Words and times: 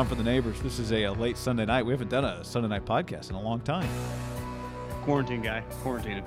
Down 0.00 0.08
for 0.08 0.14
the 0.14 0.24
neighbors. 0.24 0.58
This 0.62 0.78
is 0.78 0.92
a, 0.92 1.04
uh 1.04 1.12
late 1.12 1.36
Sunday 1.36 1.66
night. 1.66 1.84
We 1.84 1.92
haven't 1.92 2.08
done 2.08 2.24
a 2.24 2.42
Sunday 2.42 2.68
night 2.68 2.86
podcast 2.86 3.28
in 3.28 3.36
a 3.36 3.42
long 3.42 3.60
time. 3.60 3.86
Quarantine 5.02 5.42
guy. 5.42 5.62
Quarantined. 5.82 6.24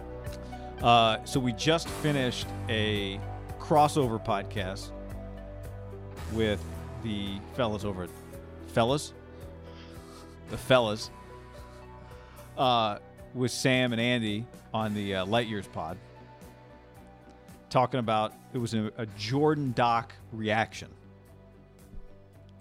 Uh, 0.83 1.17
so 1.25 1.39
we 1.39 1.53
just 1.53 1.89
finished 1.89 2.45
a 2.69 3.19
crossover 3.59 4.23
podcast 4.23 4.91
with 6.33 6.63
the 7.03 7.39
fellas 7.55 7.83
over 7.83 8.03
at 8.03 8.09
fellas, 8.67 9.11
the 10.51 10.57
fellas, 10.57 11.09
uh, 12.59 12.99
with 13.33 13.49
Sam 13.49 13.91
and 13.91 13.99
Andy 13.99 14.45
on 14.71 14.93
the 14.93 15.15
uh, 15.15 15.25
Light 15.25 15.47
Years 15.47 15.65
pod, 15.65 15.97
talking 17.71 17.99
about 17.99 18.33
it 18.53 18.59
was 18.59 18.75
a, 18.75 18.91
a 18.97 19.07
Jordan 19.17 19.71
Doc 19.71 20.13
reaction, 20.31 20.89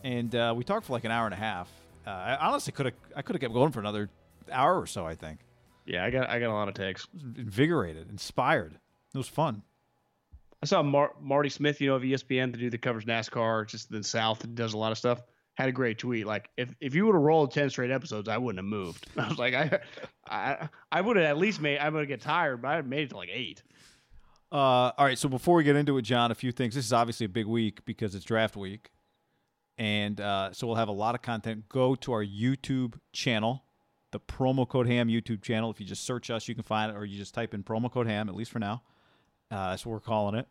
and 0.02 0.34
uh, 0.34 0.52
we 0.56 0.64
talked 0.64 0.86
for 0.86 0.92
like 0.92 1.04
an 1.04 1.10
hour 1.10 1.24
and 1.26 1.34
a 1.34 1.38
half. 1.38 1.70
Uh, 2.06 2.10
I 2.10 2.48
honestly 2.48 2.72
could 2.72 2.86
have 2.86 2.94
I 3.16 3.22
could 3.22 3.34
have 3.36 3.40
kept 3.40 3.54
going 3.54 3.72
for 3.72 3.80
another 3.80 4.08
hour 4.50 4.80
or 4.80 4.86
so. 4.86 5.06
I 5.06 5.14
think 5.14 5.40
Yeah, 5.86 6.04
I 6.04 6.10
got 6.10 6.28
I 6.28 6.40
got 6.40 6.50
a 6.50 6.54
lot 6.54 6.68
of 6.68 6.74
takes. 6.74 7.06
invigorated, 7.36 8.10
inspired. 8.10 8.74
It 9.14 9.18
was 9.18 9.28
fun. 9.28 9.62
I 10.62 10.66
saw 10.66 10.82
Mar- 10.82 11.14
Marty 11.20 11.48
Smith, 11.48 11.80
you 11.80 11.88
know, 11.88 11.96
of 11.96 12.02
ESPN, 12.02 12.52
the 12.52 12.58
dude 12.58 12.72
that 12.72 12.82
covers 12.82 13.04
NASCAR, 13.04 13.66
just 13.66 13.90
the 13.90 14.02
South, 14.04 14.44
and 14.44 14.54
does 14.54 14.74
a 14.74 14.78
lot 14.78 14.92
of 14.92 14.98
stuff. 14.98 15.20
Had 15.54 15.68
a 15.68 15.72
great 15.72 15.98
tweet. 15.98 16.24
Like, 16.26 16.48
if 16.56 16.74
if 16.80 16.94
you 16.94 17.04
would 17.06 17.14
have 17.14 17.22
rolled 17.22 17.52
ten 17.52 17.68
straight 17.68 17.90
episodes, 17.90 18.28
I 18.28 18.38
wouldn't 18.38 18.58
have 18.58 18.64
moved. 18.70 19.06
I 19.18 19.28
was 19.28 19.38
like, 19.38 19.54
I 19.54 19.80
I 20.28 20.68
I 20.90 21.00
would 21.00 21.16
have 21.16 21.26
at 21.26 21.36
least 21.38 21.60
made. 21.60 21.78
I 21.78 21.88
would 21.88 22.08
get 22.08 22.20
tired, 22.20 22.62
but 22.62 22.68
I 22.68 22.80
made 22.82 23.02
it 23.04 23.10
to 23.10 23.16
like 23.16 23.28
eight. 23.32 23.62
Uh, 24.50 24.92
all 24.98 25.06
right, 25.06 25.18
so 25.18 25.28
before 25.28 25.56
we 25.56 25.64
get 25.64 25.76
into 25.76 25.96
it, 25.98 26.02
John, 26.02 26.30
a 26.30 26.34
few 26.34 26.52
things. 26.52 26.74
This 26.74 26.84
is 26.84 26.92
obviously 26.92 27.26
a 27.26 27.28
big 27.28 27.46
week 27.46 27.84
because 27.84 28.14
it's 28.14 28.24
draft 28.24 28.54
week, 28.56 28.90
and 29.78 30.20
uh, 30.20 30.52
so 30.52 30.66
we'll 30.66 30.76
have 30.76 30.88
a 30.88 30.92
lot 30.92 31.14
of 31.14 31.22
content. 31.22 31.68
Go 31.68 31.94
to 31.96 32.12
our 32.12 32.24
YouTube 32.24 32.94
channel, 33.12 33.64
the 34.10 34.20
promo 34.20 34.68
code 34.68 34.86
Ham 34.86 35.08
YouTube 35.08 35.42
channel. 35.42 35.70
If 35.70 35.80
you 35.80 35.86
just 35.86 36.04
search 36.04 36.30
us, 36.30 36.48
you 36.48 36.54
can 36.54 36.64
find 36.64 36.92
it, 36.92 36.96
or 36.96 37.04
you 37.04 37.18
just 37.18 37.34
type 37.34 37.54
in 37.54 37.62
promo 37.62 37.90
code 37.90 38.06
Ham. 38.06 38.28
At 38.28 38.34
least 38.34 38.50
for 38.50 38.58
now, 38.58 38.82
uh, 39.50 39.70
that's 39.70 39.84
what 39.86 39.92
we're 39.92 40.00
calling 40.00 40.34
it. 40.34 40.46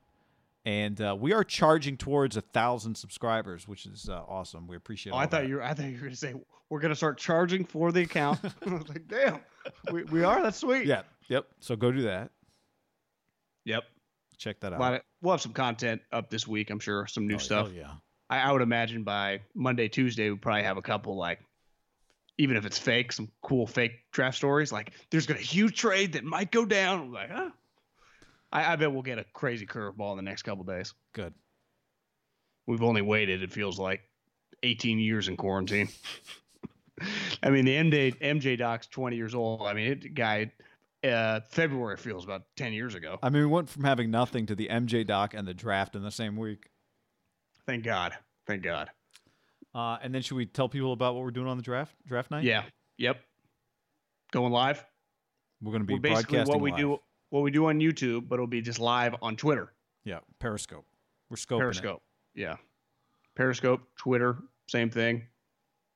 And 0.64 1.02
uh, 1.02 1.16
we 1.20 1.34
are 1.34 1.44
charging 1.44 1.98
towards 1.98 2.38
a 2.38 2.42
thousand 2.42 2.96
subscribers, 2.96 3.68
which 3.68 3.86
is 3.88 4.10
uh, 4.10 4.22
awesome. 4.28 4.68
We 4.68 4.76
appreciate. 4.76 5.14
Oh, 5.14 5.18
I 5.18 5.22
thought 5.22 5.42
that. 5.42 5.48
you 5.48 5.56
were. 5.56 5.64
I 5.64 5.74
thought 5.74 5.86
you 5.88 5.94
were 5.96 6.04
gonna 6.04 6.16
say 6.16 6.36
we're 6.70 6.80
gonna 6.80 6.96
start 6.96 7.18
charging 7.18 7.66
for 7.66 7.92
the 7.92 8.02
account. 8.04 8.40
I 8.68 8.74
was 8.74 8.88
like, 8.90 9.08
damn, 9.08 9.40
we, 9.92 10.04
we 10.04 10.24
are. 10.24 10.42
That's 10.42 10.58
sweet. 10.58 10.86
Yeah. 10.86 11.02
Yep. 11.30 11.46
So 11.62 11.76
go 11.76 11.92
do 11.92 12.04
that. 12.04 12.30
Yep. 13.66 13.84
Check 14.38 14.60
that 14.62 14.74
out. 14.74 14.94
of- 14.96 15.02
we'll 15.22 15.32
have 15.34 15.42
some 15.42 15.54
content 15.54 16.02
up 16.12 16.30
this 16.30 16.48
week. 16.48 16.70
I'm 16.70 16.80
sure 16.80 17.06
some 17.08 17.28
new 17.28 17.36
Oh, 17.36 17.40
stuff. 17.40 17.68
hell 17.68 17.76
yeah. 17.76 17.92
I, 18.32 18.40
I 18.40 18.52
would 18.52 18.62
imagine 18.62 19.04
by 19.04 19.42
Monday, 19.54 19.90
Tuesday, 19.90 20.30
we 20.30 20.38
probably 20.38 20.64
have 20.64 20.78
a 20.78 20.82
couple 20.82 21.16
like, 21.16 21.40
even 22.38 22.56
if 22.56 22.66
it's 22.66 22.80
fake, 22.80 23.12
some 23.12 23.30
cool 23.44 23.68
fake 23.68 23.92
draft 24.12 24.38
stories. 24.38 24.72
Like, 24.72 24.94
there's 25.12 25.28
gonna 25.28 25.40
a 25.40 25.44
huge 25.44 25.78
trade 25.78 26.14
that 26.14 26.24
might 26.24 26.50
go 26.50 26.66
down. 26.66 27.02
I'm 27.02 27.14
like, 27.14 27.30
huh? 27.30 27.50
I, 28.52 28.74
I 28.74 28.76
bet 28.78 28.92
we'll 28.92 29.04
get 29.04 29.20
a 29.20 29.26
crazy 29.34 29.68
curveball 29.68 30.12
in 30.12 30.18
the 30.18 30.24
next 30.24 30.44
couple 30.44 30.64
days. 30.64 30.94
Good. 31.14 31.34
We've 32.66 32.82
only 32.82 33.02
waited. 33.02 33.44
It 33.44 33.52
feels 33.52 33.78
like 33.78 34.02
18 34.64 34.98
years 34.98 35.28
in 35.28 35.36
quarantine. 35.36 35.90
I 37.44 37.50
mean, 37.50 37.66
the 37.66 37.76
MJ 37.76 38.18
MJ 38.20 38.58
doc's 38.58 38.88
20 38.88 39.16
years 39.16 39.36
old. 39.36 39.64
I 39.64 39.74
mean, 39.74 39.92
it 39.92 40.16
guy. 40.16 40.52
Uh, 41.04 41.40
February 41.50 41.98
feels 41.98 42.24
about 42.24 42.44
10 42.58 42.74
years 42.74 42.94
ago. 42.94 43.18
I 43.24 43.32
mean, 43.32 43.42
we 43.42 43.48
went 43.48 43.68
from 43.68 43.84
having 43.84 44.12
nothing 44.12 44.46
to 44.46 44.54
the 44.54 44.68
MJ 44.68 45.06
doc 45.06 45.34
and 45.34 45.48
the 45.48 45.54
draft 45.54 45.96
in 45.96 46.04
the 46.04 46.12
same 46.12 46.38
week. 46.38 46.71
Thank 47.68 47.84
God. 47.84 48.14
Thank 48.48 48.64
God. 48.64 48.90
Uh, 49.74 49.98
and 50.02 50.14
then 50.14 50.22
should 50.22 50.36
we 50.36 50.46
tell 50.46 50.68
people 50.68 50.92
about 50.94 51.16
what 51.16 51.24
we're 51.24 51.32
doing 51.32 51.48
on 51.48 51.58
the 51.58 51.64
draft 51.64 51.96
draft 52.06 52.32
night? 52.32 52.44
Yeah. 52.44 52.64
Yep. 52.98 53.18
Going 54.32 54.52
live. 54.52 54.84
we're 55.62 55.72
going 55.72 55.82
to 55.82 55.88
be 55.88 55.94
We're 55.96 56.00
basically 56.00 56.40
what 56.44 56.62
we 56.62 56.72
live. 56.72 56.80
do 56.80 56.98
what 57.30 57.42
we 57.42 57.52
do 57.52 57.68
on 57.68 57.80
YouTube, 57.80 58.28
but 58.28 58.36
it'll 58.36 58.48
be 58.48 58.62
just 58.62 58.80
live 58.80 59.16
on 59.22 59.36
Twitter. 59.36 59.72
Yeah, 60.04 60.20
Periscope. 60.40 60.86
We're 61.30 61.38
scoping 61.38 61.58
it. 61.58 61.60
Periscope. 61.60 62.02
Yeah. 62.36 62.56
Periscope, 63.36 63.82
Twitter, 63.98 64.38
same 64.68 64.90
thing. 64.90 65.24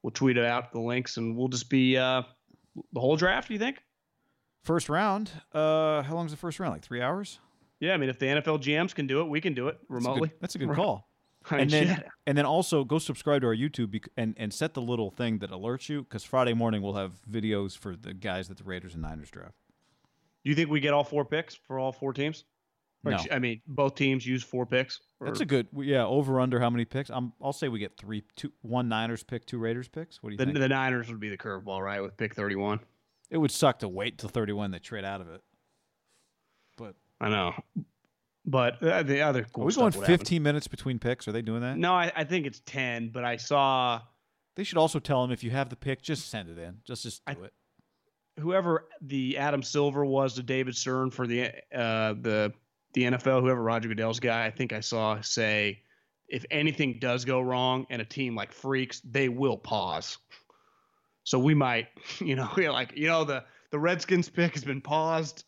We'll 0.03 0.11
tweet 0.11 0.37
it 0.37 0.45
out 0.45 0.71
the 0.71 0.79
links 0.79 1.17
and 1.17 1.35
we'll 1.35 1.47
just 1.49 1.69
be 1.69 1.97
uh 1.97 2.21
the 2.93 2.99
whole 2.99 3.15
draft, 3.17 3.49
you 3.49 3.57
think? 3.59 3.77
First 4.63 4.89
round. 4.89 5.31
Uh, 5.53 6.01
how 6.03 6.15
long 6.15 6.25
is 6.25 6.31
the 6.31 6.37
first 6.37 6.59
round? 6.59 6.73
Like 6.73 6.83
three 6.83 7.01
hours? 7.01 7.39
Yeah, 7.79 7.93
I 7.93 7.97
mean 7.97 8.09
if 8.09 8.19
the 8.19 8.27
NFL 8.27 8.61
GMs 8.61 8.93
can 8.95 9.07
do 9.07 9.21
it, 9.21 9.25
we 9.25 9.41
can 9.41 9.53
do 9.53 9.67
it 9.67 9.77
That's 9.77 9.83
a 9.83 9.87
good- 9.87 9.93
remotely. 9.95 10.31
That's 10.39 10.55
a 10.55 10.57
good, 10.59 10.69
call. 10.75 11.04
I 11.51 11.55
mean, 11.57 11.61
and 11.61 11.71
then 11.71 11.95
shit. 11.97 12.05
and 12.27 12.37
then 12.37 12.45
also 12.45 12.83
go 12.83 12.97
subscribe 12.97 13.41
to 13.41 13.47
our 13.47 13.55
YouTube 13.55 13.91
bec- 13.91 14.09
and 14.17 14.33
and 14.37 14.53
set 14.53 14.73
the 14.73 14.81
little 14.81 15.11
thing 15.11 15.39
that 15.39 15.51
alerts 15.51 15.89
you 15.89 16.03
because 16.03 16.23
Friday 16.23 16.53
morning 16.53 16.81
we'll 16.81 16.93
have 16.95 17.13
videos 17.29 17.77
for 17.77 17.95
the 17.95 18.13
guys 18.13 18.47
that 18.47 18.57
the 18.57 18.63
Raiders 18.63 18.93
and 18.93 19.01
Niners 19.03 19.29
draft. 19.29 19.55
Do 20.43 20.49
you 20.49 20.55
think 20.55 20.69
we 20.69 20.79
get 20.79 20.93
all 20.93 21.03
four 21.03 21.25
picks 21.25 21.55
for 21.55 21.79
all 21.79 21.91
four 21.91 22.13
teams? 22.13 22.45
Or, 23.03 23.11
No. 23.11 23.17
I 23.31 23.37
mean, 23.39 23.61
both 23.67 23.93
teams 23.95 24.25
use 24.25 24.43
four 24.43 24.65
picks. 24.65 24.99
That's 25.21 25.39
a 25.39 25.45
good 25.45 25.67
yeah 25.73 26.05
over 26.05 26.39
under 26.39 26.59
how 26.59 26.69
many 26.69 26.85
picks? 26.85 27.09
I'm 27.09 27.33
I'll 27.41 27.53
say 27.53 27.67
we 27.67 27.79
get 27.79 27.95
three 27.97 28.23
two 28.35 28.51
one 28.61 28.89
Niners 28.89 29.23
pick 29.23 29.45
two 29.45 29.59
Raiders 29.59 29.87
picks. 29.87 30.23
What 30.23 30.29
do 30.29 30.33
you 30.33 30.37
the, 30.37 30.45
think? 30.45 30.57
the 30.57 30.69
Niners 30.69 31.09
would 31.09 31.19
be 31.19 31.29
the 31.29 31.37
curveball, 31.37 31.81
right? 31.81 32.01
With 32.01 32.17
pick 32.17 32.33
thirty-one. 32.33 32.79
It 33.31 33.37
would 33.37 33.51
suck 33.51 33.79
to 33.79 33.87
wait 33.87 34.19
till 34.19 34.29
31 34.29 34.69
They 34.69 34.77
trade 34.77 35.03
out 35.03 35.19
of 35.19 35.29
it. 35.29 35.41
But 36.77 36.95
I 37.19 37.29
know, 37.29 37.53
but 38.45 38.81
uh, 38.83 39.03
the 39.03 39.21
other 39.21 39.45
cool 39.53 39.63
are 39.63 39.67
we 39.67 39.73
going 39.73 39.85
would 39.85 39.93
happen. 39.95 40.17
15 40.17 40.43
minutes 40.43 40.67
between 40.67 40.99
picks? 40.99 41.27
Are 41.27 41.31
they 41.31 41.41
doing 41.41 41.61
that? 41.61 41.77
No, 41.77 41.93
I, 41.93 42.11
I 42.15 42.23
think 42.23 42.45
it's 42.45 42.61
ten. 42.65 43.09
But 43.13 43.23
I 43.25 43.37
saw 43.37 44.01
They 44.55 44.63
should 44.63 44.77
also 44.77 44.99
tell 44.99 45.23
him 45.23 45.31
if 45.31 45.43
you 45.43 45.51
have 45.51 45.69
the 45.69 45.75
pick, 45.75 46.01
just 46.01 46.29
send 46.29 46.49
it 46.49 46.57
in. 46.57 46.77
Just 46.85 47.03
just 47.03 47.25
do 47.25 47.33
I- 47.41 47.45
it. 47.45 47.53
whoever 48.39 48.87
the 49.01 49.37
Adam 49.37 49.63
Silver 49.63 50.05
was 50.05 50.35
to 50.35 50.43
David 50.43 50.75
Stern 50.75 51.11
for 51.11 51.25
the 51.27 51.47
uh, 51.73 52.13
the 52.13 52.53
the 52.93 53.03
NFL, 53.03 53.41
whoever 53.41 53.61
Roger 53.61 53.89
Goodell's 53.89 54.19
guy, 54.21 54.45
I 54.45 54.51
think 54.51 54.71
I 54.71 54.79
saw 54.79 55.19
say, 55.19 55.81
if 56.29 56.45
anything 56.49 56.97
does 56.99 57.25
go 57.25 57.41
wrong 57.41 57.85
and 57.89 58.01
a 58.01 58.05
team 58.05 58.33
like 58.35 58.53
freaks, 58.53 59.01
they 59.01 59.27
will 59.27 59.57
pause. 59.57 60.17
So 61.25 61.37
we 61.39 61.53
might, 61.55 61.87
you 62.19 62.35
know, 62.35 62.49
we're 62.55 62.71
like 62.81 62.95
you 62.95 63.07
know 63.07 63.23
the 63.23 63.43
the 63.71 63.79
Redskins 63.79 64.29
pick 64.29 64.53
has 64.53 64.63
been 64.63 64.79
paused, 64.81 65.43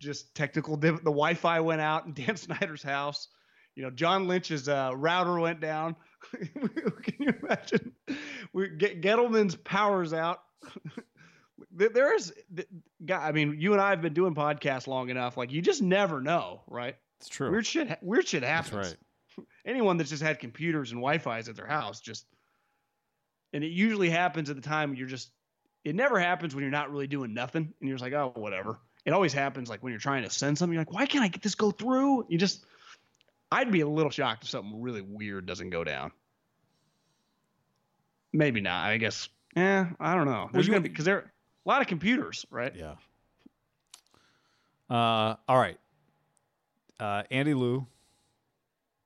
just 0.00 0.34
technical. 0.34 0.76
Div- 0.76 0.98
the 0.98 1.10
Wi-Fi 1.10 1.60
went 1.60 1.80
out 1.80 2.06
in 2.06 2.12
Dan 2.14 2.36
Snyder's 2.36 2.82
house. 2.82 3.28
You 3.74 3.82
know, 3.82 3.90
John 3.90 4.26
Lynch's 4.26 4.68
uh, 4.68 4.92
router 4.94 5.38
went 5.38 5.60
down. 5.60 5.96
Can 6.32 7.14
you 7.18 7.32
imagine? 7.42 7.92
We 8.52 8.70
get 8.70 9.02
Gettleman's 9.02 9.54
power's 9.56 10.12
out. 10.12 10.40
There- 11.74 12.14
is, 12.14 12.32
guy. 13.04 13.28
I 13.28 13.32
mean, 13.32 13.56
you 13.58 13.72
and 13.72 13.80
I 13.80 13.90
have 13.90 14.02
been 14.02 14.12
doing 14.14 14.34
podcasts 14.34 14.86
long 14.86 15.08
enough. 15.10 15.36
Like, 15.36 15.52
you 15.52 15.62
just 15.62 15.80
never 15.82 16.20
know, 16.20 16.60
right? 16.68 16.96
It's 17.20 17.28
true. 17.28 17.50
Weird 17.50 17.66
shit. 17.66 17.98
Weird 18.02 18.28
shit 18.28 18.42
That's 18.42 18.68
happens. 18.70 18.96
right. 19.38 19.46
Anyone 19.66 19.96
that's 19.96 20.10
just 20.10 20.22
had 20.22 20.38
computers 20.38 20.92
and 20.92 21.00
Wi-Fi's 21.00 21.48
at 21.48 21.56
their 21.56 21.66
house, 21.66 22.00
just, 22.00 22.26
and 23.52 23.64
it 23.64 23.70
usually 23.70 24.10
happens 24.10 24.48
at 24.50 24.56
the 24.56 24.62
time 24.62 24.90
when 24.90 24.98
you're 24.98 25.08
just. 25.08 25.30
It 25.84 25.94
never 25.94 26.18
happens 26.18 26.54
when 26.54 26.62
you're 26.62 26.70
not 26.70 26.90
really 26.90 27.06
doing 27.06 27.32
nothing, 27.32 27.72
and 27.80 27.88
you're 27.88 27.96
just 27.96 28.02
like, 28.04 28.12
oh, 28.12 28.32
whatever. 28.36 28.78
It 29.06 29.12
always 29.12 29.32
happens 29.32 29.70
like 29.70 29.82
when 29.82 29.92
you're 29.92 30.00
trying 30.00 30.24
to 30.24 30.30
send 30.30 30.58
something. 30.58 30.74
You're 30.74 30.80
like, 30.82 30.92
why 30.92 31.06
can't 31.06 31.24
I 31.24 31.28
get 31.28 31.40
this 31.42 31.54
go 31.54 31.70
through? 31.70 32.26
You 32.28 32.36
just. 32.36 32.64
I'd 33.50 33.70
be 33.70 33.80
a 33.80 33.88
little 33.88 34.10
shocked 34.10 34.42
if 34.42 34.50
something 34.50 34.82
really 34.82 35.00
weird 35.00 35.46
doesn't 35.46 35.70
go 35.70 35.84
down. 35.84 36.10
Maybe 38.32 38.60
not. 38.60 38.84
I 38.84 38.96
guess. 38.98 39.28
Yeah, 39.56 39.90
I 40.00 40.14
don't 40.14 40.26
know. 40.26 40.50
There's 40.52 40.66
you- 40.66 40.72
gonna 40.72 40.82
be 40.82 40.88
because 40.88 41.04
there 41.04 41.16
are 41.16 41.32
a 41.64 41.68
lot 41.68 41.80
of 41.80 41.86
computers, 41.86 42.44
right? 42.50 42.74
Yeah. 42.76 42.96
Uh, 44.90 45.36
all 45.48 45.58
right. 45.58 45.78
Uh, 46.98 47.22
Andy 47.30 47.54
Liu, 47.54 47.86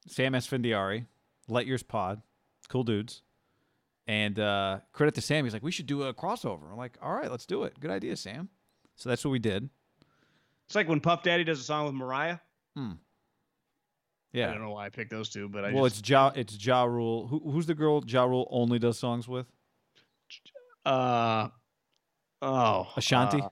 Sam 0.07 0.33
Esfandiari, 0.33 1.07
Let 1.49 1.67
Years 1.67 1.83
Pod, 1.83 2.23
cool 2.69 2.85
dudes. 2.85 3.23
And 4.07 4.39
uh, 4.39 4.81
credit 4.93 5.15
to 5.17 5.21
Sam, 5.21 5.45
he's 5.45 5.53
like, 5.53 5.63
we 5.63 5.71
should 5.71 5.87
do 5.87 6.03
a 6.05 6.15
crossover. 6.15 6.71
I'm 6.71 6.77
like, 6.77 6.99
all 7.01 7.15
right, 7.15 7.31
let's 7.31 7.47
do 7.47 7.65
it. 7.65 7.79
Good 7.79 7.91
idea, 7.91 8.17
Sam. 8.17 8.49
So 8.97 9.09
that's 9.09 9.25
what 9.25 9.31
we 9.31 9.39
did. 9.39 9.69
It's 10.71 10.77
like 10.77 10.87
when 10.87 11.01
Puff 11.01 11.25
Daddy 11.25 11.43
does 11.43 11.59
a 11.59 11.65
song 11.65 11.87
with 11.87 11.95
Mariah. 11.95 12.39
I 12.77 12.93
Yeah. 14.33 14.51
I 14.51 14.53
don't 14.53 14.63
know 14.63 14.71
why 14.71 14.87
I 14.87 14.89
picked 14.89 15.11
those 15.11 15.29
two, 15.29 15.49
but 15.49 15.65
I 15.65 15.73
Well, 15.73 15.83
just, 15.87 15.99
it's 15.99 16.09
Ja. 16.09 16.31
It's 16.37 16.65
Ja 16.65 16.85
Rule. 16.85 17.27
Who, 17.27 17.41
who's 17.51 17.67
the 17.67 17.75
girl 17.75 18.05
Ja 18.07 18.23
Rule 18.23 18.47
only 18.53 18.79
does 18.79 18.97
songs 18.97 19.27
with? 19.27 19.47
uh 20.87 21.49
oh 22.41 22.87
Ashanti. 22.97 23.41
uh, 23.41 23.49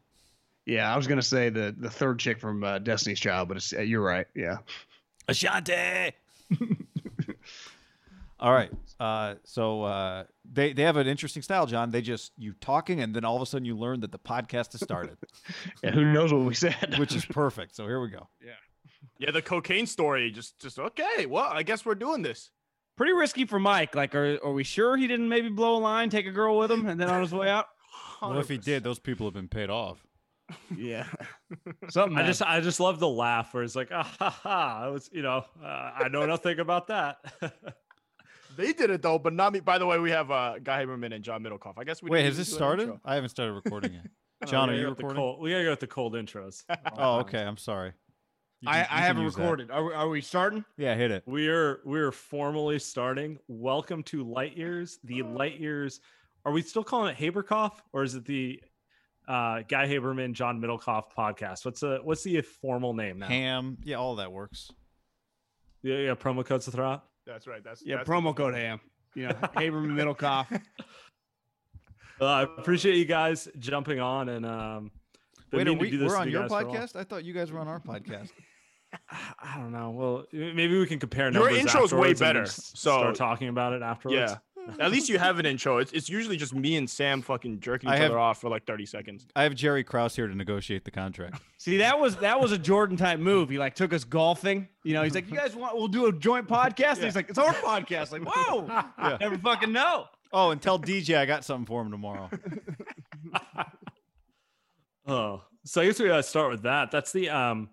yeah, 0.65 0.95
I 0.95 0.97
was 0.97 1.09
gonna 1.09 1.21
say 1.23 1.49
the 1.49 1.75
the 1.77 1.91
third 1.91 2.21
chick 2.21 2.39
from 2.39 2.63
uh, 2.63 2.79
Destiny's 2.79 3.19
Child, 3.19 3.49
but 3.49 3.57
it's 3.57 3.73
uh, 3.73 3.81
you're 3.81 4.01
right. 4.01 4.29
Yeah, 4.37 4.59
Ashanti. 5.27 6.13
all 8.41 8.53
right. 8.53 8.71
Uh, 9.01 9.35
so 9.45 9.83
uh, 9.83 10.25
they 10.51 10.73
they 10.73 10.83
have 10.83 10.97
an 10.97 11.07
interesting 11.07 11.43
style, 11.43 11.67
John. 11.67 11.91
They 11.91 12.03
just 12.03 12.33
you 12.37 12.55
talking, 12.61 13.01
and 13.01 13.15
then 13.15 13.25
all 13.25 13.37
of 13.37 13.43
a 13.43 13.47
sudden 13.47 13.65
you 13.65 13.77
learn 13.77 14.01
that 14.01 14.13
the 14.13 14.19
podcast 14.19 14.73
has 14.73 14.81
started, 14.83 15.17
yeah. 15.83 15.91
Who 15.91 16.05
knows 16.05 16.33
what 16.33 16.43
we 16.43 16.55
said? 16.55 16.97
which 16.99 17.15
is 17.15 17.25
perfect. 17.25 17.75
So 17.75 17.87
here 17.87 18.01
we 18.01 18.11
go. 18.11 18.29
Yeah, 18.45 18.53
Yeah, 19.19 19.31
the 19.33 19.43
cocaine 19.43 19.87
story. 19.87 20.31
Just, 20.31 20.59
just 20.61 20.79
okay. 20.79 21.27
Well, 21.27 21.49
I 21.51 21.63
guess 21.63 21.85
we're 21.85 21.95
doing 21.95 22.23
this. 22.23 22.51
Pretty 22.97 23.13
risky 23.13 23.45
for 23.45 23.61
Mike. 23.61 23.95
Like, 23.95 24.15
are, 24.15 24.39
are 24.45 24.53
we 24.53 24.65
sure 24.65 24.97
he 24.97 25.07
didn't 25.07 25.29
maybe 25.29 25.49
blow 25.49 25.77
a 25.77 25.79
line, 25.79 26.11
take 26.11 26.27
a 26.27 26.33
girl 26.33 26.59
with 26.59 26.71
him, 26.71 26.89
and 26.89 27.01
then 27.01 27.09
on 27.09 27.23
his 27.23 27.33
way 27.33 27.49
out? 27.49 27.67
Well, 28.21 28.41
if 28.41 28.49
he 28.49 28.59
did, 28.59 28.83
those 28.83 28.99
people 28.99 29.29
have 29.29 29.35
been 29.35 29.47
paid 29.47 29.71
off. 29.71 30.05
yeah, 30.77 31.07
something. 31.89 32.19
I 32.19 32.23
bad. 32.23 32.27
just 32.27 32.43
I 32.43 32.61
just 32.61 32.81
love 32.81 32.99
the 32.99 33.09
laugh 33.09 33.55
where 33.55 33.63
it's 33.63 33.77
like 33.77 33.91
ah 33.93 34.03
ha 34.19 34.31
ha. 34.31 34.81
I 34.83 34.89
was 34.89 35.09
you 35.13 35.23
know 35.23 35.45
uh, 35.63 35.67
I 35.67 36.09
know 36.09 36.27
nothing 36.27 36.59
about 36.59 36.89
that. 36.89 37.19
They 38.59 38.73
did 38.73 38.91
it 38.91 39.03
though, 39.03 39.21
but 39.21 39.33
not 39.33 39.53
me. 39.53 39.61
By 39.61 39.79
the 39.79 39.87
way, 39.87 40.01
we 40.01 40.11
have 40.11 40.33
uh, 40.33 40.59
Guy 40.61 40.85
Haberman 40.85 41.15
and 41.15 41.23
John 41.23 41.45
Middlekauff. 41.45 41.75
I 41.79 41.85
guess 41.85 42.03
we 42.03 42.11
Wait, 42.11 42.25
has 42.25 42.37
this 42.37 42.53
started? 42.53 42.93
I 43.05 43.15
haven't 43.15 43.29
started 43.31 43.53
recording 43.55 43.95
yet. 43.95 44.07
Oh, 44.41 44.47
John, 44.47 44.69
we 44.69 44.77
are 44.77 44.79
you 44.79 44.83
go 44.85 44.89
with 44.91 44.99
the 44.99 45.03
recording? 45.03 45.21
cold- 45.21 45.41
we 45.41 45.51
gotta 45.51 45.65
go 45.65 45.71
with 45.71 45.81
the 45.81 45.87
cold 45.89 46.15
intros. 46.15 46.63
Oh, 46.97 47.19
okay. 47.19 47.43
I'm 47.43 47.57
sorry. 47.57 47.93
You 48.61 48.71
I, 48.71 48.87
I 48.89 49.01
haven't 49.01 49.25
recorded. 49.25 49.69
Are 49.73 49.85
we, 49.85 49.93
are 49.93 50.09
we 50.09 50.21
starting? 50.21 50.65
Yeah, 50.77 50.95
hit 50.95 51.11
it. 51.11 51.25
We 51.27 51.49
are 51.49 51.81
we 51.85 51.99
are 51.99 52.13
formally 52.13 52.79
starting. 52.79 53.41
Welcome 53.49 54.05
to 54.05 54.23
Light 54.23 54.57
Years. 54.57 55.01
The 55.03 55.23
Light 55.23 55.59
Years. 55.59 55.99
Are 56.45 56.53
we 56.53 56.63
still 56.63 56.85
calling 56.85 57.17
it 57.17 57.19
Haberkoff 57.19 57.81
or 57.93 58.05
is 58.05 58.15
it 58.15 58.25
the 58.27 58.63
uh, 59.27 59.63
Guy 59.69 59.89
Haberman 59.89 60.35
John 60.35 60.61
Middlekauff 60.61 61.07
podcast? 61.17 61.65
What's 61.65 61.81
the 61.81 61.99
what's 62.05 62.23
the 62.23 62.41
formal 62.43 62.95
name 62.95 63.19
now? 63.19 63.27
Ham. 63.27 63.79
Yeah, 63.83 63.97
all 63.97 64.15
that 64.17 64.31
works. 64.31 64.71
Yeah, 65.83 65.97
yeah. 65.97 66.15
Promo 66.15 66.47
codes 66.47 66.67
to 66.67 66.71
throw 66.71 66.93
out. 66.93 67.08
That's 67.29 67.47
right. 67.47 67.63
That's 67.63 67.85
Yeah, 67.85 67.97
that's 67.99 68.09
promo 68.09 68.35
code 68.35 68.55
ham. 68.55 68.81
You 69.15 69.29
know, 69.29 69.35
Haberman 69.57 69.93
Middlekauff. 69.95 70.61
Uh, 72.21 72.25
I 72.25 72.43
appreciate 72.43 72.97
you 72.97 73.05
guys 73.05 73.47
jumping 73.59 74.01
on 74.01 74.29
and 74.29 74.45
um. 74.45 74.91
Wait, 75.53 75.63
are 75.63 75.65
meaning 75.65 75.79
to 75.79 75.83
we, 75.83 75.91
do 75.91 75.99
this 75.99 76.09
we're 76.13 76.17
on 76.19 76.27
you 76.27 76.33
your 76.33 76.43
guys 76.43 76.51
for 76.51 76.61
a 76.61 76.67
while. 76.67 76.75
podcast? 76.77 76.97
I 76.97 77.05
thought 77.05 77.25
you 77.25 77.33
guys 77.33 77.51
were 77.53 77.59
on 77.61 77.69
our 77.69 77.81
podcast. 77.81 78.31
I 79.11 79.57
don't 79.57 79.73
know. 79.73 79.91
Well, 79.91 80.25
maybe 80.33 80.79
we 80.79 80.87
can 80.87 80.99
compare 80.99 81.31
Your 81.33 81.43
numbers. 81.45 81.59
intro's 81.59 81.93
way 81.95 82.13
better, 82.15 82.43
s- 82.43 82.73
so- 82.75 82.99
start 82.99 83.15
talking 83.15 83.49
about 83.49 83.73
it 83.75 83.83
afterwards. 83.83 84.33
Yeah. 84.33 84.37
At 84.81 84.91
least 84.91 85.09
you 85.09 85.19
have 85.19 85.39
an 85.39 85.47
intro. 85.47 85.79
It's, 85.79 85.93
it's 85.93 86.09
usually 86.09 86.37
just 86.37 86.55
me 86.55 86.77
and 86.77 86.89
Sam 86.89 87.23
fucking 87.23 87.61
jerking 87.61 87.89
I 87.89 87.95
each 87.95 88.03
have- 88.03 88.11
other 88.11 88.19
off 88.19 88.41
for 88.41 88.51
like 88.51 88.67
30 88.67 88.87
seconds. 88.87 89.27
I 89.35 89.43
have 89.45 89.55
Jerry 89.55 89.83
Krause 89.85 90.15
here 90.17 90.27
to 90.27 90.35
negotiate 90.35 90.85
the 90.85 90.91
contract. 90.91 91.41
See, 91.59 91.79
that 91.79 91.99
was 91.99 92.17
that 92.17 92.41
was 92.41 92.53
a 92.53 92.59
Jordan 92.59 92.97
type 92.97 93.19
move. 93.19 93.49
He 93.49 93.59
like 93.59 93.75
took 93.75 93.93
us 93.93 94.05
golfing. 94.05 94.69
You 94.85 94.95
know, 94.95 95.03
he's 95.03 95.15
like, 95.15 95.29
"You 95.31 95.37
guys 95.37 95.57
want? 95.57 95.77
We'll 95.77 95.89
do 95.89 96.07
a 96.07 96.13
joint 96.13 96.47
podcast." 96.49 96.97
And 96.97 97.05
he's 97.05 97.17
like, 97.17 97.29
"It's 97.31 97.39
our 97.39 97.53
podcast." 97.55 98.13
Like, 98.13 98.23
whoa, 98.25 99.17
never 99.21 99.39
fucking 99.39 99.73
know. 99.73 100.07
Oh, 100.33 100.51
and 100.51 100.61
tell 100.61 100.79
DJ 100.79 101.17
I 101.19 101.27
got 101.27 101.45
something 101.45 101.67
for 101.67 101.81
him 101.83 101.91
tomorrow. 101.91 102.29
Oh, 105.07 105.43
so 105.65 105.81
I 105.81 105.87
guess 105.87 105.99
we 105.99 106.07
gotta 106.09 106.23
start 106.23 106.51
with 106.51 106.63
that. 106.63 106.91
That's 106.91 107.13
the 107.13 107.31
um 107.31 107.71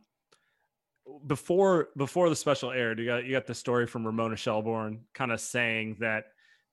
before 1.27 1.89
before 1.97 2.29
the 2.29 2.35
special 2.35 2.71
aired, 2.71 2.99
you 2.99 3.05
got 3.05 3.25
you 3.25 3.31
got 3.31 3.45
the 3.45 3.53
story 3.55 3.87
from 3.87 4.05
Ramona 4.05 4.35
Shelburne 4.37 5.01
kind 5.13 5.31
of 5.31 5.39
saying 5.41 5.97
that 5.99 6.25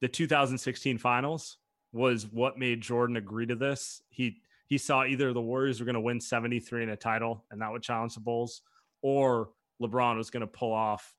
the 0.02 0.08
2016 0.08 0.98
finals 0.98 1.58
was 1.92 2.26
what 2.26 2.58
made 2.58 2.80
Jordan 2.80 3.16
agree 3.16 3.46
to 3.46 3.54
this. 3.54 4.02
He 4.10 4.42
he 4.66 4.76
saw 4.76 5.04
either 5.04 5.32
the 5.32 5.40
Warriors 5.40 5.78
were 5.78 5.86
going 5.86 5.94
to 5.94 6.00
win 6.00 6.20
73 6.20 6.82
in 6.82 6.88
a 6.88 6.96
title 6.96 7.44
and 7.50 7.62
that 7.62 7.70
would 7.70 7.82
challenge 7.82 8.14
the 8.14 8.20
Bulls, 8.20 8.62
or 9.00 9.50
LeBron 9.80 10.16
was 10.16 10.30
going 10.30 10.40
to 10.40 10.46
pull 10.46 10.72
off 10.72 11.14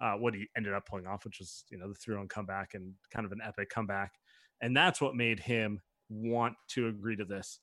uh, 0.00 0.12
what 0.12 0.34
he 0.34 0.46
ended 0.56 0.72
up 0.72 0.86
pulling 0.86 1.06
off, 1.06 1.24
which 1.24 1.40
was 1.40 1.64
you 1.68 1.78
know 1.78 1.88
the 1.88 1.94
three-run 1.94 2.28
comeback 2.28 2.74
and 2.74 2.94
kind 3.10 3.26
of 3.26 3.32
an 3.32 3.40
epic 3.44 3.68
comeback, 3.70 4.12
and 4.60 4.76
that's 4.76 5.00
what 5.00 5.16
made 5.16 5.40
him 5.40 5.80
want 6.08 6.54
to 6.68 6.86
agree 6.86 7.16
to 7.16 7.24
this. 7.24 7.58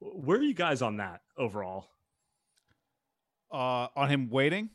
Where 0.00 0.38
are 0.38 0.42
you 0.42 0.54
guys 0.54 0.80
on 0.80 0.96
that 0.96 1.20
overall? 1.36 1.88
Uh, 3.52 3.88
on 3.94 4.08
him 4.08 4.30
waiting? 4.30 4.70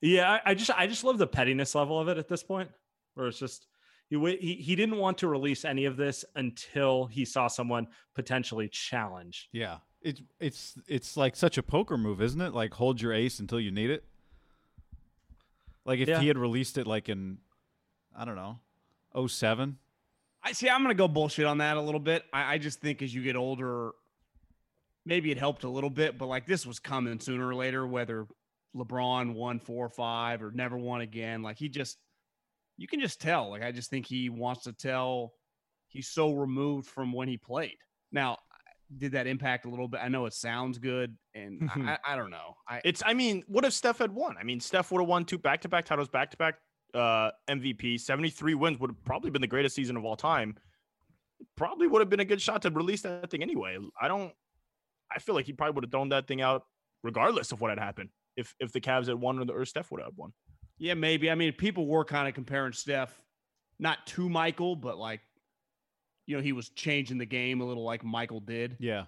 Yeah, 0.00 0.28
I, 0.28 0.50
I 0.50 0.54
just 0.54 0.72
I 0.76 0.88
just 0.88 1.04
love 1.04 1.18
the 1.18 1.26
pettiness 1.28 1.76
level 1.76 2.00
of 2.00 2.08
it 2.08 2.18
at 2.18 2.26
this 2.26 2.42
point, 2.42 2.70
where 3.14 3.28
it's 3.28 3.38
just 3.38 3.68
he 4.18 4.36
he, 4.36 4.54
he 4.56 4.76
didn't 4.76 4.98
want 4.98 5.18
to 5.18 5.28
release 5.28 5.64
any 5.64 5.84
of 5.84 5.96
this 5.96 6.24
until 6.34 7.06
he 7.06 7.24
saw 7.24 7.46
someone 7.48 7.86
potentially 8.14 8.68
challenge. 8.68 9.48
Yeah. 9.52 9.78
It's 10.02 10.20
it's 10.40 10.78
it's 10.86 11.16
like 11.16 11.34
such 11.36 11.56
a 11.58 11.62
poker 11.62 11.96
move, 11.96 12.20
isn't 12.20 12.40
it? 12.40 12.52
Like 12.52 12.74
hold 12.74 13.00
your 13.00 13.12
ace 13.12 13.38
until 13.40 13.58
you 13.60 13.70
need 13.70 13.90
it. 13.90 14.04
Like 15.84 15.98
if 16.00 16.08
Yeah. 16.08 16.20
he 16.20 16.28
had 16.28 16.38
released 16.38 16.78
it 16.78 16.86
like 16.86 17.08
in 17.08 17.38
I 18.16 18.24
don't 18.24 18.36
know, 18.36 18.60
07. 19.26 19.78
I 20.42 20.52
see. 20.52 20.68
I'm 20.68 20.82
gonna 20.82 20.94
go 20.94 21.08
bullshit 21.08 21.46
on 21.46 21.58
that 21.58 21.76
a 21.76 21.80
little 21.80 22.00
bit. 22.00 22.22
I, 22.32 22.54
I 22.54 22.58
just 22.58 22.80
think 22.80 23.02
as 23.02 23.14
you 23.14 23.22
get 23.22 23.34
older, 23.34 23.92
maybe 25.06 25.30
it 25.30 25.38
helped 25.38 25.64
a 25.64 25.68
little 25.68 25.90
bit, 25.90 26.18
but 26.18 26.26
like 26.26 26.46
this 26.46 26.66
was 26.66 26.78
coming 26.78 27.18
sooner 27.18 27.48
or 27.48 27.54
later. 27.54 27.86
Whether 27.86 28.26
LeBron 28.76 29.34
won 29.34 29.58
four 29.58 29.86
or 29.86 29.90
five 29.90 30.42
or 30.42 30.50
never 30.52 30.76
won 30.76 31.00
again, 31.00 31.42
like 31.42 31.56
he 31.56 31.68
just, 31.68 31.96
you 32.76 32.86
can 32.86 33.00
just 33.00 33.20
tell. 33.20 33.50
Like 33.50 33.62
I 33.62 33.72
just 33.72 33.90
think 33.90 34.06
he 34.06 34.28
wants 34.28 34.64
to 34.64 34.72
tell. 34.72 35.32
He's 35.88 36.08
so 36.08 36.32
removed 36.32 36.88
from 36.88 37.12
when 37.12 37.28
he 37.28 37.36
played. 37.36 37.76
Now, 38.10 38.38
did 38.96 39.12
that 39.12 39.26
impact 39.26 39.64
a 39.64 39.68
little 39.68 39.88
bit? 39.88 40.00
I 40.02 40.08
know 40.08 40.26
it 40.26 40.34
sounds 40.34 40.78
good, 40.78 41.16
and 41.34 41.70
I, 41.74 41.98
I, 42.06 42.12
I 42.12 42.16
don't 42.16 42.30
know. 42.30 42.56
I 42.68 42.80
It's, 42.84 43.02
I 43.04 43.14
mean, 43.14 43.44
what 43.46 43.64
if 43.64 43.72
Steph 43.72 43.98
had 43.98 44.12
won? 44.12 44.36
I 44.38 44.44
mean, 44.44 44.60
Steph 44.60 44.90
would 44.90 45.00
have 45.00 45.08
won 45.08 45.24
two 45.24 45.38
back 45.38 45.60
to 45.62 45.68
back 45.68 45.84
titles, 45.84 46.08
back 46.08 46.30
to 46.32 46.36
back 46.36 46.56
uh, 46.94 47.30
MVP, 47.48 48.00
73 48.00 48.54
wins 48.54 48.78
would 48.78 48.90
have 48.90 49.04
probably 49.04 49.30
been 49.30 49.42
the 49.42 49.48
greatest 49.48 49.74
season 49.74 49.96
of 49.96 50.04
all 50.04 50.16
time. 50.16 50.56
probably 51.56 51.86
would 51.86 52.00
have 52.00 52.08
been 52.08 52.20
a 52.20 52.24
good 52.24 52.40
shot 52.40 52.62
to 52.62 52.70
release 52.70 53.02
that 53.02 53.30
thing 53.30 53.42
anyway. 53.42 53.76
I 54.00 54.08
don't. 54.08 54.32
I 55.14 55.18
feel 55.18 55.34
like 55.34 55.46
he 55.46 55.52
probably 55.52 55.74
would 55.74 55.84
have 55.84 55.90
thrown 55.90 56.08
that 56.10 56.26
thing 56.26 56.40
out 56.40 56.64
regardless 57.02 57.52
of 57.52 57.60
what 57.60 57.70
had 57.70 57.78
happened. 57.78 58.10
If 58.36 58.54
if 58.58 58.72
the 58.72 58.80
Cavs 58.80 59.06
had 59.06 59.16
won 59.16 59.38
or, 59.38 59.44
the, 59.44 59.52
or 59.52 59.64
Steph 59.64 59.90
would 59.90 60.00
have 60.02 60.16
won. 60.16 60.32
Yeah, 60.78 60.94
maybe. 60.94 61.30
I 61.30 61.34
mean, 61.34 61.52
people 61.52 61.86
were 61.86 62.04
kind 62.04 62.28
of 62.28 62.34
comparing 62.34 62.72
Steph, 62.72 63.20
not 63.78 64.06
to 64.08 64.28
Michael, 64.28 64.76
but 64.76 64.98
like, 64.98 65.20
you 66.26 66.36
know, 66.36 66.42
he 66.42 66.52
was 66.52 66.68
changing 66.70 67.18
the 67.18 67.26
game 67.26 67.60
a 67.60 67.64
little 67.64 67.84
like 67.84 68.02
Michael 68.04 68.40
did. 68.40 68.76
Yeah. 68.80 69.04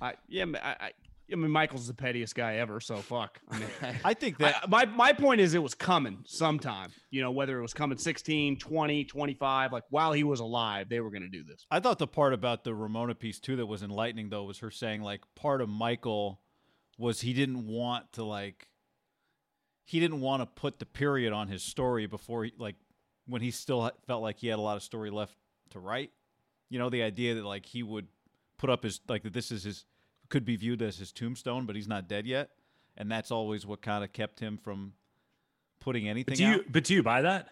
I 0.00 0.14
yeah, 0.28 0.46
I, 0.62 0.68
I, 0.86 0.92
I 1.32 1.36
mean, 1.36 1.50
Michael's 1.50 1.86
the 1.86 1.94
pettiest 1.94 2.34
guy 2.34 2.56
ever, 2.56 2.80
so 2.80 2.96
fuck. 2.96 3.38
I 3.50 3.58
mean, 3.58 3.68
I 4.04 4.14
think 4.14 4.38
that 4.38 4.56
I- 4.62 4.66
my 4.66 4.84
my 4.86 5.12
point 5.12 5.40
is 5.40 5.54
it 5.54 5.62
was 5.62 5.74
coming 5.74 6.24
sometime. 6.26 6.90
You 7.10 7.20
know, 7.22 7.30
whether 7.30 7.58
it 7.58 7.62
was 7.62 7.74
coming 7.74 7.98
16, 7.98 8.58
20, 8.58 9.04
25, 9.04 9.72
like 9.72 9.84
while 9.90 10.12
he 10.12 10.24
was 10.24 10.40
alive, 10.40 10.88
they 10.88 11.00
were 11.00 11.10
going 11.10 11.22
to 11.22 11.28
do 11.28 11.44
this. 11.44 11.66
I 11.70 11.80
thought 11.80 11.98
the 11.98 12.06
part 12.06 12.32
about 12.32 12.64
the 12.64 12.74
Ramona 12.74 13.14
piece 13.14 13.38
too 13.38 13.56
that 13.56 13.66
was 13.66 13.82
enlightening 13.82 14.30
though 14.30 14.44
was 14.44 14.58
her 14.58 14.70
saying 14.70 15.02
like 15.02 15.20
part 15.36 15.60
of 15.60 15.68
Michael 15.68 16.40
was 16.98 17.20
he 17.20 17.32
didn't 17.32 17.66
want 17.66 18.12
to 18.14 18.24
like 18.24 18.66
he 19.90 19.98
didn't 19.98 20.20
want 20.20 20.40
to 20.40 20.46
put 20.46 20.78
the 20.78 20.86
period 20.86 21.32
on 21.32 21.48
his 21.48 21.64
story 21.64 22.06
before 22.06 22.44
he 22.44 22.52
like 22.56 22.76
when 23.26 23.42
he 23.42 23.50
still 23.50 23.90
felt 24.06 24.22
like 24.22 24.38
he 24.38 24.46
had 24.46 24.56
a 24.56 24.62
lot 24.62 24.76
of 24.76 24.84
story 24.84 25.10
left 25.10 25.34
to 25.70 25.80
write. 25.80 26.12
You 26.68 26.78
know, 26.78 26.90
the 26.90 27.02
idea 27.02 27.34
that 27.34 27.44
like 27.44 27.66
he 27.66 27.82
would 27.82 28.06
put 28.56 28.70
up 28.70 28.84
his 28.84 29.00
like 29.08 29.24
that 29.24 29.32
this 29.32 29.50
is 29.50 29.64
his 29.64 29.84
could 30.28 30.44
be 30.44 30.54
viewed 30.54 30.80
as 30.80 30.96
his 30.98 31.10
tombstone, 31.10 31.66
but 31.66 31.74
he's 31.74 31.88
not 31.88 32.06
dead 32.06 32.24
yet, 32.24 32.50
and 32.96 33.10
that's 33.10 33.32
always 33.32 33.66
what 33.66 33.82
kind 33.82 34.04
of 34.04 34.12
kept 34.12 34.38
him 34.38 34.56
from 34.58 34.92
putting 35.80 36.08
anything 36.08 36.34
But 36.34 36.38
do 36.38 36.46
out. 36.46 36.56
you 36.58 36.64
but 36.70 36.84
do 36.84 36.94
you 36.94 37.02
buy 37.02 37.22
that? 37.22 37.48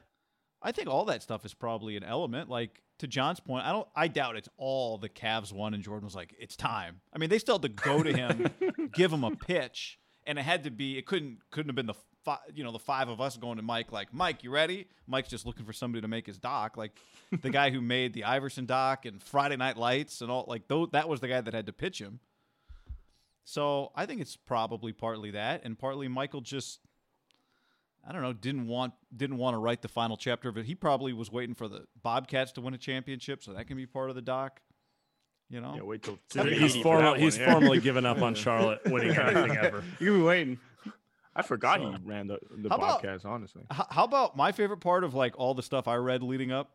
I 0.62 0.70
think 0.70 0.88
all 0.88 1.06
that 1.06 1.24
stuff 1.24 1.44
is 1.44 1.54
probably 1.54 1.96
an 1.96 2.04
element. 2.04 2.48
Like 2.48 2.82
to 3.00 3.08
John's 3.08 3.40
point, 3.40 3.66
I 3.66 3.72
don't. 3.72 3.88
I 3.96 4.06
doubt 4.06 4.36
it's 4.36 4.48
all 4.56 4.96
the 4.96 5.08
Cavs 5.08 5.52
won, 5.52 5.74
and 5.74 5.82
Jordan 5.82 6.04
was 6.04 6.14
like, 6.14 6.36
"It's 6.38 6.54
time." 6.54 7.00
I 7.12 7.18
mean, 7.18 7.30
they 7.30 7.38
still 7.40 7.56
had 7.56 7.62
to 7.62 7.68
go 7.68 8.04
to 8.04 8.12
him, 8.12 8.46
give 8.92 9.12
him 9.12 9.24
a 9.24 9.34
pitch, 9.34 9.98
and 10.24 10.38
it 10.38 10.42
had 10.42 10.62
to 10.64 10.70
be. 10.70 10.96
It 10.98 11.04
couldn't 11.06 11.38
couldn't 11.50 11.68
have 11.68 11.76
been 11.76 11.86
the 11.86 11.94
fi- 12.28 12.38
you 12.54 12.62
know 12.64 12.72
the 12.72 12.78
five 12.78 13.08
of 13.08 13.20
us 13.20 13.36
going 13.36 13.56
to 13.56 13.62
Mike 13.62 13.90
like, 13.92 14.12
"Mike, 14.12 14.44
you 14.44 14.50
ready?" 14.50 14.86
Mike's 15.06 15.28
just 15.30 15.46
looking 15.46 15.64
for 15.64 15.72
somebody 15.72 16.02
to 16.02 16.08
make 16.08 16.26
his 16.26 16.38
doc. 16.38 16.76
Like 16.76 16.92
the 17.42 17.50
guy 17.50 17.70
who 17.70 17.80
made 17.80 18.12
the 18.12 18.24
Iverson 18.24 18.66
doc 18.66 19.06
and 19.06 19.22
Friday 19.22 19.56
Night 19.56 19.76
Lights 19.76 20.20
and 20.20 20.30
all. 20.30 20.44
Like 20.46 20.68
those, 20.68 20.88
that 20.92 21.08
was 21.08 21.20
the 21.20 21.28
guy 21.28 21.40
that 21.40 21.54
had 21.54 21.66
to 21.66 21.72
pitch 21.72 21.98
him. 22.00 22.20
So 23.44 23.92
I 23.96 24.04
think 24.04 24.20
it's 24.20 24.36
probably 24.36 24.92
partly 24.92 25.30
that, 25.30 25.62
and 25.64 25.78
partly 25.78 26.06
Michael 26.08 26.42
just 26.42 26.80
I 28.06 28.12
don't 28.12 28.22
know, 28.22 28.32
didn't 28.32 28.66
want 28.66 28.92
didn't 29.16 29.38
want 29.38 29.54
to 29.54 29.58
write 29.58 29.82
the 29.82 29.88
final 29.88 30.16
chapter 30.16 30.48
of 30.48 30.56
it. 30.58 30.66
He 30.66 30.74
probably 30.74 31.12
was 31.12 31.30
waiting 31.32 31.54
for 31.54 31.68
the 31.68 31.86
Bobcats 32.02 32.52
to 32.52 32.60
win 32.60 32.74
a 32.74 32.78
championship, 32.78 33.42
so 33.42 33.52
that 33.54 33.66
can 33.66 33.76
be 33.76 33.86
part 33.86 34.10
of 34.10 34.16
the 34.16 34.22
doc. 34.22 34.60
You 35.50 35.62
know, 35.62 35.74
Yeah, 35.76 35.82
wait 35.82 36.02
till 36.02 36.18
he's 36.44 36.76
formal, 36.76 37.12
that 37.14 37.20
he's 37.20 37.38
one, 37.38 37.46
yeah. 37.46 37.52
formally 37.52 37.80
given 37.80 38.04
up 38.04 38.20
on 38.20 38.34
Charlotte 38.44 38.80
winning 38.84 39.16
anything 39.16 39.56
ever. 39.56 39.82
You 39.98 40.18
be 40.18 40.22
waiting. 40.22 40.58
I 41.38 41.42
forgot 41.42 41.80
he 41.80 41.86
ran 42.04 42.26
the, 42.26 42.38
the 42.50 42.68
How 42.68 42.76
about- 42.76 43.24
Honestly, 43.24 43.62
how 43.70 44.04
about 44.04 44.36
my 44.36 44.52
favorite 44.52 44.80
part 44.80 45.04
of 45.04 45.14
like 45.14 45.38
all 45.38 45.54
the 45.54 45.62
stuff 45.62 45.86
I 45.88 45.94
read 45.96 46.22
leading 46.22 46.50
up 46.52 46.72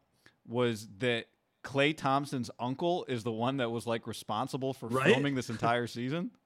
was 0.47 0.87
that 0.99 1.25
Klay 1.63 1.95
Thompson's 1.95 2.49
uncle 2.59 3.05
is 3.07 3.23
the 3.23 3.31
one 3.31 3.57
that 3.57 3.69
was 3.71 3.85
like 3.85 4.07
responsible 4.07 4.73
for 4.73 4.87
Right? 4.87 5.05
filming 5.13 5.35
this 5.35 5.49
entire 5.49 5.87
season. 5.87 6.31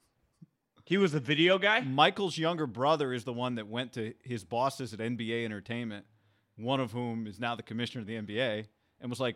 He 0.85 0.95
was 0.95 1.11
the 1.11 1.19
video 1.19 1.57
guy. 1.59 1.81
Michael's 1.81 2.37
younger 2.37 2.65
brother 2.65 3.11
is 3.11 3.25
the 3.25 3.33
one 3.33 3.55
that 3.55 3.67
went 3.67 3.91
to 3.93 4.13
his 4.23 4.45
bosses 4.45 4.93
at 4.93 4.99
NBA 5.01 5.43
Entertainment, 5.43 6.05
one 6.55 6.79
of 6.79 6.93
whom 6.93 7.27
is 7.27 7.41
now 7.41 7.55
the 7.55 7.61
commissioner 7.63 7.99
of 8.03 8.07
the 8.07 8.15
NBA, 8.15 8.67
and 9.01 9.09
was 9.09 9.19
like, 9.19 9.35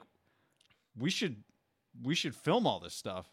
"We 0.98 1.10
should, 1.10 1.44
we 2.04 2.16
should 2.16 2.36
film 2.38 2.66
all 2.66 2.80
this 2.80 2.94
stuff." 2.94 3.28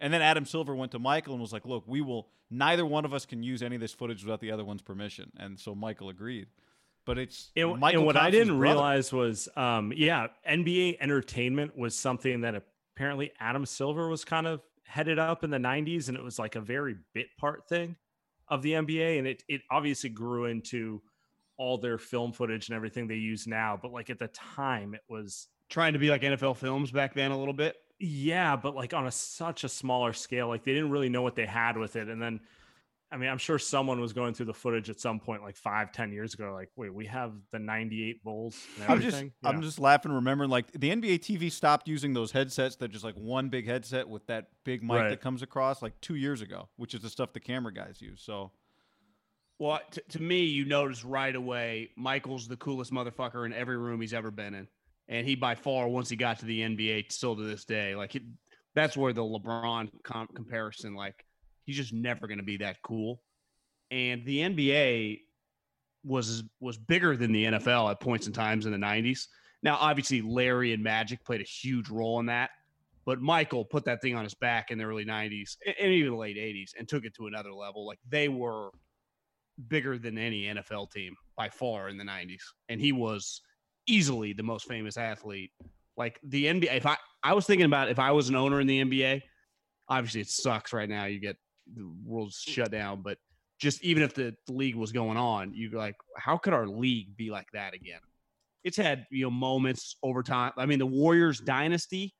And 0.00 0.12
then 0.12 0.22
Adam 0.22 0.44
Silver 0.46 0.74
went 0.74 0.92
to 0.92 0.98
Michael 0.98 1.34
and 1.34 1.40
was 1.42 1.52
like, 1.52 1.66
"Look, 1.66 1.84
we 1.86 2.00
will. 2.00 2.28
Neither 2.50 2.84
one 2.86 3.04
of 3.04 3.12
us 3.12 3.26
can 3.26 3.42
use 3.42 3.62
any 3.62 3.76
of 3.76 3.80
this 3.80 3.92
footage 3.92 4.24
without 4.24 4.40
the 4.40 4.50
other 4.50 4.64
one's 4.64 4.82
permission." 4.82 5.30
And 5.38 5.58
so 5.58 5.74
Michael 5.74 6.08
agreed. 6.08 6.48
But 7.04 7.18
it's 7.18 7.50
And, 7.56 7.78
Michael 7.78 8.00
and 8.00 8.06
what 8.06 8.16
I 8.16 8.30
didn't 8.30 8.58
brother. 8.58 8.74
realize 8.74 9.12
was, 9.12 9.48
um, 9.56 9.92
yeah, 9.96 10.28
NBA 10.48 10.98
entertainment 11.00 11.76
was 11.76 11.94
something 11.96 12.42
that 12.42 12.62
apparently 12.94 13.32
Adam 13.40 13.64
Silver 13.66 14.08
was 14.08 14.24
kind 14.24 14.46
of 14.46 14.60
headed 14.84 15.18
up 15.18 15.42
in 15.44 15.50
the 15.50 15.58
90s, 15.58 16.08
and 16.08 16.16
it 16.16 16.22
was 16.22 16.38
like 16.38 16.56
a 16.56 16.60
very 16.60 16.96
bit 17.14 17.28
part 17.38 17.68
thing 17.68 17.96
of 18.48 18.62
the 18.62 18.72
NBA. 18.72 19.18
And 19.18 19.26
it, 19.26 19.42
it 19.48 19.62
obviously 19.70 20.10
grew 20.10 20.44
into 20.46 21.00
all 21.56 21.78
their 21.78 21.98
film 21.98 22.32
footage 22.32 22.68
and 22.68 22.76
everything 22.76 23.06
they 23.06 23.16
use 23.16 23.46
now. 23.46 23.78
But 23.80 23.92
like 23.92 24.10
at 24.10 24.18
the 24.18 24.28
time, 24.28 24.94
it 24.94 25.02
was, 25.08 25.48
Trying 25.68 25.92
to 25.92 25.98
be 25.98 26.10
like 26.10 26.22
NFL 26.22 26.56
Films 26.56 26.90
back 26.90 27.14
then 27.14 27.30
a 27.30 27.38
little 27.38 27.54
bit. 27.54 27.76
Yeah, 28.00 28.56
but 28.56 28.74
like 28.74 28.94
on 28.94 29.06
a 29.06 29.10
such 29.12 29.62
a 29.64 29.68
smaller 29.68 30.12
scale. 30.12 30.48
Like 30.48 30.64
they 30.64 30.72
didn't 30.72 30.90
really 30.90 31.08
know 31.08 31.22
what 31.22 31.36
they 31.36 31.46
had 31.46 31.76
with 31.76 31.94
it. 31.96 32.08
And 32.08 32.20
then, 32.20 32.40
I 33.12 33.16
mean, 33.16 33.28
I'm 33.28 33.38
sure 33.38 33.58
someone 33.58 34.00
was 34.00 34.12
going 34.12 34.34
through 34.34 34.46
the 34.46 34.54
footage 34.54 34.88
at 34.88 34.98
some 35.00 35.20
point, 35.20 35.42
like 35.42 35.56
five, 35.56 35.92
ten 35.92 36.10
years 36.12 36.32
ago. 36.34 36.52
Like, 36.54 36.70
wait, 36.76 36.94
we 36.94 37.06
have 37.06 37.32
the 37.50 37.58
'98 37.58 38.24
Bulls. 38.24 38.56
And 38.80 38.90
I'm 38.90 39.00
just 39.00 39.16
everything? 39.16 39.32
I'm 39.44 39.60
just 39.62 39.78
laughing, 39.78 40.12
remembering 40.12 40.48
like 40.50 40.72
the 40.72 40.90
NBA 40.90 41.18
TV 41.20 41.52
stopped 41.52 41.88
using 41.88 42.14
those 42.14 42.32
headsets. 42.32 42.76
They're 42.76 42.88
just 42.88 43.04
like 43.04 43.16
one 43.16 43.48
big 43.48 43.66
headset 43.66 44.08
with 44.08 44.26
that 44.28 44.48
big 44.64 44.82
mic 44.82 44.92
Right. 45.02 45.08
that 45.10 45.20
comes 45.20 45.42
across 45.42 45.82
like 45.82 46.00
two 46.00 46.14
years 46.14 46.40
ago, 46.40 46.68
which 46.76 46.94
is 46.94 47.02
the 47.02 47.10
stuff 47.10 47.32
the 47.32 47.40
camera 47.40 47.72
guys 47.74 48.00
use. 48.00 48.22
So 48.22 48.52
Well, 49.58 49.80
t- 49.90 50.00
to 50.10 50.22
me, 50.22 50.44
you 50.44 50.64
notice 50.64 51.04
right 51.04 51.34
away 51.36 51.90
Michael's 51.96 52.48
the 52.48 52.56
coolest 52.56 52.92
motherfucker 52.92 53.44
in 53.44 53.52
every 53.52 53.76
room 53.76 54.00
he's 54.00 54.14
ever 54.14 54.30
been 54.30 54.54
in, 54.54 54.68
and 55.10 55.26
he 55.26 55.34
by 55.34 55.56
far, 55.56 55.88
once 55.88 56.08
he 56.08 56.16
got 56.16 56.38
to 56.38 56.46
the 56.46 56.60
NBA, 56.60 57.12
still 57.12 57.36
to 57.36 57.42
this 57.42 57.64
day, 57.64 57.94
like 57.94 58.14
it, 58.14 58.22
that's 58.74 58.96
where 58.96 59.12
the 59.12 59.22
LeBron 59.22 59.90
com- 60.04 60.28
comparison, 60.34 60.94
like 60.94 61.26
he's 61.64 61.76
just 61.76 61.92
never 61.92 62.26
going 62.26 62.38
to 62.38 62.44
be 62.44 62.56
that 62.58 62.80
cool. 62.82 63.20
And 63.90 64.24
the 64.24 64.38
NBA 64.38 65.20
was 66.04 66.44
was 66.60 66.78
bigger 66.78 67.16
than 67.16 67.32
the 67.32 67.44
NFL 67.44 67.90
at 67.90 68.00
points 68.00 68.26
and 68.26 68.34
times 68.34 68.66
in 68.66 68.72
the 68.72 68.78
'90s. 68.78 69.26
Now, 69.62 69.76
obviously, 69.80 70.22
Larry 70.22 70.72
and 70.72 70.82
Magic 70.82 71.22
played 71.24 71.40
a 71.40 71.44
huge 71.44 71.90
role 71.90 72.20
in 72.20 72.26
that, 72.26 72.50
but 73.04 73.20
Michael 73.20 73.64
put 73.64 73.84
that 73.86 74.00
thing 74.00 74.14
on 74.14 74.22
his 74.22 74.34
back 74.34 74.70
in 74.70 74.78
the 74.78 74.84
early 74.84 75.04
'90s 75.04 75.56
and 75.66 75.74
and 75.80 75.92
even 75.92 76.12
the 76.12 76.18
late 76.18 76.36
'80s 76.36 76.70
and 76.78 76.88
took 76.88 77.04
it 77.04 77.14
to 77.16 77.26
another 77.26 77.52
level. 77.52 77.84
Like 77.84 77.98
they 78.08 78.28
were 78.28 78.70
bigger 79.68 79.98
than 79.98 80.16
any 80.16 80.44
NFL 80.44 80.90
team 80.92 81.14
by 81.36 81.48
far 81.48 81.88
in 81.88 81.96
the 81.98 82.04
90s. 82.04 82.40
And 82.68 82.80
he 82.80 82.92
was 82.92 83.42
easily 83.90 84.32
the 84.32 84.42
most 84.42 84.66
famous 84.66 84.96
athlete. 84.96 85.50
Like 85.96 86.18
the 86.22 86.46
NBA, 86.46 86.76
if 86.76 86.86
I, 86.86 86.96
I 87.22 87.34
was 87.34 87.46
thinking 87.46 87.66
about 87.66 87.90
if 87.90 87.98
I 87.98 88.12
was 88.12 88.28
an 88.28 88.36
owner 88.36 88.60
in 88.60 88.66
the 88.66 88.82
NBA, 88.82 89.22
obviously 89.88 90.20
it 90.22 90.28
sucks 90.28 90.72
right 90.72 90.88
now. 90.88 91.04
You 91.04 91.20
get 91.20 91.36
the 91.74 91.90
world's 92.04 92.38
shut 92.38 92.70
down, 92.70 93.02
but 93.02 93.18
just 93.58 93.82
even 93.82 94.02
if 94.02 94.14
the, 94.14 94.34
league 94.48 94.76
was 94.76 94.92
going 94.92 95.16
on, 95.16 95.52
you're 95.54 95.72
like, 95.72 95.96
how 96.16 96.36
could 96.36 96.54
our 96.54 96.66
league 96.66 97.16
be 97.16 97.30
like 97.30 97.48
that 97.52 97.74
again? 97.74 98.00
It's 98.64 98.76
had, 98.76 99.06
you 99.10 99.24
know, 99.24 99.30
moments 99.30 99.96
over 100.02 100.22
time. 100.22 100.52
I 100.56 100.66
mean, 100.66 100.78
the 100.78 100.86
Warriors 100.86 101.40
dynasty, 101.40 102.14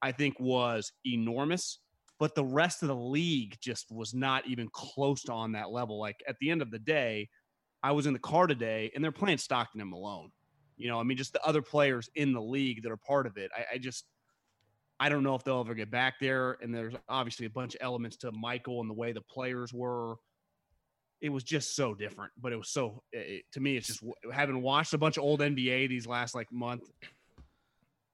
I 0.00 0.12
think, 0.12 0.38
was 0.38 0.92
enormous 1.04 1.78
but 2.20 2.34
the 2.34 2.44
rest 2.44 2.82
of 2.82 2.88
the 2.88 2.94
league 2.94 3.56
just 3.60 3.90
was 3.90 4.12
not 4.12 4.46
even 4.46 4.68
close 4.70 5.22
to 5.22 5.32
on 5.32 5.52
that 5.52 5.70
level. 5.70 5.98
Like 5.98 6.22
at 6.28 6.36
the 6.38 6.50
end 6.50 6.60
of 6.60 6.70
the 6.70 6.78
day, 6.78 7.30
I 7.82 7.92
was 7.92 8.06
in 8.06 8.12
the 8.12 8.18
car 8.18 8.46
today 8.46 8.92
and 8.94 9.02
they're 9.02 9.10
playing 9.10 9.38
Stockton 9.38 9.80
and 9.80 9.88
Malone. 9.88 10.30
You 10.80 10.88
know, 10.88 10.98
I 10.98 11.02
mean, 11.02 11.16
just 11.16 11.32
the 11.32 11.44
other 11.44 11.62
players 11.62 12.08
in 12.14 12.32
the 12.32 12.40
league 12.40 12.82
that 12.82 12.90
are 12.90 12.96
part 12.96 13.26
of 13.26 13.36
it. 13.36 13.50
I, 13.56 13.74
I 13.74 13.78
just, 13.78 14.04
I 14.98 15.08
don't 15.08 15.22
know 15.22 15.34
if 15.34 15.44
they'll 15.44 15.60
ever 15.60 15.74
get 15.74 15.90
back 15.90 16.14
there. 16.20 16.56
And 16.62 16.74
there's 16.74 16.94
obviously 17.08 17.46
a 17.46 17.50
bunch 17.50 17.74
of 17.74 17.80
elements 17.82 18.16
to 18.18 18.32
Michael 18.32 18.80
and 18.80 18.88
the 18.88 18.94
way 18.94 19.12
the 19.12 19.20
players 19.20 19.72
were. 19.72 20.16
It 21.20 21.28
was 21.28 21.44
just 21.44 21.76
so 21.76 21.94
different, 21.94 22.32
but 22.40 22.52
it 22.52 22.56
was 22.56 22.70
so 22.70 23.02
it, 23.12 23.44
to 23.52 23.60
me. 23.60 23.76
It's 23.76 23.88
just 23.88 24.02
having 24.32 24.62
watched 24.62 24.94
a 24.94 24.98
bunch 24.98 25.18
of 25.18 25.22
old 25.22 25.40
NBA 25.40 25.90
these 25.90 26.06
last 26.06 26.34
like 26.34 26.50
month. 26.50 26.90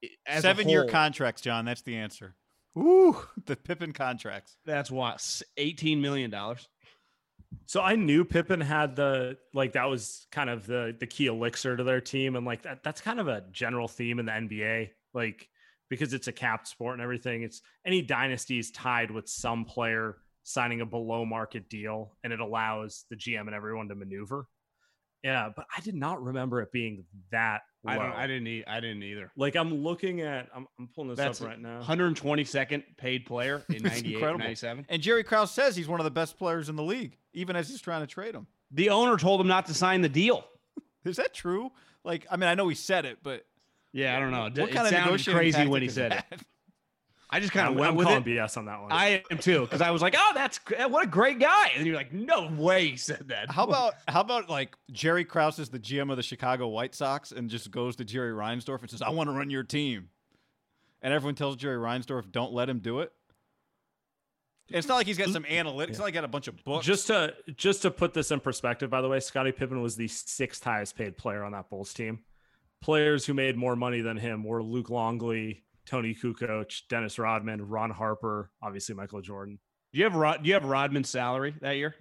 it- 0.03 0.11
as 0.27 0.41
a 0.41 0.43
seven 0.43 0.69
year 0.69 0.87
contracts, 0.87 1.41
John. 1.41 1.65
That's 1.65 1.83
the 1.83 1.97
answer. 1.97 2.35
Ooh, 2.77 3.17
the 3.47 3.57
Pippen 3.57 3.93
contracts. 3.93 4.57
That's 4.65 4.91
what 4.91 5.43
eighteen 5.57 6.01
million 6.01 6.31
dollars. 6.31 6.69
So 7.65 7.81
I 7.81 7.97
knew 7.97 8.25
Pippen 8.25 8.61
had 8.61 8.97
the 8.97 9.39
like 9.55 9.73
that 9.73 9.89
was 9.89 10.27
kind 10.31 10.51
of 10.51 10.67
the 10.67 10.95
the 10.99 11.07
key 11.07 11.27
elixir 11.27 11.77
to 11.77 11.85
their 11.85 12.01
team, 12.01 12.37
and 12.37 12.47
like 12.47 12.63
that 12.63 12.83
that's 12.83 13.01
kind 13.01 13.19
of 13.19 13.29
a 13.29 13.45
general 13.51 13.89
theme 13.89 14.19
in 14.19 14.27
the 14.27 14.33
NBA, 14.33 14.91
like 15.15 15.49
because 15.89 16.13
it's 16.13 16.29
a 16.29 16.33
capped 16.33 16.69
sport 16.69 16.95
and 16.95 17.03
everything. 17.03 17.43
It's 17.43 17.63
any 17.85 18.03
dynasty 18.03 18.59
is 18.59 18.71
tied 18.71 19.11
with 19.11 19.29
some 19.29 19.65
player 19.65 20.17
signing 20.43 20.81
a 20.81 20.87
below 20.87 21.25
market 21.25 21.69
deal, 21.69 22.17
and 22.23 22.33
it 22.33 22.41
allows 22.41 23.05
the 23.11 23.17
GM 23.17 23.47
and 23.47 23.55
everyone 23.55 23.89
to 23.89 23.95
maneuver. 23.95 24.47
Yeah, 25.23 25.51
but 25.55 25.67
I 25.77 25.81
did 25.81 25.97
not 25.97 26.23
remember 26.23 26.61
it 26.61 26.71
being 26.71 27.05
that 27.33 27.63
low. 27.87 27.93
I 27.93 27.97
don't. 27.99 28.13
I 28.13 28.27
didn't. 28.27 28.47
E- 28.49 28.65
I 28.67 28.81
didn't 28.81 29.03
either. 29.03 29.31
like 29.37 29.57
I'm 29.57 29.83
looking 29.83 30.21
at. 30.21 30.49
I'm, 30.55 30.67
I'm 30.79 30.89
pulling 30.89 31.11
this 31.11 31.19
That's 31.19 31.41
up 31.41 31.49
right 31.49 31.61
now. 31.61 31.81
122nd 31.83 32.83
paid 32.97 33.27
player 33.27 33.65
in 33.69 33.83
98, 33.85 34.21
97. 34.39 34.87
And 34.89 35.03
Jerry 35.03 35.25
Krause 35.25 35.51
says 35.51 35.77
he's 35.77 35.89
one 35.89 36.01
of 36.01 36.05
the 36.05 36.11
best 36.11 36.39
players 36.39 36.69
in 36.69 36.77
the 36.77 36.83
league, 36.83 37.17
even 37.33 37.57
as 37.57 37.69
he's 37.69 37.81
trying 37.81 38.01
to 38.03 38.07
trade 38.07 38.35
him. 38.35 38.47
The 38.71 38.91
owner 38.91 39.17
told 39.17 39.41
him 39.41 39.47
not 39.47 39.67
to 39.67 39.75
sign 39.75 40.01
the 40.03 40.09
deal. 40.09 40.45
Is 41.05 41.17
that 41.17 41.33
true? 41.33 41.71
Like, 42.05 42.27
I 42.31 42.37
mean, 42.37 42.49
I 42.49 42.55
know 42.55 42.69
he 42.69 42.75
said 42.75 43.05
it, 43.05 43.19
but 43.23 43.45
Yeah, 43.93 44.17
I 44.17 44.21
don't 44.21 44.33
know. 44.33 44.43
What 44.43 44.57
it 44.71 44.75
kind 44.75 44.87
of 44.87 44.89
sounded 44.89 45.05
negotiating 45.07 45.39
crazy 45.39 45.53
tactic 45.53 45.73
when 45.73 45.83
he 45.83 45.89
is 45.89 45.95
said 45.95 46.25
it. 46.33 46.41
that? 47.31 47.37
I 47.37 47.41
just 47.41 47.53
kind 47.53 47.69
of 47.69 47.75
went 47.75 47.91
I'm 47.91 47.97
with 47.97 48.07
calling 48.07 48.23
it. 48.23 48.27
BS 48.27 48.57
on 48.57 48.67
that 48.67 48.81
one. 48.81 48.93
I 48.93 49.23
am 49.31 49.39
too, 49.39 49.63
because 49.63 49.81
I 49.81 49.91
was 49.91 50.03
like, 50.03 50.15
"Oh, 50.17 50.33
that's 50.35 50.59
what 50.89 51.05
a 51.05 51.09
great 51.09 51.39
guy," 51.39 51.73
and 51.77 51.87
you're 51.87 51.97
like, 51.97 52.13
"No 52.13 52.49
way 52.57 52.89
he 52.89 52.97
said 52.97 53.29
that." 53.29 53.51
How 53.51 53.65
about 53.65 53.95
how 54.09 54.21
about 54.21 54.49
like 54.49 54.77
Jerry 54.93 55.25
Krause 55.25 55.59
is 55.59 55.69
the 55.69 55.79
GM 55.79 56.11
of 56.11 56.17
the 56.17 56.23
Chicago 56.23 56.69
White 56.69 56.95
Sox 56.95 57.33
and 57.33 57.51
just 57.51 57.71
goes 57.71 57.97
to 57.97 58.05
Jerry 58.05 58.33
Reinsdorf 58.33 58.81
and 58.81 58.91
says, 58.91 59.03
"I 59.03 59.11
want 59.11 59.29
to 59.29 59.33
run 59.33 59.51
your 59.51 59.65
team," 59.65 60.11
and 61.03 61.13
everyone 61.13 61.35
tells 61.35 61.57
Jerry 61.57 61.79
Reinsdorf, 61.79 62.31
"Don't 62.31 62.53
let 62.53 62.69
him 62.69 62.79
do 62.79 63.01
it." 63.01 63.13
It's 64.69 64.89
not 64.89 64.97
like 64.97 65.07
he's 65.07 65.19
got 65.19 65.29
some 65.29 65.45
analytics. 65.45 65.91
It's 65.91 65.99
not 65.99 66.07
like 66.07 66.15
he 66.15 66.19
got 66.19 66.25
a 66.25 66.29
bunch 66.29 66.49
of 66.49 66.63
books. 66.65 66.85
Just 66.85 67.07
to 67.09 67.35
just 67.57 67.83
to 67.83 67.91
put 67.91 68.15
this 68.15 68.31
in 68.31 68.41
perspective, 68.41 68.91
by 68.91 69.01
the 69.01 69.09
way, 69.09 69.21
Scottie 69.21 69.53
Pippen 69.53 69.81
was 69.81 69.97
the 69.97 70.09
sixth 70.09 70.65
highest 70.65 70.97
paid 70.97 71.17
player 71.17 71.45
on 71.45 71.53
that 71.53 71.71
Bulls 71.71 71.95
team. 71.95 72.21
Players 72.83 73.25
who 73.25 73.35
made 73.35 73.57
more 73.57 73.77
money 73.77 74.01
than 74.01 74.17
him 74.17 74.45
were 74.45 74.63
Luke 74.63 74.91
Longley, 74.91 75.65
Toni 75.87 76.15
Kukoc, 76.15 76.83
Dennis 76.89 77.19
Rodman, 77.19 77.63
Ron 77.69 77.91
Harper, 77.91 78.51
obviously 78.63 78.95
Michael 78.95 79.21
Jordan. 79.23 79.59
do 79.93 79.99
you 79.99 80.05
have 80.05 80.15
Rod? 80.17 80.43
Do 80.43 80.49
you 80.49 80.55
have 80.55 80.65
Rodman's 80.65 81.09
salary 81.09 81.55
that 81.61 81.77
year? 81.77 81.95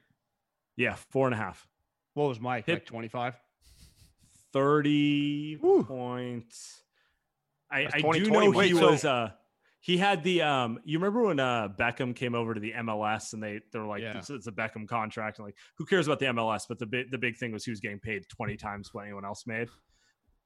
Yeah, 0.76 0.96
four 1.12 1.28
and 1.28 1.34
a 1.34 1.38
half. 1.38 1.68
What 2.16 2.28
was 2.28 2.40
Mike? 2.40 2.66
Hit- 2.66 2.74
Like 2.76 2.86
25? 2.86 3.36
30 4.54 5.58
Woo. 5.62 5.84
points. 5.84 6.82
I, 7.72 7.84
That's 7.84 7.96
I 7.96 8.00
do 8.12 8.26
know 8.30 8.52
he 8.52 8.74
so- 8.74 8.92
was 8.92 9.06
uh 9.06 9.32
he 9.82 9.98
had 9.98 10.24
the 10.24 10.42
um 10.44 10.80
you 10.86 10.98
remember 10.98 11.24
when 11.24 11.40
uh 11.40 11.68
Beckham 11.80 12.16
came 12.16 12.36
over 12.36 12.54
to 12.54 12.60
the 12.60 12.74
MLS 12.74 13.34
and 13.34 13.42
they 13.44 13.60
they're 13.72 13.86
like 13.86 14.02
Yeah. 14.02 14.14
this 14.14 14.30
is 14.30 14.48
a 14.48 14.52
Beckham 14.52 14.88
contract 14.88 15.40
and 15.40 15.46
like 15.48 15.56
who 15.78 15.86
cares 15.86 16.08
about 16.08 16.20
the 16.20 16.28
MLS 16.28 16.64
but 16.70 16.80
the 16.80 16.86
big 16.86 17.12
the 17.12 17.18
big 17.18 17.38
thing 17.38 17.52
was 17.52 17.66
he 17.66 17.72
was 17.72 17.80
getting 17.80 18.00
paid 18.00 18.24
20 18.30 18.56
times 18.56 18.94
what 18.94 19.04
anyone 19.04 19.26
else 19.26 19.46
made. 19.46 19.68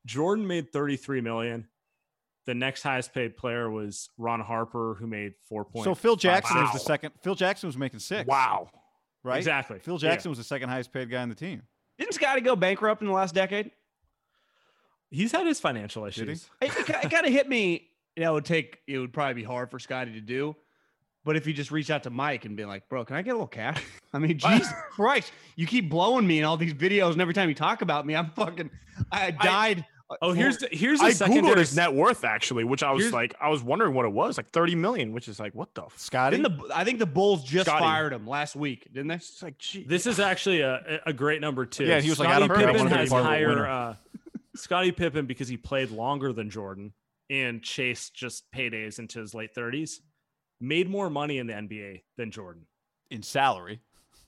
Jordan 0.05 0.47
made 0.47 0.71
33 0.71 1.21
million. 1.21 1.67
The 2.49 2.55
next 2.55 2.81
highest 2.81 3.13
paid 3.13 3.37
player 3.37 3.69
was 3.69 4.09
Ron 4.17 4.39
Harper 4.39 4.95
who 4.97 5.05
made 5.05 5.35
4 5.47 5.65
points. 5.65 5.83
so 5.83 5.93
Phil 5.93 6.15
Jackson 6.15 6.57
was 6.57 6.73
the 6.73 6.79
second. 6.79 7.11
Phil 7.21 7.35
Jackson 7.35 7.67
was 7.67 7.77
making 7.77 7.99
six. 7.99 8.27
Wow. 8.27 8.71
right? 9.23 9.37
Exactly. 9.37 9.77
Phil 9.77 9.99
Yeah. 10.01 10.09
Jackson 10.09 10.31
was 10.31 10.39
the 10.39 10.43
second 10.43 10.69
highest 10.69 10.91
paid 10.91 11.11
guy 11.11 11.21
on 11.21 11.29
the 11.29 11.35
team. 11.35 11.61
Didn't 11.99 12.15
Scotty 12.15 12.41
go 12.41 12.55
bankrupt 12.55 13.03
in 13.03 13.07
the 13.07 13.13
last 13.13 13.35
decade? 13.35 13.69
He's 15.11 15.31
had 15.31 15.45
his 15.45 15.59
financial 15.59 16.05
he? 16.05 16.09
issues. 16.09 16.49
It, 16.59 16.75
it, 16.75 17.11
kind 17.11 17.27
of 17.27 17.31
hit 17.31 17.47
me. 17.47 17.87
You 18.15 18.23
know, 18.23 18.31
it 18.31 18.33
would 18.33 18.45
take. 18.45 18.79
It 18.87 18.97
would 18.97 19.13
probably 19.13 19.35
be 19.35 19.43
hard 19.43 19.69
for 19.69 19.77
Scotty 19.77 20.13
to 20.13 20.21
do. 20.21 20.55
But 21.23 21.35
if 21.35 21.45
you 21.45 21.53
just 21.53 21.69
reach 21.69 21.91
out 21.91 22.01
to 22.03 22.09
Mike 22.09 22.45
and 22.45 22.57
be 22.57 22.65
like, 22.65 22.89
"Bro, 22.89 23.05
can 23.05 23.15
I 23.15 23.21
get 23.21 23.29
a 23.29 23.33
little 23.33 23.45
cash?" 23.45 23.83
I 24.11 24.17
mean, 24.17 24.39
Jesus 24.39 24.73
Christ, 24.89 25.31
you 25.55 25.67
keep 25.67 25.87
blowing 25.87 26.25
me 26.25 26.39
in 26.39 26.45
all 26.45 26.57
these 26.57 26.73
videos, 26.73 27.11
and 27.11 27.21
every 27.21 27.35
time 27.35 27.47
you 27.47 27.53
talk 27.53 27.83
about 27.83 28.07
me, 28.07 28.15
I'm 28.15 28.31
fucking. 28.31 28.71
I 29.11 29.29
died. 29.29 29.85
Uh, 30.09 30.15
Oh, 30.21 30.31
here's 30.33 30.57
the, 30.57 30.69
here's 30.71 30.99
a 31.01 31.05
I 31.05 31.09
googled 31.11 31.15
secondary 31.15 31.59
his 31.59 31.75
net 31.75 31.93
worth 31.93 32.23
actually, 32.23 32.63
which 32.63 32.83
I 32.83 32.91
was 32.91 33.03
Here's- 33.03 33.13
like, 33.13 33.35
I 33.39 33.49
was 33.49 33.61
wondering 33.63 33.93
what 33.93 34.05
it 34.05 34.11
was, 34.11 34.37
like 34.37 34.49
30 34.49 34.75
million, 34.75 35.13
which 35.13 35.27
is 35.27 35.39
like, 35.39 35.53
what 35.55 35.73
the? 35.75 35.83
Scotty. 35.97 36.37
Didn't 36.37 36.57
the 36.57 36.75
I 36.75 36.83
think 36.83 36.99
the 36.99 37.05
Bulls 37.05 37.43
just 37.43 37.67
Scotty. 37.67 37.83
fired 37.83 38.13
him 38.13 38.25
last 38.27 38.55
week, 38.55 38.85
didn't 38.93 39.07
they? 39.07 39.15
It's 39.15 39.41
like, 39.43 39.57
gee. 39.57 39.83
This 39.83 40.05
is 40.07 40.19
actually 40.19 40.61
a, 40.61 40.99
a 41.05 41.13
great 41.13 41.41
number 41.41 41.65
too. 41.65 41.85
Yeah, 41.85 42.01
he 42.01 42.09
was 42.09 42.19
like, 42.19 42.29
Scottie 42.29 42.45
Adam 42.45 42.57
Pippen 42.57 42.87
has 42.87 43.09
part 43.09 43.21
of 43.21 43.25
a 43.25 43.29
higher. 43.29 43.47
winner. 43.49 43.67
Uh, 43.67 43.95
Scottie 44.55 44.91
Pippen 44.91 45.25
because 45.25 45.47
he 45.47 45.57
played 45.57 45.91
longer 45.91 46.33
than 46.33 46.49
Jordan 46.49 46.93
and 47.29 47.61
chased 47.61 48.13
just 48.15 48.51
paydays 48.51 48.97
into 48.99 49.19
his 49.19 49.33
late 49.35 49.53
thirties, 49.53 50.01
made 50.59 50.89
more 50.89 51.09
money 51.09 51.37
in 51.37 51.47
the 51.47 51.53
NBA 51.53 52.01
than 52.17 52.31
Jordan. 52.31 52.65
in 53.11 53.21
salary. 53.23 53.79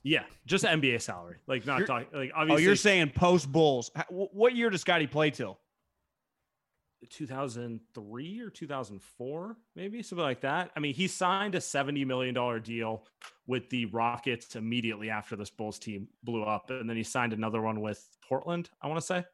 Yeah, 0.04 0.22
just 0.46 0.64
NBA 0.64 1.00
salary. 1.02 1.36
Like 1.46 1.66
not 1.66 1.78
You're- 1.80 1.86
talking. 1.86 2.08
Like 2.12 2.30
obviously. 2.34 2.64
Oh, 2.64 2.66
you're 2.66 2.76
saying 2.76 3.10
post 3.10 3.50
Bulls? 3.50 3.90
What 4.08 4.54
year 4.56 4.70
does 4.70 4.80
Scotty 4.80 5.06
play 5.06 5.30
till? 5.30 5.58
2003 7.10 8.40
or 8.40 8.50
2004, 8.50 9.56
maybe 9.76 10.02
something 10.02 10.22
like 10.22 10.40
that. 10.42 10.70
I 10.76 10.80
mean, 10.80 10.94
he 10.94 11.06
signed 11.08 11.54
a 11.54 11.60
70 11.60 12.04
million 12.04 12.34
dollar 12.34 12.58
deal 12.58 13.06
with 13.46 13.68
the 13.70 13.86
Rockets 13.86 14.54
immediately 14.56 15.10
after 15.10 15.36
this 15.36 15.50
Bulls 15.50 15.78
team 15.78 16.08
blew 16.22 16.42
up, 16.44 16.70
and 16.70 16.88
then 16.88 16.96
he 16.96 17.02
signed 17.02 17.32
another 17.32 17.60
one 17.60 17.80
with 17.80 18.06
Portland. 18.28 18.70
I 18.80 18.86
want 18.88 19.00
to 19.00 19.06
say. 19.06 19.24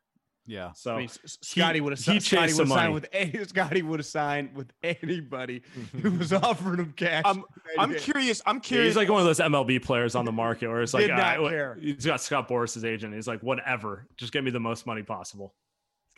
Yeah. 0.47 0.73
So 0.73 0.95
I 0.95 0.97
mean, 0.97 1.05
S- 1.05 1.19
S- 1.25 1.38
Scotty 1.42 1.83
would 1.83 1.92
have 1.92 2.01
he 2.03 2.21
Scotty 2.21 2.47
would 2.47 2.57
some 2.57 2.69
signed 2.69 2.95
with 2.95 3.07
any, 3.12 3.45
Scotty 3.45 3.83
would 3.83 4.01
have 4.01 4.07
signed 4.07 4.57
with 4.57 4.73
anybody 4.83 5.62
who 6.01 6.11
was 6.12 6.33
offering 6.33 6.79
him 6.79 6.95
cash. 6.97 7.25
I'm, 7.27 7.45
I'm 7.79 7.95
curious. 7.97 8.40
I'm 8.47 8.57
Yeah, 8.57 8.61
curious. 8.61 8.88
he's 8.88 8.97
like 8.97 9.11
one 9.11 9.21
of 9.21 9.27
those 9.27 9.40
MLB 9.40 9.83
players 9.85 10.14
on 10.14 10.25
the 10.25 10.33
market 10.33 10.69
where 10.69 10.81
it's 10.81 10.95
like, 10.95 11.07
Did 11.09 11.16
not 11.16 11.38
"Ah, 11.38 11.42
what-" 11.42 11.51
care. 11.51 11.77
he's 11.79 12.07
got 12.07 12.23
Scott 12.23 12.49
Boras's 12.49 12.83
agent. 12.87 13.14
He's 13.14 13.29
like, 13.29 13.42
whatever, 13.42 14.07
just 14.16 14.33
get 14.33 14.42
me 14.42 14.51
the 14.51 14.59
most 14.61 14.87
money 14.87 15.03
possible. 15.03 15.55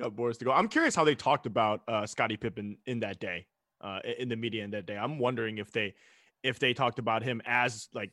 Got 0.00 0.16
Boras 0.16 0.38
to 0.38 0.44
go. 0.44 0.52
I'm 0.52 0.68
curious 0.68 0.94
how 0.94 1.04
they 1.04 1.14
talked 1.14 1.46
about 1.46 1.82
uh, 1.88 2.06
Scottie 2.06 2.36
Pippen 2.36 2.76
in 2.86 3.00
that 3.00 3.20
day, 3.20 3.46
uh, 3.80 4.00
in 4.18 4.28
the 4.28 4.36
media 4.36 4.64
in 4.64 4.70
that 4.72 4.86
day. 4.86 4.96
I'm 4.96 5.18
wondering 5.18 5.58
if 5.58 5.70
they, 5.72 5.94
if 6.42 6.58
they 6.58 6.72
talked 6.74 6.98
about 6.98 7.22
him 7.22 7.40
as 7.44 7.88
like 7.94 8.10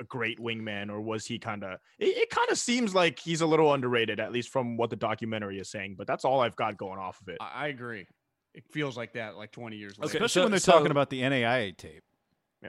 a 0.00 0.04
great 0.04 0.38
wingman, 0.38 0.90
or 0.90 1.00
was 1.00 1.26
he 1.26 1.38
kind 1.38 1.64
of? 1.64 1.78
It, 1.98 2.16
it 2.16 2.30
kind 2.30 2.50
of 2.50 2.58
seems 2.58 2.94
like 2.94 3.18
he's 3.18 3.40
a 3.40 3.46
little 3.46 3.72
underrated, 3.74 4.20
at 4.20 4.30
least 4.32 4.50
from 4.50 4.76
what 4.76 4.90
the 4.90 4.96
documentary 4.96 5.58
is 5.58 5.70
saying. 5.70 5.96
But 5.98 6.06
that's 6.06 6.24
all 6.24 6.40
I've 6.40 6.56
got 6.56 6.76
going 6.76 6.98
off 6.98 7.20
of 7.20 7.28
it. 7.28 7.38
I, 7.40 7.64
I 7.64 7.66
agree. 7.68 8.06
It 8.54 8.64
feels 8.72 8.96
like 8.96 9.12
that, 9.14 9.36
like 9.36 9.52
20 9.52 9.76
years 9.76 9.98
later. 9.98 10.08
Okay, 10.10 10.18
Especially 10.18 10.40
so- 10.40 10.44
when 10.44 10.50
they're 10.52 10.60
so- 10.60 10.72
talking 10.72 10.90
about 10.90 11.10
the 11.10 11.20
NAIA 11.22 11.76
tape. 11.76 12.02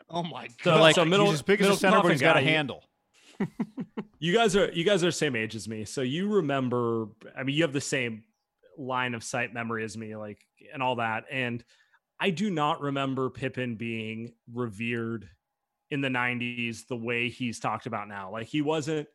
Oh 0.09 0.21
my 0.21 0.47
So, 0.47 0.53
god! 0.63 0.81
like, 0.81 0.97
like 0.97 1.07
middle- 1.07 1.25
he's 1.27 1.35
as 1.35 1.41
big 1.41 1.61
as 1.61 1.69
a 1.69 1.75
center, 1.77 2.01
but 2.01 2.11
he's 2.11 2.21
got 2.21 2.31
a 2.37 2.39
coffin 2.41 2.45
guy, 2.45 2.49
you- 2.51 2.55
handle. 2.55 2.83
You 4.19 4.33
guys 4.33 4.55
are 4.55 4.71
you 4.71 4.83
guys 4.83 5.03
are 5.03 5.11
same 5.11 5.35
age 5.35 5.55
as 5.55 5.67
me, 5.67 5.85
so 5.85 6.01
you 6.01 6.27
remember. 6.27 7.05
I 7.37 7.43
mean, 7.43 7.55
you 7.55 7.61
have 7.61 7.71
the 7.73 7.79
same 7.81 8.23
line 8.77 9.13
of 9.13 9.23
sight 9.23 9.53
memory 9.53 9.83
as 9.83 9.97
me, 9.97 10.15
like 10.15 10.45
and 10.73 10.81
all 10.81 10.95
that. 10.97 11.25
And 11.31 11.63
I 12.19 12.29
do 12.29 12.49
not 12.49 12.81
remember 12.81 13.29
Pippen 13.29 13.75
being 13.75 14.33
revered 14.53 15.29
in 15.89 16.01
the 16.01 16.09
'90s 16.09 16.87
the 16.87 16.95
way 16.95 17.29
he's 17.29 17.59
talked 17.59 17.85
about 17.85 18.07
now. 18.07 18.31
Like 18.31 18.47
he 18.47 18.61
wasn't 18.61 19.07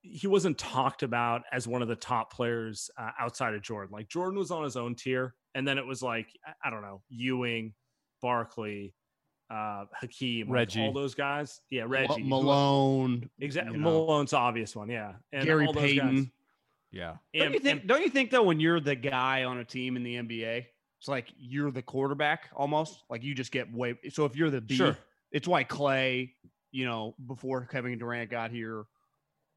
he 0.00 0.26
wasn't 0.26 0.58
talked 0.58 1.02
about 1.02 1.42
as 1.50 1.66
one 1.66 1.80
of 1.80 1.88
the 1.88 1.96
top 1.96 2.30
players 2.32 2.90
uh, 2.98 3.10
outside 3.18 3.54
of 3.54 3.62
Jordan. 3.62 3.90
Like 3.92 4.08
Jordan 4.08 4.38
was 4.38 4.50
on 4.50 4.62
his 4.62 4.76
own 4.76 4.94
tier, 4.94 5.34
and 5.54 5.66
then 5.66 5.78
it 5.78 5.86
was 5.86 6.02
like 6.02 6.28
I- 6.62 6.70
don't 6.70 6.82
know 6.82 7.02
Ewing, 7.08 7.72
Barkley, 8.20 8.94
uh, 9.50 9.84
Hakeem, 9.94 10.48
like, 10.48 10.54
Reggie. 10.54 10.82
all 10.82 10.92
those 10.92 11.14
guys. 11.14 11.60
Yeah, 11.70 11.84
Reggie, 11.86 12.22
Malone, 12.22 13.30
Exactly. 13.40 13.78
Malone's 13.78 14.32
obvious 14.32 14.76
one, 14.76 14.90
yeah. 14.90 15.14
And 15.32 15.44
Gary 15.46 15.66
all 15.66 15.72
those 15.72 15.94
guys. 15.94 16.26
Payton. 16.94 17.18
Yeah. 17.32 17.42
Don't 17.44 17.52
you 17.54 17.60
think? 17.60 17.86
don't 17.86 18.02
you 18.02 18.10
think 18.10 18.30
though, 18.30 18.42
when 18.42 18.60
you're 18.60 18.80
the 18.80 18.94
guy 18.94 19.44
on 19.44 19.58
a 19.58 19.64
team 19.64 19.96
in 19.96 20.02
the 20.02 20.16
NBA, 20.16 20.64
it's 20.98 21.08
like 21.08 21.28
you're 21.38 21.70
the 21.70 21.82
quarterback 21.82 22.50
almost. 22.54 23.02
Like 23.10 23.22
you 23.22 23.34
just 23.34 23.52
get 23.52 23.72
way. 23.72 23.94
So 24.10 24.24
if 24.24 24.36
you're 24.36 24.50
the 24.50 24.60
B, 24.60 24.76
Sure. 24.76 24.96
it's 25.32 25.46
why 25.48 25.64
Clay, 25.64 26.34
you 26.72 26.86
know, 26.86 27.14
before 27.26 27.66
Kevin 27.66 27.98
Durant 27.98 28.30
got 28.30 28.50
here, 28.50 28.84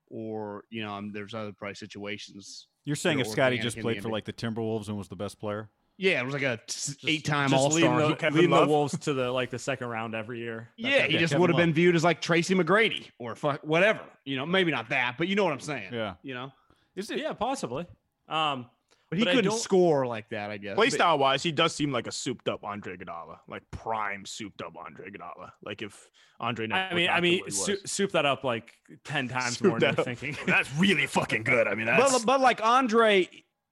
or 0.09 0.63
you 0.69 0.83
know, 0.83 0.93
um, 0.93 1.11
there's 1.11 1.33
other 1.33 1.51
probably 1.53 1.75
situations. 1.75 2.67
You're 2.85 2.95
saying 2.95 3.19
if 3.19 3.27
Scotty 3.27 3.57
just 3.57 3.79
played 3.79 4.01
for 4.01 4.09
NBA. 4.09 4.11
like 4.13 4.25
the 4.25 4.33
Timberwolves 4.33 4.87
and 4.87 4.97
was 4.97 5.09
the 5.09 5.15
best 5.15 5.39
player? 5.39 5.69
Yeah, 5.99 6.21
it 6.21 6.25
was 6.25 6.33
like 6.33 6.43
a 6.43 6.59
eight-time 7.07 7.49
just 7.49 7.59
All 7.59 7.69
leading 7.69 7.89
Star. 7.89 8.15
the, 8.15 8.31
leading 8.35 8.51
the 8.51 8.67
Wolves 8.67 8.97
to 8.99 9.13
the 9.15 9.31
like 9.31 9.49
the 9.49 9.57
second 9.57 9.87
round 9.87 10.13
every 10.13 10.39
year. 10.39 10.69
That 10.77 10.87
Yeah, 10.89 11.07
he 11.07 11.17
just 11.17 11.31
Kevin 11.31 11.41
would 11.41 11.49
have 11.49 11.57
been 11.57 11.73
viewed 11.73 11.95
as 11.95 12.03
like 12.03 12.21
Tracy 12.21 12.53
McGrady 12.53 13.07
or 13.17 13.35
fuck 13.35 13.61
whatever. 13.63 14.01
You 14.23 14.37
know, 14.37 14.45
maybe 14.45 14.71
not 14.71 14.89
that, 14.89 15.15
but 15.17 15.27
you 15.27 15.35
know 15.35 15.43
what 15.43 15.53
I'm 15.53 15.59
saying. 15.59 15.91
Yeah. 15.91 16.13
You 16.21 16.35
know, 16.35 16.51
Is 16.97 17.09
it? 17.09 17.19
yeah, 17.19 17.31
possibly. 17.33 17.85
Um, 18.27 18.65
but 19.09 19.19
he 19.19 19.23
But 19.25 19.35
couldn't 19.35 19.53
score 19.53 20.05
like 20.05 20.27
that. 20.31 20.49
I 20.51 20.57
guess. 20.57 20.75
Play 20.75 20.89
style 20.89 21.17
wise, 21.17 21.41
he 21.41 21.53
does 21.53 21.73
seem 21.73 21.93
like 21.93 22.07
a 22.07 22.11
souped 22.11 22.49
up 22.49 22.65
Andre 22.65 22.97
Iguodala, 22.97 23.37
like 23.47 23.63
prime 23.71 24.25
souped 24.25 24.61
up 24.61 24.73
Andre 24.77 25.09
Iguodala. 25.09 25.51
Like 25.63 25.81
if 25.81 26.09
Andre, 26.41 26.67
never 26.67 26.81
I 26.91 26.93
mean, 26.93 27.09
I 27.09 27.21
mean, 27.21 27.37
to 27.37 27.43
what 27.43 27.51
he 27.53 27.55
sou- 27.55 27.71
was. 27.81 27.89
soup 27.91 28.11
that 28.11 28.25
up 28.25 28.43
like 28.43 28.73
ten 29.05 29.27
times 29.29 29.59
Soup 29.59 29.67
more 29.69 29.79
than 29.79 29.95
that 29.95 30.05
you're 30.05 30.15
thinking. 30.15 30.35
that's 30.45 30.69
really 30.75 31.07
fucking 31.07 31.43
good. 31.43 31.67
I 31.69 31.75
mean, 31.75 31.85
that's 31.85 32.11
But, 32.19 32.25
but 32.25 32.41
like 32.41 32.61
Andre 32.61 33.29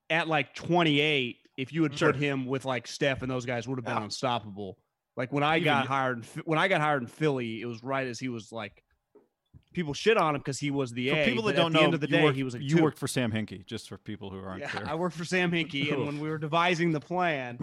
at 0.09 0.29
like 0.29 0.55
28, 0.55 1.37
if 1.57 1.73
you 1.73 1.83
had 1.83 1.97
Sure. 1.97 2.13
put 2.13 2.21
him 2.21 2.45
with 2.45 2.63
like 2.63 2.87
Steph 2.87 3.21
and 3.21 3.29
those 3.29 3.45
guys 3.45 3.67
would 3.67 3.77
have 3.77 3.85
been 3.85 3.97
Yeah. 3.97 4.03
unstoppable. 4.05 4.77
Like 5.17 5.33
when 5.33 5.43
I 5.43 5.55
Even 5.57 5.65
got 5.65 5.87
hired, 5.87 6.23
when 6.45 6.59
I 6.59 6.67
got 6.69 6.79
hired 6.79 7.01
in 7.01 7.07
Philly, 7.07 7.59
it 7.61 7.65
was 7.65 7.83
right 7.83 8.05
as 8.07 8.19
he 8.19 8.29
was 8.29 8.51
like, 8.53 8.83
people 9.75 9.93
shit 9.93 10.17
on 10.17 10.33
him 10.35 10.39
because 10.41 10.57
he 10.59 10.71
was 10.71 10.91
the 10.91 11.09
For 11.09 11.15
A. 11.17 11.25
people 11.25 11.43
that 11.43 11.55
don't 11.55 11.67
at 11.67 11.73
the 11.73 11.79
know, 11.79 11.83
end 11.85 11.93
of 11.93 11.99
the 12.01 12.07
day, 12.07 12.23
worked, 12.23 12.35
he 12.37 12.43
was 12.43 12.55
a 12.55 12.63
you 12.63 12.77
two. 12.77 12.81
worked 12.83 12.97
for 12.97 13.07
Sam 13.07 13.31
Hinkie, 13.31 13.65
just 13.65 13.87
for 13.89 13.97
people 13.97 14.29
who 14.31 14.39
aren't 14.43 14.61
Yeah, 14.61 14.71
there. 14.73 14.87
I 14.87 14.95
worked 14.95 15.15
for 15.15 15.25
Sam 15.25 15.51
Hinkie, 15.51 15.93
and 15.93 16.05
when 16.05 16.19
we 16.19 16.29
were 16.29 16.37
devising 16.39 16.91
the 16.91 16.99
plan, 16.99 17.59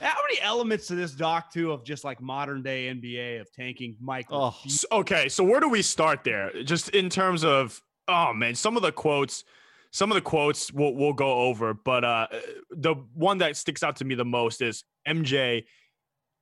how 0.00 0.14
many 0.26 0.40
elements 0.40 0.86
to 0.86 0.94
this 0.94 1.12
doc 1.12 1.52
too 1.52 1.72
of 1.72 1.84
just 1.84 2.04
like 2.04 2.22
modern 2.22 2.62
day 2.62 2.86
NBA 2.88 3.40
of 3.40 3.52
tanking 3.52 3.96
Mike? 4.00 4.26
Oh, 4.30 4.56
S- 4.64 4.84
okay. 4.90 5.28
So 5.28 5.44
where 5.44 5.60
do 5.60 5.68
we 5.68 5.82
start 5.82 6.24
there? 6.24 6.62
Just 6.62 6.88
in 6.90 7.10
terms 7.10 7.44
of 7.44 7.82
oh 8.08 8.32
man, 8.32 8.54
some 8.54 8.76
of 8.76 8.82
the 8.82 8.92
quotes, 8.92 9.44
some 9.90 10.10
of 10.10 10.14
the 10.14 10.20
quotes 10.22 10.72
we'll 10.72 10.94
we'll 10.94 11.12
go 11.12 11.40
over, 11.42 11.74
but 11.74 12.04
uh, 12.04 12.28
the 12.70 12.94
one 13.14 13.38
that 13.38 13.56
sticks 13.56 13.82
out 13.82 13.96
to 13.96 14.04
me 14.04 14.14
the 14.14 14.24
most 14.24 14.62
is 14.62 14.84
MJ 15.06 15.64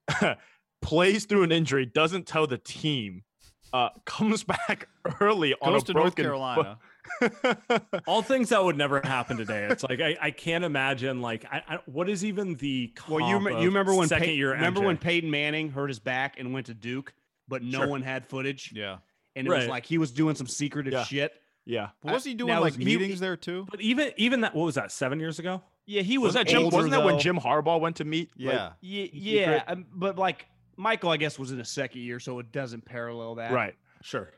plays 0.82 1.24
through 1.24 1.42
an 1.42 1.52
injury, 1.52 1.86
doesn't 1.86 2.26
tell 2.26 2.46
the 2.46 2.58
team, 2.58 3.22
uh, 3.72 3.90
comes 4.04 4.42
back 4.68 4.88
early 5.20 5.54
on 5.60 5.72
Goes 5.72 5.82
a 5.82 5.86
to 5.86 5.92
broken 5.92 6.02
North 6.02 6.14
foot- 6.14 6.22
Carolina. 6.24 6.78
all 8.06 8.22
things 8.22 8.50
that 8.50 8.62
would 8.62 8.76
never 8.76 9.00
happen 9.02 9.36
today. 9.36 9.66
It's 9.70 9.82
like 9.82 10.00
I, 10.00 10.16
I 10.20 10.30
can't 10.30 10.64
imagine 10.64 11.20
like 11.22 11.44
I, 11.50 11.62
I 11.68 11.78
what 11.86 12.08
is 12.08 12.24
even 12.24 12.54
the 12.56 12.92
Well, 13.08 13.20
you 13.20 13.34
comp 13.36 13.46
rem- 13.46 13.56
of 13.56 13.62
you 13.62 13.68
remember 13.68 13.94
when 13.94 14.08
second 14.08 14.26
Pey- 14.26 14.34
year 14.34 14.52
remember 14.52 14.80
MJ? 14.80 14.84
when 14.86 14.96
Peyton 14.98 15.30
Manning 15.30 15.70
hurt 15.70 15.88
his 15.88 15.98
back 15.98 16.38
and 16.38 16.52
went 16.52 16.66
to 16.66 16.74
Duke, 16.74 17.14
but 17.48 17.62
no 17.62 17.78
Sure. 17.80 17.88
one 17.88 18.02
had 18.02 18.26
footage, 18.26 18.72
Yeah. 18.74 18.98
and 19.36 19.46
it 19.46 19.50
was 19.50 19.66
like 19.68 19.86
he 19.86 19.96
was 19.98 20.10
doing 20.12 20.34
some 20.34 20.46
secretive 20.46 20.92
Yeah. 20.92 21.04
shit. 21.04 21.32
yeah. 21.64 21.88
But 22.02 22.12
was 22.12 22.24
he 22.24 22.34
doing 22.34 22.52
now 22.52 22.60
like 22.60 22.72
is 22.72 22.78
he- 22.78 22.84
meetings 22.84 23.20
there 23.20 23.36
too? 23.36 23.66
But 23.70 23.80
even 23.80 24.12
even 24.16 24.42
that 24.42 24.54
what 24.54 24.64
was 24.64 24.74
that 24.74 24.92
seven 24.92 25.18
years 25.18 25.38
ago? 25.38 25.62
Yeah, 25.86 26.02
he 26.02 26.18
was. 26.18 26.28
Was 26.28 26.34
that 26.34 26.46
Jim? 26.48 26.64
older, 26.64 26.76
Wasn't 26.76 26.92
that 26.92 27.02
when. 27.02 27.18
Jim 27.18 27.38
Harbaugh 27.38 27.80
went 27.80 27.96
to 27.96 28.04
meet? 28.04 28.30
like, 28.38 28.52
Yeah. 28.54 28.72
Yeah, 28.82 29.06
yeah, 29.12 29.62
um, 29.66 29.86
but 29.94 30.18
like 30.18 30.44
Michael, 30.78 31.10
I 31.10 31.16
guess 31.16 31.38
was 31.38 31.50
in 31.50 31.60
a 31.60 31.64
second 31.64 32.00
year, 32.02 32.20
so 32.20 32.38
it 32.38 32.52
doesn't 32.52 32.84
parallel 32.84 33.34
that. 33.36 33.52
right. 33.52 33.74
Sure. 34.02 34.32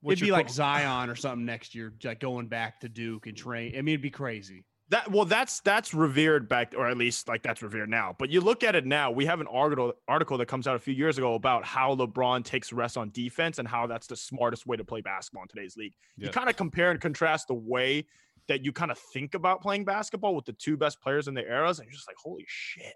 What's 0.00 0.20
it'd 0.20 0.26
be 0.26 0.32
like 0.32 0.50
Zion 0.50 1.10
or 1.10 1.14
something 1.14 1.44
next 1.44 1.76
year, 1.76 1.92
like 2.02 2.18
going 2.18 2.48
back 2.48 2.80
to 2.80 2.88
Duke 2.88 3.28
and 3.28 3.36
train. 3.36 3.74
I 3.76 3.82
mean, 3.82 3.94
it'd 3.94 4.02
be 4.02 4.10
crazy. 4.10 4.64
That 4.88 5.10
well, 5.10 5.24
that's 5.24 5.60
that's 5.60 5.94
revered 5.94 6.48
back, 6.48 6.74
or 6.76 6.88
at 6.88 6.96
least 6.96 7.28
like 7.28 7.42
that's 7.42 7.62
revered 7.62 7.88
now. 7.88 8.16
But 8.18 8.30
you 8.30 8.40
look 8.40 8.64
at 8.64 8.74
it 8.74 8.84
now. 8.84 9.10
We 9.12 9.26
have 9.26 9.40
an 9.40 9.46
article 9.46 9.92
article 10.08 10.38
that 10.38 10.46
comes 10.46 10.66
out 10.66 10.74
a 10.74 10.80
few 10.80 10.92
years 10.92 11.18
ago 11.18 11.34
about 11.34 11.64
how 11.64 11.94
LeBron 11.94 12.44
takes 12.44 12.72
rest 12.72 12.96
on 12.96 13.10
defense 13.10 13.58
and 13.58 13.68
how 13.68 13.86
that's 13.86 14.08
the 14.08 14.16
smartest 14.16 14.66
way 14.66 14.76
to 14.76 14.84
play 14.84 15.02
basketball 15.02 15.44
in 15.44 15.48
today's 15.48 15.76
league. 15.76 15.94
You 16.16 16.30
kind 16.30 16.48
of 16.48 16.56
compare 16.56 16.90
and 16.90 17.00
contrast 17.00 17.48
the 17.48 17.54
way 17.54 18.06
that 18.48 18.64
you 18.64 18.72
kind 18.72 18.90
of 18.90 18.98
think 18.98 19.34
about 19.34 19.62
playing 19.62 19.84
basketball 19.84 20.34
with 20.34 20.46
the 20.46 20.52
two 20.52 20.76
best 20.76 21.00
players 21.00 21.28
in 21.28 21.34
the 21.34 21.46
eras, 21.46 21.78
and 21.78 21.86
you're 21.86 21.94
just 21.94 22.08
like, 22.08 22.16
holy 22.22 22.44
shit. 22.48 22.94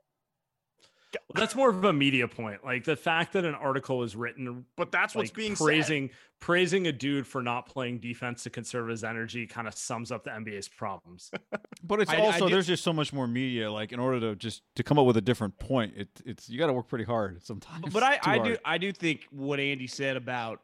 Well, 1.28 1.40
that's 1.40 1.54
more 1.54 1.70
of 1.70 1.84
a 1.84 1.92
media 1.92 2.26
point. 2.28 2.64
Like 2.64 2.84
the 2.84 2.96
fact 2.96 3.32
that 3.34 3.44
an 3.44 3.54
article 3.54 4.02
is 4.02 4.14
written 4.16 4.64
But 4.76 4.90
that's 4.92 5.14
what's 5.14 5.30
like 5.30 5.36
being 5.36 5.54
said. 5.56 5.64
praising 5.64 6.10
praising 6.38 6.86
a 6.86 6.92
dude 6.92 7.26
for 7.26 7.42
not 7.42 7.66
playing 7.66 7.98
defense 7.98 8.42
to 8.42 8.50
conserve 8.50 8.88
his 8.88 9.02
energy 9.04 9.46
kind 9.46 9.66
of 9.66 9.74
sums 9.74 10.12
up 10.12 10.24
the 10.24 10.30
NBA's 10.30 10.68
problems. 10.68 11.30
But 11.82 12.00
it's 12.00 12.10
I- 12.10 12.16
I 12.16 12.20
also 12.20 12.46
did- 12.46 12.54
there's 12.54 12.66
just 12.66 12.82
so 12.84 12.92
much 12.92 13.12
more 13.12 13.26
media. 13.26 13.70
Like 13.70 13.92
in 13.92 14.00
order 14.00 14.20
to 14.20 14.36
just 14.36 14.62
to 14.76 14.82
come 14.82 14.98
up 14.98 15.06
with 15.06 15.16
a 15.16 15.20
different 15.22 15.58
point, 15.58 15.94
it, 15.96 16.08
it's 16.24 16.48
you 16.48 16.58
got 16.58 16.66
to 16.66 16.72
work 16.72 16.88
pretty 16.88 17.04
hard 17.04 17.42
sometimes. 17.44 17.92
But 17.92 18.02
I, 18.02 18.16
Too 18.18 18.20
I 18.30 18.36
hard. 18.36 18.44
do, 18.48 18.56
I 18.64 18.78
do 18.78 18.92
think 18.92 19.22
what 19.30 19.60
Andy 19.60 19.86
said 19.86 20.16
about 20.16 20.60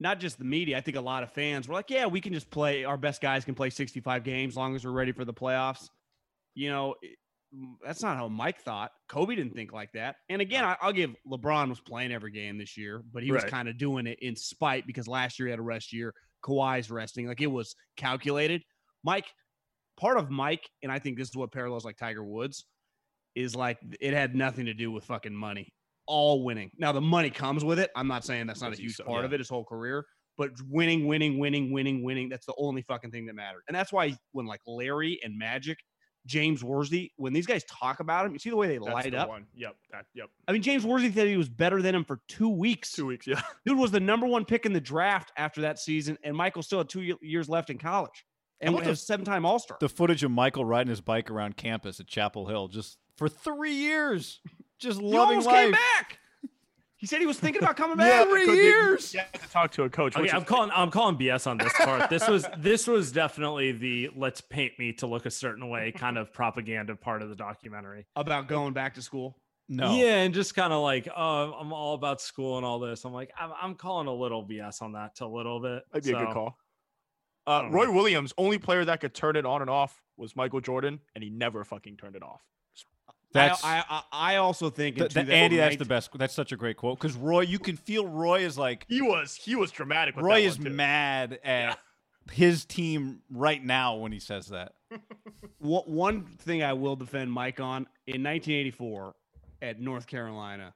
not 0.00 0.20
just 0.20 0.38
the 0.38 0.44
media. 0.44 0.76
I 0.78 0.80
think 0.80 0.96
a 0.96 1.00
lot 1.00 1.22
of 1.22 1.32
fans 1.32 1.66
were 1.68 1.74
like, 1.74 1.90
"Yeah, 1.90 2.06
we 2.06 2.20
can 2.20 2.32
just 2.32 2.50
play. 2.50 2.84
Our 2.84 2.96
best 2.96 3.20
guys 3.20 3.44
can 3.44 3.54
play 3.54 3.70
65 3.70 4.22
games, 4.24 4.52
as 4.52 4.56
long 4.56 4.74
as 4.76 4.84
we're 4.84 4.92
ready 4.92 5.12
for 5.12 5.24
the 5.24 5.34
playoffs." 5.34 5.90
You 6.54 6.70
know, 6.70 6.94
it- 7.02 7.18
that's 7.84 8.02
not 8.02 8.16
how 8.16 8.28
Mike 8.28 8.60
thought. 8.60 8.90
Kobe 9.08 9.34
didn't 9.34 9.54
think 9.54 9.72
like 9.72 9.92
that. 9.92 10.16
And 10.28 10.42
again, 10.42 10.64
I, 10.64 10.76
I'll 10.80 10.92
give 10.92 11.14
LeBron 11.30 11.68
was 11.68 11.80
playing 11.80 12.12
every 12.12 12.30
game 12.30 12.58
this 12.58 12.76
year, 12.76 13.02
but 13.12 13.22
he 13.22 13.32
was 13.32 13.44
kind 13.44 13.68
of 13.68 13.78
doing 13.78 14.06
it 14.06 14.18
in 14.20 14.36
spite 14.36 14.86
because 14.86 15.08
last 15.08 15.38
year 15.38 15.48
he 15.48 15.50
had 15.50 15.58
a 15.58 15.62
rest 15.62 15.92
year. 15.92 16.14
Kawhi's 16.44 16.90
resting, 16.90 17.26
like 17.26 17.40
it 17.40 17.48
was 17.48 17.74
calculated. 17.96 18.62
Mike, 19.02 19.26
part 19.98 20.18
of 20.18 20.30
Mike, 20.30 20.68
and 20.82 20.92
I 20.92 20.98
think 20.98 21.18
this 21.18 21.28
is 21.28 21.36
what 21.36 21.52
parallels 21.52 21.84
like 21.84 21.96
Tiger 21.96 22.24
Woods, 22.24 22.66
is 23.34 23.56
like 23.56 23.78
it 24.00 24.12
had 24.12 24.34
nothing 24.34 24.66
to 24.66 24.74
do 24.74 24.90
with 24.90 25.04
fucking 25.04 25.34
money. 25.34 25.72
All 26.06 26.44
winning. 26.44 26.70
Now 26.78 26.92
the 26.92 27.00
money 27.00 27.30
comes 27.30 27.64
with 27.64 27.78
it. 27.78 27.90
I'm 27.96 28.08
not 28.08 28.24
saying 28.24 28.46
that's 28.46 28.62
not 28.62 28.72
a 28.72 28.76
huge 28.76 28.98
part 28.98 29.24
of 29.24 29.32
it, 29.32 29.40
his 29.40 29.48
whole 29.48 29.64
career, 29.64 30.04
but 30.36 30.50
winning, 30.68 31.06
winning, 31.06 31.38
winning, 31.38 31.72
winning, 31.72 32.02
winning. 32.02 32.28
That's 32.28 32.46
the 32.46 32.54
only 32.56 32.82
fucking 32.82 33.10
thing 33.10 33.26
that 33.26 33.34
mattered. 33.34 33.62
And 33.68 33.76
that's 33.76 33.92
why 33.92 34.16
when 34.32 34.46
like 34.46 34.60
Larry 34.66 35.18
and 35.22 35.36
Magic, 35.36 35.78
James 36.28 36.62
Worthy, 36.62 37.10
when 37.16 37.32
these 37.32 37.46
guys 37.46 37.64
talk 37.64 38.00
about 38.00 38.26
him, 38.26 38.34
you 38.34 38.38
see 38.38 38.50
the 38.50 38.56
way 38.56 38.68
they 38.68 38.76
That's 38.78 38.92
light 38.92 39.10
the 39.10 39.16
up. 39.18 39.28
One. 39.30 39.46
Yep. 39.56 39.76
That. 39.90 40.04
Yep. 40.14 40.28
I 40.46 40.52
mean, 40.52 40.60
James 40.62 40.84
Worthy 40.84 41.10
said 41.10 41.26
he 41.26 41.38
was 41.38 41.48
better 41.48 41.80
than 41.80 41.94
him 41.94 42.04
for 42.04 42.20
two 42.28 42.50
weeks. 42.50 42.92
Two 42.92 43.06
weeks. 43.06 43.26
Yeah. 43.26 43.40
Dude 43.66 43.78
was 43.78 43.90
the 43.90 43.98
number 43.98 44.26
one 44.26 44.44
pick 44.44 44.66
in 44.66 44.74
the 44.74 44.80
draft 44.80 45.32
after 45.38 45.62
that 45.62 45.78
season, 45.78 46.18
and 46.22 46.36
Michael 46.36 46.62
still 46.62 46.78
had 46.78 46.88
two 46.90 47.16
years 47.22 47.48
left 47.48 47.70
in 47.70 47.78
college, 47.78 48.26
and 48.60 48.74
was 48.74 48.86
a 48.86 48.94
seven-time 48.94 49.46
All 49.46 49.58
Star. 49.58 49.78
the 49.80 49.88
footage 49.88 50.22
of 50.22 50.30
Michael 50.30 50.64
riding 50.66 50.90
his 50.90 51.00
bike 51.00 51.30
around 51.30 51.56
campus 51.56 51.98
at 51.98 52.06
Chapel 52.06 52.46
Hill 52.46 52.68
just 52.68 52.98
for 53.16 53.28
three 53.28 53.74
years, 53.74 54.40
just 54.78 55.00
He 55.00 55.06
loving 55.06 55.38
almost 55.38 55.46
life. 55.46 55.56
came 55.64 55.70
back. 55.72 56.18
He 56.98 57.06
said 57.06 57.20
he 57.20 57.26
was 57.26 57.38
thinking 57.38 57.62
about 57.62 57.76
coming 57.76 57.96
back. 57.98 58.26
Three 58.28 58.44
Could- 58.44 58.54
years. 58.56 59.14
You 59.14 59.20
have 59.20 59.32
to 59.32 59.48
talk 59.50 59.70
to 59.72 59.84
a 59.84 59.88
coach. 59.90 60.16
Okay, 60.16 60.30
I'm 60.30 60.42
is- 60.42 60.48
calling 60.48 60.70
I'm 60.74 60.90
calling 60.90 61.16
BS 61.16 61.46
on 61.46 61.56
this 61.56 61.72
part. 61.74 62.10
This 62.10 62.28
was 62.28 62.46
this 62.58 62.86
was 62.86 63.12
definitely 63.12 63.72
the 63.72 64.10
let's 64.16 64.40
paint 64.40 64.78
me 64.78 64.92
to 64.94 65.06
look 65.06 65.24
a 65.24 65.30
certain 65.30 65.68
way 65.68 65.92
kind 65.92 66.18
of 66.18 66.32
propaganda 66.32 66.94
part 66.96 67.22
of 67.22 67.28
the 67.28 67.36
documentary. 67.36 68.06
about 68.16 68.48
going 68.48 68.72
back 68.74 68.94
to 68.94 69.02
school. 69.02 69.36
No, 69.70 69.94
Yeah, 69.94 70.16
and 70.22 70.32
just 70.32 70.54
kind 70.54 70.72
of 70.72 70.82
like, 70.82 71.06
oh, 71.14 71.52
I'm 71.52 71.74
all 71.74 71.94
about 71.94 72.22
school 72.22 72.56
and 72.56 72.64
all 72.64 72.78
this. 72.78 73.04
I'm 73.04 73.12
like, 73.12 73.30
I'm, 73.38 73.50
I'm 73.60 73.74
calling 73.74 74.06
a 74.06 74.12
little 74.14 74.42
BS 74.42 74.80
on 74.80 74.92
that 74.92 75.16
to 75.16 75.26
a 75.26 75.28
little 75.28 75.60
bit. 75.60 75.82
Might 75.92 76.04
be 76.04 76.12
a 76.12 76.14
good 76.16 76.32
call. 76.32 76.56
Uh, 77.46 77.68
Roy 77.70 77.84
know. 77.84 77.92
Williams, 77.92 78.32
only 78.38 78.56
player 78.58 78.84
that 78.86 79.00
could 79.00 79.12
turn 79.14 79.36
it 79.36 79.44
on 79.44 79.60
and 79.60 79.68
off 79.68 80.02
was 80.16 80.34
Michael 80.34 80.62
Jordan, 80.62 81.00
and 81.14 81.22
he 81.22 81.28
never 81.28 81.64
fucking 81.64 81.98
turned 81.98 82.16
it 82.16 82.22
off. 82.22 82.40
That's 83.32 83.64
I, 83.64 83.78
I, 83.78 83.82
I 83.90 84.02
I 84.34 84.36
also 84.36 84.70
think 84.70 84.96
in 84.96 85.08
th- 85.08 85.14
th- 85.14 85.28
Andy. 85.28 85.56
That's 85.56 85.76
the 85.76 85.84
best. 85.84 86.10
That's 86.18 86.34
such 86.34 86.52
a 86.52 86.56
great 86.56 86.76
quote 86.76 86.98
because 86.98 87.16
Roy, 87.16 87.40
you 87.42 87.58
can 87.58 87.76
feel 87.76 88.06
Roy 88.06 88.40
is 88.44 88.56
like 88.58 88.84
He 88.88 89.02
was 89.02 89.34
he 89.34 89.54
was 89.56 89.70
dramatic. 89.70 90.16
With 90.16 90.24
Roy 90.24 90.40
that 90.42 90.46
is 90.48 90.58
one, 90.58 90.64
too. 90.66 90.70
mad 90.72 91.38
at 91.44 91.78
his 92.32 92.64
team 92.64 93.20
right 93.30 93.62
now 93.62 93.96
when 93.96 94.12
he 94.12 94.18
says 94.20 94.48
that. 94.48 94.72
One- 95.58 95.84
One 95.86 96.24
thing 96.24 96.62
I 96.62 96.72
will 96.74 96.96
defend 96.96 97.32
Mike 97.32 97.58
on 97.60 97.86
in 98.06 98.22
1984 98.22 99.14
at 99.62 99.80
North 99.80 100.06
Carolina. 100.06 100.74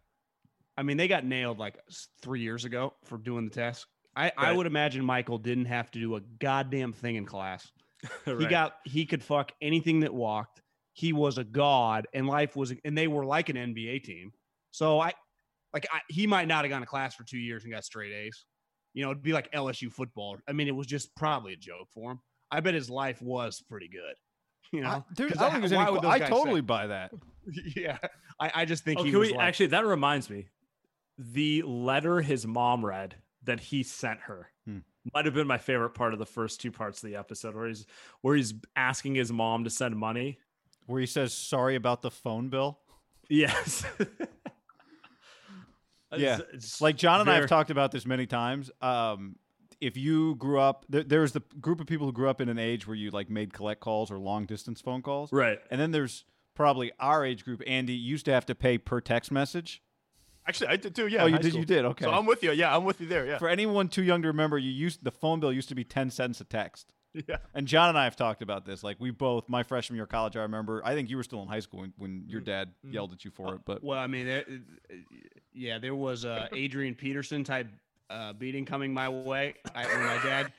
I 0.76 0.82
mean, 0.82 0.96
they 0.96 1.08
got 1.08 1.24
nailed 1.24 1.58
like 1.58 1.76
three 2.22 2.40
years 2.40 2.64
ago 2.64 2.94
for 3.04 3.18
doing 3.18 3.44
the 3.44 3.54
test. 3.54 3.86
I, 4.16 4.32
I 4.36 4.52
would 4.52 4.66
imagine 4.66 5.04
Michael 5.04 5.38
didn't 5.38 5.66
have 5.66 5.90
to 5.92 5.98
do 6.00 6.16
a 6.16 6.20
goddamn 6.20 6.92
thing 6.92 7.16
in 7.16 7.26
class. 7.26 7.70
He 8.26 8.46
got 8.46 8.76
he 8.84 9.06
could 9.06 9.22
fuck 9.22 9.52
anything 9.62 10.00
that 10.00 10.12
walked. 10.12 10.61
He 10.94 11.12
was 11.12 11.38
a 11.38 11.44
god, 11.44 12.06
and 12.12 12.26
life 12.26 12.54
was, 12.56 12.72
and 12.84 12.96
they 12.96 13.06
were 13.08 13.24
like 13.24 13.48
an 13.48 13.56
NBA 13.56 14.04
team. 14.04 14.32
So 14.72 15.00
I, 15.00 15.12
like, 15.72 15.86
I, 15.92 16.00
he 16.08 16.26
might 16.26 16.48
not 16.48 16.64
have 16.64 16.70
gone 16.70 16.80
to 16.82 16.86
class 16.86 17.14
for 17.14 17.24
two 17.24 17.38
years 17.38 17.64
and 17.64 17.72
got 17.72 17.84
straight 17.84 18.12
A's. 18.12 18.44
You 18.94 19.02
know, 19.04 19.10
it'd 19.10 19.22
be 19.22 19.32
like 19.32 19.50
LSU 19.52 19.90
football. 19.90 20.36
I 20.46 20.52
mean, 20.52 20.68
it 20.68 20.76
was 20.76 20.86
just 20.86 21.14
probably 21.16 21.54
a 21.54 21.56
joke 21.56 21.88
for 21.94 22.12
him. 22.12 22.20
I 22.50 22.60
bet 22.60 22.74
his 22.74 22.90
life 22.90 23.22
was 23.22 23.62
pretty 23.70 23.88
good. 23.88 24.14
You 24.70 24.82
know, 24.82 24.88
I, 24.88 25.02
there's, 25.16 25.32
'Cause 25.32 25.40
I 25.42 25.50
don't 25.50 25.60
think 25.62 25.72
any. 25.72 25.90
would 25.92 26.00
que- 26.02 26.08
those 26.10 26.20
I 26.20 26.28
totally 26.28 26.56
say- 26.60 26.66
buy 26.66 26.86
that. 26.88 27.10
yeah. 27.76 27.98
I, 28.38 28.52
I 28.54 28.64
just 28.66 28.84
think 28.84 29.00
Oh, 29.00 29.02
he 29.04 29.16
was 29.16 29.30
we 29.30 29.34
like, 29.36 29.46
actually? 29.48 29.66
That 29.68 29.86
reminds 29.86 30.28
me, 30.28 30.48
the 31.18 31.62
letter 31.62 32.20
his 32.20 32.46
mom 32.46 32.84
read 32.84 33.16
that 33.44 33.60
he 33.60 33.82
sent 33.82 34.20
her 34.20 34.48
Hmm. 34.66 34.78
might 35.12 35.24
have 35.24 35.34
been 35.34 35.46
my 35.46 35.58
favorite 35.58 35.90
part 35.90 36.12
of 36.12 36.18
the 36.18 36.26
first 36.26 36.60
two 36.60 36.70
parts 36.70 37.02
of 37.02 37.08
the 37.10 37.16
episode, 37.16 37.54
where 37.54 37.66
he's 37.68 37.86
where 38.20 38.36
he's 38.36 38.54
asking 38.76 39.14
his 39.16 39.32
mom 39.32 39.64
to 39.64 39.70
send 39.70 39.96
money. 39.96 40.38
Where 40.86 41.00
he 41.00 41.06
says 41.06 41.32
sorry 41.32 41.74
about 41.76 42.02
the 42.02 42.10
phone 42.10 42.48
bill. 42.48 42.78
Yes. 43.28 43.84
Yeah. 46.14 46.34
It's- 46.34 46.40
it's 46.52 46.80
Like 46.82 46.96
John 46.96 47.22
and 47.22 47.30
I 47.30 47.36
have 47.36 47.48
talked 47.48 47.70
about 47.70 47.90
this 47.90 48.04
many 48.04 48.26
times. 48.26 48.70
Um, 48.82 49.36
if 49.80 49.96
you 49.96 50.34
grew 50.34 50.60
up, 50.60 50.84
there, 50.88 51.02
there's 51.02 51.32
the 51.32 51.40
group 51.60 51.80
of 51.80 51.86
people 51.86 52.06
who 52.06 52.12
grew 52.12 52.28
up 52.28 52.40
in 52.40 52.48
an 52.50 52.58
age 52.58 52.86
where 52.86 52.94
you 52.94 53.10
like 53.10 53.30
made 53.30 53.52
collect 53.54 53.80
calls 53.80 54.10
or 54.10 54.18
long 54.18 54.44
distance 54.44 54.80
phone 54.82 55.00
calls, 55.02 55.32
Right. 55.32 55.58
and 55.70 55.80
then 55.80 55.90
there's 55.90 56.24
probably 56.54 56.92
our 57.00 57.24
age 57.24 57.44
group. 57.44 57.62
Andy 57.66 57.94
used 57.94 58.26
to 58.26 58.30
have 58.32 58.44
to 58.46 58.54
pay 58.54 58.76
per 58.76 59.00
text 59.00 59.32
message. 59.32 59.82
Actually, 60.46 60.66
I 60.68 60.76
did 60.76 60.94
too. 60.94 61.06
Yeah. 61.06 61.22
oh, 61.22 61.26
you 61.26 61.38
did. 61.38 61.52
school. 61.52 61.60
You 61.60 61.66
did. 61.66 61.84
Okay. 61.86 62.04
So 62.04 62.10
I'm 62.10 62.26
with 62.26 62.42
you. 62.42 62.52
Yeah, 62.52 62.76
I'm 62.76 62.84
with 62.84 63.00
you 63.00 63.06
there. 63.06 63.24
Yeah. 63.26 63.38
For 63.38 63.48
anyone 63.48 63.88
too 63.88 64.02
young 64.02 64.20
to 64.22 64.28
remember, 64.28 64.58
you 64.58 64.70
used 64.70 65.02
the 65.04 65.10
phone 65.12 65.40
bill 65.40 65.52
used 65.52 65.70
to 65.70 65.74
be 65.74 65.84
ten 65.84 66.10
cents 66.10 66.40
a 66.40 66.44
text. 66.44 66.92
yeah. 67.28 67.36
And 67.54 67.66
John 67.66 67.90
and 67.90 67.98
I 67.98 68.04
have 68.04 68.16
talked 68.16 68.42
about 68.42 68.64
this. 68.64 68.82
Like 68.82 68.96
we 69.00 69.10
both, 69.10 69.48
my 69.48 69.62
freshman 69.62 69.96
year 69.96 70.04
of 70.04 70.10
college, 70.10 70.36
I 70.36 70.42
remember. 70.42 70.82
I 70.84 70.94
think 70.94 71.10
you 71.10 71.16
were 71.16 71.22
still 71.22 71.42
in 71.42 71.48
high 71.48 71.60
school 71.60 71.80
when, 71.80 71.92
when 71.96 72.24
your 72.26 72.40
dad 72.40 72.70
Mhm. 72.86 72.92
yelled 72.94 73.12
at 73.12 73.24
you 73.24 73.30
for 73.30 73.54
it. 73.54 73.60
But 73.64 73.82
Well, 73.84 73.98
I 73.98 74.06
mean, 74.06 74.26
there, 74.26 74.44
yeah, 75.52 75.78
there 75.78 75.94
was 75.94 76.24
a 76.24 76.48
Adrian 76.52 76.94
Peterson 76.94 77.44
type 77.44 77.68
uh, 78.10 78.32
beating 78.32 78.64
coming 78.64 78.92
my 78.92 79.08
way. 79.08 79.54
I, 79.74 79.86
when 79.86 80.00
my 80.04 80.20
dad, 80.22 80.52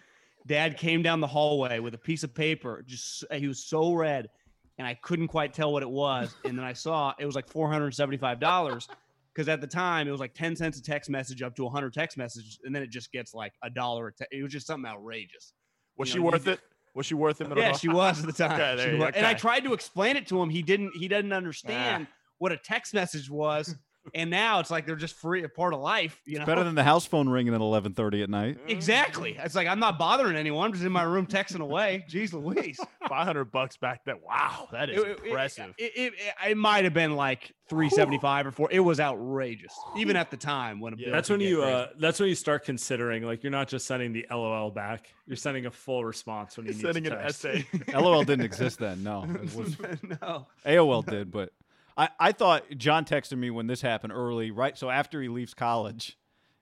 dad 0.48 0.78
came 0.78 1.02
down 1.04 1.20
the 1.20 1.28
hallway 1.28 1.80
with 1.80 1.94
a 1.94 1.98
piece 2.00 2.24
of 2.24 2.34
paper. 2.34 2.84
Just 2.86 3.24
he 3.32 3.48
was 3.48 3.64
so 3.64 3.94
red, 3.94 4.30
and 4.78 4.88
I 4.88 4.96
couldn't 4.96 5.28
quite 5.28 5.54
tell 5.54 5.72
what 5.72 5.84
it 5.84 5.90
was. 5.90 6.36
And 6.46 6.58
then 6.58 6.66
I 6.66 6.74
saw 6.74 7.14
it 7.20 7.26
was 7.26 7.36
like 7.36 7.48
four 7.48 7.72
hundred 7.72 7.94
seventy-five 7.94 8.40
dollars. 8.40 8.88
Because 9.34 9.50
at 9.50 9.62
the 9.62 9.68
time 9.68 10.08
it 10.08 10.12
was 10.12 10.20
like 10.20 10.36
ten 10.36 10.56
cents 10.56 10.78
a 10.78 10.84
text 10.84 11.10
message 11.10 11.42
up 11.42 11.56
to 11.56 11.68
hundred 11.68 11.92
text 11.94 12.18
messages, 12.20 12.60
and 12.66 12.76
then 12.76 12.84
it 12.84 12.92
just 12.92 13.12
gets 13.12 13.34
like 13.34 13.54
a 13.64 13.70
dollar. 13.70 14.12
te- 14.12 14.26
It 14.32 14.44
was 14.44 14.52
just 14.52 14.68
something 14.68 14.88
outrageous. 14.90 15.54
Was 15.98 16.10
she 16.10 16.18
know, 16.18 16.26
worth 16.26 16.46
d- 16.46 16.52
it? 16.52 16.60
Was 16.96 17.06
she 17.06 17.16
worth 17.16 17.42
it? 17.42 17.50
middle 17.50 17.64
Yeah, 17.64 17.72
of- 17.72 17.80
she 17.80 17.90
was 17.90 18.20
at 18.20 18.26
the 18.28 18.34
time. 18.34 18.52
Okay, 18.60 18.76
there 18.76 18.86
She 18.88 18.94
you 18.96 19.00
was. 19.00 19.12
go. 19.12 19.18
And 19.18 19.26
I 19.26 19.34
tried 19.34 19.62
to 19.62 19.74
explain 19.74 20.16
it 20.16 20.28
to 20.28 20.42
him. 20.42 20.50
He 20.50 20.62
didn't. 20.62 20.92
He 20.96 21.08
didn't 21.08 21.34
understand 21.34 22.08
ah. 22.10 22.14
what 22.40 22.52
a 22.52 22.58
text 22.58 22.94
message 22.94 23.30
was. 23.30 23.76
and 24.14 24.30
now 24.30 24.60
it's 24.60 24.70
like 24.72 24.86
they're 24.86 24.96
just 24.96 25.16
free, 25.16 25.44
a 25.44 25.50
part 25.50 25.74
of 25.74 25.80
life. 25.80 26.20
You 26.26 26.40
know, 26.40 26.46
Better 26.46 26.64
than 26.64 26.76
the 26.76 26.84
house 26.84 27.06
phone 27.06 27.30
ringing 27.30 27.54
at 27.54 27.62
11:30 27.62 28.24
at 28.24 28.30
night. 28.30 28.58
exactly. 28.68 29.38
It's 29.40 29.56
like 29.56 29.68
I'm 29.68 29.80
not 29.80 29.98
bothering 29.98 30.36
anyone. 30.36 30.66
I'm 30.68 30.74
just 30.74 30.86
in 30.86 30.92
my 30.92 31.04
room 31.04 31.26
texting 31.26 31.60
away. 31.62 32.06
Jeez 32.10 32.34
Louise. 32.34 32.80
500 33.08 33.46
bucks 33.46 33.78
back 33.78 34.04
then. 34.06 34.16
Wow, 34.26 34.68
that 34.72 34.90
is 34.90 35.02
It- 35.02 35.08
it- 35.08 35.20
impressive. 35.26 35.74
It, 35.78 35.92
it, 35.96 36.14
it, 36.14 36.50
it 36.52 36.58
might 36.58 36.84
have 36.84 36.94
been 36.94 37.16
like 37.16 37.54
375 37.70 38.48
or 38.48 38.52
four. 38.52 38.68
It 38.72 38.80
was 38.82 39.00
outrageous, 39.00 39.74
even 39.98 40.16
at 40.16 40.30
the 40.32 40.38
time 40.38 40.80
when 40.80 40.96
Yeah. 40.98 41.10
That's 41.12 41.30
when 41.30 41.40
you 41.40 41.58
crazy. 41.62 41.74
uh 41.74 41.88
that's 41.98 42.20
when 42.20 42.30
you 42.30 42.36
start 42.36 42.66
considering 42.66 43.24
like 43.24 43.44
you're 43.44 43.52
not 43.52 43.68
just 43.68 43.86
sending 43.88 44.14
the 44.14 44.26
LOL 44.30 44.70
back. 44.72 45.14
You're 45.28 45.38
sending 45.38 45.66
a 45.66 45.72
full 45.72 46.04
response 46.04 46.58
when 46.58 46.66
you're 46.66 46.76
Sending 46.76 47.06
to 47.06 47.14
an 47.18 47.24
text. 47.24 47.46
essay. 47.46 47.66
LOL 47.94 48.24
didn't 48.24 48.46
exist 48.46 48.80
then. 48.80 49.04
No, 49.04 49.24
it 49.24 49.56
was 49.56 49.78
no. 50.22 50.48
AOL 50.66 51.06
did, 51.06 51.32
but 51.32 51.52
I, 51.98 52.10
I 52.20 52.32
thought 52.32 52.64
John 52.78 53.06
texted 53.06 53.38
me 53.38 53.50
when 53.52 53.68
this 53.68 53.82
happened 53.82 54.14
early, 54.14 54.52
right? 54.52 54.78
So 54.78 54.90
after 54.90 55.22
he 55.22 55.28
leaves 55.30 55.54
college 55.54 56.18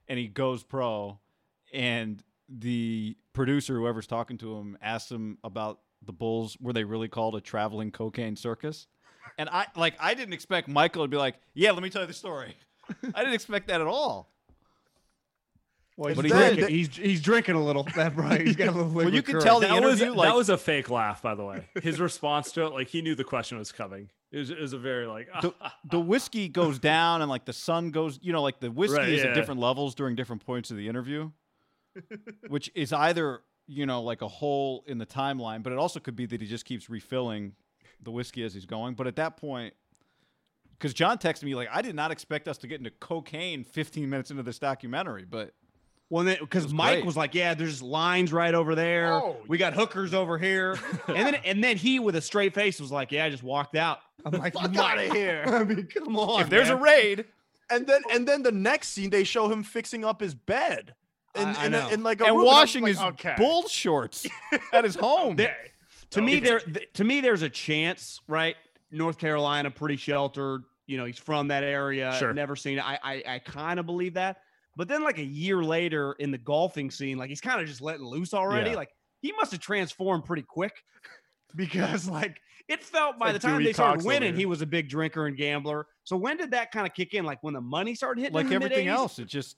and 0.08 0.20
he 0.20 0.28
goes 0.28 0.64
pro, 0.64 1.20
and 1.74 2.22
the 2.50 3.16
producer, 3.34 3.76
whoever's 3.76 4.08
talking 4.08 4.38
to 4.40 4.58
him, 4.58 4.78
asks 4.82 5.10
him 5.12 5.38
about 5.44 5.80
the 6.04 6.12
Bulls, 6.12 6.58
were 6.60 6.74
they 6.74 6.84
really 6.84 7.08
called 7.08 7.36
a 7.36 7.42
traveling 7.42 7.92
cocaine 7.92 8.36
circus? 8.36 8.88
And 9.38 9.48
I 9.50 9.68
like 9.78 9.94
I 10.00 10.14
didn't 10.14 10.34
expect 10.34 10.68
Michael 10.68 11.04
to 11.04 11.08
be 11.08 11.16
like, 11.18 11.36
Yeah, 11.54 11.72
let 11.72 11.82
me 11.82 11.90
tell 11.90 12.02
you 12.02 12.08
the 12.08 12.14
story. 12.14 12.56
I 13.14 13.20
didn't 13.22 13.34
expect 13.34 13.68
that 13.70 13.80
at 13.80 13.88
all. 13.88 14.30
Well, 15.98 16.10
he's, 16.10 16.16
But 16.18 16.26
he 16.26 16.32
drinking, 16.32 16.68
he's 16.70 16.96
he's 16.96 17.22
drinking 17.22 17.56
a 17.56 17.64
little. 17.64 17.84
That 17.96 18.16
right. 18.16 18.42
He's 18.42 18.56
got 18.56 18.70
a 18.70 18.72
little. 18.72 18.92
Well, 18.92 19.06
you 19.06 19.12
liquid 19.12 19.26
can 19.26 19.34
courage. 19.34 19.46
tell 19.46 19.60
the 19.60 19.68
That 19.68 19.82
was, 19.84 20.02
interview, 20.02 20.18
like- 20.18 20.30
that 20.30 20.36
was 20.36 20.50
a 20.50 20.58
fake 20.58 20.90
laugh, 20.90 21.22
by 21.22 21.36
the 21.36 21.46
way. 21.46 21.68
His 21.82 22.00
response 22.00 22.52
to 22.54 22.66
it, 22.66 22.74
like 22.74 22.88
he 22.88 23.02
knew 23.02 23.16
the 23.16 23.24
question 23.24 23.58
was 23.58 23.72
coming. 23.72 24.10
It 24.32 24.38
was, 24.40 24.50
it 24.50 24.60
was 24.60 24.74
a 24.74 24.78
very 24.78 25.08
like 25.08 25.28
the, 25.42 25.54
the 25.90 26.00
whiskey 26.12 26.48
goes 26.48 26.80
down 26.80 27.22
and 27.22 27.30
like 27.30 27.46
the 27.46 27.54
sun 27.54 27.92
goes 27.92 28.18
you 28.22 28.32
know 28.32 28.42
like 28.42 28.60
the 28.62 28.72
whiskey 28.72 28.98
Right, 28.98 29.10
is 29.10 29.24
yeah. 29.24 29.30
at 29.30 29.36
different 29.36 29.60
levels 29.60 29.94
during 29.94 30.16
different 30.16 30.46
points 30.46 30.72
of 30.72 30.78
the 30.78 30.88
interview 30.88 31.32
which 32.48 32.72
is 32.76 32.94
either 32.94 33.42
you 33.68 33.86
know 33.86 34.02
like 34.02 34.22
a 34.22 34.28
hole 34.28 34.84
in 34.88 34.98
the 34.98 35.06
timeline 35.06 35.62
but 35.64 35.74
it 35.74 35.80
also 35.80 36.00
could 36.00 36.16
be 36.16 36.26
that 36.26 36.40
he 36.42 36.48
just 36.48 36.66
keeps 36.66 36.90
refilling 36.90 37.54
the 38.02 38.12
whiskey 38.12 38.44
as 38.44 38.54
he's 38.54 38.66
going 38.66 38.94
but 38.94 39.06
at 39.08 39.16
that 39.18 39.36
point 39.38 39.74
because 40.72 40.94
john 40.94 41.18
texted 41.18 41.44
me 41.44 41.54
like 41.56 41.68
i 41.72 41.82
did 41.82 41.94
not 41.96 42.10
expect 42.12 42.48
us 42.48 42.58
to 42.58 42.68
get 42.68 42.80
into 42.80 42.92
cocaine 42.92 43.64
15 43.64 44.10
minutes 44.10 44.32
into 44.32 44.44
this 44.44 44.60
documentary 44.60 45.26
but 45.30 45.54
Well, 46.10 46.26
because 46.26 46.74
Mike 46.74 46.96
great. 47.00 47.06
was 47.06 47.16
like, 47.16 47.34
"Yeah, 47.34 47.54
there's 47.54 47.82
lines 47.82 48.34
right 48.34 48.54
over 48.54 48.76
there. 48.76 49.14
Oh, 49.14 49.38
we 49.48 49.58
got 49.58 49.74
hookers 49.74 50.14
over 50.14 50.38
here," 50.38 50.78
and 51.08 51.16
then 51.26 51.36
and 51.36 51.64
then 51.64 51.78
he, 51.78 52.00
with 52.00 52.18
a 52.18 52.22
straight 52.22 52.54
face, 52.54 52.82
was 52.82 52.92
like, 52.92 53.14
"Yeah, 53.14 53.24
I 53.24 53.30
just 53.30 53.44
walked 53.44 53.78
out." 53.78 54.00
I'm 54.26 54.34
like, 54.40 54.54
Fuck 54.54 54.74
"Mike, 54.74 54.80
outta 55.00 55.14
here." 55.14 55.44
I 55.48 55.64
mean, 55.64 55.88
come 55.88 56.18
on. 56.18 56.42
if 56.44 56.50
there's 56.50 56.70
man. 56.70 56.78
a 56.78 56.82
raid 56.82 57.26
And 57.70 57.88
then 57.88 58.02
and 58.12 58.28
then 58.28 58.44
the 58.44 58.52
next 58.52 58.90
scene 58.90 59.10
they 59.10 59.24
show 59.24 59.50
him 59.52 59.64
fixing 59.64 60.04
up 60.06 60.22
his 60.22 60.34
bed. 60.36 60.94
and 61.36 61.56
I- 61.58 61.64
I 61.64 61.66
in, 61.68 61.74
a- 61.74 61.80
know. 61.82 61.90
in 61.90 62.04
like 62.04 62.22
a 62.22 62.26
and 62.26 62.34
room, 62.36 62.42
I'm 62.42 62.54
washing 62.54 62.84
like, 62.84 62.90
his 62.94 63.02
okay. 63.02 63.36
bull 63.38 63.68
shorts 63.68 64.28
at 64.74 64.84
his 64.84 64.96
home 64.96 65.36
There, 65.38 65.56
to 66.12 66.22
me, 66.22 66.40
there 66.40 66.60
th- 66.60 66.90
to 66.96 67.04
me, 67.04 67.22
there's 67.22 67.42
a 67.42 67.50
chance, 67.50 68.20
right? 68.28 68.56
North 68.92 69.18
Carolina, 69.18 69.72
pretty 69.72 69.96
sheltered. 69.96 70.64
You 70.88 70.98
know, 70.98 71.06
he's 71.06 71.18
from 71.18 71.48
that 71.48 71.64
area. 71.64 72.14
Sure. 72.20 72.34
Never 72.34 72.58
seen 72.58 72.78
it. 72.80 72.84
I 72.86 73.00
I, 73.02 73.24
I 73.36 73.40
kind 73.40 73.80
of 73.80 73.86
believe 73.86 74.16
that. 74.16 74.42
But 74.76 74.88
then, 74.90 75.04
like 75.04 75.18
a 75.20 75.24
year 75.24 75.64
later, 75.64 76.14
in 76.20 76.32
the 76.32 76.38
golfing 76.38 76.92
scene, 76.92 77.18
like 77.18 77.30
he's 77.30 77.40
kind 77.42 77.62
of 77.62 77.68
just 77.68 77.82
letting 77.82 78.06
loose 78.06 78.34
already. 78.34 78.72
Yeah. 78.72 78.76
Like 78.76 78.90
he 79.22 79.32
must 79.34 79.52
have 79.52 79.62
transformed 79.62 80.26
pretty 80.26 80.42
quick, 80.42 80.74
because 81.56 82.08
like 82.10 82.42
it 82.72 82.84
felt 82.84 83.20
by 83.20 83.28
like 83.28 83.34
the 83.34 83.40
time 83.40 83.56
Dewey 83.58 83.66
they 83.66 83.74
started 83.74 83.98
Cox 84.00 84.06
winning, 84.06 84.30
here. 84.34 84.40
he 84.40 84.46
was 84.46 84.62
a 84.62 84.66
big 84.66 84.90
drinker 84.90 85.26
and 85.28 85.36
gambler. 85.38 85.88
So 86.04 86.16
when 86.18 86.38
did 86.38 86.52
that 86.52 86.72
kind 86.72 86.88
of 86.88 86.94
kick 86.94 87.14
in? 87.14 87.26
Like 87.26 87.44
when 87.44 87.54
the 87.54 87.62
money 87.62 87.94
started 87.96 88.22
hitting, 88.22 88.34
like 88.36 88.46
in 88.46 88.50
the 88.50 88.56
everything 88.56 88.86
mid-80s? 88.86 88.98
else 88.98 89.20
it 89.20 89.26
just 89.28 89.58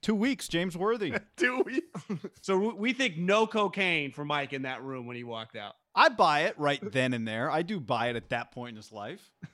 two 0.00 0.14
weeks 0.14 0.46
james 0.46 0.76
worthy 0.76 1.12
Do 1.36 1.62
we? 1.66 1.82
So 2.42 2.56
we- 2.58 2.74
we 2.74 2.92
think 2.92 3.16
no 3.18 3.46
cocaine 3.46 4.12
for 4.12 4.24
Mike 4.24 4.52
in 4.52 4.62
that 4.62 4.82
room 4.82 5.06
when 5.06 5.16
he 5.16 5.24
walked 5.24 5.56
out. 5.56 5.74
I 5.94 6.08
buy 6.08 6.42
it 6.42 6.54
right 6.58 6.80
then 6.92 7.12
and 7.14 7.26
there. 7.26 7.50
I 7.50 7.62
do 7.62 7.80
buy 7.80 8.08
it 8.10 8.14
at 8.16 8.28
that 8.30 8.52
point 8.52 8.70
in 8.70 8.76
his 8.76 8.92
life. 8.92 9.28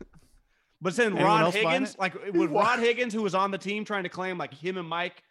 But 0.80 0.94
then 0.96 1.12
Anyone 1.16 1.24
Rod 1.44 1.54
Higgins, 1.54 1.96
like 1.98 2.14
with 2.32 2.50
Rod 2.50 2.78
Higgins, 2.78 3.14
who 3.14 3.22
was 3.22 3.34
on 3.34 3.50
the 3.50 3.56
team 3.56 3.86
trying 3.86 4.02
to 4.02 4.10
claim 4.10 4.36
like 4.36 4.52
him 4.52 4.76
and 4.76 4.86
Mike, 4.86 5.22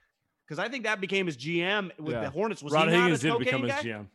because 0.47 0.57
I 0.57 0.67
think 0.67 0.85
that 0.85 0.99
became 0.99 1.27
his 1.27 1.37
GM 1.37 1.91
with 1.99 2.15
Yeah. 2.15 2.21
the 2.21 2.29
Hornets. 2.31 2.63
Was 2.63 2.73
Rod 2.73 2.87
he 2.89 2.95
not 2.95 3.03
Higgins 3.03 3.19
a 3.19 3.21
did 3.27 3.31
cocaine 3.33 3.45
become 3.45 3.61
his? 3.63 3.73
GM. 3.85 4.07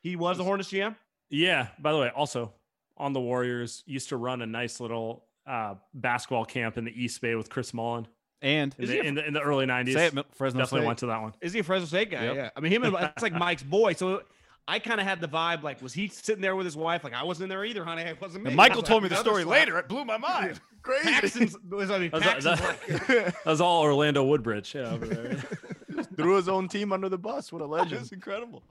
He 0.00 0.16
was 0.16 0.38
the 0.38 0.44
Hornets 0.44 0.70
GM. 0.70 0.96
Yeah. 1.28 1.66
By 1.78 1.92
the 1.92 1.98
way, 1.98 2.08
also 2.08 2.54
on 3.00 3.12
the 3.12 3.20
Warriors, 3.20 3.82
used 3.86 4.08
to 4.10 4.16
run 4.16 4.42
a 4.42 4.46
nice 4.46 4.78
little 4.80 5.24
uh, 5.46 5.74
basketball 5.94 6.44
camp 6.44 6.76
in 6.78 6.84
the 6.84 6.92
East 7.02 7.20
Bay 7.20 7.34
with 7.34 7.48
Chris 7.50 7.72
Mullin 7.74 8.06
And 8.42 8.74
in, 8.78 8.84
Is 8.84 8.90
he 8.90 8.96
the, 8.96 9.02
a 9.02 9.08
in, 9.08 9.14
the, 9.14 9.26
in 9.26 9.32
the 9.34 9.40
early 9.40 9.66
'90s. 9.66 9.92
say 9.94 10.06
it, 10.06 10.12
Fresno 10.34 10.60
Definitely 10.60 10.80
State. 10.80 10.86
went 10.86 10.98
to 11.00 11.06
that 11.06 11.22
one. 11.22 11.34
Is 11.40 11.52
he 11.52 11.60
a 11.60 11.64
Fresno 11.64 11.86
State 11.86 12.10
guy? 12.10 12.24
Yep. 12.24 12.36
Yeah. 12.36 12.50
I 12.56 12.60
mean, 12.60 12.72
him 12.72 12.84
and 12.84 12.94
it's 12.94 13.22
like 13.22 13.32
Mike's 13.32 13.62
boy. 13.62 13.94
So 13.94 14.22
I 14.68 14.78
kind 14.78 15.00
of 15.00 15.06
had 15.06 15.20
the 15.20 15.26
vibe 15.28 15.62
like, 15.62 15.82
was 15.82 15.92
he 15.92 16.08
sitting 16.08 16.42
there 16.42 16.54
with 16.54 16.64
his 16.66 16.76
wife? 16.76 17.02
Like, 17.02 17.14
I 17.14 17.24
wasn't 17.24 17.44
in 17.44 17.48
there 17.48 17.64
either, 17.64 17.84
honey. 17.84 18.02
I 18.02 18.14
wasn't. 18.20 18.46
And. 18.46 18.54
Michael 18.54 18.76
Like, 18.78 18.84
told 18.86 19.02
me 19.02 19.08
the 19.08 19.16
story 19.16 19.42
slap. 19.42 19.58
later. 19.58 19.78
It 19.78 19.88
blew 19.88 20.04
my 20.04 20.18
mind. 20.18 20.60
Crazy. 20.82 21.04
Paxton's 21.10 21.56
was 21.70 21.90
I 21.90 21.98
mean, 21.98 22.10
That 22.12 22.36
was- 22.36 22.44
that- 22.44 22.60
like, 22.60 23.06
That 23.08 23.34
was 23.46 23.60
all 23.60 23.82
Orlando 23.82 24.22
Woolridge. 24.24 24.74
Yeah, 24.74 24.90
over 24.90 25.06
there. 25.06 25.36
Threw 26.16 26.36
his 26.36 26.48
own 26.48 26.68
team 26.68 26.92
under 26.92 27.08
the 27.08 27.18
bus. 27.18 27.52
What 27.52 27.62
a 27.62 27.66
legend. 27.66 28.00
That's 28.02 28.12
incredible. 28.12 28.62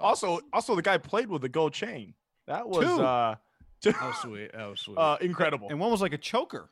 also, 0.00 0.40
also 0.52 0.74
the 0.74 0.82
guy 0.82 0.96
played 0.98 1.28
with 1.28 1.42
the 1.42 1.48
gold 1.48 1.72
chain. 1.72 2.14
That 2.46 2.68
was 2.68 2.84
Two. 2.84 3.02
uh, 3.02 3.34
two- 3.82 3.94
oh 4.00 4.18
sweet, 4.20 4.50
oh 4.54 4.74
sweet. 4.74 4.98
uh 4.98 5.16
incredible. 5.20 5.68
And 5.70 5.78
one 5.78 5.90
was 5.90 6.00
like 6.02 6.12
a 6.12 6.18
choker. 6.18 6.70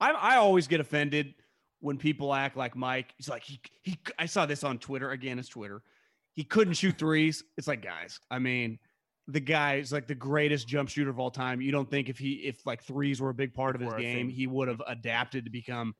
I 0.00 0.10
I 0.10 0.36
always 0.36 0.66
get 0.66 0.80
offended 0.80 1.34
when 1.80 1.98
people 1.98 2.34
act 2.34 2.56
like 2.56 2.74
Mike. 2.76 3.14
He's 3.16 3.28
like 3.28 3.42
he 3.42 3.60
he. 3.82 3.98
I 4.18 4.26
saw 4.26 4.46
this 4.46 4.64
on 4.64 4.78
Twitter 4.78 5.10
again. 5.10 5.38
It's 5.38 5.48
Twitter. 5.48 5.82
He 6.34 6.44
couldn't 6.44 6.74
shoot 6.74 6.98
threes. 6.98 7.44
It's 7.56 7.68
like 7.68 7.82
guys. 7.82 8.18
I 8.30 8.38
mean, 8.38 8.78
the 9.28 9.40
guy 9.40 9.76
is 9.76 9.92
like 9.92 10.06
the 10.06 10.14
greatest 10.14 10.66
jump 10.66 10.88
shooter 10.88 11.10
of 11.10 11.18
all 11.20 11.30
time. 11.30 11.60
You 11.60 11.72
don't 11.72 11.90
think 11.90 12.08
if 12.08 12.18
he 12.18 12.32
if 12.44 12.64
like 12.66 12.82
threes 12.82 13.20
were 13.20 13.30
a 13.30 13.34
big 13.34 13.54
part 13.54 13.74
of 13.76 13.82
his 13.82 13.92
game, 13.94 14.28
he 14.28 14.46
would 14.46 14.68
have 14.68 14.82
adapted 14.86 15.44
to 15.44 15.50
become. 15.50 15.94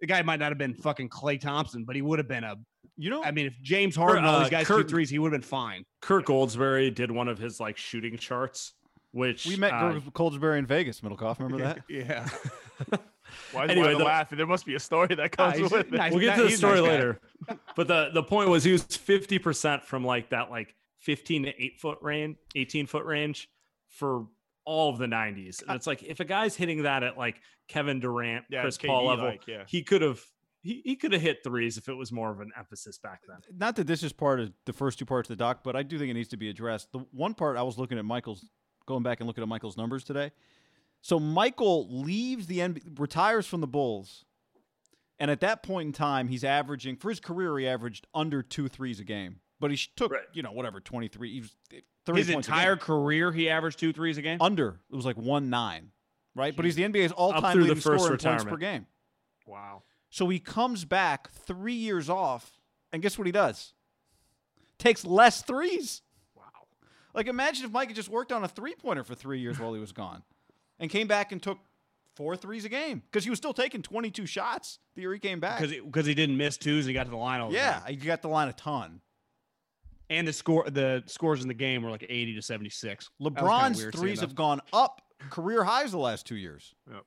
The 0.00 0.06
guy 0.06 0.22
might 0.22 0.40
not 0.40 0.50
have 0.50 0.58
been 0.58 0.74
fucking 0.74 1.08
Klay 1.08 1.40
Thompson, 1.40 1.84
but 1.84 1.96
he 1.96 2.02
would 2.02 2.18
have 2.18 2.28
been 2.28 2.44
a. 2.44 2.56
You 2.96 3.10
know, 3.10 3.24
I 3.24 3.30
mean, 3.30 3.46
if 3.46 3.54
James 3.62 3.96
Harden, 3.96 4.18
and 4.18 4.26
all 4.26 4.36
uh, 4.36 4.40
these 4.40 4.50
guys 4.50 4.66
Kurt- 4.66 4.80
shoot 4.82 4.90
threes, 4.90 5.10
he 5.10 5.18
would 5.18 5.32
have 5.32 5.40
been 5.40 5.46
fine. 5.48 5.84
Kirk 6.00 6.26
Goldsberry 6.26 6.94
did 6.94 7.10
one 7.10 7.28
of 7.28 7.38
his 7.38 7.58
like 7.60 7.76
shooting 7.76 8.16
charts, 8.16 8.72
which 9.12 9.46
we 9.46 9.56
met 9.56 9.72
uh, 9.72 9.80
Gordon 9.80 10.00
Goldsberry 10.12 10.58
in 10.58 10.66
Vegas, 10.66 11.00
Middlekauff. 11.00 11.38
Remember 11.38 11.58
that? 11.64 11.80
Yeah. 11.88 12.28
Why, 13.52 13.64
Anyway, 13.66 13.86
why 13.86 13.92
the 13.92 13.98
the- 13.98 14.04
laugh? 14.04 14.30
There 14.30 14.46
must 14.46 14.66
be 14.66 14.74
a 14.74 14.80
story 14.80 15.14
that 15.14 15.36
comes 15.36 15.56
he's- 15.56 15.70
with 15.70 15.86
it. 15.86 15.92
nice. 15.92 16.12
we'll 16.12 16.20
get 16.20 16.28
not- 16.28 16.36
to 16.36 16.42
the 16.44 16.48
he's 16.50 16.62
a 16.62 16.66
nice 16.66 16.76
story 16.76 16.88
later. 16.88 17.20
but 17.76 17.88
the 17.88 18.10
the 18.12 18.22
point 18.22 18.48
was 18.50 18.62
he 18.64 18.72
was 18.72 18.82
fifty 18.84 19.38
percent 19.38 19.82
from 19.82 20.04
like 20.04 20.30
that 20.30 20.50
like 20.50 20.74
fifteen 21.00 21.44
to 21.44 21.48
eight 21.62 21.80
foot 21.80 21.98
range, 22.02 22.36
eighteen 22.54 22.86
foot 22.86 23.04
range 23.04 23.48
for 23.88 24.26
all 24.64 24.90
of 24.90 24.98
the 24.98 25.06
nineties. 25.08 25.62
And 25.66 25.74
it's 25.74 25.86
like 25.86 26.02
if 26.02 26.20
a 26.20 26.24
guy's 26.24 26.54
hitting 26.54 26.82
that 26.82 27.02
at 27.02 27.16
like 27.18 27.36
Kevin 27.66 27.98
Durant, 27.98 28.44
Yeah, 28.50 28.60
Chris 28.60 28.76
Paul 28.78 29.06
level, 29.06 29.24
like, 29.24 29.46
yeah. 29.48 29.64
he 29.66 29.82
could 29.82 30.02
have 30.02 30.20
he, 30.64 30.82
he 30.84 30.96
could 30.96 31.12
have 31.12 31.22
hit 31.22 31.44
threes 31.44 31.76
if 31.78 31.88
it 31.88 31.94
was 31.94 32.10
more 32.10 32.32
of 32.32 32.40
an 32.40 32.50
emphasis 32.58 32.98
back 32.98 33.20
then. 33.28 33.36
Not 33.56 33.76
that 33.76 33.86
this 33.86 34.02
is 34.02 34.12
part 34.12 34.40
of 34.40 34.50
the 34.64 34.72
first 34.72 34.98
two 34.98 35.04
parts 35.04 35.30
of 35.30 35.36
the 35.38 35.42
doc, 35.44 35.60
but 35.62 35.76
I 35.76 35.84
do 35.84 35.98
think 35.98 36.10
it 36.10 36.14
needs 36.14 36.30
to 36.30 36.36
be 36.36 36.48
addressed. 36.48 36.90
The 36.90 37.00
one 37.12 37.34
part 37.34 37.56
I 37.56 37.62
was 37.62 37.78
looking 37.78 37.98
at 37.98 38.04
Michael's, 38.04 38.44
going 38.86 39.02
back 39.02 39.20
and 39.20 39.26
looking 39.28 39.42
at 39.42 39.48
Michael's 39.48 39.76
numbers 39.76 40.02
today. 40.02 40.32
So 41.02 41.20
Michael 41.20 41.86
leaves 42.02 42.46
the 42.46 42.58
NBA, 42.60 42.98
retires 42.98 43.46
from 43.46 43.60
the 43.60 43.66
Bulls, 43.66 44.24
and 45.20 45.30
at 45.30 45.40
that 45.40 45.62
point 45.62 45.86
in 45.88 45.92
time, 45.92 46.28
he's 46.28 46.42
averaging 46.44 46.96
for 46.96 47.10
his 47.10 47.20
career, 47.20 47.56
he 47.58 47.68
averaged 47.68 48.06
under 48.14 48.42
two 48.42 48.68
threes 48.68 48.98
a 49.00 49.04
game. 49.04 49.40
But 49.60 49.70
he 49.70 49.78
took, 49.96 50.12
Right. 50.12 50.22
you 50.32 50.42
know, 50.42 50.50
whatever, 50.52 50.80
twenty 50.80 51.08
three. 51.08 51.32
He 51.32 51.40
was 51.42 51.54
eh, 51.72 51.80
thirty 52.04 52.18
His 52.20 52.30
points 52.32 52.48
a 52.48 52.50
game. 52.50 52.58
entire 52.58 52.76
career, 52.76 53.30
he 53.32 53.48
averaged 53.48 53.78
two 53.78 53.92
threes 53.92 54.18
a 54.18 54.22
game. 54.22 54.38
under. 54.40 54.80
It 54.90 54.96
was 54.96 55.04
like 55.04 55.16
one 55.16 55.48
nine, 55.50 55.90
right? 56.34 56.54
But 56.56 56.64
he's 56.64 56.74
the 56.74 56.82
NBA's 56.82 57.12
all 57.12 57.32
time 57.32 57.60
leading 57.60 57.80
scorer 57.80 58.12
in 58.12 58.18
points 58.18 58.44
per 58.44 58.56
game. 58.56 58.86
Wow. 59.46 59.82
So 60.14 60.28
he 60.28 60.38
comes 60.38 60.84
back 60.84 61.32
three 61.32 61.74
years 61.74 62.08
off, 62.08 62.60
and 62.92 63.02
guess 63.02 63.18
what 63.18 63.26
he 63.26 63.32
does? 63.32 63.72
Takes 64.78 65.04
less 65.04 65.42
threes. 65.42 66.02
Wow. 66.36 66.44
Like 67.14 67.26
imagine 67.26 67.64
if 67.64 67.72
Mike 67.72 67.88
had 67.88 67.96
just 67.96 68.08
worked 68.08 68.30
on 68.30 68.44
a 68.44 68.48
three 68.48 68.76
pointer 68.76 69.02
for 69.02 69.16
three 69.16 69.40
years 69.40 69.58
while 69.58 69.74
he 69.74 69.80
was 69.80 69.90
gone, 69.90 70.22
and 70.78 70.88
came 70.88 71.08
back 71.08 71.32
and 71.32 71.42
took 71.42 71.58
four 72.14 72.36
threes 72.36 72.64
a 72.64 72.68
game 72.68 73.02
because 73.10 73.24
he 73.24 73.30
was 73.30 73.40
still 73.40 73.52
taking 73.52 73.82
twenty 73.82 74.08
two 74.08 74.24
shots 74.24 74.78
the 74.94 75.00
year 75.00 75.12
he 75.12 75.18
came 75.18 75.40
back. 75.40 75.60
because 75.60 75.74
because 75.80 76.06
he 76.06 76.14
didn't 76.14 76.36
miss 76.36 76.58
twos 76.58 76.84
and 76.84 76.90
he 76.90 76.94
got 76.94 77.06
to 77.06 77.10
the 77.10 77.16
line 77.16 77.40
all 77.40 77.48
the 77.48 77.56
yeah, 77.56 77.80
time. 77.80 77.88
he 77.88 77.96
got 77.96 78.22
the 78.22 78.28
line 78.28 78.46
a 78.46 78.52
ton. 78.52 79.00
And 80.10 80.28
the 80.28 80.32
score 80.32 80.70
the 80.70 81.02
scores 81.06 81.42
in 81.42 81.48
the 81.48 81.54
game 81.54 81.82
were 81.82 81.90
like 81.90 82.06
80 82.08 82.36
to 82.36 82.42
76. 82.42 83.10
That 83.18 83.24
was 83.24 83.34
kinda 83.34 83.50
LeBron's 83.50 83.98
threes 83.98 84.20
have 84.20 84.36
gone 84.36 84.60
up 84.72 85.02
career 85.30 85.64
highs 85.64 85.90
the 85.90 85.98
last 85.98 86.24
two 86.24 86.36
years. 86.36 86.72
Yep. 86.88 87.02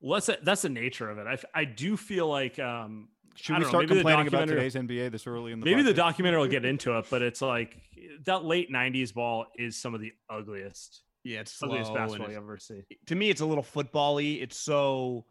Well, 0.00 0.14
that's 0.14 0.28
a, 0.28 0.38
that's 0.42 0.62
the 0.62 0.68
nature 0.68 1.10
of 1.10 1.18
it. 1.18 1.26
I, 1.26 1.60
I 1.60 1.64
do 1.64 1.96
feel 1.96 2.28
like 2.28 2.58
um, 2.58 3.08
Should 3.34 3.54
I 3.54 3.58
we 3.58 3.64
don't 3.64 3.66
know, 3.66 3.68
start 3.70 3.82
maybe 3.82 3.94
the 3.94 4.00
complaining 4.02 4.28
about 4.28 4.48
today's 4.48 4.74
NBA 4.74 5.10
this 5.10 5.26
early 5.26 5.52
in 5.52 5.60
the 5.60 5.66
maybe 5.66 5.82
the 5.82 5.94
documentary 5.94 6.40
will 6.40 6.48
get 6.48 6.64
into 6.64 6.96
it, 6.98 7.06
but 7.10 7.22
it's 7.22 7.42
like 7.42 7.76
that 8.24 8.44
late 8.44 8.70
'90s 8.70 9.12
ball 9.12 9.46
is 9.56 9.76
some 9.76 9.94
of 9.94 10.00
the 10.00 10.12
ugliest 10.30 11.02
Yeah, 11.24 11.40
it's 11.40 11.60
ugliest 11.62 11.90
and 11.90 11.98
basketball 11.98 12.30
you 12.30 12.36
ever 12.36 12.58
see. 12.58 12.82
to 13.06 13.14
me, 13.14 13.30
it's 13.30 13.40
a 13.40 13.46
little 13.46 13.64
football-y. 13.64 14.38
It's 14.40 14.56
so, 14.56 15.24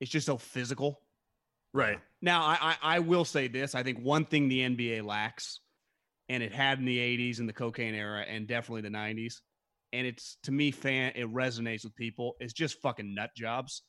it's 0.00 0.10
just 0.10 0.26
so 0.26 0.36
physical. 0.36 1.00
Right. 1.72 1.98
Now, 2.20 2.42
I, 2.42 2.58
I 2.60 2.76
I 2.96 2.98
will 2.98 3.24
say 3.24 3.48
this: 3.48 3.74
I 3.74 3.82
think 3.82 4.00
one 4.00 4.24
thing 4.26 4.48
the 4.48 4.60
NBA 4.60 5.04
lacks, 5.04 5.60
and 6.28 6.42
it 6.42 6.52
had 6.52 6.78
in 6.78 6.84
the 6.84 6.98
'80s 6.98 7.38
and 7.38 7.48
the 7.48 7.52
cocaine 7.52 7.94
era, 7.94 8.22
and 8.28 8.46
definitely 8.46 8.82
the 8.82 8.88
'90s, 8.90 9.36
and 9.92 10.06
it's 10.06 10.36
to 10.42 10.52
me, 10.52 10.72
fan 10.72 11.12
it 11.14 11.32
resonates 11.32 11.84
with 11.84 11.94
people. 11.94 12.36
It's 12.40 12.52
just 12.52 12.80
fucking 12.82 13.14
nut 13.14 13.30
jobs, 13.36 13.82